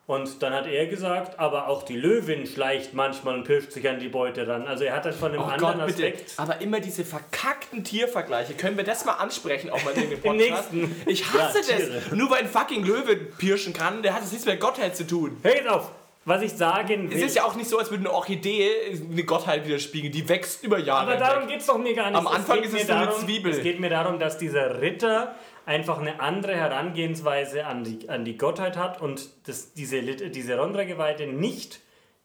Und 0.07 0.41
dann 0.41 0.53
hat 0.53 0.69
er 0.69 0.87
gesagt, 0.87 1.41
aber 1.41 1.67
auch 1.69 1.83
die 1.83 1.97
Löwin 1.97 2.47
schleicht 2.47 2.95
manchmal 2.95 3.35
und 3.35 3.43
pirscht 3.45 3.73
sich 3.73 3.89
an 3.89 3.99
die 3.99 4.07
Beute 4.09 4.47
ran. 4.47 4.69
Also 4.69 4.85
er 4.85 4.95
hat 4.95 5.05
das 5.05 5.17
von 5.17 5.33
einem 5.33 5.41
Oh 5.41 5.47
anderen 5.47 5.81
Gott. 5.81 5.89
Aspekt. 5.91 6.35
Aber 6.37 6.61
immer 6.61 6.79
diese 6.79 7.05
verkackten 7.05 7.83
Tiervergleiche. 7.83 8.55
Können 8.55 8.77
wir 8.77 8.85
das 8.85 9.05
mal 9.05 9.15
ansprechen, 9.15 9.69
auch 9.71 9.83
mal 9.85 9.91
in 9.95 10.03
dem 10.03 10.13
Im 10.23 10.23
Podcast? 10.23 10.73
nächsten. 10.73 11.03
Ich 11.07 11.25
hasse 11.33 11.59
Ja, 11.73 11.79
das. 11.79 12.13
Nur 12.13 12.31
weil 12.31 12.43
ein 12.43 12.49
fucking 12.49 12.85
Löwe 12.85 13.17
pirschen 13.17 13.73
kann, 13.73 14.03
der 14.05 14.15
hat 14.15 14.23
es 14.23 14.31
nichts 14.31 14.47
mit 14.47 14.61
Gottheit 14.61 14.97
zu 14.97 15.07
tun. 15.09 15.39
Hör 15.43 15.57
jetzt 15.57 15.69
auf! 15.69 15.91
Was 16.25 16.43
ich 16.43 16.53
sagen 16.55 17.09
will. 17.11 17.17
Es 17.17 17.23
ist 17.23 17.37
ja 17.37 17.45
auch 17.45 17.55
nicht 17.55 17.69
so, 17.69 17.79
als 17.79 17.91
würde 17.91 18.03
eine 18.03 18.13
Orchidee 18.13 18.69
eine 19.13 19.23
Gottheit 19.25 19.65
widerspiegeln. 19.67 20.13
Die 20.13 20.29
wächst 20.29 20.63
über 20.65 20.77
Jahre 20.79 21.13
aber 21.13 21.21
darum 21.21 21.49
geht 21.49 21.61
es 21.61 21.67
doch 21.67 21.79
mir 21.79 21.95
gar 21.95 22.11
nicht. 22.11 22.19
Am 22.19 22.27
Anfang 22.27 22.57
geht 22.63 22.67
ist 22.67 22.75
es 22.81 22.89
nur 22.89 22.97
eine 22.97 23.07
darum, 23.07 23.25
Zwiebel. 23.25 23.53
Es 23.53 23.63
geht 23.63 23.79
mir 23.79 23.91
darum, 23.91 24.19
dass 24.19 24.37
dieser 24.37 24.81
Ritter 24.81 25.37
einfach 25.67 25.99
eine 25.99 26.21
andere 26.21 26.55
Herangehensweise 26.55 27.67
an 27.67 27.85
die, 27.85 28.09
an 28.09 28.25
die 28.25 28.39
Gottheit 28.39 28.77
hat 28.77 29.03
und 29.03 29.29
dass 29.49 29.75
diese, 29.75 30.01
diese 30.01 30.57
Rondra-Geweihte 30.57 31.27
nicht 31.27 31.81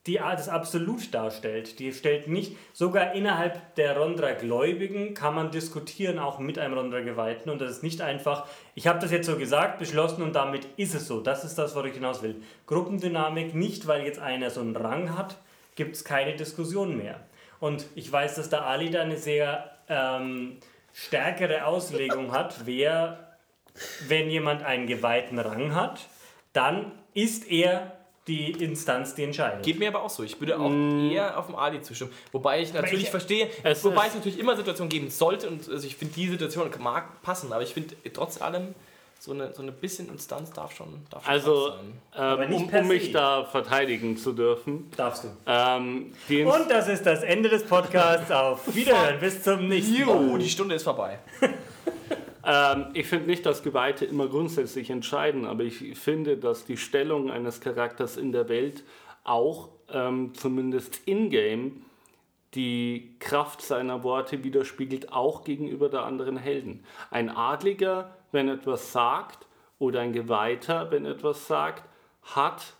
die 0.08 0.18
des 0.18 0.50
Absolut 0.50 1.14
darstellt. 1.14 1.78
Die 1.78 1.94
stellt 1.94 2.28
nicht, 2.28 2.58
sogar 2.74 3.14
innerhalb 3.14 3.76
der 3.76 3.98
Rondra-Gläubigen 3.98 5.14
kann 5.14 5.36
man 5.36 5.52
diskutieren, 5.52 6.18
auch 6.18 6.39
mit 6.39 6.58
einem 6.58 6.74
Rondra-Geweihten. 6.74 7.52
Und 7.52 7.62
das 7.62 7.72
ist 7.72 7.84
nicht 7.84 8.02
einfach, 8.02 8.48
ich 8.74 8.88
habe 8.88 8.98
das 8.98 9.12
jetzt 9.12 9.28
so 9.28 9.38
gesagt, 9.38 9.78
beschlossen 9.78 10.24
und 10.24 10.34
damit 10.34 10.68
ist 10.78 10.96
es 10.96 11.08
so. 11.08 11.22
Das 11.22 11.44
ist 11.44 11.56
das, 11.56 11.76
worauf 11.76 11.88
ich 11.88 11.94
hinaus 11.94 12.24
will. 12.24 12.42
Gruppendynamik, 12.66 13.54
nicht 13.54 13.86
weil 13.86 14.04
jetzt 14.04 14.20
einer 14.20 14.50
so 14.50 14.62
einen 14.62 14.76
Rang 14.76 15.16
hat, 15.16 15.38
gibt 15.76 15.96
es 15.96 16.04
keine 16.04 16.36
Diskussion 16.36 16.98
mehr. 16.98 17.20
Und 17.60 17.86
ich 17.94 18.12
weiß, 18.12 18.36
dass 18.36 18.50
der 18.50 18.66
Ali 18.66 18.89
da 18.89 19.02
eine 19.02 19.18
sehr 19.18 19.70
ähm, 19.88 20.58
stärkere 20.94 21.66
Auslegung 21.66 22.32
hat, 22.32 22.66
wer, 22.66 23.31
wenn 24.07 24.30
jemand 24.30 24.63
einen 24.63 24.88
geweihten 24.88 25.39
Rang 25.39 25.74
hat, 25.76 25.99
dann 26.53 26.91
ist 27.13 27.49
er 27.49 27.93
die 28.28 28.51
Instanz, 28.51 29.15
die 29.15 29.24
entscheidet. 29.24 29.63
Geht 29.63 29.80
mir 29.80 29.88
aber 29.88 30.03
auch 30.03 30.09
so. 30.09 30.22
Ich 30.24 30.39
würde 30.39 30.59
auch 30.59 30.69
eher 31.11 31.38
auf 31.39 31.47
dem 31.47 31.55
Ali 31.55 31.82
zustimmen. 31.82 32.11
Wobei 32.32 32.61
ich 32.61 32.72
natürlich 32.74 33.03
ich- 33.05 33.09
verstehe, 33.09 33.49
Es 33.63 33.84
wobei 33.84 34.07
es 34.07 34.13
natürlich 34.15 34.38
immer 34.39 34.55
Situationen 34.55 34.89
geben 34.89 35.09
sollte 35.09 35.49
und 35.49 35.67
also 35.67 35.88
ich 35.88 35.95
finde 35.95 36.13
die 36.13 36.28
Situation 36.28 36.69
mag 36.80 37.22
passen, 37.24 37.51
aber 37.51 37.63
ich 37.63 37.74
finde 37.74 37.95
trotz 38.13 38.39
allem 38.39 38.76
so 39.19 39.34
eine, 39.34 39.53
so 39.53 39.61
eine 39.61 39.72
bisschen 39.72 40.07
Instanz 40.09 40.51
darf 40.51 40.76
schon, 40.76 41.05
darf 41.11 41.24
schon 41.24 41.32
Also, 41.32 41.74
ähm, 42.17 42.53
um, 42.53 42.69
um 42.69 42.88
mich 42.88 43.11
da 43.11 43.43
verteidigen 43.45 44.17
zu 44.17 44.34
dürfen. 44.34 44.89
Darfst 44.97 45.24
du. 45.26 45.28
Ähm, 45.45 46.13
Und 46.45 46.69
das 46.72 46.88
ist 46.88 47.05
das 47.05 47.22
Ende 47.22 47.47
des 47.49 47.63
Podcasts. 47.63 48.32
Auf 48.32 48.74
Wiederhören. 48.74 49.19
Bis 49.19 49.43
zum 49.43 49.67
nächsten 49.67 50.05
Mal. 50.05 50.15
Oh, 50.34 50.38
die 50.38 50.49
Stunde 50.49 50.74
ist 50.76 50.84
vorbei. 50.84 51.19
Ähm, 52.52 52.88
ich 52.93 53.08
finde 53.08 53.28
nicht, 53.28 53.45
dass 53.45 53.64
Geweihte 53.64 54.04
immer 54.04 54.28
grundsätzlich 54.28 54.89
entscheiden, 54.89 55.45
aber 55.45 55.64
ich 55.64 55.97
finde, 55.97 56.38
dass 56.38 56.66
die 56.66 56.78
Stellung 56.78 57.32
eines 57.32 57.62
Charakters 57.62 58.18
in 58.18 58.34
der 58.34 58.49
Welt 58.49 58.84
auch 59.24 59.70
ähm, 59.89 60.34
zumindest 60.34 61.02
in-game 61.06 61.86
die 62.54 63.16
Kraft 63.20 63.62
seiner 63.62 64.04
Worte 64.04 64.43
widerspiegelt, 64.43 65.14
auch 65.14 65.45
gegenüber 65.45 65.88
der 65.88 66.04
anderen 66.04 66.36
Helden. 66.36 66.84
Ein 67.10 67.30
Adliger, 67.30 68.18
wenn 68.34 68.49
etwas 68.49 68.91
sagt, 68.91 69.47
oder 69.80 70.02
ein 70.02 70.12
Geweihter, 70.12 70.91
wenn 70.91 71.06
etwas 71.06 71.47
sagt, 71.47 71.88
hat 72.24 72.74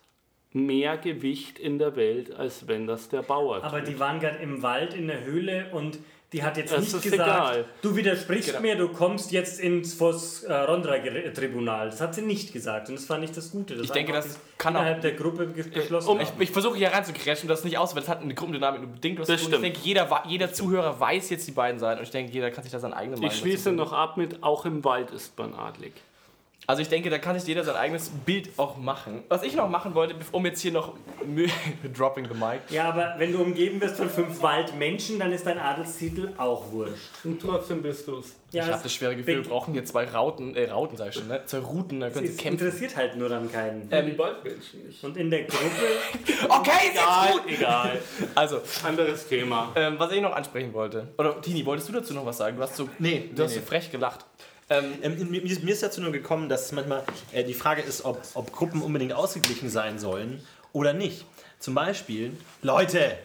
mehr 0.52 0.98
Gewicht 0.98 1.58
in 1.58 1.80
der 1.80 1.96
Welt, 1.96 2.36
als 2.36 2.68
wenn 2.68 2.86
das 2.86 3.08
der 3.08 3.22
Bauer 3.22 3.64
Aber 3.64 3.80
tut. 3.80 3.88
die 3.88 4.00
waren 4.00 4.20
gerade 4.20 4.40
im 4.40 4.62
Wald 4.62 4.94
in 4.94 5.08
der 5.08 5.24
Höhle 5.24 5.70
und 5.72 6.00
die 6.34 6.42
hat 6.44 6.56
jetzt 6.56 6.72
Es 6.72 6.80
nicht 6.80 6.94
ist 6.94 7.02
gesagt, 7.04 7.22
egal. 7.30 7.66
du 7.82 7.96
widersprichst 7.96 8.50
Genau. 8.50 8.62
mir, 8.62 8.76
du 8.78 8.88
kommst 8.90 9.32
jetzt 9.34 9.60
ins 9.60 9.94
vors 9.94 10.44
äh, 10.44 10.54
Rondra-Tribunal. 10.54 11.90
Das 11.90 12.00
hat 12.00 12.16
sie 12.16 12.22
nicht 12.22 12.54
gesagt 12.54 12.88
und 12.90 12.96
das 12.96 13.06
fand 13.06 13.24
ich 13.24 13.32
das 13.32 13.52
Gute. 13.52 13.76
Das 13.76 13.86
Ich 13.86 13.92
denke, 13.92 14.14
das 14.14 14.40
kann 14.58 14.76
auch- 14.76 14.80
innerhalb 14.82 15.02
der 15.02 15.12
Gruppe 15.14 15.46
beschlossen. 15.48 16.08
Um, 16.10 16.20
ich, 16.22 16.30
ich 16.40 16.52
versuche 16.52 16.78
hier 16.78 16.90
reinzugrätschen, 16.94 17.50
das 17.50 17.64
nicht 17.64 17.78
aus, 17.78 17.96
weil 17.96 18.04
es 18.04 18.08
hat 18.10 18.22
eine 18.22 18.34
Gruppendynamik 18.34 18.82
nur 18.82 18.92
bedingt 18.92 19.20
was 19.20 19.28
Das 19.28 19.42
tun. 19.42 19.50
Ich 19.52 19.56
stimmt. 19.58 19.66
denke, 19.76 19.80
jeder, 19.84 20.24
jeder 20.28 20.54
Zuhörer 20.54 21.00
weiß 21.00 21.30
jetzt 21.32 21.48
die 21.48 21.52
beiden 21.52 21.80
Seiten 21.80 22.00
und 22.00 22.06
ich 22.06 22.12
denke, 22.12 22.32
jeder 22.32 22.50
kann 22.52 22.64
sich 22.64 22.72
da 22.72 22.80
seine 22.80 22.96
eigene 22.96 23.18
Meinung 23.18 23.32
Ich 23.32 23.38
schließe 23.40 23.72
noch 23.74 23.92
ab 23.92 24.16
mit, 24.18 24.42
auch 24.42 24.66
im 24.66 24.84
Wald 24.86 25.12
ist 25.12 25.38
man 25.38 25.54
adlig. 25.54 25.94
Also 26.72 26.84
ich 26.84 26.88
denke, 26.88 27.10
da 27.10 27.18
kann 27.18 27.38
sich 27.38 27.46
jeder 27.50 27.66
sein 27.66 27.76
eigenes 27.76 28.08
Bild 28.26 28.48
auch 28.56 28.78
machen. 28.78 29.24
Was 29.28 29.44
ich 29.44 29.56
noch 29.56 29.68
machen 29.68 29.94
wollte, 29.94 30.16
um 30.32 30.46
jetzt 30.46 30.62
hier 30.62 30.72
noch 30.72 30.94
dropping 31.94 32.26
the 32.30 32.34
mic. 32.34 32.62
Ja, 32.70 32.86
aber 32.86 33.16
wenn 33.18 33.34
du 33.34 33.40
umgeben 33.42 33.82
wirst 33.82 33.98
von 33.98 34.10
fünf 34.10 34.42
Waldmenschen, 34.42 35.20
dann 35.20 35.34
ist 35.34 35.46
dein 35.46 35.60
Adelstitel 35.60 36.30
auch 36.38 36.72
wurscht. 36.72 37.10
Und 37.26 37.42
trotzdem 37.42 37.82
bist 37.82 38.08
du 38.08 38.20
es. 38.20 38.36
Ja, 38.54 38.64
ich 38.66 38.72
habe 38.72 38.84
das 38.84 38.94
schwere 38.94 39.18
Gefühl, 39.18 39.44
wir 39.44 39.50
brauchen 39.50 39.74
hier 39.74 39.84
zwei 39.84 40.06
Rauten, 40.06 40.56
äh, 40.56 40.70
Rauten 40.70 40.96
sag 40.96 41.10
ich 41.10 41.16
schon, 41.16 41.28
ne? 41.28 41.42
Zwei 41.46 41.58
Routen, 41.58 42.00
da 42.00 42.10
können 42.10 42.28
sie 42.28 42.38
kämpfen. 42.38 42.66
interessiert 42.66 42.96
halt 42.96 43.18
nur 43.18 43.28
dann 43.28 43.52
keinen. 43.52 43.90
die 43.90 44.18
Waldmenschen 44.18 44.88
nicht. 44.88 45.04
Und 45.04 45.18
in 45.18 45.30
der 45.30 45.44
Gruppe, 45.44 45.66
Okay, 46.48 46.72
ist 46.88 46.96
jetzt 46.96 47.32
gut! 47.34 47.42
egal. 47.52 48.00
Also, 48.36 48.62
Anderes 48.86 49.28
Thema. 49.28 49.74
ähm, 49.76 49.96
was 49.98 50.10
ich 50.14 50.22
noch 50.22 50.34
ansprechen 50.34 50.74
wollte. 50.74 51.10
Oder 51.18 51.42
Tini, 51.42 51.66
wolltest 51.66 51.90
du 51.90 51.94
dazu 51.94 52.14
noch 52.14 52.26
was 52.26 52.38
sagen? 52.38 52.56
Du 52.56 52.64
hast 52.64 52.78
so, 52.78 52.88
Nee, 52.98 53.30
du 53.36 53.44
hast 53.44 53.52
nee, 53.56 53.60
so 53.60 53.66
frech 53.66 53.92
gelacht. 53.92 54.26
Ähm, 54.72 54.94
Ähm, 55.02 55.30
mir, 55.30 55.44
ist 55.44 55.84
dazu 55.84 56.02
nur 56.02 56.14
gekommen, 56.14 56.48
dass 56.48 56.72
manchmal 56.72 57.04
äh, 57.34 57.44
die 57.44 57.54
Frage 57.54 57.82
ist, 57.82 58.06
ob, 58.06 58.22
ob 58.36 58.54
Gruppen 58.54 58.82
unbedingt 58.82 59.12
ausgeglichen 59.12 59.70
sein 59.70 60.00
sollen 60.00 60.42
oder 60.72 60.94
nicht. 60.94 61.26
Zum 61.60 61.76
Beispiel, 61.76 62.32
Leute, 62.62 63.18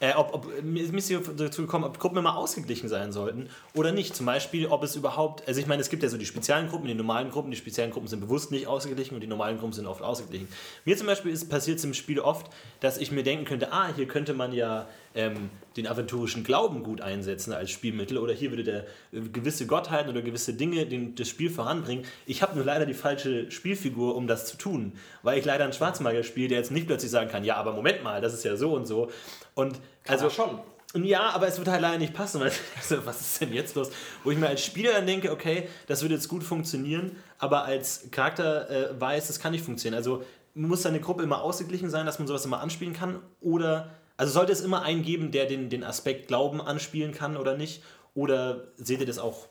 äh, 0.00 0.14
ob, 0.14 0.32
ob 0.32 0.62
mir 0.62 0.82
ist 0.82 1.12
dazu 1.36 1.62
gekommen, 1.62 1.84
ob 1.84 1.98
Gruppen 1.98 2.16
immer 2.16 2.34
ausgeglichen 2.34 2.88
sein 2.88 3.12
sollten 3.12 3.50
oder 3.74 3.92
nicht. 3.92 4.16
Zum 4.16 4.24
Beispiel, 4.24 4.68
ob 4.68 4.82
es 4.82 4.96
überhaupt, 4.96 5.46
also 5.46 5.60
ich 5.60 5.66
meine, 5.66 5.82
es 5.82 5.90
gibt 5.90 6.02
ja 6.02 6.08
so 6.08 6.16
die 6.16 6.24
speziellen 6.24 6.68
Gruppen, 6.68 6.86
die 6.86 6.94
normalen 6.94 7.30
Gruppen, 7.30 7.50
die 7.50 7.58
speziellen 7.58 7.90
Gruppen 7.90 8.08
sind 8.08 8.20
bewusst 8.20 8.50
nicht 8.50 8.66
ausgeglichen 8.66 9.14
und 9.14 9.20
die 9.20 9.26
normalen 9.26 9.58
Gruppen 9.58 9.74
sind 9.74 9.86
oft 9.86 10.00
ausgeglichen. 10.00 10.48
Mir 10.86 10.96
zum 10.96 11.06
Beispiel 11.06 11.30
ist 11.30 11.50
passiert 11.50 11.78
es 11.78 11.84
im 11.84 11.92
Spiel 11.92 12.20
oft, 12.20 12.46
dass 12.80 12.96
ich 12.96 13.12
mir 13.12 13.22
denken 13.22 13.44
könnte, 13.44 13.70
ah, 13.72 13.90
hier 13.94 14.08
könnte 14.08 14.32
man 14.32 14.54
ja 14.54 14.88
ähm, 15.14 15.50
den 15.76 15.86
aventurischen 15.86 16.44
Glauben 16.44 16.82
gut 16.82 17.00
einsetzen 17.00 17.52
als 17.52 17.70
Spielmittel 17.70 18.18
oder 18.18 18.32
hier 18.32 18.50
würde 18.50 18.64
der 18.64 18.86
äh, 19.12 19.20
gewisse 19.20 19.66
Gottheiten 19.66 20.10
oder 20.10 20.22
gewisse 20.22 20.54
Dinge 20.54 20.86
den, 20.86 21.14
das 21.14 21.28
Spiel 21.28 21.50
voranbringen. 21.50 22.04
Ich 22.26 22.42
habe 22.42 22.56
nur 22.56 22.64
leider 22.64 22.86
die 22.86 22.94
falsche 22.94 23.50
Spielfigur, 23.50 24.14
um 24.14 24.26
das 24.26 24.46
zu 24.46 24.56
tun, 24.56 24.92
weil 25.22 25.38
ich 25.38 25.44
leider 25.44 25.64
einen 25.64 25.72
Schwarzmagier 25.72 26.22
spiele, 26.22 26.48
der 26.48 26.58
jetzt 26.58 26.70
nicht 26.70 26.86
plötzlich 26.86 27.10
sagen 27.10 27.30
kann, 27.30 27.44
ja, 27.44 27.56
aber 27.56 27.72
Moment 27.72 28.02
mal, 28.02 28.20
das 28.20 28.34
ist 28.34 28.44
ja 28.44 28.56
so 28.56 28.74
und 28.74 28.86
so. 28.86 29.10
Und 29.54 29.80
also 30.06 30.26
er 30.26 30.30
schon. 30.30 30.60
Ja, 30.92 31.30
aber 31.30 31.46
es 31.46 31.56
wird 31.56 31.68
halt 31.68 31.82
leider 31.82 31.98
nicht 31.98 32.14
passen, 32.14 32.40
weil 32.40 32.50
also, 32.76 33.06
was 33.06 33.20
ist 33.20 33.40
denn 33.40 33.52
jetzt 33.52 33.76
los? 33.76 33.90
Wo 34.24 34.32
ich 34.32 34.38
mir 34.38 34.48
als 34.48 34.64
Spieler 34.64 34.92
dann 34.92 35.06
denke, 35.06 35.30
okay, 35.30 35.68
das 35.86 36.02
würde 36.02 36.16
jetzt 36.16 36.28
gut 36.28 36.42
funktionieren, 36.42 37.16
aber 37.38 37.64
als 37.64 38.10
Charakter 38.10 38.68
äh, 38.68 39.00
weiß, 39.00 39.28
das 39.28 39.38
kann 39.38 39.52
nicht 39.52 39.64
funktionieren. 39.64 39.96
Also 39.96 40.24
muss 40.54 40.82
seine 40.82 41.00
Gruppe 41.00 41.22
immer 41.22 41.42
ausgeglichen 41.42 41.90
sein, 41.90 42.06
dass 42.06 42.18
man 42.18 42.26
sowas 42.26 42.44
immer 42.44 42.60
anspielen 42.60 42.92
kann? 42.92 43.20
Oder, 43.40 43.90
also 44.20 44.34
sollte 44.34 44.52
es 44.52 44.60
immer 44.60 44.82
einen 44.82 45.02
geben, 45.02 45.30
der 45.30 45.46
den, 45.46 45.70
den 45.70 45.82
Aspekt 45.82 46.28
Glauben 46.28 46.60
anspielen 46.60 47.12
kann 47.12 47.38
oder 47.38 47.56
nicht? 47.56 47.82
Oder 48.12 48.68
seht 48.76 49.00
ihr 49.00 49.06
das 49.06 49.18
auch 49.18 49.48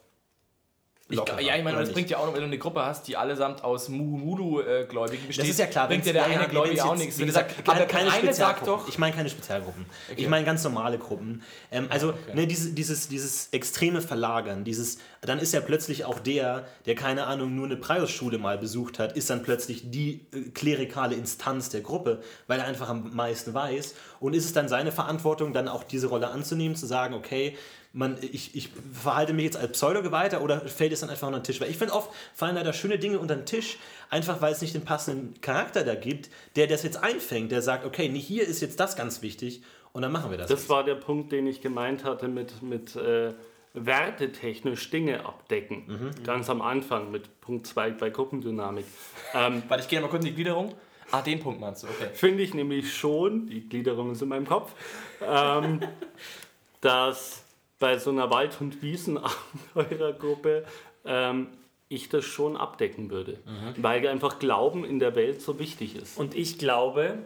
Ich, 1.11 1.15
lockerer, 1.15 1.41
ja, 1.41 1.55
ich 1.55 1.63
meine, 1.63 1.79
das 1.79 1.91
bringt 1.91 2.11
ja 2.11 2.19
auch 2.19 2.27
noch, 2.27 2.33
wenn 2.33 2.41
du 2.41 2.45
eine 2.45 2.59
Gruppe 2.59 2.85
hast, 2.85 3.07
die 3.07 3.17
allesamt 3.17 3.63
aus 3.63 3.89
Muumudu-Gläubigen 3.89 5.25
besteht. 5.25 5.43
Das 5.43 5.49
ist 5.49 5.57
ja 5.57 5.65
klar, 5.65 5.87
bringt 5.87 6.05
dir 6.05 6.13
der 6.13 6.21
ja, 6.21 6.27
eine 6.27 6.43
ja, 6.43 6.47
Gläubige 6.47 6.85
auch 6.85 6.95
nichts. 6.95 7.17
Wie 7.17 7.25
gesagt, 7.25 7.67
aber 7.67 7.85
keine 7.85 8.11
eine 8.11 8.11
sagt 8.11 8.25
Spezialgruppen. 8.25 8.65
doch, 8.67 8.87
Ich 8.87 8.99
meine 8.99 9.15
keine 9.15 9.27
Spezialgruppen. 9.27 9.87
Ich 10.15 10.27
meine 10.27 10.45
ganz 10.45 10.63
normale 10.63 10.99
Gruppen. 10.99 11.41
Ähm, 11.71 11.87
also 11.89 12.13
ne, 12.35 12.45
dieses, 12.45 12.75
dieses, 12.75 13.07
dieses 13.07 13.47
extreme 13.47 14.01
Verlagern, 14.01 14.63
dieses, 14.63 14.99
dann 15.21 15.39
ist 15.39 15.51
ja 15.51 15.61
plötzlich 15.61 16.05
auch 16.05 16.19
der, 16.19 16.67
der 16.85 16.93
keine 16.93 17.25
Ahnung, 17.25 17.55
nur 17.55 17.65
eine 17.65 17.77
Prius-Schule 17.77 18.37
mal 18.37 18.59
besucht 18.59 18.99
hat, 18.99 19.17
ist 19.17 19.31
dann 19.31 19.41
plötzlich 19.41 19.89
die 19.89 20.27
äh, 20.31 20.51
klerikale 20.51 21.15
Instanz 21.15 21.69
der 21.69 21.81
Gruppe, 21.81 22.21
weil 22.45 22.59
er 22.59 22.65
einfach 22.65 22.87
am 22.87 23.15
meisten 23.15 23.55
weiß. 23.55 23.95
Und 24.19 24.35
ist 24.35 24.45
es 24.45 24.53
dann 24.53 24.69
seine 24.69 24.91
Verantwortung, 24.91 25.53
dann 25.53 25.69
auch 25.69 25.83
diese 25.83 26.05
Rolle 26.05 26.29
anzunehmen, 26.29 26.75
zu 26.75 26.85
sagen, 26.85 27.15
okay, 27.15 27.57
man, 27.99 28.17
ich, 28.21 28.55
ich 28.55 28.69
verhalte 28.93 29.33
mich 29.33 29.43
jetzt 29.43 29.57
als 29.57 29.73
Pseudogeweihter 29.73 30.41
oder 30.41 30.61
fällt 30.61 30.93
es 30.93 31.01
dann 31.01 31.09
einfach 31.09 31.27
unter 31.27 31.39
den 31.39 31.43
Tisch? 31.43 31.59
Weil 31.59 31.69
ich 31.69 31.77
finde, 31.77 31.93
oft 31.93 32.09
fallen 32.33 32.55
leider 32.55 32.71
schöne 32.71 32.97
Dinge 32.97 33.19
unter 33.19 33.35
den 33.35 33.45
Tisch, 33.45 33.77
einfach 34.09 34.41
weil 34.41 34.53
es 34.53 34.61
nicht 34.61 34.73
den 34.73 34.85
passenden 34.85 35.39
Charakter 35.41 35.83
da 35.83 35.95
gibt, 35.95 36.29
der 36.55 36.67
das 36.67 36.81
jetzt 36.83 37.03
einfängt, 37.03 37.51
der 37.51 37.61
sagt, 37.61 37.85
okay, 37.85 38.07
nee, 38.07 38.19
hier 38.19 38.47
ist 38.47 38.61
jetzt 38.61 38.79
das 38.79 38.95
ganz 38.95 39.21
wichtig 39.21 39.61
und 39.91 40.01
dann 40.01 40.13
machen 40.13 40.31
wir 40.31 40.37
das. 40.37 40.49
Das 40.49 40.69
war 40.69 40.85
der 40.85 40.95
Punkt, 40.95 41.33
den 41.33 41.45
ich 41.45 41.59
gemeint 41.59 42.05
hatte 42.05 42.29
mit, 42.29 42.61
mit 42.63 42.95
äh, 42.95 43.33
wertetechnisch 43.73 44.89
Dinge 44.89 45.25
abdecken. 45.25 45.83
Mhm. 45.85 46.23
Ganz 46.23 46.49
am 46.49 46.61
Anfang 46.61 47.11
mit 47.11 47.41
Punkt 47.41 47.67
2 47.67 47.91
bei 47.91 48.09
Gruppendynamik. 48.09 48.85
Ähm, 49.31 49.61
Warte, 49.67 49.83
ich 49.83 49.89
gehe 49.89 50.01
mal 50.01 50.07
kurz 50.07 50.23
in 50.23 50.29
die 50.29 50.35
Gliederung. 50.35 50.73
Ah, 51.11 51.21
den 51.21 51.39
Punkt 51.39 51.61
meinst 51.61 51.83
du, 51.83 51.87
okay. 51.87 52.09
Finde 52.13 52.41
ich 52.41 52.55
nämlich 52.55 52.95
schon, 52.95 53.45
die 53.45 53.69
Gliederung 53.69 54.11
ist 54.11 54.23
in 54.23 54.29
meinem 54.29 54.47
Kopf, 54.47 54.73
ähm, 55.21 55.81
dass 56.81 57.43
bei 57.79 57.97
so 57.97 58.09
einer 58.11 58.29
Wald- 58.29 58.59
und 58.61 58.81
Wiesenabenteuergruppe 58.81 60.65
ähm, 61.05 61.47
ich 61.87 62.09
das 62.09 62.25
schon 62.25 62.55
abdecken 62.57 63.09
würde. 63.09 63.39
Weil 63.77 64.05
einfach 64.07 64.37
Glauben 64.39 64.85
in 64.85 64.99
der 64.99 65.15
Welt 65.15 65.41
so 65.41 65.57
wichtig 65.59 65.95
ist. 65.95 66.17
Und 66.17 66.35
ich 66.35 66.59
glaube, 66.59 67.17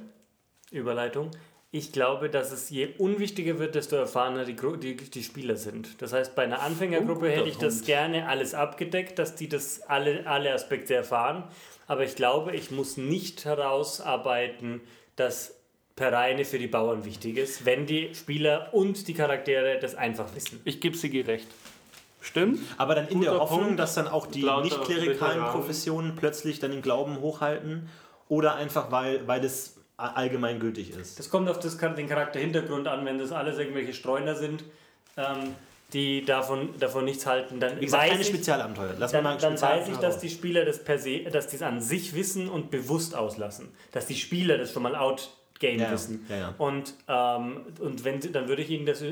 Überleitung, 0.72 1.32
ich 1.72 1.92
glaube, 1.92 2.30
dass 2.30 2.52
es 2.52 2.70
je 2.70 2.90
unwichtiger 3.00 3.58
wird, 3.60 3.76
desto 3.76 3.96
erfahrener 3.96 4.46
die, 4.46 4.56
Gru- 4.56 4.76
die, 4.78 4.96
die 4.96 5.24
Spieler 5.24 5.56
sind. 5.58 6.02
Das 6.02 6.14
heißt, 6.14 6.36
bei 6.36 6.44
einer 6.44 6.62
Anfängergruppe 6.62 7.26
Oh, 7.26 7.30
hätte 7.30 7.50
ich 7.50 7.58
das 7.58 7.84
gerne 7.84 8.28
alles 8.28 8.54
abgedeckt, 8.54 9.18
dass 9.20 9.36
die 9.36 9.50
das 9.50 9.82
alle, 9.82 10.28
alle 10.28 10.54
Aspekte 10.54 10.94
erfahren. 10.94 11.44
Aber 11.88 12.04
ich 12.04 12.16
glaube, 12.16 12.56
ich 12.56 12.70
muss 12.72 12.96
nicht 12.96 13.44
herausarbeiten, 13.44 14.82
dass 15.16 15.56
Pereine 15.96 16.44
für 16.46 16.58
die 16.58 16.68
Bauern 16.68 17.06
wichtig 17.06 17.38
ist, 17.38 17.66
wenn 17.66 17.86
die 17.86 18.14
Spieler 18.16 18.70
und 18.74 19.08
die 19.08 19.14
Charaktere 19.14 19.78
das 19.80 19.94
einfach 19.96 20.34
wissen. 20.36 20.60
Ich 20.66 20.82
gebe 20.82 20.98
Sigi 20.98 21.22
recht. 21.22 21.48
Stimmt? 22.22 22.60
Aber 22.78 22.96
dann 22.96 23.08
in 23.10 23.22
der 23.22 23.32
Guter 23.32 23.42
Hoffnung, 23.44 23.62
Punkt. 23.66 23.80
dass 23.80 23.96
dann 23.96 24.08
auch 24.08 24.26
die 24.28 24.42
Lauter 24.42 24.64
nicht 24.64 24.82
klerikalen 24.84 25.36
Veteranen. 25.36 25.52
Professionen 25.52 26.16
plötzlich 26.16 26.60
dann 26.60 26.72
den 26.72 26.82
Glauben 26.82 27.20
hochhalten 27.20 27.90
oder 28.30 28.56
einfach, 28.56 28.92
weil, 28.92 29.28
weil 29.28 29.44
es 29.44 29.76
a- 29.98 30.14
allgemein 30.14 30.60
gültig 30.60 30.92
ist. 30.92 31.20
Das 31.20 31.30
kommt 31.30 31.50
auf 31.50 31.60
das, 31.60 31.78
den 31.78 32.08
Charakterhintergrund 32.08 32.88
an, 32.88 33.06
wenn 33.06 33.18
das 33.20 33.32
alles 33.32 33.60
irgendwelche 33.60 33.94
Streuner 33.94 34.36
sind, 34.36 34.64
ähm, 35.18 35.54
die 35.92 36.26
davon, 36.26 36.70
davon 36.80 37.06
nichts 37.06 37.26
halten, 37.28 37.60
dann 37.60 37.80
Wie 37.80 37.86
gesagt, 37.86 38.02
weiß 38.04 38.10
keine 38.12 38.22
ich, 38.22 38.28
Spezialabenteuer. 38.28 38.96
Lass 38.98 39.12
dann, 39.12 39.24
mal 39.26 39.38
dann 39.38 39.62
weiß 39.62 39.90
ich, 39.90 39.98
dass 39.98 40.18
die 40.20 40.30
Spieler 40.30 40.66
das 40.66 40.84
per 40.84 40.98
se, 40.98 41.20
dass 41.26 41.48
die 41.48 41.58
es 41.58 41.62
an 41.62 41.82
sich 41.82 42.16
wissen 42.16 42.50
und 42.50 42.72
bewusst 42.72 43.14
auslassen. 43.16 43.70
Dass 43.92 44.08
die 44.08 44.16
Spieler 44.16 44.58
das 44.58 44.72
schon 44.72 44.82
mal 44.84 44.96
outgame 44.96 45.30
Ja, 45.62 45.70
ja. 45.86 45.92
wissen. 45.92 46.26
Ja, 46.30 46.36
ja. 46.38 46.56
Und, 46.58 46.94
ähm, 47.08 47.62
und 47.80 48.04
wenn 48.04 48.20
dann 48.34 48.48
würde 48.50 48.62
ich 48.62 48.70
ihnen 48.70 48.86
das 48.86 49.02
äh, 49.02 49.12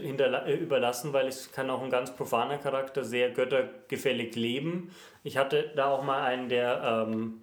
überlassen, 0.55 1.13
weil 1.13 1.27
ich 1.29 1.51
kann 1.53 1.69
auch 1.69 1.81
ein 1.81 1.89
ganz 1.89 2.15
profaner 2.15 2.57
Charakter 2.57 3.03
sehr 3.03 3.29
göttergefällig 3.29 4.35
leben. 4.35 4.91
Ich 5.23 5.37
hatte 5.37 5.71
da 5.75 5.85
auch 5.85 6.03
mal 6.03 6.23
einen, 6.23 6.49
der, 6.49 7.07
ähm, 7.07 7.41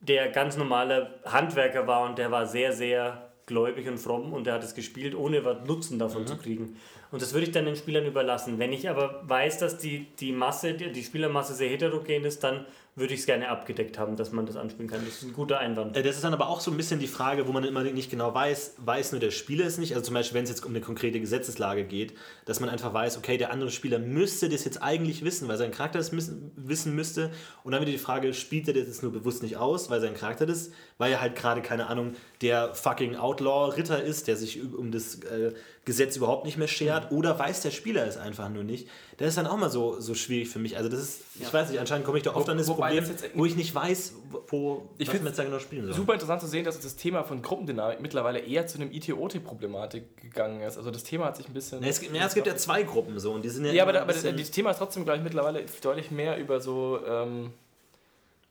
der 0.00 0.28
ganz 0.28 0.56
normaler 0.56 1.14
Handwerker 1.24 1.86
war 1.86 2.08
und 2.08 2.18
der 2.18 2.30
war 2.30 2.46
sehr, 2.46 2.72
sehr 2.72 3.30
gläubig 3.46 3.88
und 3.88 3.98
fromm 3.98 4.32
und 4.32 4.44
der 4.46 4.54
hat 4.54 4.64
es 4.64 4.74
gespielt, 4.74 5.14
ohne 5.14 5.44
was 5.44 5.66
Nutzen 5.66 5.98
davon 5.98 6.22
Mhm. 6.22 6.26
zu 6.26 6.36
kriegen. 6.36 6.76
Und 7.14 7.22
das 7.22 7.32
würde 7.32 7.46
ich 7.46 7.52
dann 7.52 7.64
den 7.64 7.76
Spielern 7.76 8.06
überlassen. 8.06 8.58
Wenn 8.58 8.72
ich 8.72 8.90
aber 8.90 9.22
weiß, 9.28 9.58
dass 9.58 9.78
die, 9.78 10.08
die 10.18 10.32
Masse, 10.32 10.74
die, 10.74 11.04
Spielermasse 11.04 11.54
sehr 11.54 11.68
heterogen 11.68 12.24
ist, 12.24 12.42
dann 12.42 12.66
würde 12.96 13.14
ich 13.14 13.20
es 13.20 13.26
gerne 13.26 13.48
abgedeckt 13.48 13.98
haben, 13.98 14.16
dass 14.16 14.32
man 14.32 14.46
das 14.46 14.56
anspielen 14.56 14.88
kann. 14.88 15.00
Das 15.04 15.14
ist 15.14 15.22
ein 15.22 15.32
guter 15.32 15.58
Einwand. 15.58 15.96
Äh, 15.96 16.02
Das 16.02 16.16
ist 16.16 16.24
dann 16.24 16.32
aber 16.32 16.48
auch 16.48 16.60
so 16.60 16.72
ein 16.72 16.76
bisschen 16.76 16.98
die 16.98 17.06
Frage, 17.06 17.46
wo 17.46 17.52
man 17.52 17.62
immer 17.64 17.84
nicht 17.84 18.10
genau 18.10 18.34
weiß, 18.34 18.74
weiß 18.78 19.12
nur 19.12 19.20
der 19.20 19.30
Spieler 19.30 19.64
es 19.64 19.78
nicht. 19.78 19.94
Also 19.94 20.06
zum 20.06 20.14
Beispiel, 20.14 20.36
wenn 20.36 20.44
es 20.44 20.50
jetzt 20.50 20.64
um 20.64 20.70
eine 20.70 20.80
konkrete 20.80 21.20
Gesetzeslage 21.20 21.84
geht, 21.84 22.14
dass 22.46 22.58
man 22.58 22.68
einfach 22.68 22.92
weiß, 22.92 23.16
okay, 23.16 23.36
der 23.36 23.52
andere 23.52 23.70
Spieler 23.70 24.00
müsste 24.00 24.48
das 24.48 24.64
jetzt 24.64 24.82
eigentlich 24.82 25.24
wissen, 25.24 25.46
weil 25.46 25.56
sein 25.56 25.70
Charakter 25.70 25.98
das 25.98 26.12
wissen 26.12 26.94
müsste. 26.96 27.30
Und 27.62 27.72
dann 27.72 27.80
wieder 27.80 27.92
die 27.92 27.98
Frage, 27.98 28.34
spielt 28.34 28.66
er 28.66 28.74
das 28.74 28.86
jetzt 28.86 29.02
nur 29.04 29.12
bewusst 29.12 29.42
nicht 29.42 29.56
aus, 29.56 29.88
weil 29.90 30.00
sein 30.00 30.14
Charakter 30.14 30.46
das, 30.46 30.70
weil 30.98 31.12
er 31.12 31.20
halt 31.20 31.36
gerade, 31.36 31.62
keine 31.62 31.88
Ahnung, 31.88 32.14
der 32.42 32.74
fucking 32.74 33.16
Outlaw-Ritter 33.16 34.02
ist, 34.02 34.28
der 34.28 34.36
sich 34.36 34.60
um 34.62 34.92
das 34.92 35.20
äh, 35.24 35.52
Gesetz 35.84 36.16
überhaupt 36.16 36.46
nicht 36.46 36.56
mehr 36.56 36.66
schert, 36.68 37.12
oder 37.12 37.38
weiß 37.38 37.60
der 37.60 37.70
Spieler 37.70 38.06
es 38.06 38.16
einfach 38.16 38.48
nur 38.48 38.64
nicht. 38.64 38.88
Das 39.18 39.28
ist 39.28 39.36
dann 39.36 39.46
auch 39.46 39.58
mal 39.58 39.68
so, 39.70 40.00
so 40.00 40.14
schwierig 40.14 40.48
für 40.48 40.58
mich. 40.58 40.76
Also 40.78 40.88
das 40.88 41.00
ist, 41.00 41.20
ich 41.38 41.52
weiß 41.52 41.70
nicht, 41.70 41.78
anscheinend 41.78 42.06
komme 42.06 42.16
ich 42.18 42.24
da 42.24 42.34
oft 42.34 42.46
Wo- 42.48 42.52
an 42.52 42.56
das 42.58 42.66
Problem, 42.66 43.04
das 43.06 43.24
wo 43.34 43.44
ich 43.44 43.54
nicht 43.54 43.74
weiß, 43.74 44.14
wo, 44.48 44.88
Ich 44.98 45.08
was 45.08 45.14
man 45.16 45.26
jetzt 45.26 45.38
da 45.38 45.44
genau 45.44 45.58
spielen 45.58 45.84
soll. 45.86 45.94
Super 45.94 46.14
interessant 46.14 46.40
zu 46.40 46.46
sehen, 46.46 46.64
dass 46.64 46.80
das 46.80 46.96
Thema 46.96 47.22
von 47.22 47.42
Gruppendynamik 47.42 48.00
mittlerweile 48.00 48.38
eher 48.38 48.66
zu 48.66 48.78
einem 48.80 48.90
ITOT-Problematik 48.92 50.16
gegangen 50.22 50.60
ist. 50.62 50.76
Also 50.78 50.90
das 50.90 51.04
Thema 51.04 51.26
hat 51.26 51.36
sich 51.36 51.48
ein 51.48 51.54
bisschen. 51.54 51.82
Ja, 51.82 51.88
es, 51.88 52.00
gibt, 52.00 52.14
ja, 52.16 52.26
es 52.26 52.34
gibt 52.34 52.46
ja 52.46 52.56
zwei 52.56 52.82
Gruppen 52.82 53.18
so 53.18 53.32
und 53.32 53.44
die 53.44 53.50
sind 53.50 53.64
ja. 53.66 53.72
Ja, 53.72 53.82
aber, 53.86 54.00
aber 54.00 54.12
das 54.12 54.50
Thema 54.50 54.70
ist 54.70 54.78
trotzdem, 54.78 55.04
glaube 55.04 55.18
ich, 55.18 55.24
mittlerweile 55.24 55.64
deutlich 55.82 56.10
mehr 56.10 56.38
über 56.38 56.60
so, 56.60 56.98
ähm, 57.06 57.50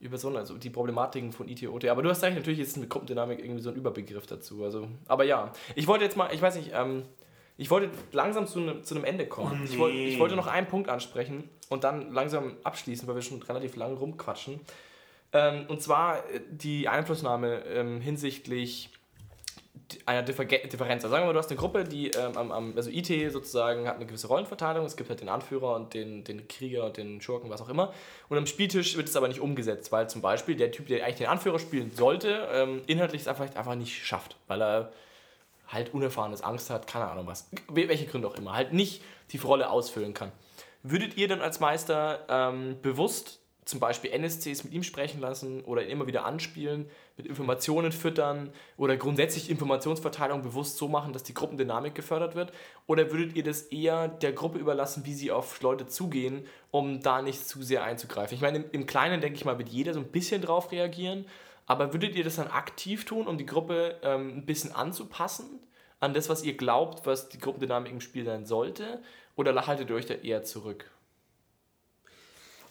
über 0.03 0.17
so 0.17 0.29
also 0.35 0.57
die 0.57 0.69
Problematiken 0.69 1.31
von 1.31 1.47
ITOT. 1.47 1.85
Aber 1.85 2.01
du 2.03 2.09
hast 2.09 2.21
recht, 2.23 2.35
natürlich 2.35 2.59
ist 2.59 2.77
eine 2.77 2.87
Gruppendynamik 2.87 3.39
irgendwie 3.39 3.61
so 3.61 3.69
ein 3.69 3.75
Überbegriff 3.75 4.25
dazu. 4.27 4.63
Also, 4.63 4.87
aber 5.07 5.23
ja, 5.23 5.51
ich 5.75 5.87
wollte 5.87 6.03
jetzt 6.03 6.17
mal, 6.17 6.33
ich 6.33 6.41
weiß 6.41 6.55
nicht, 6.55 6.71
ähm, 6.73 7.03
ich 7.57 7.69
wollte 7.71 7.89
langsam 8.11 8.47
zu, 8.47 8.59
einem- 8.59 8.83
zu 8.83 8.95
einem 8.95 9.03
Ende 9.05 9.25
kommen. 9.27 9.61
Oh, 9.61 9.65
ich, 9.65 9.77
wollte, 9.77 9.95
nee. 9.97 10.07
ich 10.07 10.19
wollte 10.19 10.35
noch 10.35 10.47
einen 10.47 10.67
Punkt 10.67 10.89
ansprechen 10.89 11.49
und 11.69 11.83
dann 11.83 12.11
langsam 12.11 12.57
abschließen, 12.63 13.07
weil 13.07 13.15
wir 13.15 13.21
schon 13.21 13.41
relativ 13.43 13.75
lange 13.75 13.95
rumquatschen. 13.95 14.59
Ähm, 15.33 15.65
und 15.67 15.81
zwar 15.81 16.17
äh, 16.31 16.41
die 16.51 16.87
Einflussnahme 16.87 17.63
ähm, 17.65 18.01
hinsichtlich 18.01 18.89
einer 20.05 20.23
Differ- 20.23 20.45
Differenz. 20.45 21.03
Also 21.03 21.09
sagen 21.09 21.23
wir 21.23 21.27
mal, 21.27 21.33
du 21.33 21.39
hast 21.39 21.49
eine 21.49 21.59
Gruppe, 21.59 21.83
die 21.83 22.09
ähm, 22.11 22.37
am, 22.37 22.73
also 22.75 22.89
IT 22.89 23.07
sozusagen 23.31 23.87
hat 23.87 23.95
eine 23.95 24.05
gewisse 24.05 24.27
Rollenverteilung. 24.27 24.85
Es 24.85 24.95
gibt 24.95 25.09
halt 25.09 25.21
den 25.21 25.29
Anführer 25.29 25.75
und 25.75 25.93
den, 25.93 26.23
den 26.23 26.47
Krieger 26.47 26.85
und 26.85 26.97
den 26.97 27.21
Schurken, 27.21 27.49
was 27.49 27.61
auch 27.61 27.69
immer. 27.69 27.93
Und 28.29 28.37
am 28.37 28.45
Spieltisch 28.45 28.95
wird 28.97 29.09
es 29.09 29.15
aber 29.15 29.27
nicht 29.27 29.39
umgesetzt, 29.39 29.91
weil 29.91 30.09
zum 30.09 30.21
Beispiel 30.21 30.55
der 30.55 30.71
Typ, 30.71 30.87
der 30.87 31.03
eigentlich 31.03 31.17
den 31.17 31.27
Anführer 31.27 31.59
spielen 31.59 31.91
sollte, 31.91 32.47
ähm, 32.51 32.81
inhaltlich 32.87 33.21
es 33.21 33.27
einfach, 33.27 33.53
einfach 33.55 33.75
nicht 33.75 34.05
schafft, 34.05 34.37
weil 34.47 34.61
er 34.61 34.91
halt 35.67 35.93
unerfahrenes 35.93 36.41
Angst 36.41 36.69
hat, 36.69 36.87
keine 36.87 37.07
Ahnung 37.09 37.27
was, 37.27 37.49
welche 37.69 38.05
Gründe 38.05 38.27
auch 38.27 38.35
immer, 38.35 38.53
halt 38.53 38.73
nicht 38.73 39.01
die 39.31 39.37
Rolle 39.37 39.69
ausfüllen 39.69 40.13
kann. 40.13 40.31
Würdet 40.83 41.17
ihr 41.17 41.27
dann 41.27 41.41
als 41.41 41.59
Meister 41.59 42.25
ähm, 42.29 42.77
bewusst 42.81 43.39
zum 43.65 43.79
Beispiel 43.79 44.11
NSCs 44.11 44.63
mit 44.63 44.73
ihm 44.73 44.83
sprechen 44.83 45.21
lassen 45.21 45.63
oder 45.63 45.83
ihn 45.83 45.89
immer 45.89 46.07
wieder 46.07 46.25
anspielen, 46.25 46.89
mit 47.17 47.27
Informationen 47.27 47.91
füttern 47.91 48.51
oder 48.77 48.97
grundsätzlich 48.97 49.49
Informationsverteilung 49.49 50.41
bewusst 50.41 50.77
so 50.77 50.87
machen, 50.87 51.13
dass 51.13 51.23
die 51.23 51.33
Gruppendynamik 51.33 51.95
gefördert 51.95 52.35
wird? 52.35 52.51
Oder 52.87 53.11
würdet 53.11 53.35
ihr 53.35 53.43
das 53.43 53.63
eher 53.63 54.07
der 54.07 54.33
Gruppe 54.33 54.59
überlassen, 54.59 55.05
wie 55.05 55.13
sie 55.13 55.31
auf 55.31 55.61
Leute 55.61 55.87
zugehen, 55.87 56.45
um 56.71 57.01
da 57.01 57.21
nicht 57.21 57.47
zu 57.47 57.63
sehr 57.63 57.83
einzugreifen? 57.83 58.35
Ich 58.35 58.41
meine, 58.41 58.59
im, 58.59 58.65
im 58.71 58.85
Kleinen, 58.85 59.21
denke 59.21 59.37
ich 59.37 59.45
mal, 59.45 59.57
wird 59.57 59.69
jeder 59.69 59.93
so 59.93 59.99
ein 59.99 60.11
bisschen 60.11 60.41
drauf 60.41 60.71
reagieren, 60.71 61.25
aber 61.65 61.93
würdet 61.93 62.15
ihr 62.15 62.23
das 62.23 62.35
dann 62.35 62.47
aktiv 62.47 63.05
tun, 63.05 63.27
um 63.27 63.37
die 63.37 63.45
Gruppe 63.45 63.97
ähm, 64.03 64.37
ein 64.37 64.45
bisschen 64.45 64.73
anzupassen? 64.73 65.59
an 66.03 66.13
das, 66.13 66.27
was 66.27 66.43
ihr 66.43 66.57
glaubt, 66.57 67.05
was 67.05 67.29
die 67.29 67.39
Gruppendynamik 67.39 67.91
im 67.91 68.01
Spiel 68.01 68.25
sein 68.25 68.45
sollte? 68.45 69.01
Oder 69.35 69.55
haltet 69.65 69.89
ihr 69.89 69.95
euch 69.95 70.05
da 70.05 70.15
eher 70.15 70.43
zurück? 70.43 70.91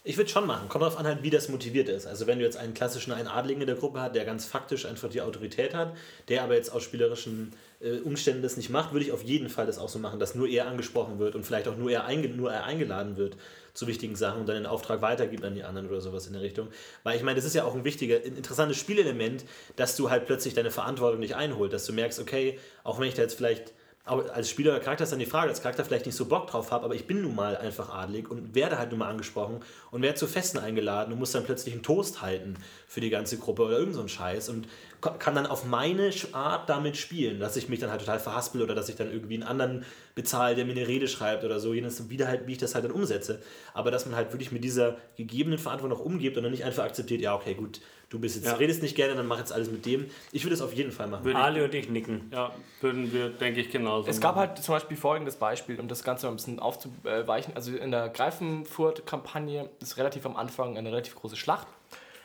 Ich 0.05 0.17
würde 0.17 0.29
schon 0.29 0.49
machen. 0.49 0.69
Kommt 0.69 0.83
darauf 0.83 0.99
an, 0.99 1.07
halt, 1.07 1.23
wie 1.23 1.31
das 1.31 1.49
motiviert 1.49 1.89
ist. 1.89 2.09
Also 2.09 2.27
wenn 2.27 2.41
du 2.41 2.45
jetzt 2.45 2.57
einen 2.57 2.75
klassischen 2.75 3.13
einen 3.13 3.29
Adligen 3.29 3.61
in 3.61 3.69
der 3.69 3.77
Gruppe 3.77 4.01
hast, 4.01 4.17
der 4.17 4.25
ganz 4.25 4.45
faktisch 4.45 4.85
einfach 4.85 5.09
die 5.09 5.21
Autorität 5.21 5.75
hat, 5.75 5.97
der 6.29 6.43
aber 6.43 6.57
jetzt 6.57 6.73
aus 6.73 6.83
spielerischen 6.83 7.53
äh, 7.81 7.99
Umständen 7.99 8.43
das 8.43 8.57
nicht 8.57 8.69
macht, 8.69 8.93
würde 8.93 9.05
ich 9.05 9.13
auf 9.13 9.23
jeden 9.23 9.49
Fall 9.49 9.65
das 9.65 9.79
auch 9.79 9.89
so 9.89 10.01
machen, 10.01 10.19
dass 10.19 10.35
nur 10.35 10.49
er 10.49 10.67
angesprochen 10.67 11.21
wird 11.21 11.37
und 11.37 11.47
vielleicht 11.47 11.69
auch 11.69 11.77
nur 11.77 11.93
er, 11.93 12.05
einge 12.05 12.29
nur 12.29 12.53
er 12.53 12.65
eingeladen 12.65 13.17
wird 13.17 13.37
zu 13.75 13.87
wichtigen 13.87 14.17
Sachen 14.17 14.41
und 14.41 14.49
dann 14.49 14.57
den 14.57 14.67
Auftrag 14.67 15.03
weitergibt 15.03 15.45
an 15.45 15.55
die 15.55 15.63
anderen 15.63 15.89
oder 15.89 16.01
sowas 16.01 16.27
in 16.27 16.33
der 16.33 16.43
Richtung. 16.43 16.67
Weil 17.05 17.17
ich 17.17 17.23
meine, 17.23 17.37
das 17.37 17.45
ist 17.45 17.55
ja 17.55 17.63
auch 17.63 17.77
ein 17.77 17.85
wichtiger, 17.85 18.17
ein 18.17 18.37
interessantes 18.37 18.79
Spielelement, 18.79 19.45
dass 19.77 19.95
du 19.95 20.11
halt 20.11 20.27
plötzlich 20.27 20.53
deine 20.55 20.73
Verantwortung 20.73 21.21
nicht 21.21 21.37
einholst, 21.37 21.73
dass 21.73 21.87
du 21.87 21.93
merkst, 21.93 22.19
okay, 22.19 22.59
auch 22.83 22.99
wenn 22.99 23.07
ich 23.07 23.15
da 23.15 23.23
jetzt 23.23 23.35
vielleicht 23.35 23.73
aber 24.05 24.35
als 24.35 24.51
Spieler 24.51 24.73
oder 24.73 24.81
Charakter 24.81 25.05
ist 25.05 25.11
dann 25.11 25.21
die 25.21 25.27
Frage, 25.27 25.51
als 25.51 25.63
Charakter 25.63 25.85
vielleicht 25.85 26.07
nicht 26.07 26.17
so 26.17 26.25
Bock 26.25 26.49
drauf 26.49 26.73
habe, 26.73 26.85
aber 26.85 26.97
ich 26.97 27.07
bin 27.07 27.23
nun 27.23 27.37
mal 27.37 27.57
einfach 27.57 27.89
adlig 27.95 28.29
und 28.29 28.53
werde 28.53 28.77
halt 28.77 28.91
nun 28.91 28.99
mal 28.99 29.09
angesprochen 29.09 29.61
und 29.93 30.03
werde 30.03 30.17
zu 30.17 30.27
Festen 30.27 30.59
eingeladen 30.59 31.13
und 31.13 31.21
muss 31.21 31.31
dann 31.31 31.45
plötzlich 31.45 31.73
einen 31.73 31.85
Toast 31.85 32.21
halten 32.21 32.57
für 32.89 33.01
die 33.01 33.11
ganze 33.11 33.39
Gruppe 33.39 33.63
oder 33.63 33.79
irgend 33.79 33.95
so 33.95 34.07
Scheiß 34.07 34.49
und 34.49 34.67
kann 35.01 35.35
dann 35.37 35.47
auf 35.47 35.65
meine 35.65 36.11
Art 36.33 36.69
damit 36.69 36.97
spielen, 36.97 37.39
dass 37.39 37.57
ich 37.57 37.69
mich 37.69 37.79
dann 37.79 37.91
halt 37.91 38.01
total 38.01 38.19
verhaspel 38.19 38.63
oder 38.63 38.75
dass 38.75 38.89
ich 38.89 38.97
dann 38.97 39.11
irgendwie 39.11 39.35
einen 39.35 39.43
anderen 39.45 39.85
bezahle, 40.15 40.57
der 40.57 40.65
mir 40.65 40.73
eine 40.73 40.89
Rede 40.89 41.07
schreibt 41.07 41.45
oder 41.45 41.61
so, 41.61 41.73
jenes 41.73 42.09
wieder 42.11 42.27
halt, 42.27 42.47
wie 42.47 42.53
ich 42.53 42.59
das 42.59 42.75
halt 42.75 42.85
dann 42.85 42.93
umsetze. 42.93 43.41
Aber 43.73 43.91
dass 43.91 44.07
man 44.07 44.17
halt 44.17 44.33
wirklich 44.33 44.53
mit 44.53 44.65
dieser 44.65 44.97
gegebenen 45.17 45.59
Verantwortung 45.59 45.99
auch 45.99 46.05
umgeht 46.05 46.37
und 46.37 46.43
dann 46.43 46.53
nicht 46.53 46.65
einfach 46.65 46.85
akzeptiert, 46.85 47.21
ja, 47.21 47.35
okay, 47.35 47.55
gut, 47.55 47.81
du 48.13 48.19
bist 48.19 48.37
jetzt, 48.37 48.45
Ja. 48.47 48.53
redest 48.55 48.83
nicht 48.83 48.95
gerne, 48.95 49.15
dann 49.15 49.27
mach 49.27 49.39
jetzt 49.39 49.53
alles 49.53 49.71
mit 49.71 49.87
dem. 49.87 50.07
Ich 50.33 50.45
würde 50.45 50.55
es 50.55 50.61
auf 50.61 50.73
jeden 50.75 50.93
Fall 50.93 51.07
machen. 51.09 51.25
Würde 51.25 51.39
ich, 51.39 51.45
Ali 51.45 51.63
und 51.63 51.75
ich 51.75 51.89
nicken. 51.89 52.31
ja, 52.31 52.53
würden 52.83 53.11
wir, 53.13 53.31
denke 53.31 53.61
ich, 53.61 53.71
genauso 53.71 54.09
Es 54.09 54.21
gab 54.21 54.37
machen. 54.37 54.49
halt 54.51 54.59
zum 54.63 54.75
Beispiel 54.75 54.97
folgendes 54.99 55.37
Beispiel, 55.37 55.81
um 55.81 55.89
das 55.89 56.05
Ganze 56.05 56.27
mal 56.27 56.33
ein 56.33 56.37
bisschen 56.37 56.59
aufzuweichen. 56.61 57.57
Also 57.57 57.75
in 57.75 57.91
der 57.91 58.11
Greifenfurt-Kampagne 58.11 59.69
ist 59.81 59.97
relativ 59.97 60.27
am 60.27 60.37
Anfang 60.37 60.77
eine 60.77 60.91
relativ 60.91 61.15
große 61.15 61.37
Schlacht. 61.37 61.67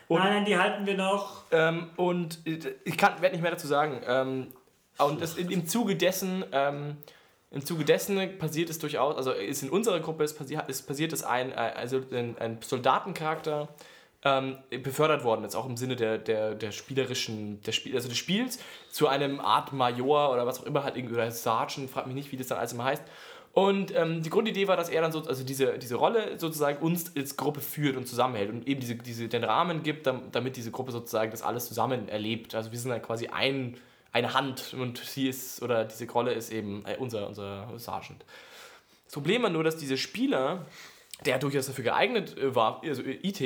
Und- 0.08 0.20
nein, 0.20 0.34
nein, 0.34 0.46
die 0.46 0.58
halten 0.58 0.86
wir 0.86 0.96
noch. 0.98 1.44
Ähm, 1.52 1.88
und 1.98 2.40
äh, 2.46 2.76
ich 2.86 2.98
kann, 2.98 3.22
werde 3.22 3.36
nicht 3.36 3.42
mehr 3.42 3.52
dazu 3.52 3.68
sagen. 3.68 4.02
Ähm, 4.08 4.48
und 5.00 5.22
das, 5.22 5.38
im, 5.38 5.68
Zuge 5.68 5.96
dessen, 5.96 6.44
ähm, 6.52 6.98
im 7.52 7.66
Zuge 7.66 7.86
dessen 7.86 8.38
passiert 8.40 8.70
es 8.70 8.80
durchaus, 8.80 9.16
also 9.16 9.32
ist 9.32 9.64
in 9.64 9.70
unserer 9.70 10.00
Gruppe 10.00 10.24
ist 10.24 10.38
passiert, 10.38 10.68
ist 10.70 10.88
passiert 10.88 11.12
dass 11.14 11.24
ein, 11.24 11.52
äh, 11.52 11.56
also 11.56 12.02
ein, 12.12 12.38
ein 12.40 12.58
Soldatencharakter 12.62 13.68
ähm, 14.28 14.57
befördert 14.84 15.23
worden 15.23 15.45
ist, 15.45 15.55
auch 15.55 15.65
im 15.65 15.78
Sinne 15.78 15.95
der, 15.95 16.17
der, 16.17 16.53
der 16.55 16.71
spielerischen, 16.71 17.61
der 17.61 17.71
Spiel, 17.71 17.95
also 17.95 18.09
des 18.09 18.17
Spiels, 18.17 18.59
zu 18.91 19.07
einem 19.07 19.39
Art 19.39 19.71
Major 19.73 20.32
oder 20.34 20.45
was 20.45 20.59
auch 20.59 20.65
immer, 20.65 20.84
halt 20.84 20.97
irgendwie, 20.97 21.15
oder 21.15 21.32
Sergeant, 21.32 21.89
frag 21.89 22.05
mich 22.07 22.15
nicht, 22.15 22.32
wie 22.32 22.38
das 22.38 22.47
dann 22.47 22.57
alles 22.57 22.73
immer 22.73 22.84
heißt. 22.86 23.03
Und 23.53 23.95
ähm, 23.95 24.21
die 24.21 24.30
Grundidee 24.30 24.67
war, 24.67 24.78
dass 24.78 24.89
er 24.89 25.01
dann 25.01 25.11
so, 25.11 25.23
also 25.23 25.43
diese, 25.43 25.80
diese 25.80 25.95
Rolle 25.95 26.38
sozusagen 26.38 26.78
uns 26.86 27.15
als 27.15 27.38
Gruppe 27.38 27.59
führt 27.59 27.97
und 27.97 28.07
zusammenhält 28.07 28.51
und 28.51 28.67
eben 28.67 28.80
diese, 28.82 28.95
diese, 28.95 29.28
den 29.28 29.43
Rahmen 29.43 29.82
gibt, 29.82 30.05
dam- 30.05 30.32
damit 30.32 30.57
diese 30.57 30.69
Gruppe 30.69 30.91
sozusagen 30.91 31.32
das 31.32 31.41
alles 31.41 31.67
zusammen 31.67 32.07
erlebt. 32.07 32.53
Also 32.53 32.71
wir 32.71 32.78
sind 32.78 32.91
dann 32.91 33.01
quasi 33.01 33.28
ein, 33.30 33.78
eine 34.11 34.34
Hand 34.36 34.75
und 34.80 34.99
sie 34.99 35.28
ist, 35.28 35.63
oder 35.63 35.86
diese 35.86 36.07
Rolle 36.11 36.34
ist 36.34 36.51
eben 36.51 36.86
äh, 36.86 36.97
unser, 36.99 37.28
unser 37.28 37.67
Sergeant. 37.78 38.23
Das 39.05 39.13
Problem 39.13 39.41
war 39.41 39.49
nur, 39.49 39.63
dass 39.63 39.78
dieser 39.78 39.97
Spieler, 39.97 40.65
der 41.25 41.39
durchaus 41.39 41.65
dafür 41.65 41.86
geeignet 41.86 42.38
äh, 42.38 42.53
war, 42.53 42.82
also 42.84 43.01
IT, 43.01 43.41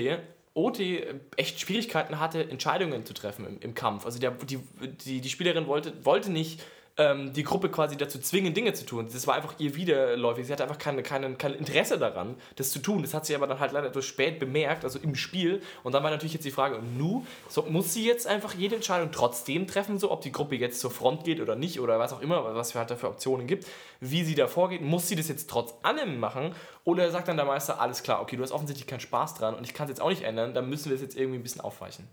OT 0.54 0.80
äh, 0.80 1.20
echt 1.38 1.60
Schwierigkeiten 1.60 2.20
hatte, 2.20 2.50
Entscheidungen 2.50 3.06
zu 3.06 3.14
treffen 3.14 3.46
im, 3.46 3.60
im 3.60 3.74
Kampf. 3.74 4.06
Also 4.06 4.20
der, 4.20 4.32
die, 4.32 4.60
die, 5.06 5.22
die 5.22 5.30
Spielerin 5.30 5.68
wollte, 5.68 5.94
wollte 6.06 6.32
nicht 6.32 6.62
ähm, 7.02 7.34
die 7.34 7.44
Gruppe 7.44 7.70
quasi 7.70 7.98
dazu 7.98 8.20
zwingen, 8.20 8.54
Dinge 8.54 8.74
zu 8.74 8.86
tun. 8.86 9.08
Das 9.12 9.26
war 9.26 9.36
einfach 9.36 9.56
ihr 9.58 9.76
widerläufig. 9.76 10.46
Sie 10.46 10.54
hatte 10.54 10.64
einfach 10.64 10.78
keine, 10.78 11.02
keine, 11.02 11.34
kein 11.36 11.54
Interesse 11.54 11.98
daran, 11.98 12.36
das 12.56 12.72
zu 12.72 12.80
tun. 12.80 13.02
Das 13.02 13.14
hat 13.14 13.26
sie 13.26 13.36
aber 13.36 13.48
dann 13.48 13.60
halt 13.60 13.72
leider 13.72 13.88
etwas 13.88 14.06
spät 14.06 14.40
bemerkt, 14.40 14.84
also 14.84 15.00
im 15.00 15.16
Spiel. 15.16 15.62
Und 15.84 15.94
dann 15.94 16.04
war 16.04 16.12
natürlich 16.12 16.34
jetzt 16.34 16.46
die 16.46 16.52
Frage, 16.52 16.80
nu, 16.98 17.26
so, 17.50 17.64
muss 17.64 17.94
sie 17.94 18.06
jetzt 18.06 18.28
einfach 18.28 18.54
jede 18.54 18.76
Entscheidung 18.76 19.12
trotzdem 19.12 19.68
treffen, 19.68 19.98
so 19.98 20.12
ob 20.12 20.22
die 20.22 20.32
Gruppe 20.32 20.56
jetzt 20.56 20.80
zur 20.80 20.92
Front 20.92 21.24
geht 21.24 21.40
oder 21.40 21.56
nicht 21.56 21.80
oder 21.80 21.98
was 22.00 22.14
auch 22.14 22.22
immer, 22.22 22.56
was 22.56 22.70
es 22.70 22.76
halt 22.76 22.92
da 22.92 22.96
für 22.96 23.10
Optionen 23.10 23.48
gibt, 23.48 23.66
wie 24.00 24.24
sie 24.24 24.36
da 24.36 24.48
vorgeht. 24.48 24.82
Muss 24.82 25.08
sie 25.08 25.16
das 25.16 25.28
jetzt 25.28 25.50
trotz 25.50 25.74
allem 25.84 26.20
machen? 26.20 26.54
Oder 26.84 27.10
sagt 27.12 27.28
dann 27.28 27.38
der 27.38 27.46
Meister, 27.46 27.80
alles 27.82 28.04
klar, 28.04 28.22
okay, 28.22 28.36
du 28.36 28.44
hast 28.44 28.52
offensichtlich 28.52 28.88
keinen 28.88 29.00
Spaß 29.00 29.36
dran 29.36 29.56
und 29.56 29.64
ich 29.64 29.74
kann 29.74 29.86
es 29.86 29.92
jetzt 29.92 30.02
auch 30.02 30.10
nicht 30.10 30.24
ändern, 30.24 30.54
dann 30.54 30.70
müssen 30.70 30.90
wir 30.90 30.96
es 30.96 31.02
jetzt 31.02 31.18
irgendwie 31.18 31.40
ein 31.40 31.44
bisschen 31.44 31.62
aufweichen. 31.62 32.08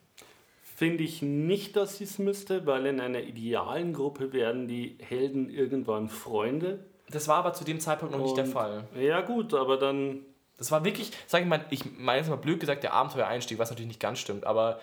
Finde 0.79 1.03
ich 1.03 1.22
nicht, 1.22 1.74
dass 1.74 1.99
sie 1.99 2.05
es 2.05 2.20
müsste, 2.20 2.64
weil 2.64 2.87
in 2.87 3.01
einer 3.01 3.18
idealen 3.22 3.93
Gruppe 3.93 4.33
werden 4.33 4.68
die 4.68 4.97
Helden 5.01 5.51
irgendwann 5.51 6.09
Freunde. 6.09 6.85
Das 7.11 7.26
war 7.26 7.39
aber 7.39 7.53
zu 7.53 7.64
dem 7.64 7.81
Zeitpunkt 7.81 8.14
noch 8.14 8.22
nicht 8.22 8.37
der 8.37 8.45
Und- 8.45 8.53
Fall. 8.53 8.85
Ja 8.97 9.20
gut, 9.22 9.55
aber 9.55 9.76
dann 9.76 10.20
Das 10.57 10.70
war 10.70 10.85
wirklich, 10.85 11.11
sag 11.26 11.43
ich 11.43 11.49
mal, 11.49 11.64
ich 11.70 11.81
meine 11.99 12.18
jetzt 12.18 12.31
mal 12.31 12.37
blöd 12.37 12.61
gesagt, 12.61 12.85
der 12.85 12.93
Abenteuereinstieg, 12.93 13.59
was 13.59 13.70
natürlich 13.70 13.89
nicht 13.89 13.99
ganz 14.01 14.20
stimmt, 14.20 14.45
aber 14.47 14.79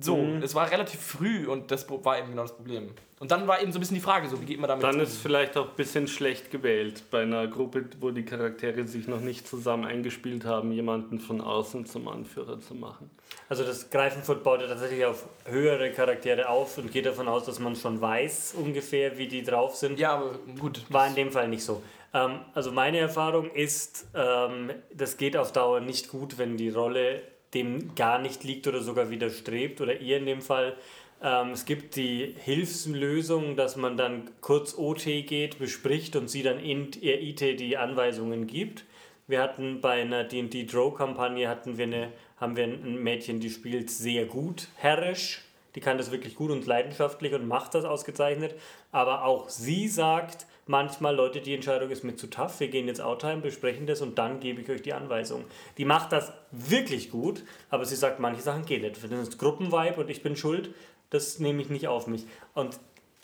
so, 0.00 0.16
Mhm. 0.16 0.42
es 0.42 0.54
war 0.54 0.70
relativ 0.70 1.00
früh 1.00 1.46
und 1.46 1.70
das 1.70 1.88
war 1.90 2.18
eben 2.18 2.30
genau 2.30 2.42
das 2.42 2.54
Problem. 2.56 2.90
Und 3.18 3.30
dann 3.30 3.46
war 3.46 3.60
eben 3.60 3.70
so 3.70 3.78
ein 3.78 3.80
bisschen 3.80 3.96
die 3.96 4.00
Frage, 4.02 4.28
so 4.30 4.40
wie 4.40 4.46
geht 4.46 4.58
man 4.58 4.68
damit 4.68 4.82
Dann 4.82 4.94
um? 4.94 5.00
ist 5.02 5.18
vielleicht 5.18 5.54
auch 5.58 5.68
ein 5.68 5.76
bisschen 5.76 6.08
schlecht 6.08 6.50
gewählt, 6.50 7.02
bei 7.10 7.20
einer 7.22 7.46
Gruppe, 7.48 7.84
wo 8.00 8.10
die 8.12 8.24
Charaktere 8.24 8.86
sich 8.88 9.08
noch 9.08 9.20
nicht 9.20 9.46
zusammen 9.46 9.84
eingespielt 9.84 10.46
haben, 10.46 10.72
jemanden 10.72 11.18
von 11.20 11.42
außen 11.42 11.84
zum 11.84 12.08
Anführer 12.08 12.60
zu 12.60 12.74
machen. 12.74 13.10
Also 13.50 13.62
das 13.64 13.90
Greifenfurt 13.90 14.42
baut 14.42 14.62
ja 14.62 14.68
tatsächlich 14.68 15.04
auf 15.04 15.26
höhere 15.44 15.90
Charaktere 15.92 16.48
auf 16.48 16.78
und 16.78 16.90
geht 16.90 17.04
davon 17.04 17.28
aus, 17.28 17.44
dass 17.44 17.58
man 17.58 17.76
schon 17.76 18.00
weiß 18.00 18.54
ungefähr, 18.56 19.18
wie 19.18 19.28
die 19.28 19.42
drauf 19.42 19.76
sind. 19.76 19.98
Ja, 19.98 20.14
aber 20.14 20.38
gut. 20.58 20.82
War 20.88 21.06
in 21.06 21.14
dem 21.14 21.30
Fall 21.30 21.48
nicht 21.48 21.62
so. 21.62 21.82
Ähm, 22.14 22.40
also 22.54 22.72
meine 22.72 22.98
Erfahrung 22.98 23.50
ist, 23.50 24.08
ähm, 24.14 24.70
das 24.94 25.18
geht 25.18 25.36
auf 25.36 25.52
Dauer 25.52 25.80
nicht 25.80 26.08
gut, 26.08 26.38
wenn 26.38 26.56
die 26.56 26.70
Rolle 26.70 27.20
dem 27.54 27.94
gar 27.94 28.18
nicht 28.18 28.44
liegt 28.44 28.66
oder 28.66 28.80
sogar 28.80 29.10
widerstrebt 29.10 29.80
oder 29.80 30.00
ihr 30.00 30.18
in 30.18 30.26
dem 30.26 30.42
Fall. 30.42 30.76
Ähm, 31.22 31.50
es 31.50 31.64
gibt 31.64 31.96
die 31.96 32.34
Hilfslösung, 32.38 33.56
dass 33.56 33.76
man 33.76 33.96
dann 33.96 34.30
kurz 34.40 34.76
OT 34.76 35.04
geht, 35.04 35.58
bespricht 35.58 36.16
und 36.16 36.28
sie 36.28 36.42
dann 36.42 36.58
in 36.58 36.90
ihr 37.00 37.20
IT 37.20 37.40
die 37.40 37.76
Anweisungen 37.76 38.46
gibt. 38.46 38.84
Wir 39.26 39.42
hatten 39.42 39.80
bei 39.80 40.02
einer 40.02 40.24
D&D 40.24 40.64
Draw 40.64 40.92
Kampagne 40.94 41.48
hatten 41.48 41.78
wir 41.78 41.84
eine, 41.84 42.12
haben 42.38 42.56
wir 42.56 42.64
ein 42.64 43.02
Mädchen, 43.02 43.38
die 43.38 43.50
spielt 43.50 43.90
sehr 43.90 44.24
gut 44.26 44.68
herrisch. 44.76 45.42
Die 45.76 45.80
kann 45.80 45.98
das 45.98 46.10
wirklich 46.10 46.34
gut 46.34 46.50
und 46.50 46.66
leidenschaftlich 46.66 47.32
und 47.32 47.46
macht 47.46 47.74
das 47.74 47.84
ausgezeichnet. 47.84 48.56
Aber 48.90 49.24
auch 49.24 49.48
sie 49.48 49.86
sagt 49.86 50.46
manchmal, 50.70 51.14
Leute, 51.14 51.40
die 51.40 51.52
Entscheidung 51.54 51.90
ist 51.90 52.04
mir 52.04 52.14
zu 52.16 52.28
tough. 52.28 52.60
Wir 52.60 52.68
gehen 52.68 52.86
jetzt 52.86 53.00
Outtime, 53.02 53.38
besprechen 53.42 53.86
das 53.86 54.00
und 54.00 54.16
dann 54.18 54.40
gebe 54.40 54.62
ich 54.62 54.70
euch 54.70 54.80
die 54.82 54.92
Anweisung. 54.92 55.44
Die 55.76 55.84
macht 55.84 56.12
das 56.12 56.32
wirklich 56.52 57.10
gut, 57.10 57.42
aber 57.68 57.84
sie 57.84 57.96
sagt, 57.96 58.20
manche 58.20 58.40
Sachen 58.40 58.64
gehen 58.64 58.82
nicht. 58.82 58.96
Das 59.02 59.10
ist 59.28 59.38
Gruppenvibe 59.38 60.00
und 60.00 60.08
ich 60.08 60.22
bin 60.22 60.36
schuld. 60.36 60.70
Das 61.10 61.40
nehme 61.40 61.60
ich 61.60 61.68
nicht 61.68 61.88
auf 61.88 62.06
mich. 62.06 62.24
Und 62.54 62.78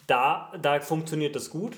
da, 0.09 0.53
da 0.61 0.81
funktioniert 0.81 1.37
das 1.37 1.49
gut. 1.51 1.75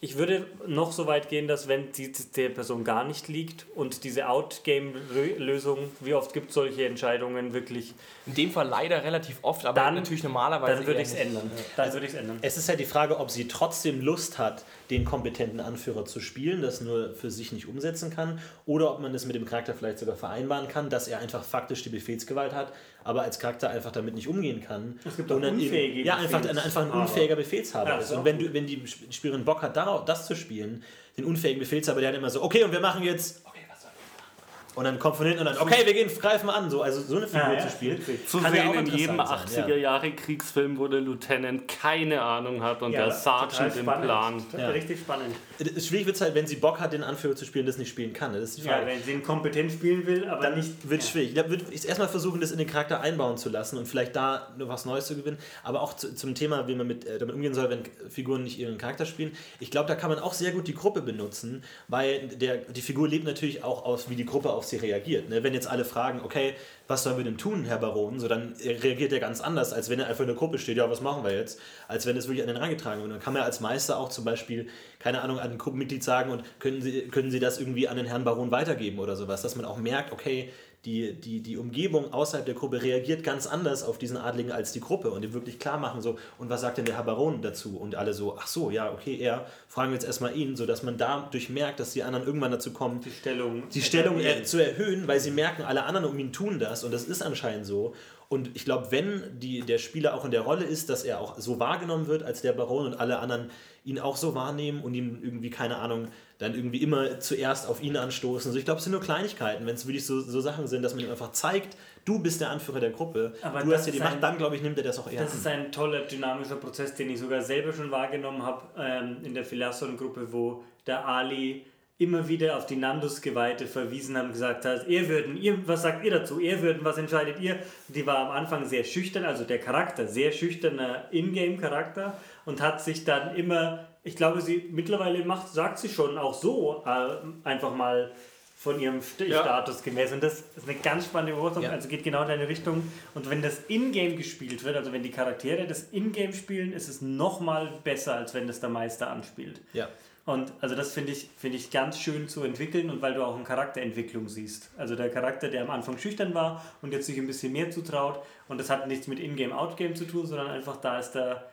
Ich 0.00 0.18
würde 0.18 0.46
noch 0.66 0.92
so 0.92 1.06
weit 1.06 1.30
gehen, 1.30 1.48
dass 1.48 1.66
wenn 1.66 1.90
die 1.92 2.12
der 2.36 2.50
Person 2.50 2.84
gar 2.84 3.04
nicht 3.04 3.28
liegt 3.28 3.64
und 3.74 4.04
diese 4.04 4.28
Outgame-Lösung, 4.28 5.78
wie 6.00 6.12
oft 6.12 6.34
gibt 6.34 6.48
es 6.48 6.54
solche 6.54 6.84
Entscheidungen 6.86 7.54
wirklich, 7.54 7.94
In 8.26 8.34
dem 8.34 8.50
Fall 8.50 8.68
leider 8.68 9.02
relativ 9.02 9.38
oft, 9.40 9.64
aber 9.64 9.80
Dann- 9.80 9.94
natürlich 9.94 10.22
normalerweise. 10.22 10.76
dann 10.76 10.86
würde 10.86 11.00
ich 11.00 11.08
es 11.08 11.14
ändern. 11.14 11.50
Dann 11.76 11.92
würde 11.92 12.04
ich 12.04 12.12
es 12.12 12.18
ändern. 12.18 12.38
Es 12.42 12.58
ist 12.58 12.68
halt 12.68 12.80
die 12.80 12.84
Frage, 12.84 13.18
ob 13.18 13.30
sie 13.30 13.48
trotzdem 13.48 14.02
Lust 14.02 14.36
hat, 14.38 14.64
den 14.90 15.04
kompetenten 15.04 15.60
Anführer 15.60 16.04
zu 16.04 16.20
spielen, 16.20 16.60
das 16.60 16.80
nur 16.80 17.14
für 17.14 17.30
sich 17.30 17.52
nicht 17.52 17.66
umsetzen 17.66 18.10
kann, 18.10 18.38
oder 18.66 18.92
ob 18.92 19.00
man 19.00 19.12
das 19.12 19.24
mit 19.24 19.34
dem 19.34 19.46
Charakter 19.46 19.74
vielleicht 19.74 19.98
sogar 19.98 20.16
vereinbaren 20.16 20.68
kann, 20.68 20.90
dass 20.90 21.08
er 21.08 21.20
einfach 21.20 21.42
faktisch 21.42 21.82
die 21.82 21.88
Befehlsgewalt 21.88 22.52
hat, 22.52 22.72
aber 23.02 23.22
als 23.22 23.38
Charakter 23.38 23.70
einfach 23.70 23.92
damit 23.92 24.14
nicht 24.14 24.28
umgehen 24.28 24.62
kann. 24.62 24.98
Es 25.04 25.16
gibt 25.16 25.32
auch 25.32 25.36
unfähige 25.36 26.02
Ja, 26.02 26.16
einfach, 26.16 26.40
Befehls- 26.42 26.64
einfach 26.64 26.82
ein 26.82 26.90
unfähiger 26.90 27.36
Befehlshaber 27.36 27.90
Ja, 27.90 27.98
ist. 27.98 28.12
Und 28.12 28.24
wenn, 28.24 28.38
du, 28.38 28.52
wenn 28.52 28.66
die 28.66 28.82
Spielerin 29.10 29.44
Bock 29.44 29.62
hat, 29.62 29.76
darauf, 29.76 30.04
das 30.04 30.26
zu 30.26 30.36
spielen, 30.36 30.82
den 31.16 31.24
unfähigen 31.24 31.60
Befehlshaber, 31.60 32.00
der 32.00 32.10
hat 32.10 32.16
immer 32.18 32.28
so, 32.30 32.42
okay, 32.42 32.62
und 32.64 32.72
wir 32.72 32.80
machen 32.80 33.02
jetzt. 33.02 33.40
Okay, 33.46 33.60
was 33.70 33.82
soll 33.82 33.90
ich 33.94 34.20
machen? 34.20 34.63
Und 34.74 34.84
dann 34.84 34.98
kommt 34.98 35.16
von 35.16 35.26
hinten 35.26 35.40
und 35.40 35.46
dann, 35.46 35.58
okay, 35.58 35.86
wir 35.86 35.94
gehen, 35.94 36.10
greifen 36.18 36.50
an. 36.50 36.68
So, 36.68 36.82
also 36.82 37.00
so 37.00 37.16
eine 37.16 37.26
Figur 37.28 37.42
Ja, 37.42 37.52
ja, 37.54 37.58
zu 37.60 37.70
spielen. 37.70 38.02
Zu 38.26 38.40
kann 38.40 38.54
ja 38.54 38.62
sehen 38.62 38.70
auch 38.70 38.74
in 38.74 38.86
jedem 38.86 39.14
interessant 39.14 39.50
sein, 39.50 39.64
80er 39.64 39.76
Jahre 39.76 40.12
Kriegsfilm, 40.12 40.78
wo 40.78 40.88
der 40.88 41.00
Lieutenant 41.00 41.68
keine 41.68 42.20
Ahnung 42.20 42.62
hat 42.62 42.82
und 42.82 42.92
der 42.92 43.10
Sergeant 43.12 43.76
den 43.76 43.84
Plan. 43.84 44.44
Ja. 44.56 44.68
Richtig 44.68 45.00
spannend. 45.00 45.34
Ja. 45.58 45.80
Schwierig 45.80 46.06
wird 46.06 46.16
es 46.16 46.22
halt, 46.22 46.34
wenn 46.34 46.46
sie 46.46 46.56
Bock 46.56 46.80
hat, 46.80 46.92
den 46.92 47.04
Anführer 47.04 47.36
zu 47.36 47.44
spielen, 47.44 47.66
das 47.66 47.78
nicht 47.78 47.88
spielen 47.88 48.12
kann. 48.12 48.32
Das 48.32 48.42
ist 48.42 48.58
die 48.58 48.62
Frage. 48.62 48.82
Ja, 48.82 48.86
wenn 48.88 49.02
sie 49.02 49.12
ihn 49.12 49.22
kompetent 49.22 49.70
spielen 49.70 50.06
will, 50.06 50.26
aber 50.26 50.42
dann 50.42 50.56
nicht. 50.56 50.88
wird 50.88 51.02
es 51.02 51.10
schwierig. 51.10 51.34
Da 51.34 51.48
würde 51.48 51.64
ich 51.70 51.86
erstmal 51.86 52.08
versuchen, 52.08 52.40
das 52.40 52.50
in 52.50 52.58
den 52.58 52.66
Charakter 52.66 53.00
einbauen 53.00 53.36
zu 53.36 53.50
lassen 53.50 53.78
und 53.78 53.86
vielleicht 53.86 54.16
da 54.16 54.52
nur 54.58 54.68
was 54.68 54.84
Neues 54.86 55.06
zu 55.06 55.14
gewinnen. 55.14 55.38
Aber 55.62 55.82
auch 55.82 55.94
zu, 55.94 56.14
zum 56.14 56.34
Thema, 56.34 56.66
wie 56.66 56.74
man 56.74 56.86
mit, 56.86 57.06
äh, 57.06 57.18
damit 57.18 57.34
umgehen 57.34 57.54
soll, 57.54 57.70
wenn 57.70 57.82
Figuren 58.10 58.42
nicht 58.42 58.58
ihren 58.58 58.78
Charakter 58.78 59.06
spielen. 59.06 59.32
Ich 59.60 59.70
glaube, 59.70 59.86
da 59.86 59.94
kann 59.94 60.10
man 60.10 60.18
auch 60.18 60.34
sehr 60.34 60.50
gut 60.50 60.66
die 60.66 60.74
Gruppe 60.74 61.00
benutzen, 61.02 61.62
weil 61.86 62.28
der, 62.28 62.56
die 62.56 62.82
Figur 62.82 63.08
lebt 63.08 63.24
natürlich 63.24 63.62
auch 63.62 63.84
aus, 63.84 64.10
wie 64.10 64.16
die 64.16 64.26
Gruppe 64.26 64.50
auf 64.50 64.63
auf 64.64 64.70
sie 64.70 64.76
reagiert. 64.76 65.28
Ne? 65.28 65.42
Wenn 65.42 65.54
jetzt 65.54 65.66
alle 65.66 65.84
fragen, 65.84 66.20
okay, 66.22 66.54
was 66.88 67.02
sollen 67.02 67.18
wir 67.18 67.24
denn 67.24 67.38
tun, 67.38 67.64
Herr 67.64 67.78
Baron, 67.78 68.18
so 68.18 68.28
dann 68.28 68.54
reagiert 68.62 69.12
er 69.12 69.20
ganz 69.20 69.40
anders, 69.40 69.72
als 69.72 69.90
wenn 69.90 70.00
er 70.00 70.06
einfach 70.06 70.22
in 70.22 70.28
der 70.28 70.36
Gruppe 70.36 70.58
steht, 70.58 70.76
ja, 70.76 70.90
was 70.90 71.00
machen 71.00 71.24
wir 71.24 71.32
jetzt, 71.32 71.60
als 71.88 72.06
wenn 72.06 72.16
es 72.16 72.26
wirklich 72.26 72.42
an 72.42 72.48
den 72.48 72.56
rangetragen 72.56 73.02
wird. 73.02 73.12
Dann 73.12 73.20
kann 73.20 73.34
man 73.34 73.42
als 73.42 73.60
Meister 73.60 73.98
auch 73.98 74.08
zum 74.08 74.24
Beispiel, 74.24 74.68
keine 74.98 75.22
Ahnung, 75.22 75.38
an 75.38 75.52
ein 75.52 75.58
Gruppenmitglied 75.58 76.02
sagen 76.02 76.30
und 76.30 76.42
können 76.58 76.82
Sie, 76.82 77.08
können 77.08 77.30
Sie 77.30 77.40
das 77.40 77.58
irgendwie 77.58 77.88
an 77.88 77.96
den 77.96 78.06
Herrn 78.06 78.24
Baron 78.24 78.50
weitergeben 78.50 78.98
oder 78.98 79.16
sowas, 79.16 79.42
dass 79.42 79.56
man 79.56 79.64
auch 79.64 79.78
merkt, 79.78 80.12
okay, 80.12 80.50
die, 80.84 81.14
die, 81.14 81.40
die 81.40 81.56
Umgebung 81.56 82.12
außerhalb 82.12 82.44
der 82.44 82.54
Gruppe 82.54 82.82
reagiert 82.82 83.24
ganz 83.24 83.46
anders 83.46 83.82
auf 83.82 83.98
diesen 83.98 84.16
Adligen 84.16 84.52
als 84.52 84.72
die 84.72 84.80
Gruppe 84.80 85.10
und 85.10 85.22
die 85.22 85.32
wirklich 85.32 85.58
klar 85.58 85.78
machen, 85.78 86.02
so, 86.02 86.18
und 86.38 86.50
was 86.50 86.60
sagt 86.60 86.78
denn 86.78 86.84
der 86.84 86.96
Herr 86.96 87.04
Baron 87.04 87.40
dazu? 87.40 87.76
Und 87.76 87.94
alle 87.94 88.12
so, 88.12 88.36
ach 88.38 88.46
so, 88.46 88.70
ja, 88.70 88.92
okay, 88.92 89.16
er, 89.18 89.46
fragen 89.66 89.90
wir 89.90 89.94
jetzt 89.94 90.06
erstmal 90.06 90.36
ihn, 90.36 90.56
sodass 90.56 90.82
man 90.82 90.98
dadurch 90.98 91.48
merkt, 91.48 91.80
dass 91.80 91.92
die 91.92 92.02
anderen 92.02 92.26
irgendwann 92.26 92.50
dazu 92.50 92.72
kommen, 92.72 93.00
Die 93.00 93.10
Stellung. 93.10 93.68
die 93.70 93.82
Stellung 93.82 94.20
er, 94.20 94.44
zu 94.44 94.62
erhöhen, 94.62 95.08
weil 95.08 95.20
sie 95.20 95.30
merken, 95.30 95.62
alle 95.62 95.84
anderen 95.84 96.06
um 96.06 96.18
ihn 96.18 96.32
tun 96.32 96.58
das 96.58 96.84
und 96.84 96.92
das 96.92 97.04
ist 97.04 97.22
anscheinend 97.22 97.66
so. 97.66 97.94
Und 98.28 98.50
ich 98.54 98.64
glaube, 98.64 98.90
wenn 98.90 99.38
die, 99.38 99.60
der 99.60 99.78
Spieler 99.78 100.14
auch 100.14 100.24
in 100.24 100.30
der 100.30 100.40
Rolle 100.40 100.64
ist, 100.64 100.88
dass 100.90 101.04
er 101.04 101.20
auch 101.20 101.38
so 101.38 101.60
wahrgenommen 101.60 102.06
wird 102.06 102.22
als 102.22 102.40
der 102.42 102.52
Baron 102.52 102.86
und 102.86 102.94
alle 102.94 103.18
anderen 103.18 103.50
ihn 103.84 103.98
auch 104.00 104.16
so 104.16 104.34
wahrnehmen 104.34 104.82
und 104.82 104.94
ihm 104.94 105.18
irgendwie, 105.22 105.50
keine 105.50 105.76
Ahnung, 105.76 106.08
dann 106.38 106.54
irgendwie 106.54 106.82
immer 106.82 107.20
zuerst 107.20 107.68
auf 107.68 107.82
ihn 107.82 107.96
anstoßen. 107.96 108.48
Also 108.48 108.58
ich 108.58 108.64
glaube, 108.64 108.78
es 108.78 108.84
sind 108.84 108.92
nur 108.92 109.02
Kleinigkeiten, 109.02 109.66
wenn 109.66 109.74
es 109.74 109.86
wirklich 109.86 110.06
so, 110.06 110.20
so 110.20 110.40
Sachen 110.40 110.66
sind, 110.66 110.82
dass 110.82 110.94
man 110.94 111.04
ihm 111.04 111.10
einfach 111.10 111.32
zeigt, 111.32 111.76
du 112.06 112.18
bist 112.18 112.40
der 112.40 112.50
Anführer 112.50 112.80
der 112.80 112.90
Gruppe, 112.90 113.34
Aber 113.42 113.62
du 113.62 113.72
hast 113.72 113.84
hier 113.84 113.92
die 113.92 113.98
Macht, 114.00 114.14
ein- 114.14 114.20
dann 114.22 114.38
glaube 114.38 114.56
ich, 114.56 114.62
nimmt 114.62 114.78
er 114.78 114.84
das 114.84 114.98
auch 114.98 115.10
eher 115.10 115.22
Das 115.22 115.34
ist 115.34 115.46
ein 115.46 115.70
toller 115.70 116.00
dynamischer 116.00 116.56
Prozess, 116.56 116.94
den 116.94 117.10
ich 117.10 117.20
sogar 117.20 117.42
selber 117.42 117.72
schon 117.72 117.90
wahrgenommen 117.90 118.42
habe 118.42 118.62
ähm, 118.78 119.18
in 119.22 119.34
der 119.34 119.44
Philasson-Gruppe, 119.44 120.32
wo 120.32 120.64
der 120.86 121.06
Ali 121.06 121.66
immer 121.98 122.26
wieder 122.28 122.56
auf 122.56 122.66
die 122.66 122.76
Nandus-Geweihte 122.76 123.66
verwiesen 123.66 124.16
haben, 124.16 124.32
gesagt 124.32 124.64
hat, 124.64 124.88
ihr 124.88 125.08
würden, 125.08 125.36
ihr, 125.36 125.66
was 125.68 125.82
sagt 125.82 126.04
ihr 126.04 126.10
dazu? 126.10 126.40
Ihr 126.40 126.60
würden, 126.60 126.84
was 126.84 126.98
entscheidet 126.98 127.38
ihr? 127.40 127.56
Die 127.88 128.04
war 128.04 128.18
am 128.18 128.30
Anfang 128.32 128.64
sehr 128.66 128.82
schüchtern, 128.82 129.24
also 129.24 129.44
der 129.44 129.58
Charakter, 129.60 130.08
sehr 130.08 130.32
schüchterner 130.32 131.04
Ingame-Charakter 131.12 132.18
und 132.46 132.60
hat 132.60 132.82
sich 132.82 133.04
dann 133.04 133.36
immer, 133.36 133.86
ich 134.02 134.16
glaube, 134.16 134.40
sie 134.40 134.68
mittlerweile 134.72 135.24
macht, 135.24 135.48
sagt 135.48 135.78
sie 135.78 135.88
schon 135.88 136.18
auch 136.18 136.34
so, 136.34 136.82
äh, 136.84 137.48
einfach 137.48 137.74
mal 137.74 138.10
von 138.56 138.80
ihrem 138.80 139.00
St 139.02 139.20
Ja. 139.20 139.42
Status 139.42 139.82
gemäß. 139.82 140.10
Und 140.12 140.22
das 140.22 140.40
ist 140.56 140.66
eine 140.68 140.76
ganz 140.78 141.04
spannende 141.04 141.34
Beobachtung, 141.34 141.64
Ja. 141.64 141.70
also 141.70 141.86
geht 141.88 142.02
genau 142.02 142.22
in 142.22 142.28
deine 142.28 142.48
Richtung. 142.48 142.82
Und 143.14 143.28
wenn 143.30 143.42
das 143.42 143.60
Ingame 143.68 144.16
gespielt 144.16 144.64
wird, 144.64 144.76
also 144.76 144.92
wenn 144.92 145.02
die 145.02 145.10
Charaktere 145.10 145.66
das 145.66 145.92
Ingame 145.92 146.32
spielen, 146.32 146.72
ist 146.72 146.88
es 146.88 147.02
nochmal 147.02 147.70
besser, 147.84 148.14
als 148.16 148.34
wenn 148.34 148.46
das 148.48 148.58
der 148.60 148.70
Meister 148.70 149.10
anspielt. 149.10 149.60
Ja. 149.74 149.88
Und 150.26 150.52
also 150.60 150.74
das 150.74 150.92
finde 150.92 151.12
ich, 151.12 151.28
finde 151.36 151.58
ich 151.58 151.70
ganz 151.70 151.98
schön 151.98 152.28
zu 152.28 152.44
entwickeln 152.44 152.88
und 152.90 153.02
weil 153.02 153.14
du 153.14 153.22
auch 153.22 153.34
eine 153.34 153.44
Charakterentwicklung 153.44 154.28
siehst. 154.28 154.70
Also 154.78 154.96
der 154.96 155.10
Charakter, 155.10 155.48
der 155.48 155.62
am 155.62 155.70
Anfang 155.70 155.98
schüchtern 155.98 156.32
war 156.34 156.64
und 156.80 156.92
jetzt 156.92 157.06
sich 157.06 157.18
ein 157.18 157.26
bisschen 157.26 157.52
mehr 157.52 157.70
zutraut 157.70 158.24
und 158.48 158.58
das 158.58 158.70
hat 158.70 158.88
nichts 158.88 159.06
mit 159.06 159.20
Ingame, 159.20 159.56
Outgame 159.56 159.94
zu 159.94 160.06
tun, 160.06 160.26
sondern 160.26 160.48
einfach 160.48 160.76
da 160.78 160.98
ist 160.98 161.14
er 161.14 161.50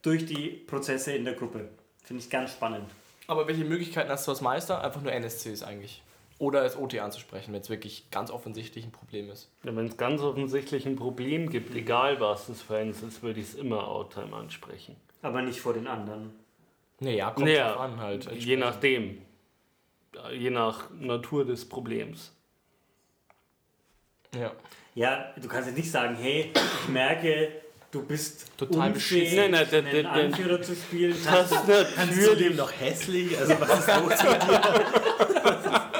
durch 0.00 0.24
die 0.24 0.48
Prozesse 0.48 1.12
in 1.12 1.24
der 1.24 1.34
Gruppe. 1.34 1.68
Finde 2.02 2.22
ich 2.22 2.30
ganz 2.30 2.52
spannend. 2.52 2.90
Aber 3.26 3.46
welche 3.46 3.64
Möglichkeiten 3.64 4.10
hast 4.10 4.26
du 4.26 4.30
als 4.30 4.40
Meister? 4.40 4.82
Einfach 4.82 5.02
nur 5.02 5.12
NSCs 5.12 5.62
eigentlich. 5.62 6.02
Oder 6.38 6.62
als 6.62 6.76
OT 6.76 6.98
anzusprechen, 6.98 7.52
wenn 7.52 7.60
es 7.60 7.70
wirklich 7.70 8.10
ganz 8.10 8.30
offensichtlich 8.30 8.84
ein 8.84 8.92
Problem 8.92 9.30
ist. 9.30 9.50
Ja, 9.62 9.74
Wenn 9.76 9.86
es 9.86 9.96
ganz 9.96 10.20
offensichtlich 10.20 10.84
ein 10.84 10.96
Problem 10.96 11.48
gibt, 11.48 11.74
egal 11.74 12.20
was 12.20 12.48
das 12.48 12.60
für 12.60 12.76
eins 12.76 13.02
ist, 13.02 13.22
würde 13.22 13.40
ich 13.40 13.48
es 13.48 13.54
immer 13.54 13.86
Outtime 13.88 14.34
ansprechen. 14.34 14.96
Aber 15.22 15.42
nicht 15.42 15.60
vor 15.60 15.74
den 15.74 15.86
anderen. 15.86 16.32
Naja, 17.00 17.30
kommt 17.30 17.46
Naja, 17.46 17.72
drauf 17.72 17.80
an 17.80 18.00
halt. 18.00 18.30
Je 18.32 18.56
nachdem. 18.56 19.18
Je 20.32 20.50
nach 20.50 20.90
Natur 20.90 21.44
des 21.44 21.68
Problems. 21.68 22.32
Ja. 24.34 24.52
Ja, 24.94 25.32
du 25.40 25.48
kannst 25.48 25.68
jetzt 25.68 25.76
nicht 25.76 25.90
sagen, 25.90 26.14
hey, 26.14 26.52
ich 26.54 26.88
merke, 26.88 27.50
du 27.90 28.04
bist 28.04 28.56
Total 28.56 28.90
beschissen. 28.90 29.36
Nein, 29.36 29.50
nein, 29.50 29.66
der- 29.70 29.78
einen 29.84 29.92
der- 30.02 30.10
Anführer 30.12 30.62
zu 30.62 30.74
spielen. 30.76 31.16
Das 31.24 31.50
ist 31.50 31.94
Kannst 31.96 32.26
du 32.26 32.36
dem 32.36 32.54
noch 32.56 32.70
hässlich? 32.80 33.36
Also 33.36 33.60
was 33.60 33.80
ist 33.80 33.88
los 33.88 34.32
mit 34.32 34.42
dir? 34.42 35.80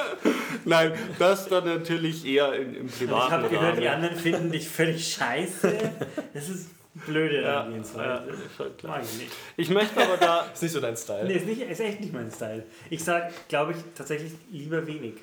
Nein, 0.67 0.93
das 1.19 1.47
dann 1.47 1.65
natürlich 1.65 2.25
eher 2.25 2.53
im 2.53 2.87
ich 2.87 2.97
privaten 2.97 3.31
habe 3.31 3.49
gehört, 3.49 3.77
die 3.79 3.87
anderen 3.87 4.15
finden 4.15 4.51
dich 4.51 4.67
völlig 4.67 5.13
scheiße. 5.13 5.91
Das 6.33 6.49
ist 6.49 6.69
blöde 7.05 7.35
Ja, 7.35 7.41
ja, 7.41 7.47
Herangehensweise. 7.51 8.29
ist 8.31 8.59
halt 8.59 8.77
klar. 8.77 8.97
Mag 8.97 9.05
ich 9.05 9.17
nicht. 9.19 9.31
Ich 9.57 9.69
möchte 9.69 10.01
aber 10.01 10.17
da 10.17 10.45
Ist 10.53 10.63
nicht 10.63 10.71
so 10.71 10.79
dein 10.81 10.97
Style. 10.97 11.25
Nee, 11.25 11.33
ist, 11.35 11.45
nicht, 11.45 11.61
ist 11.61 11.79
echt 11.79 12.01
nicht 12.01 12.13
mein 12.13 12.31
Style. 12.31 12.63
Ich 12.89 13.03
sag, 13.03 13.31
glaube 13.47 13.71
ich, 13.73 13.77
tatsächlich 13.95 14.33
lieber 14.51 14.85
wenig. 14.87 15.15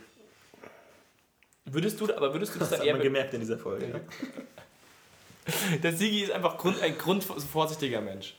Würdest 1.65 2.01
du, 2.01 2.13
aber 2.15 2.33
würdest 2.33 2.55
du 2.55 2.59
das 2.59 2.71
Das 2.71 2.79
dann 2.79 2.87
hat 2.89 2.93
man 2.95 3.01
eher. 3.03 3.03
gemerkt 3.05 3.35
in 3.35 3.41
dieser 3.41 3.59
Folge. 3.59 3.87
Ja. 3.89 4.01
Der 5.83 5.93
Sigi 5.93 6.23
ist 6.23 6.33
einfach 6.33 6.57
Grund, 6.59 6.81
ein 6.83 6.97
grundvorsichtiger 6.99 8.01
Mensch. 8.01 8.35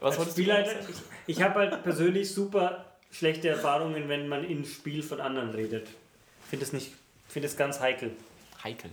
Was 0.00 0.18
wolltest 0.18 0.38
du 0.38 0.44
sagen? 0.44 0.68
ich, 1.26 1.36
ich 1.36 1.42
habe 1.42 1.54
halt 1.60 1.82
persönlich 1.82 2.32
super 2.32 2.84
schlechte 3.10 3.48
Erfahrungen, 3.48 4.08
wenn 4.08 4.28
man 4.28 4.44
im 4.44 4.64
Spiel 4.64 5.02
von 5.02 5.20
anderen 5.20 5.50
redet. 5.50 5.86
Ich 6.44 6.50
finde 6.50 6.64
es 6.64 6.72
nicht, 6.72 6.92
finde 7.28 7.48
es 7.48 7.56
ganz 7.56 7.80
heikel. 7.80 8.10
Heikel. 8.62 8.90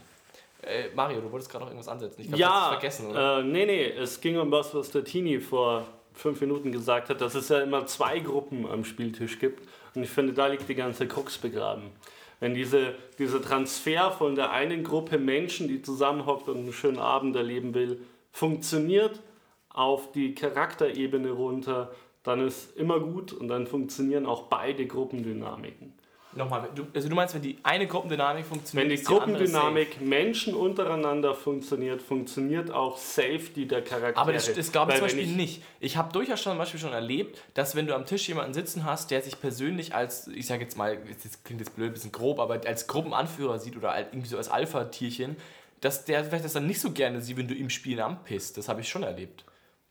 Äh, 0.63 0.89
Mario, 0.95 1.21
du 1.21 1.31
wolltest 1.31 1.49
gerade 1.49 1.65
noch 1.65 1.71
irgendwas 1.71 1.87
ansetzen. 1.87 2.21
Ich 2.21 2.27
glaub, 2.27 2.39
Ja, 2.39 2.65
du 2.65 2.71
vergessen, 2.73 3.07
oder? 3.07 3.39
Äh, 3.39 3.43
nee, 3.43 3.65
nee, 3.65 3.85
es 3.89 4.21
ging 4.21 4.37
um 4.37 4.51
was, 4.51 4.73
was 4.75 4.91
der 4.91 5.03
Tini 5.03 5.39
vor 5.39 5.85
fünf 6.13 6.41
Minuten 6.41 6.71
gesagt 6.71 7.09
hat, 7.09 7.21
dass 7.21 7.35
es 7.35 7.49
ja 7.49 7.61
immer 7.61 7.85
zwei 7.85 8.19
Gruppen 8.19 8.65
am 8.67 8.83
Spieltisch 8.83 9.39
gibt. 9.39 9.67
Und 9.95 10.03
ich 10.03 10.09
finde, 10.09 10.33
da 10.33 10.47
liegt 10.47 10.67
die 10.69 10.75
ganze 10.75 11.07
Krux 11.07 11.37
begraben. 11.37 11.91
Wenn 12.39 12.53
diese, 12.53 12.95
dieser 13.19 13.41
Transfer 13.41 14.11
von 14.11 14.35
der 14.35 14.51
einen 14.51 14.83
Gruppe 14.83 15.17
Menschen, 15.17 15.67
die 15.67 15.81
zusammenhockt 15.81 16.49
und 16.49 16.57
einen 16.57 16.73
schönen 16.73 16.99
Abend 16.99 17.35
erleben 17.35 17.73
will, 17.73 18.01
funktioniert 18.31 19.21
auf 19.69 20.11
die 20.11 20.33
Charakterebene 20.33 21.31
runter, 21.31 21.91
dann 22.23 22.45
ist 22.45 22.75
immer 22.77 22.99
gut 22.99 23.33
und 23.33 23.47
dann 23.47 23.67
funktionieren 23.67 24.25
auch 24.25 24.43
beide 24.43 24.85
Gruppendynamiken. 24.85 25.93
Nochmal, 26.33 26.69
du, 26.73 26.87
also 26.93 27.09
du 27.09 27.15
meinst, 27.15 27.35
wenn 27.35 27.41
die 27.41 27.57
eine 27.63 27.87
Gruppendynamik 27.87 28.45
funktioniert, 28.45 28.89
Wenn 28.89 28.97
die 28.97 29.05
andere 29.05 29.19
Gruppendynamik 29.19 30.01
Menschen 30.01 30.53
untereinander 30.53 31.35
funktioniert, 31.35 32.01
funktioniert 32.01 32.71
auch 32.71 32.97
Safety 32.97 33.67
der 33.67 33.81
Charaktere. 33.83 34.17
Aber 34.17 34.31
das, 34.31 34.53
das 34.53 34.71
glaube 34.71 34.93
ich 34.93 35.01
Weil 35.01 35.09
zum 35.09 35.17
Beispiel 35.19 35.35
nicht. 35.35 35.61
Ich 35.81 35.97
habe 35.97 36.13
durchaus 36.13 36.41
schon, 36.41 36.53
zum 36.53 36.59
Beispiel 36.59 36.79
schon 36.79 36.93
erlebt, 36.93 37.41
dass 37.53 37.75
wenn 37.75 37.85
du 37.85 37.95
am 37.95 38.05
Tisch 38.05 38.29
jemanden 38.29 38.53
sitzen 38.53 38.85
hast, 38.85 39.11
der 39.11 39.21
sich 39.21 39.41
persönlich 39.41 39.93
als, 39.93 40.27
ich 40.29 40.47
sage 40.47 40.63
jetzt 40.63 40.77
mal, 40.77 40.97
das 41.23 41.43
klingt 41.43 41.59
jetzt 41.59 41.75
blöd, 41.75 41.89
ein 41.89 41.93
bisschen 41.93 42.13
grob, 42.13 42.39
aber 42.39 42.61
als 42.65 42.87
Gruppenanführer 42.87 43.59
sieht 43.59 43.75
oder 43.75 43.91
als, 43.91 44.07
irgendwie 44.11 44.29
so 44.29 44.37
als 44.37 44.49
Alpha-Tierchen, 44.49 45.35
dass 45.81 46.05
der 46.05 46.23
vielleicht 46.23 46.45
das 46.45 46.53
dann 46.53 46.67
nicht 46.67 46.79
so 46.79 46.91
gerne 46.91 47.19
sieht, 47.19 47.35
wenn 47.35 47.47
du 47.47 47.55
im 47.55 47.69
Spiel 47.69 47.99
anpisst. 47.99 48.57
Das 48.57 48.69
habe 48.69 48.79
ich 48.79 48.87
schon 48.87 49.03
erlebt. 49.03 49.43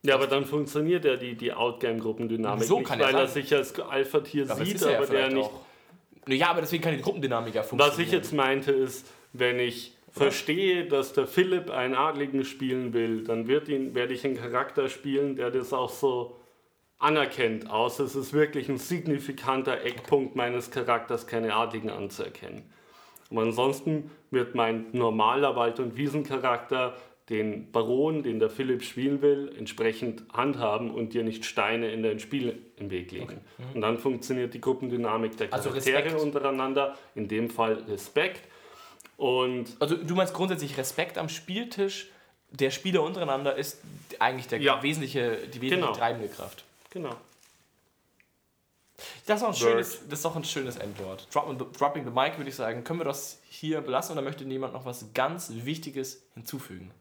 Ja, 0.03 0.15
aber 0.15 0.25
dann 0.25 0.45
funktioniert 0.45 1.05
ja 1.05 1.15
die, 1.15 1.35
die 1.35 1.53
Outgame-Gruppendynamik 1.53 2.63
So 2.63 2.79
nicht, 2.79 2.89
weil 2.89 3.13
er 3.13 3.27
sich 3.27 3.53
als 3.53 3.79
Alpha-Tier 3.79 4.47
sieht, 4.47 4.81
er 4.81 4.97
aber 4.97 5.05
der 5.05 5.29
nicht. 5.29 5.45
auch. 5.45 5.70
Ja, 6.27 6.49
aber 6.49 6.61
deswegen 6.61 6.83
kann 6.83 6.95
die 6.95 7.01
Gruppendynamik 7.01 7.55
ja 7.55 7.63
funktionieren. 7.63 7.97
Was 7.97 8.05
ich 8.05 8.11
jetzt 8.11 8.33
meinte 8.33 8.71
ist, 8.71 9.07
wenn 9.33 9.59
ich 9.59 9.97
verstehe, 10.11 10.85
dass 10.85 11.13
der 11.13 11.25
Philipp 11.25 11.69
einen 11.71 11.95
Adligen 11.95 12.43
spielen 12.43 12.93
will, 12.93 13.23
dann 13.23 13.47
wird 13.47 13.69
ihn, 13.69 13.95
werde 13.95 14.13
ich 14.13 14.25
einen 14.25 14.37
Charakter 14.37 14.89
spielen, 14.89 15.35
der 15.35 15.51
das 15.51 15.73
auch 15.73 15.89
so 15.89 16.37
anerkennt, 16.99 17.69
außer 17.69 18.03
es 18.03 18.15
ist 18.15 18.33
wirklich 18.33 18.69
ein 18.69 18.77
signifikanter 18.77 19.83
Eckpunkt 19.83 20.35
meines 20.35 20.69
Charakters, 20.69 21.25
keine 21.25 21.55
Adligen 21.55 21.89
anzuerkennen. 21.89 22.71
Aber 23.31 23.41
ansonsten 23.41 24.11
wird 24.29 24.53
mein 24.53 24.85
normaler 24.91 25.55
Wald- 25.55 25.79
und 25.79 25.97
Wiesencharakter 25.97 26.93
den 27.29 27.71
Baron, 27.71 28.23
den 28.23 28.39
der 28.39 28.49
Philipp 28.49 28.83
spielen 28.83 29.21
will, 29.21 29.53
entsprechend 29.57 30.23
handhaben 30.33 30.91
und 30.91 31.13
dir 31.13 31.23
nicht 31.23 31.45
Steine 31.45 31.91
in 31.91 32.03
dein 32.03 32.19
Spiel 32.19 32.61
im 32.77 32.89
Weg 32.89 33.11
legen. 33.11 33.39
Und 33.73 33.81
dann 33.81 33.97
funktioniert 33.99 34.53
die 34.53 34.59
Gruppendynamik 34.61 35.37
der 35.37 35.53
Also 35.53 35.69
Charaktere 35.69 36.03
Respekt. 36.05 36.21
untereinander, 36.21 36.97
in 37.15 37.27
dem 37.27 37.49
Fall 37.49 37.75
Respekt. 37.87 38.41
Und 39.17 39.77
Also 39.79 39.95
du 39.95 40.15
meinst 40.15 40.33
grundsätzlich 40.33 40.77
Respekt 40.77 41.17
am 41.17 41.29
Spieltisch 41.29 42.09
der 42.49 42.69
Spieler 42.71 43.01
untereinander 43.03 43.55
ist 43.55 43.79
eigentlich 44.19 44.47
der 44.49 44.59
Ja. 44.59 44.83
wesentliche, 44.83 45.37
die 45.37 45.61
wesentliche 45.61 45.75
Genau. 45.75 45.93
treibende 45.93 46.27
Kraft. 46.27 46.65
genau. 46.89 47.15
Das 49.25 49.37
ist, 49.39 49.43
auch 49.43 49.47
ein 49.47 49.53
Word. 49.53 49.57
schönes, 49.57 49.99
das 50.09 50.19
ist 50.19 50.25
doch 50.25 50.35
ein 50.35 50.43
schönes 50.43 50.75
Endwort. 50.75 51.27
Dropping 51.33 51.57
the, 51.57 51.65
dropping 51.77 52.03
the 52.03 52.11
mic 52.11 52.37
würde 52.37 52.49
ich 52.49 52.55
sagen. 52.55 52.83
Können 52.83 52.99
wir 52.99 53.03
das 53.05 53.39
hier 53.49 53.81
belassen 53.81 54.13
oder 54.13 54.21
möchte 54.21 54.43
jemand 54.43 54.73
noch 54.73 54.85
was 54.85 55.05
ganz 55.13 55.51
Wichtiges 55.63 56.23
hinzufügen? 56.33 56.91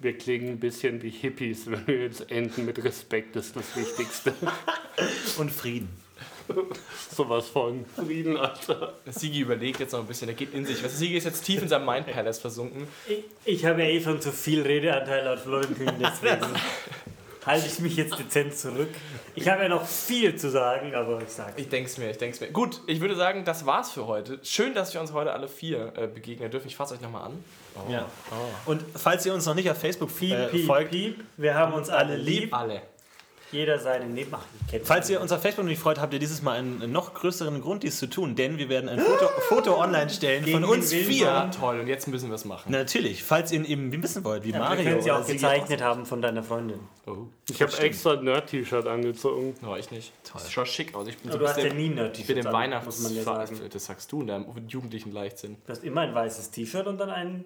Wir 0.00 0.16
klingen 0.16 0.52
ein 0.52 0.58
bisschen 0.58 1.02
wie 1.02 1.10
Hippies, 1.10 1.66
wenn 1.70 1.86
wir 1.86 2.02
jetzt 2.04 2.30
enden 2.30 2.64
mit 2.64 2.82
Respekt, 2.82 3.36
ist 3.36 3.54
das 3.54 3.76
Wichtigste. 3.76 4.32
Und 5.38 5.50
Frieden. 5.50 5.90
Sowas 7.14 7.46
von 7.46 7.84
Frieden, 7.94 8.36
Alter. 8.36 8.94
Sigi 9.06 9.40
überlegt 9.40 9.78
jetzt 9.78 9.92
noch 9.92 10.00
ein 10.00 10.06
bisschen, 10.06 10.28
er 10.28 10.34
geht 10.34 10.52
in 10.52 10.64
sich. 10.64 10.82
Was, 10.82 10.98
Sigi 10.98 11.16
ist 11.16 11.24
jetzt 11.24 11.44
tief 11.44 11.62
in 11.62 11.68
seinem 11.68 11.86
Mind 11.86 12.06
Palace 12.06 12.40
versunken. 12.40 12.88
Ich, 13.06 13.24
ich 13.44 13.64
habe 13.64 13.82
ja 13.82 13.88
eh 13.88 14.00
schon 14.00 14.20
zu 14.20 14.32
viel 14.32 14.62
Redeanteil 14.62 15.24
laut 15.24 15.38
Florentin, 15.38 15.92
deswegen. 16.00 16.46
halte 17.46 17.66
ich 17.66 17.78
mich 17.78 17.96
jetzt 17.96 18.18
dezent 18.18 18.56
zurück. 18.56 18.90
Ich 19.34 19.48
habe 19.48 19.62
ja 19.62 19.68
noch 19.68 19.86
viel 19.86 20.34
zu 20.36 20.50
sagen, 20.50 20.94
aber 20.94 21.22
ich 21.22 21.28
sage 21.30 21.54
Ich 21.56 21.68
denk's 21.68 21.98
mir, 21.98 22.10
ich 22.10 22.18
denk's 22.18 22.40
mir. 22.40 22.48
Gut, 22.48 22.80
ich 22.86 23.00
würde 23.00 23.16
sagen, 23.16 23.44
das 23.44 23.66
war's 23.66 23.92
für 23.92 24.06
heute. 24.06 24.40
Schön, 24.42 24.74
dass 24.74 24.92
wir 24.92 25.00
uns 25.00 25.12
heute 25.12 25.32
alle 25.32 25.48
vier 25.48 25.92
äh, 25.96 26.06
begegnen 26.06 26.50
dürfen. 26.50 26.68
Ich 26.68 26.76
fasse 26.76 26.94
euch 26.94 27.00
nochmal 27.00 27.26
an. 27.26 27.44
Ja. 27.88 28.06
Und 28.66 28.84
falls 28.96 29.24
ihr 29.26 29.34
uns 29.34 29.46
noch 29.46 29.54
nicht 29.54 29.70
auf 29.70 29.78
Facebook 29.78 30.16
Piep, 30.16 30.32
äh, 30.32 30.46
piep, 30.48 30.66
folgt, 30.66 30.90
piep. 30.90 31.24
Wir 31.36 31.54
haben 31.54 31.72
uns 31.72 31.88
alle 31.88 32.16
lieb. 32.16 32.54
Alle. 32.54 32.82
Jeder 33.52 33.78
seine 33.78 34.06
kenn's 34.70 34.86
Falls 34.86 35.10
ihr 35.10 35.20
uns 35.20 35.32
auf 35.32 35.42
Facebook 35.42 35.64
nicht 35.64 35.80
freut, 35.80 36.00
habt 36.00 36.12
ihr 36.12 36.20
dieses 36.20 36.40
Mal 36.40 36.58
einen 36.58 36.92
noch 36.92 37.14
größeren 37.14 37.60
Grund, 37.60 37.82
dies 37.82 37.98
zu 37.98 38.06
tun, 38.06 38.36
denn 38.36 38.58
wir 38.58 38.68
werden 38.68 38.88
ein 38.88 39.00
Foto, 39.00 39.26
Foto 39.48 39.80
online 39.80 40.08
stellen 40.08 40.44
Gegen 40.44 40.60
von 40.60 40.70
uns 40.70 40.92
vier. 40.92 41.26
Ja, 41.26 41.46
toll. 41.48 41.80
Und 41.80 41.88
jetzt 41.88 42.06
müssen 42.06 42.28
wir 42.28 42.36
es 42.36 42.44
machen. 42.44 42.70
Natürlich, 42.70 43.24
falls 43.24 43.50
ihr 43.50 43.58
ihn 43.58 43.64
eben 43.64 44.02
wissen 44.02 44.22
wollt, 44.22 44.44
wie 44.44 44.50
Ja, 44.50 44.60
Mario 44.60 44.84
wir 44.84 44.90
können 44.90 45.02
sie 45.02 45.10
auch 45.10 45.24
Sigi 45.24 45.38
gezeichnet 45.38 45.82
haben 45.82 46.06
von 46.06 46.22
deiner 46.22 46.44
Freundin. 46.44 46.78
Oh, 47.06 47.26
Ich 47.48 47.60
habe 47.60 47.76
extra 47.78 48.12
ein 48.12 48.24
Nerd-T-Shirt 48.24 48.86
angezogen. 48.86 49.54
no, 49.62 49.76
ich 49.76 49.90
nicht. 49.90 50.12
Toll. 50.22 50.40
Das 50.42 50.52
schaut 50.52 50.68
schick 50.68 50.94
aus. 50.94 51.08
Ich 51.08 51.18
bin 51.18 51.32
so 51.32 51.38
ein 51.38 51.42
du 51.42 51.48
hast 51.48 51.56
ja 51.56 51.72
nie 51.72 51.86
ein 51.86 52.10
ich 52.14 52.26
bin 52.26 52.36
im 52.36 52.44
Nerd-T-Shirt 52.44 52.72
an, 52.72 52.84
muss 52.84 53.00
man 53.00 53.14
ja 53.14 53.26
Weihnachts... 53.26 53.58
sagen. 53.58 53.70
Das 53.72 53.84
sagst 53.84 54.12
du 54.12 54.20
in 54.20 54.26
deinem 54.28 54.68
jugendlichen 54.68 55.12
Leichtsinn. 55.12 55.56
Du 55.66 55.72
hast 55.72 55.82
immer 55.82 56.02
ein 56.02 56.14
weißes 56.14 56.52
T-Shirt 56.52 56.86
und 56.86 56.98
dann 56.98 57.10
einen 57.10 57.44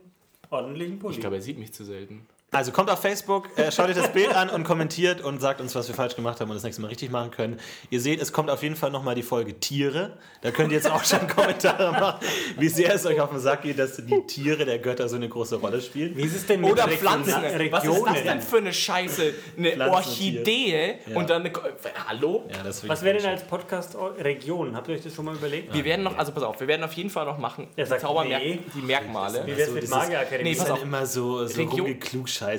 ordentlichen 0.50 0.98
Pulli. 0.98 1.14
Ich 1.14 1.20
glaube, 1.20 1.36
er 1.36 1.42
sieht 1.42 1.58
mich 1.58 1.72
zu 1.72 1.84
selten. 1.84 2.26
Also 2.54 2.70
kommt 2.72 2.88
auf 2.90 3.00
Facebook, 3.00 3.48
äh, 3.58 3.70
schaut 3.72 3.88
euch 3.88 3.96
das 3.96 4.12
Bild 4.12 4.34
an 4.34 4.48
und 4.48 4.64
kommentiert 4.64 5.20
und 5.20 5.40
sagt 5.40 5.60
uns, 5.60 5.74
was 5.74 5.88
wir 5.88 5.94
falsch 5.94 6.14
gemacht 6.14 6.40
haben 6.40 6.48
und 6.50 6.54
das 6.56 6.62
nächste 6.62 6.80
Mal 6.82 6.88
richtig 6.88 7.10
machen 7.10 7.30
können. 7.32 7.58
Ihr 7.90 8.00
seht, 8.00 8.20
es 8.22 8.32
kommt 8.32 8.48
auf 8.48 8.62
jeden 8.62 8.76
Fall 8.76 8.90
nochmal 8.90 9.14
die 9.14 9.22
Folge 9.24 9.58
Tiere. 9.58 10.16
Da 10.40 10.50
könnt 10.50 10.70
ihr 10.70 10.76
jetzt 10.76 10.90
auch 10.90 11.04
schon 11.04 11.26
Kommentare 11.36 11.92
machen, 11.92 12.24
wie 12.58 12.68
sehr 12.68 12.94
es 12.94 13.04
euch 13.06 13.20
auf 13.20 13.30
den 13.30 13.40
Sack 13.40 13.62
geht, 13.62 13.78
dass 13.78 13.96
die 13.96 14.20
Tiere 14.26 14.64
der 14.64 14.78
Götter 14.78 15.08
so 15.08 15.16
eine 15.16 15.28
große 15.28 15.56
Rolle 15.56 15.80
spielen. 15.80 16.16
Wie 16.16 16.22
ist 16.22 16.36
es 16.36 16.46
denn 16.46 16.60
mit 16.60 16.70
Oder 16.70 16.84
Region- 16.86 16.98
Pflanzen. 16.98 17.32
Was 17.32 17.42
ist 17.42 17.52
das 17.52 17.58
Regionen? 17.60 18.14
denn 18.24 18.40
für 18.40 18.58
eine 18.58 18.72
Scheiße? 18.72 19.34
Eine 19.58 19.70
Pflanzen- 19.72 19.94
Orchidee 19.94 20.94
Ja. 21.06 21.16
und 21.16 21.30
dann 21.30 21.40
eine... 21.42 21.50
Ko- 21.52 21.62
Hallo? 22.06 22.44
Ja, 22.50 22.62
das 22.62 22.76
ist 22.82 22.88
Was 22.88 23.02
wäre 23.02 23.18
denn 23.18 23.26
als 23.30 23.42
Podcast 23.44 23.96
Region? 24.18 24.76
Habt 24.76 24.88
ihr 24.88 24.94
euch 24.94 25.02
das 25.02 25.14
schon 25.14 25.24
mal 25.24 25.34
überlegt? 25.34 25.74
Wir 25.74 25.84
werden 25.84 26.04
noch, 26.04 26.16
also 26.16 26.32
pass 26.32 26.42
auf, 26.44 26.60
wir 26.60 26.68
werden 26.68 26.84
auf 26.84 26.92
jeden 26.92 27.10
Fall 27.10 27.24
noch 27.26 27.38
machen, 27.38 27.68
Er 27.76 27.86
sagt 27.86 28.02
Zaubermerk, 28.02 28.42
nee. 28.42 28.58
die 28.74 28.80
Merkmale. 28.82 29.42
Wie 29.46 29.56
wär's 29.56 29.70
mit 29.70 29.82
dieses- 29.82 29.94
Magierakademie? 29.94 30.44
Nee, 30.50 30.50
Das 30.50 30.58
pass 30.60 30.66
ist 30.68 30.72
auf. 30.74 30.82
immer 30.82 31.06
so, 31.06 31.46
so 31.46 31.60
Region- 31.60 31.86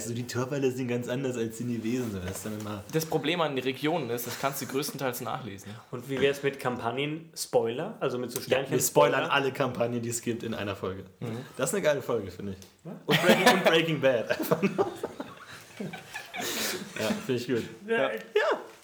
So 0.07 0.13
die 0.13 0.27
Torwalle 0.27 0.71
sind 0.71 0.87
ganz 0.87 1.07
anders 1.07 1.37
als 1.37 1.57
die 1.57 1.83
Wesen. 1.83 2.11
So, 2.11 2.19
das 2.19 2.37
ist 2.37 2.45
dann 2.45 2.59
immer 2.59 2.83
Das 2.91 3.05
Problem 3.05 3.41
an 3.41 3.55
den 3.55 3.63
Regionen 3.63 4.09
ist, 4.09 4.27
das 4.27 4.39
kannst 4.39 4.61
du 4.61 4.65
größtenteils 4.67 5.21
nachlesen. 5.21 5.71
Und 5.91 6.09
wie 6.09 6.19
wäre 6.19 6.31
es 6.33 6.43
mit 6.43 6.59
Kampagnen 6.59 7.29
Spoiler? 7.35 7.95
Also 7.99 8.17
mit 8.17 8.31
so 8.31 8.39
Ja, 8.39 8.45
Sternchen 8.45 8.71
wir 8.73 8.81
spoilern 8.81 9.25
alle 9.29 9.51
Kampagnen, 9.51 10.01
die 10.01 10.09
es 10.09 10.21
gibt 10.21 10.43
in 10.43 10.53
einer 10.53 10.75
Folge. 10.75 11.05
Das 11.57 11.69
ist 11.69 11.75
eine 11.75 11.83
geile 11.83 12.01
Folge, 12.01 12.31
finde 12.31 12.53
ich. 12.59 12.91
Und 13.05 13.21
Breaking, 13.21 13.53
und 13.53 13.63
Breaking 13.63 14.01
Bad. 14.01 14.29
Einfach 14.31 14.61
nur. 14.61 14.91
ja, 16.99 17.07
finde 17.25 17.41
ich 17.41 17.47
gut. 17.47 17.63
Ja. 17.87 18.09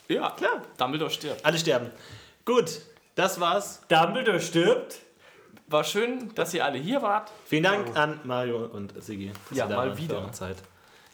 Ja, 0.08 0.30
klar. 0.32 0.62
Dumbledore 0.78 1.10
stirbt. 1.10 1.46
Alle 1.46 1.58
sterben. 1.58 1.88
Gut, 2.44 2.82
das 3.16 3.40
war's. 3.40 3.82
Dumbledore 3.88 4.42
stirbt. 4.42 5.00
War 5.68 5.86
schön, 5.86 6.34
dass 6.36 6.54
ihr 6.54 6.66
alle 6.66 6.78
hier 6.78 7.02
wart. 7.02 7.32
Vielen 7.46 7.64
Dank 7.64 7.96
an 7.96 8.20
Mario 8.26 8.66
und 8.66 8.94
Sigi. 9.02 9.32
dass 9.50 9.58
Ja, 9.58 9.68
mal 9.68 9.98
wieder. 9.98 10.30
Zeit. 10.34 10.58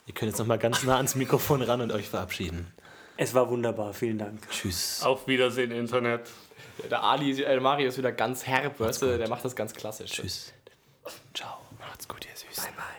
Ihr 0.07 0.13
könnt 0.13 0.31
jetzt 0.31 0.39
nochmal 0.39 0.57
ganz 0.57 0.83
nah 0.83 0.95
ans 0.95 1.15
Mikrofon 1.15 1.61
ran 1.61 1.81
und 1.81 1.91
euch 1.91 2.09
verabschieden. 2.09 2.73
Es 3.17 3.33
war 3.33 3.49
wunderbar, 3.49 3.93
vielen 3.93 4.17
Dank. 4.17 4.49
Tschüss. 4.49 5.01
Auf 5.03 5.27
Wiedersehen, 5.27 5.71
Internet. 5.71 6.29
Der 6.89 7.03
Ali, 7.03 7.31
äh, 7.31 7.35
der 7.45 7.61
Mario 7.61 7.89
ist 7.89 7.97
wieder 7.97 8.11
ganz 8.11 8.47
herb, 8.47 8.79
weißt 8.79 9.01
du, 9.01 9.17
der 9.17 9.27
macht 9.27 9.43
das 9.43 9.55
ganz 9.55 9.73
klassisch. 9.73 10.11
Tschüss. 10.11 10.53
Ciao. 11.33 11.57
Macht's 11.79 12.07
gut, 12.07 12.25
ihr 12.25 12.35
Süßen. 12.35 12.63
Bye, 12.63 12.73
bye. 12.73 12.96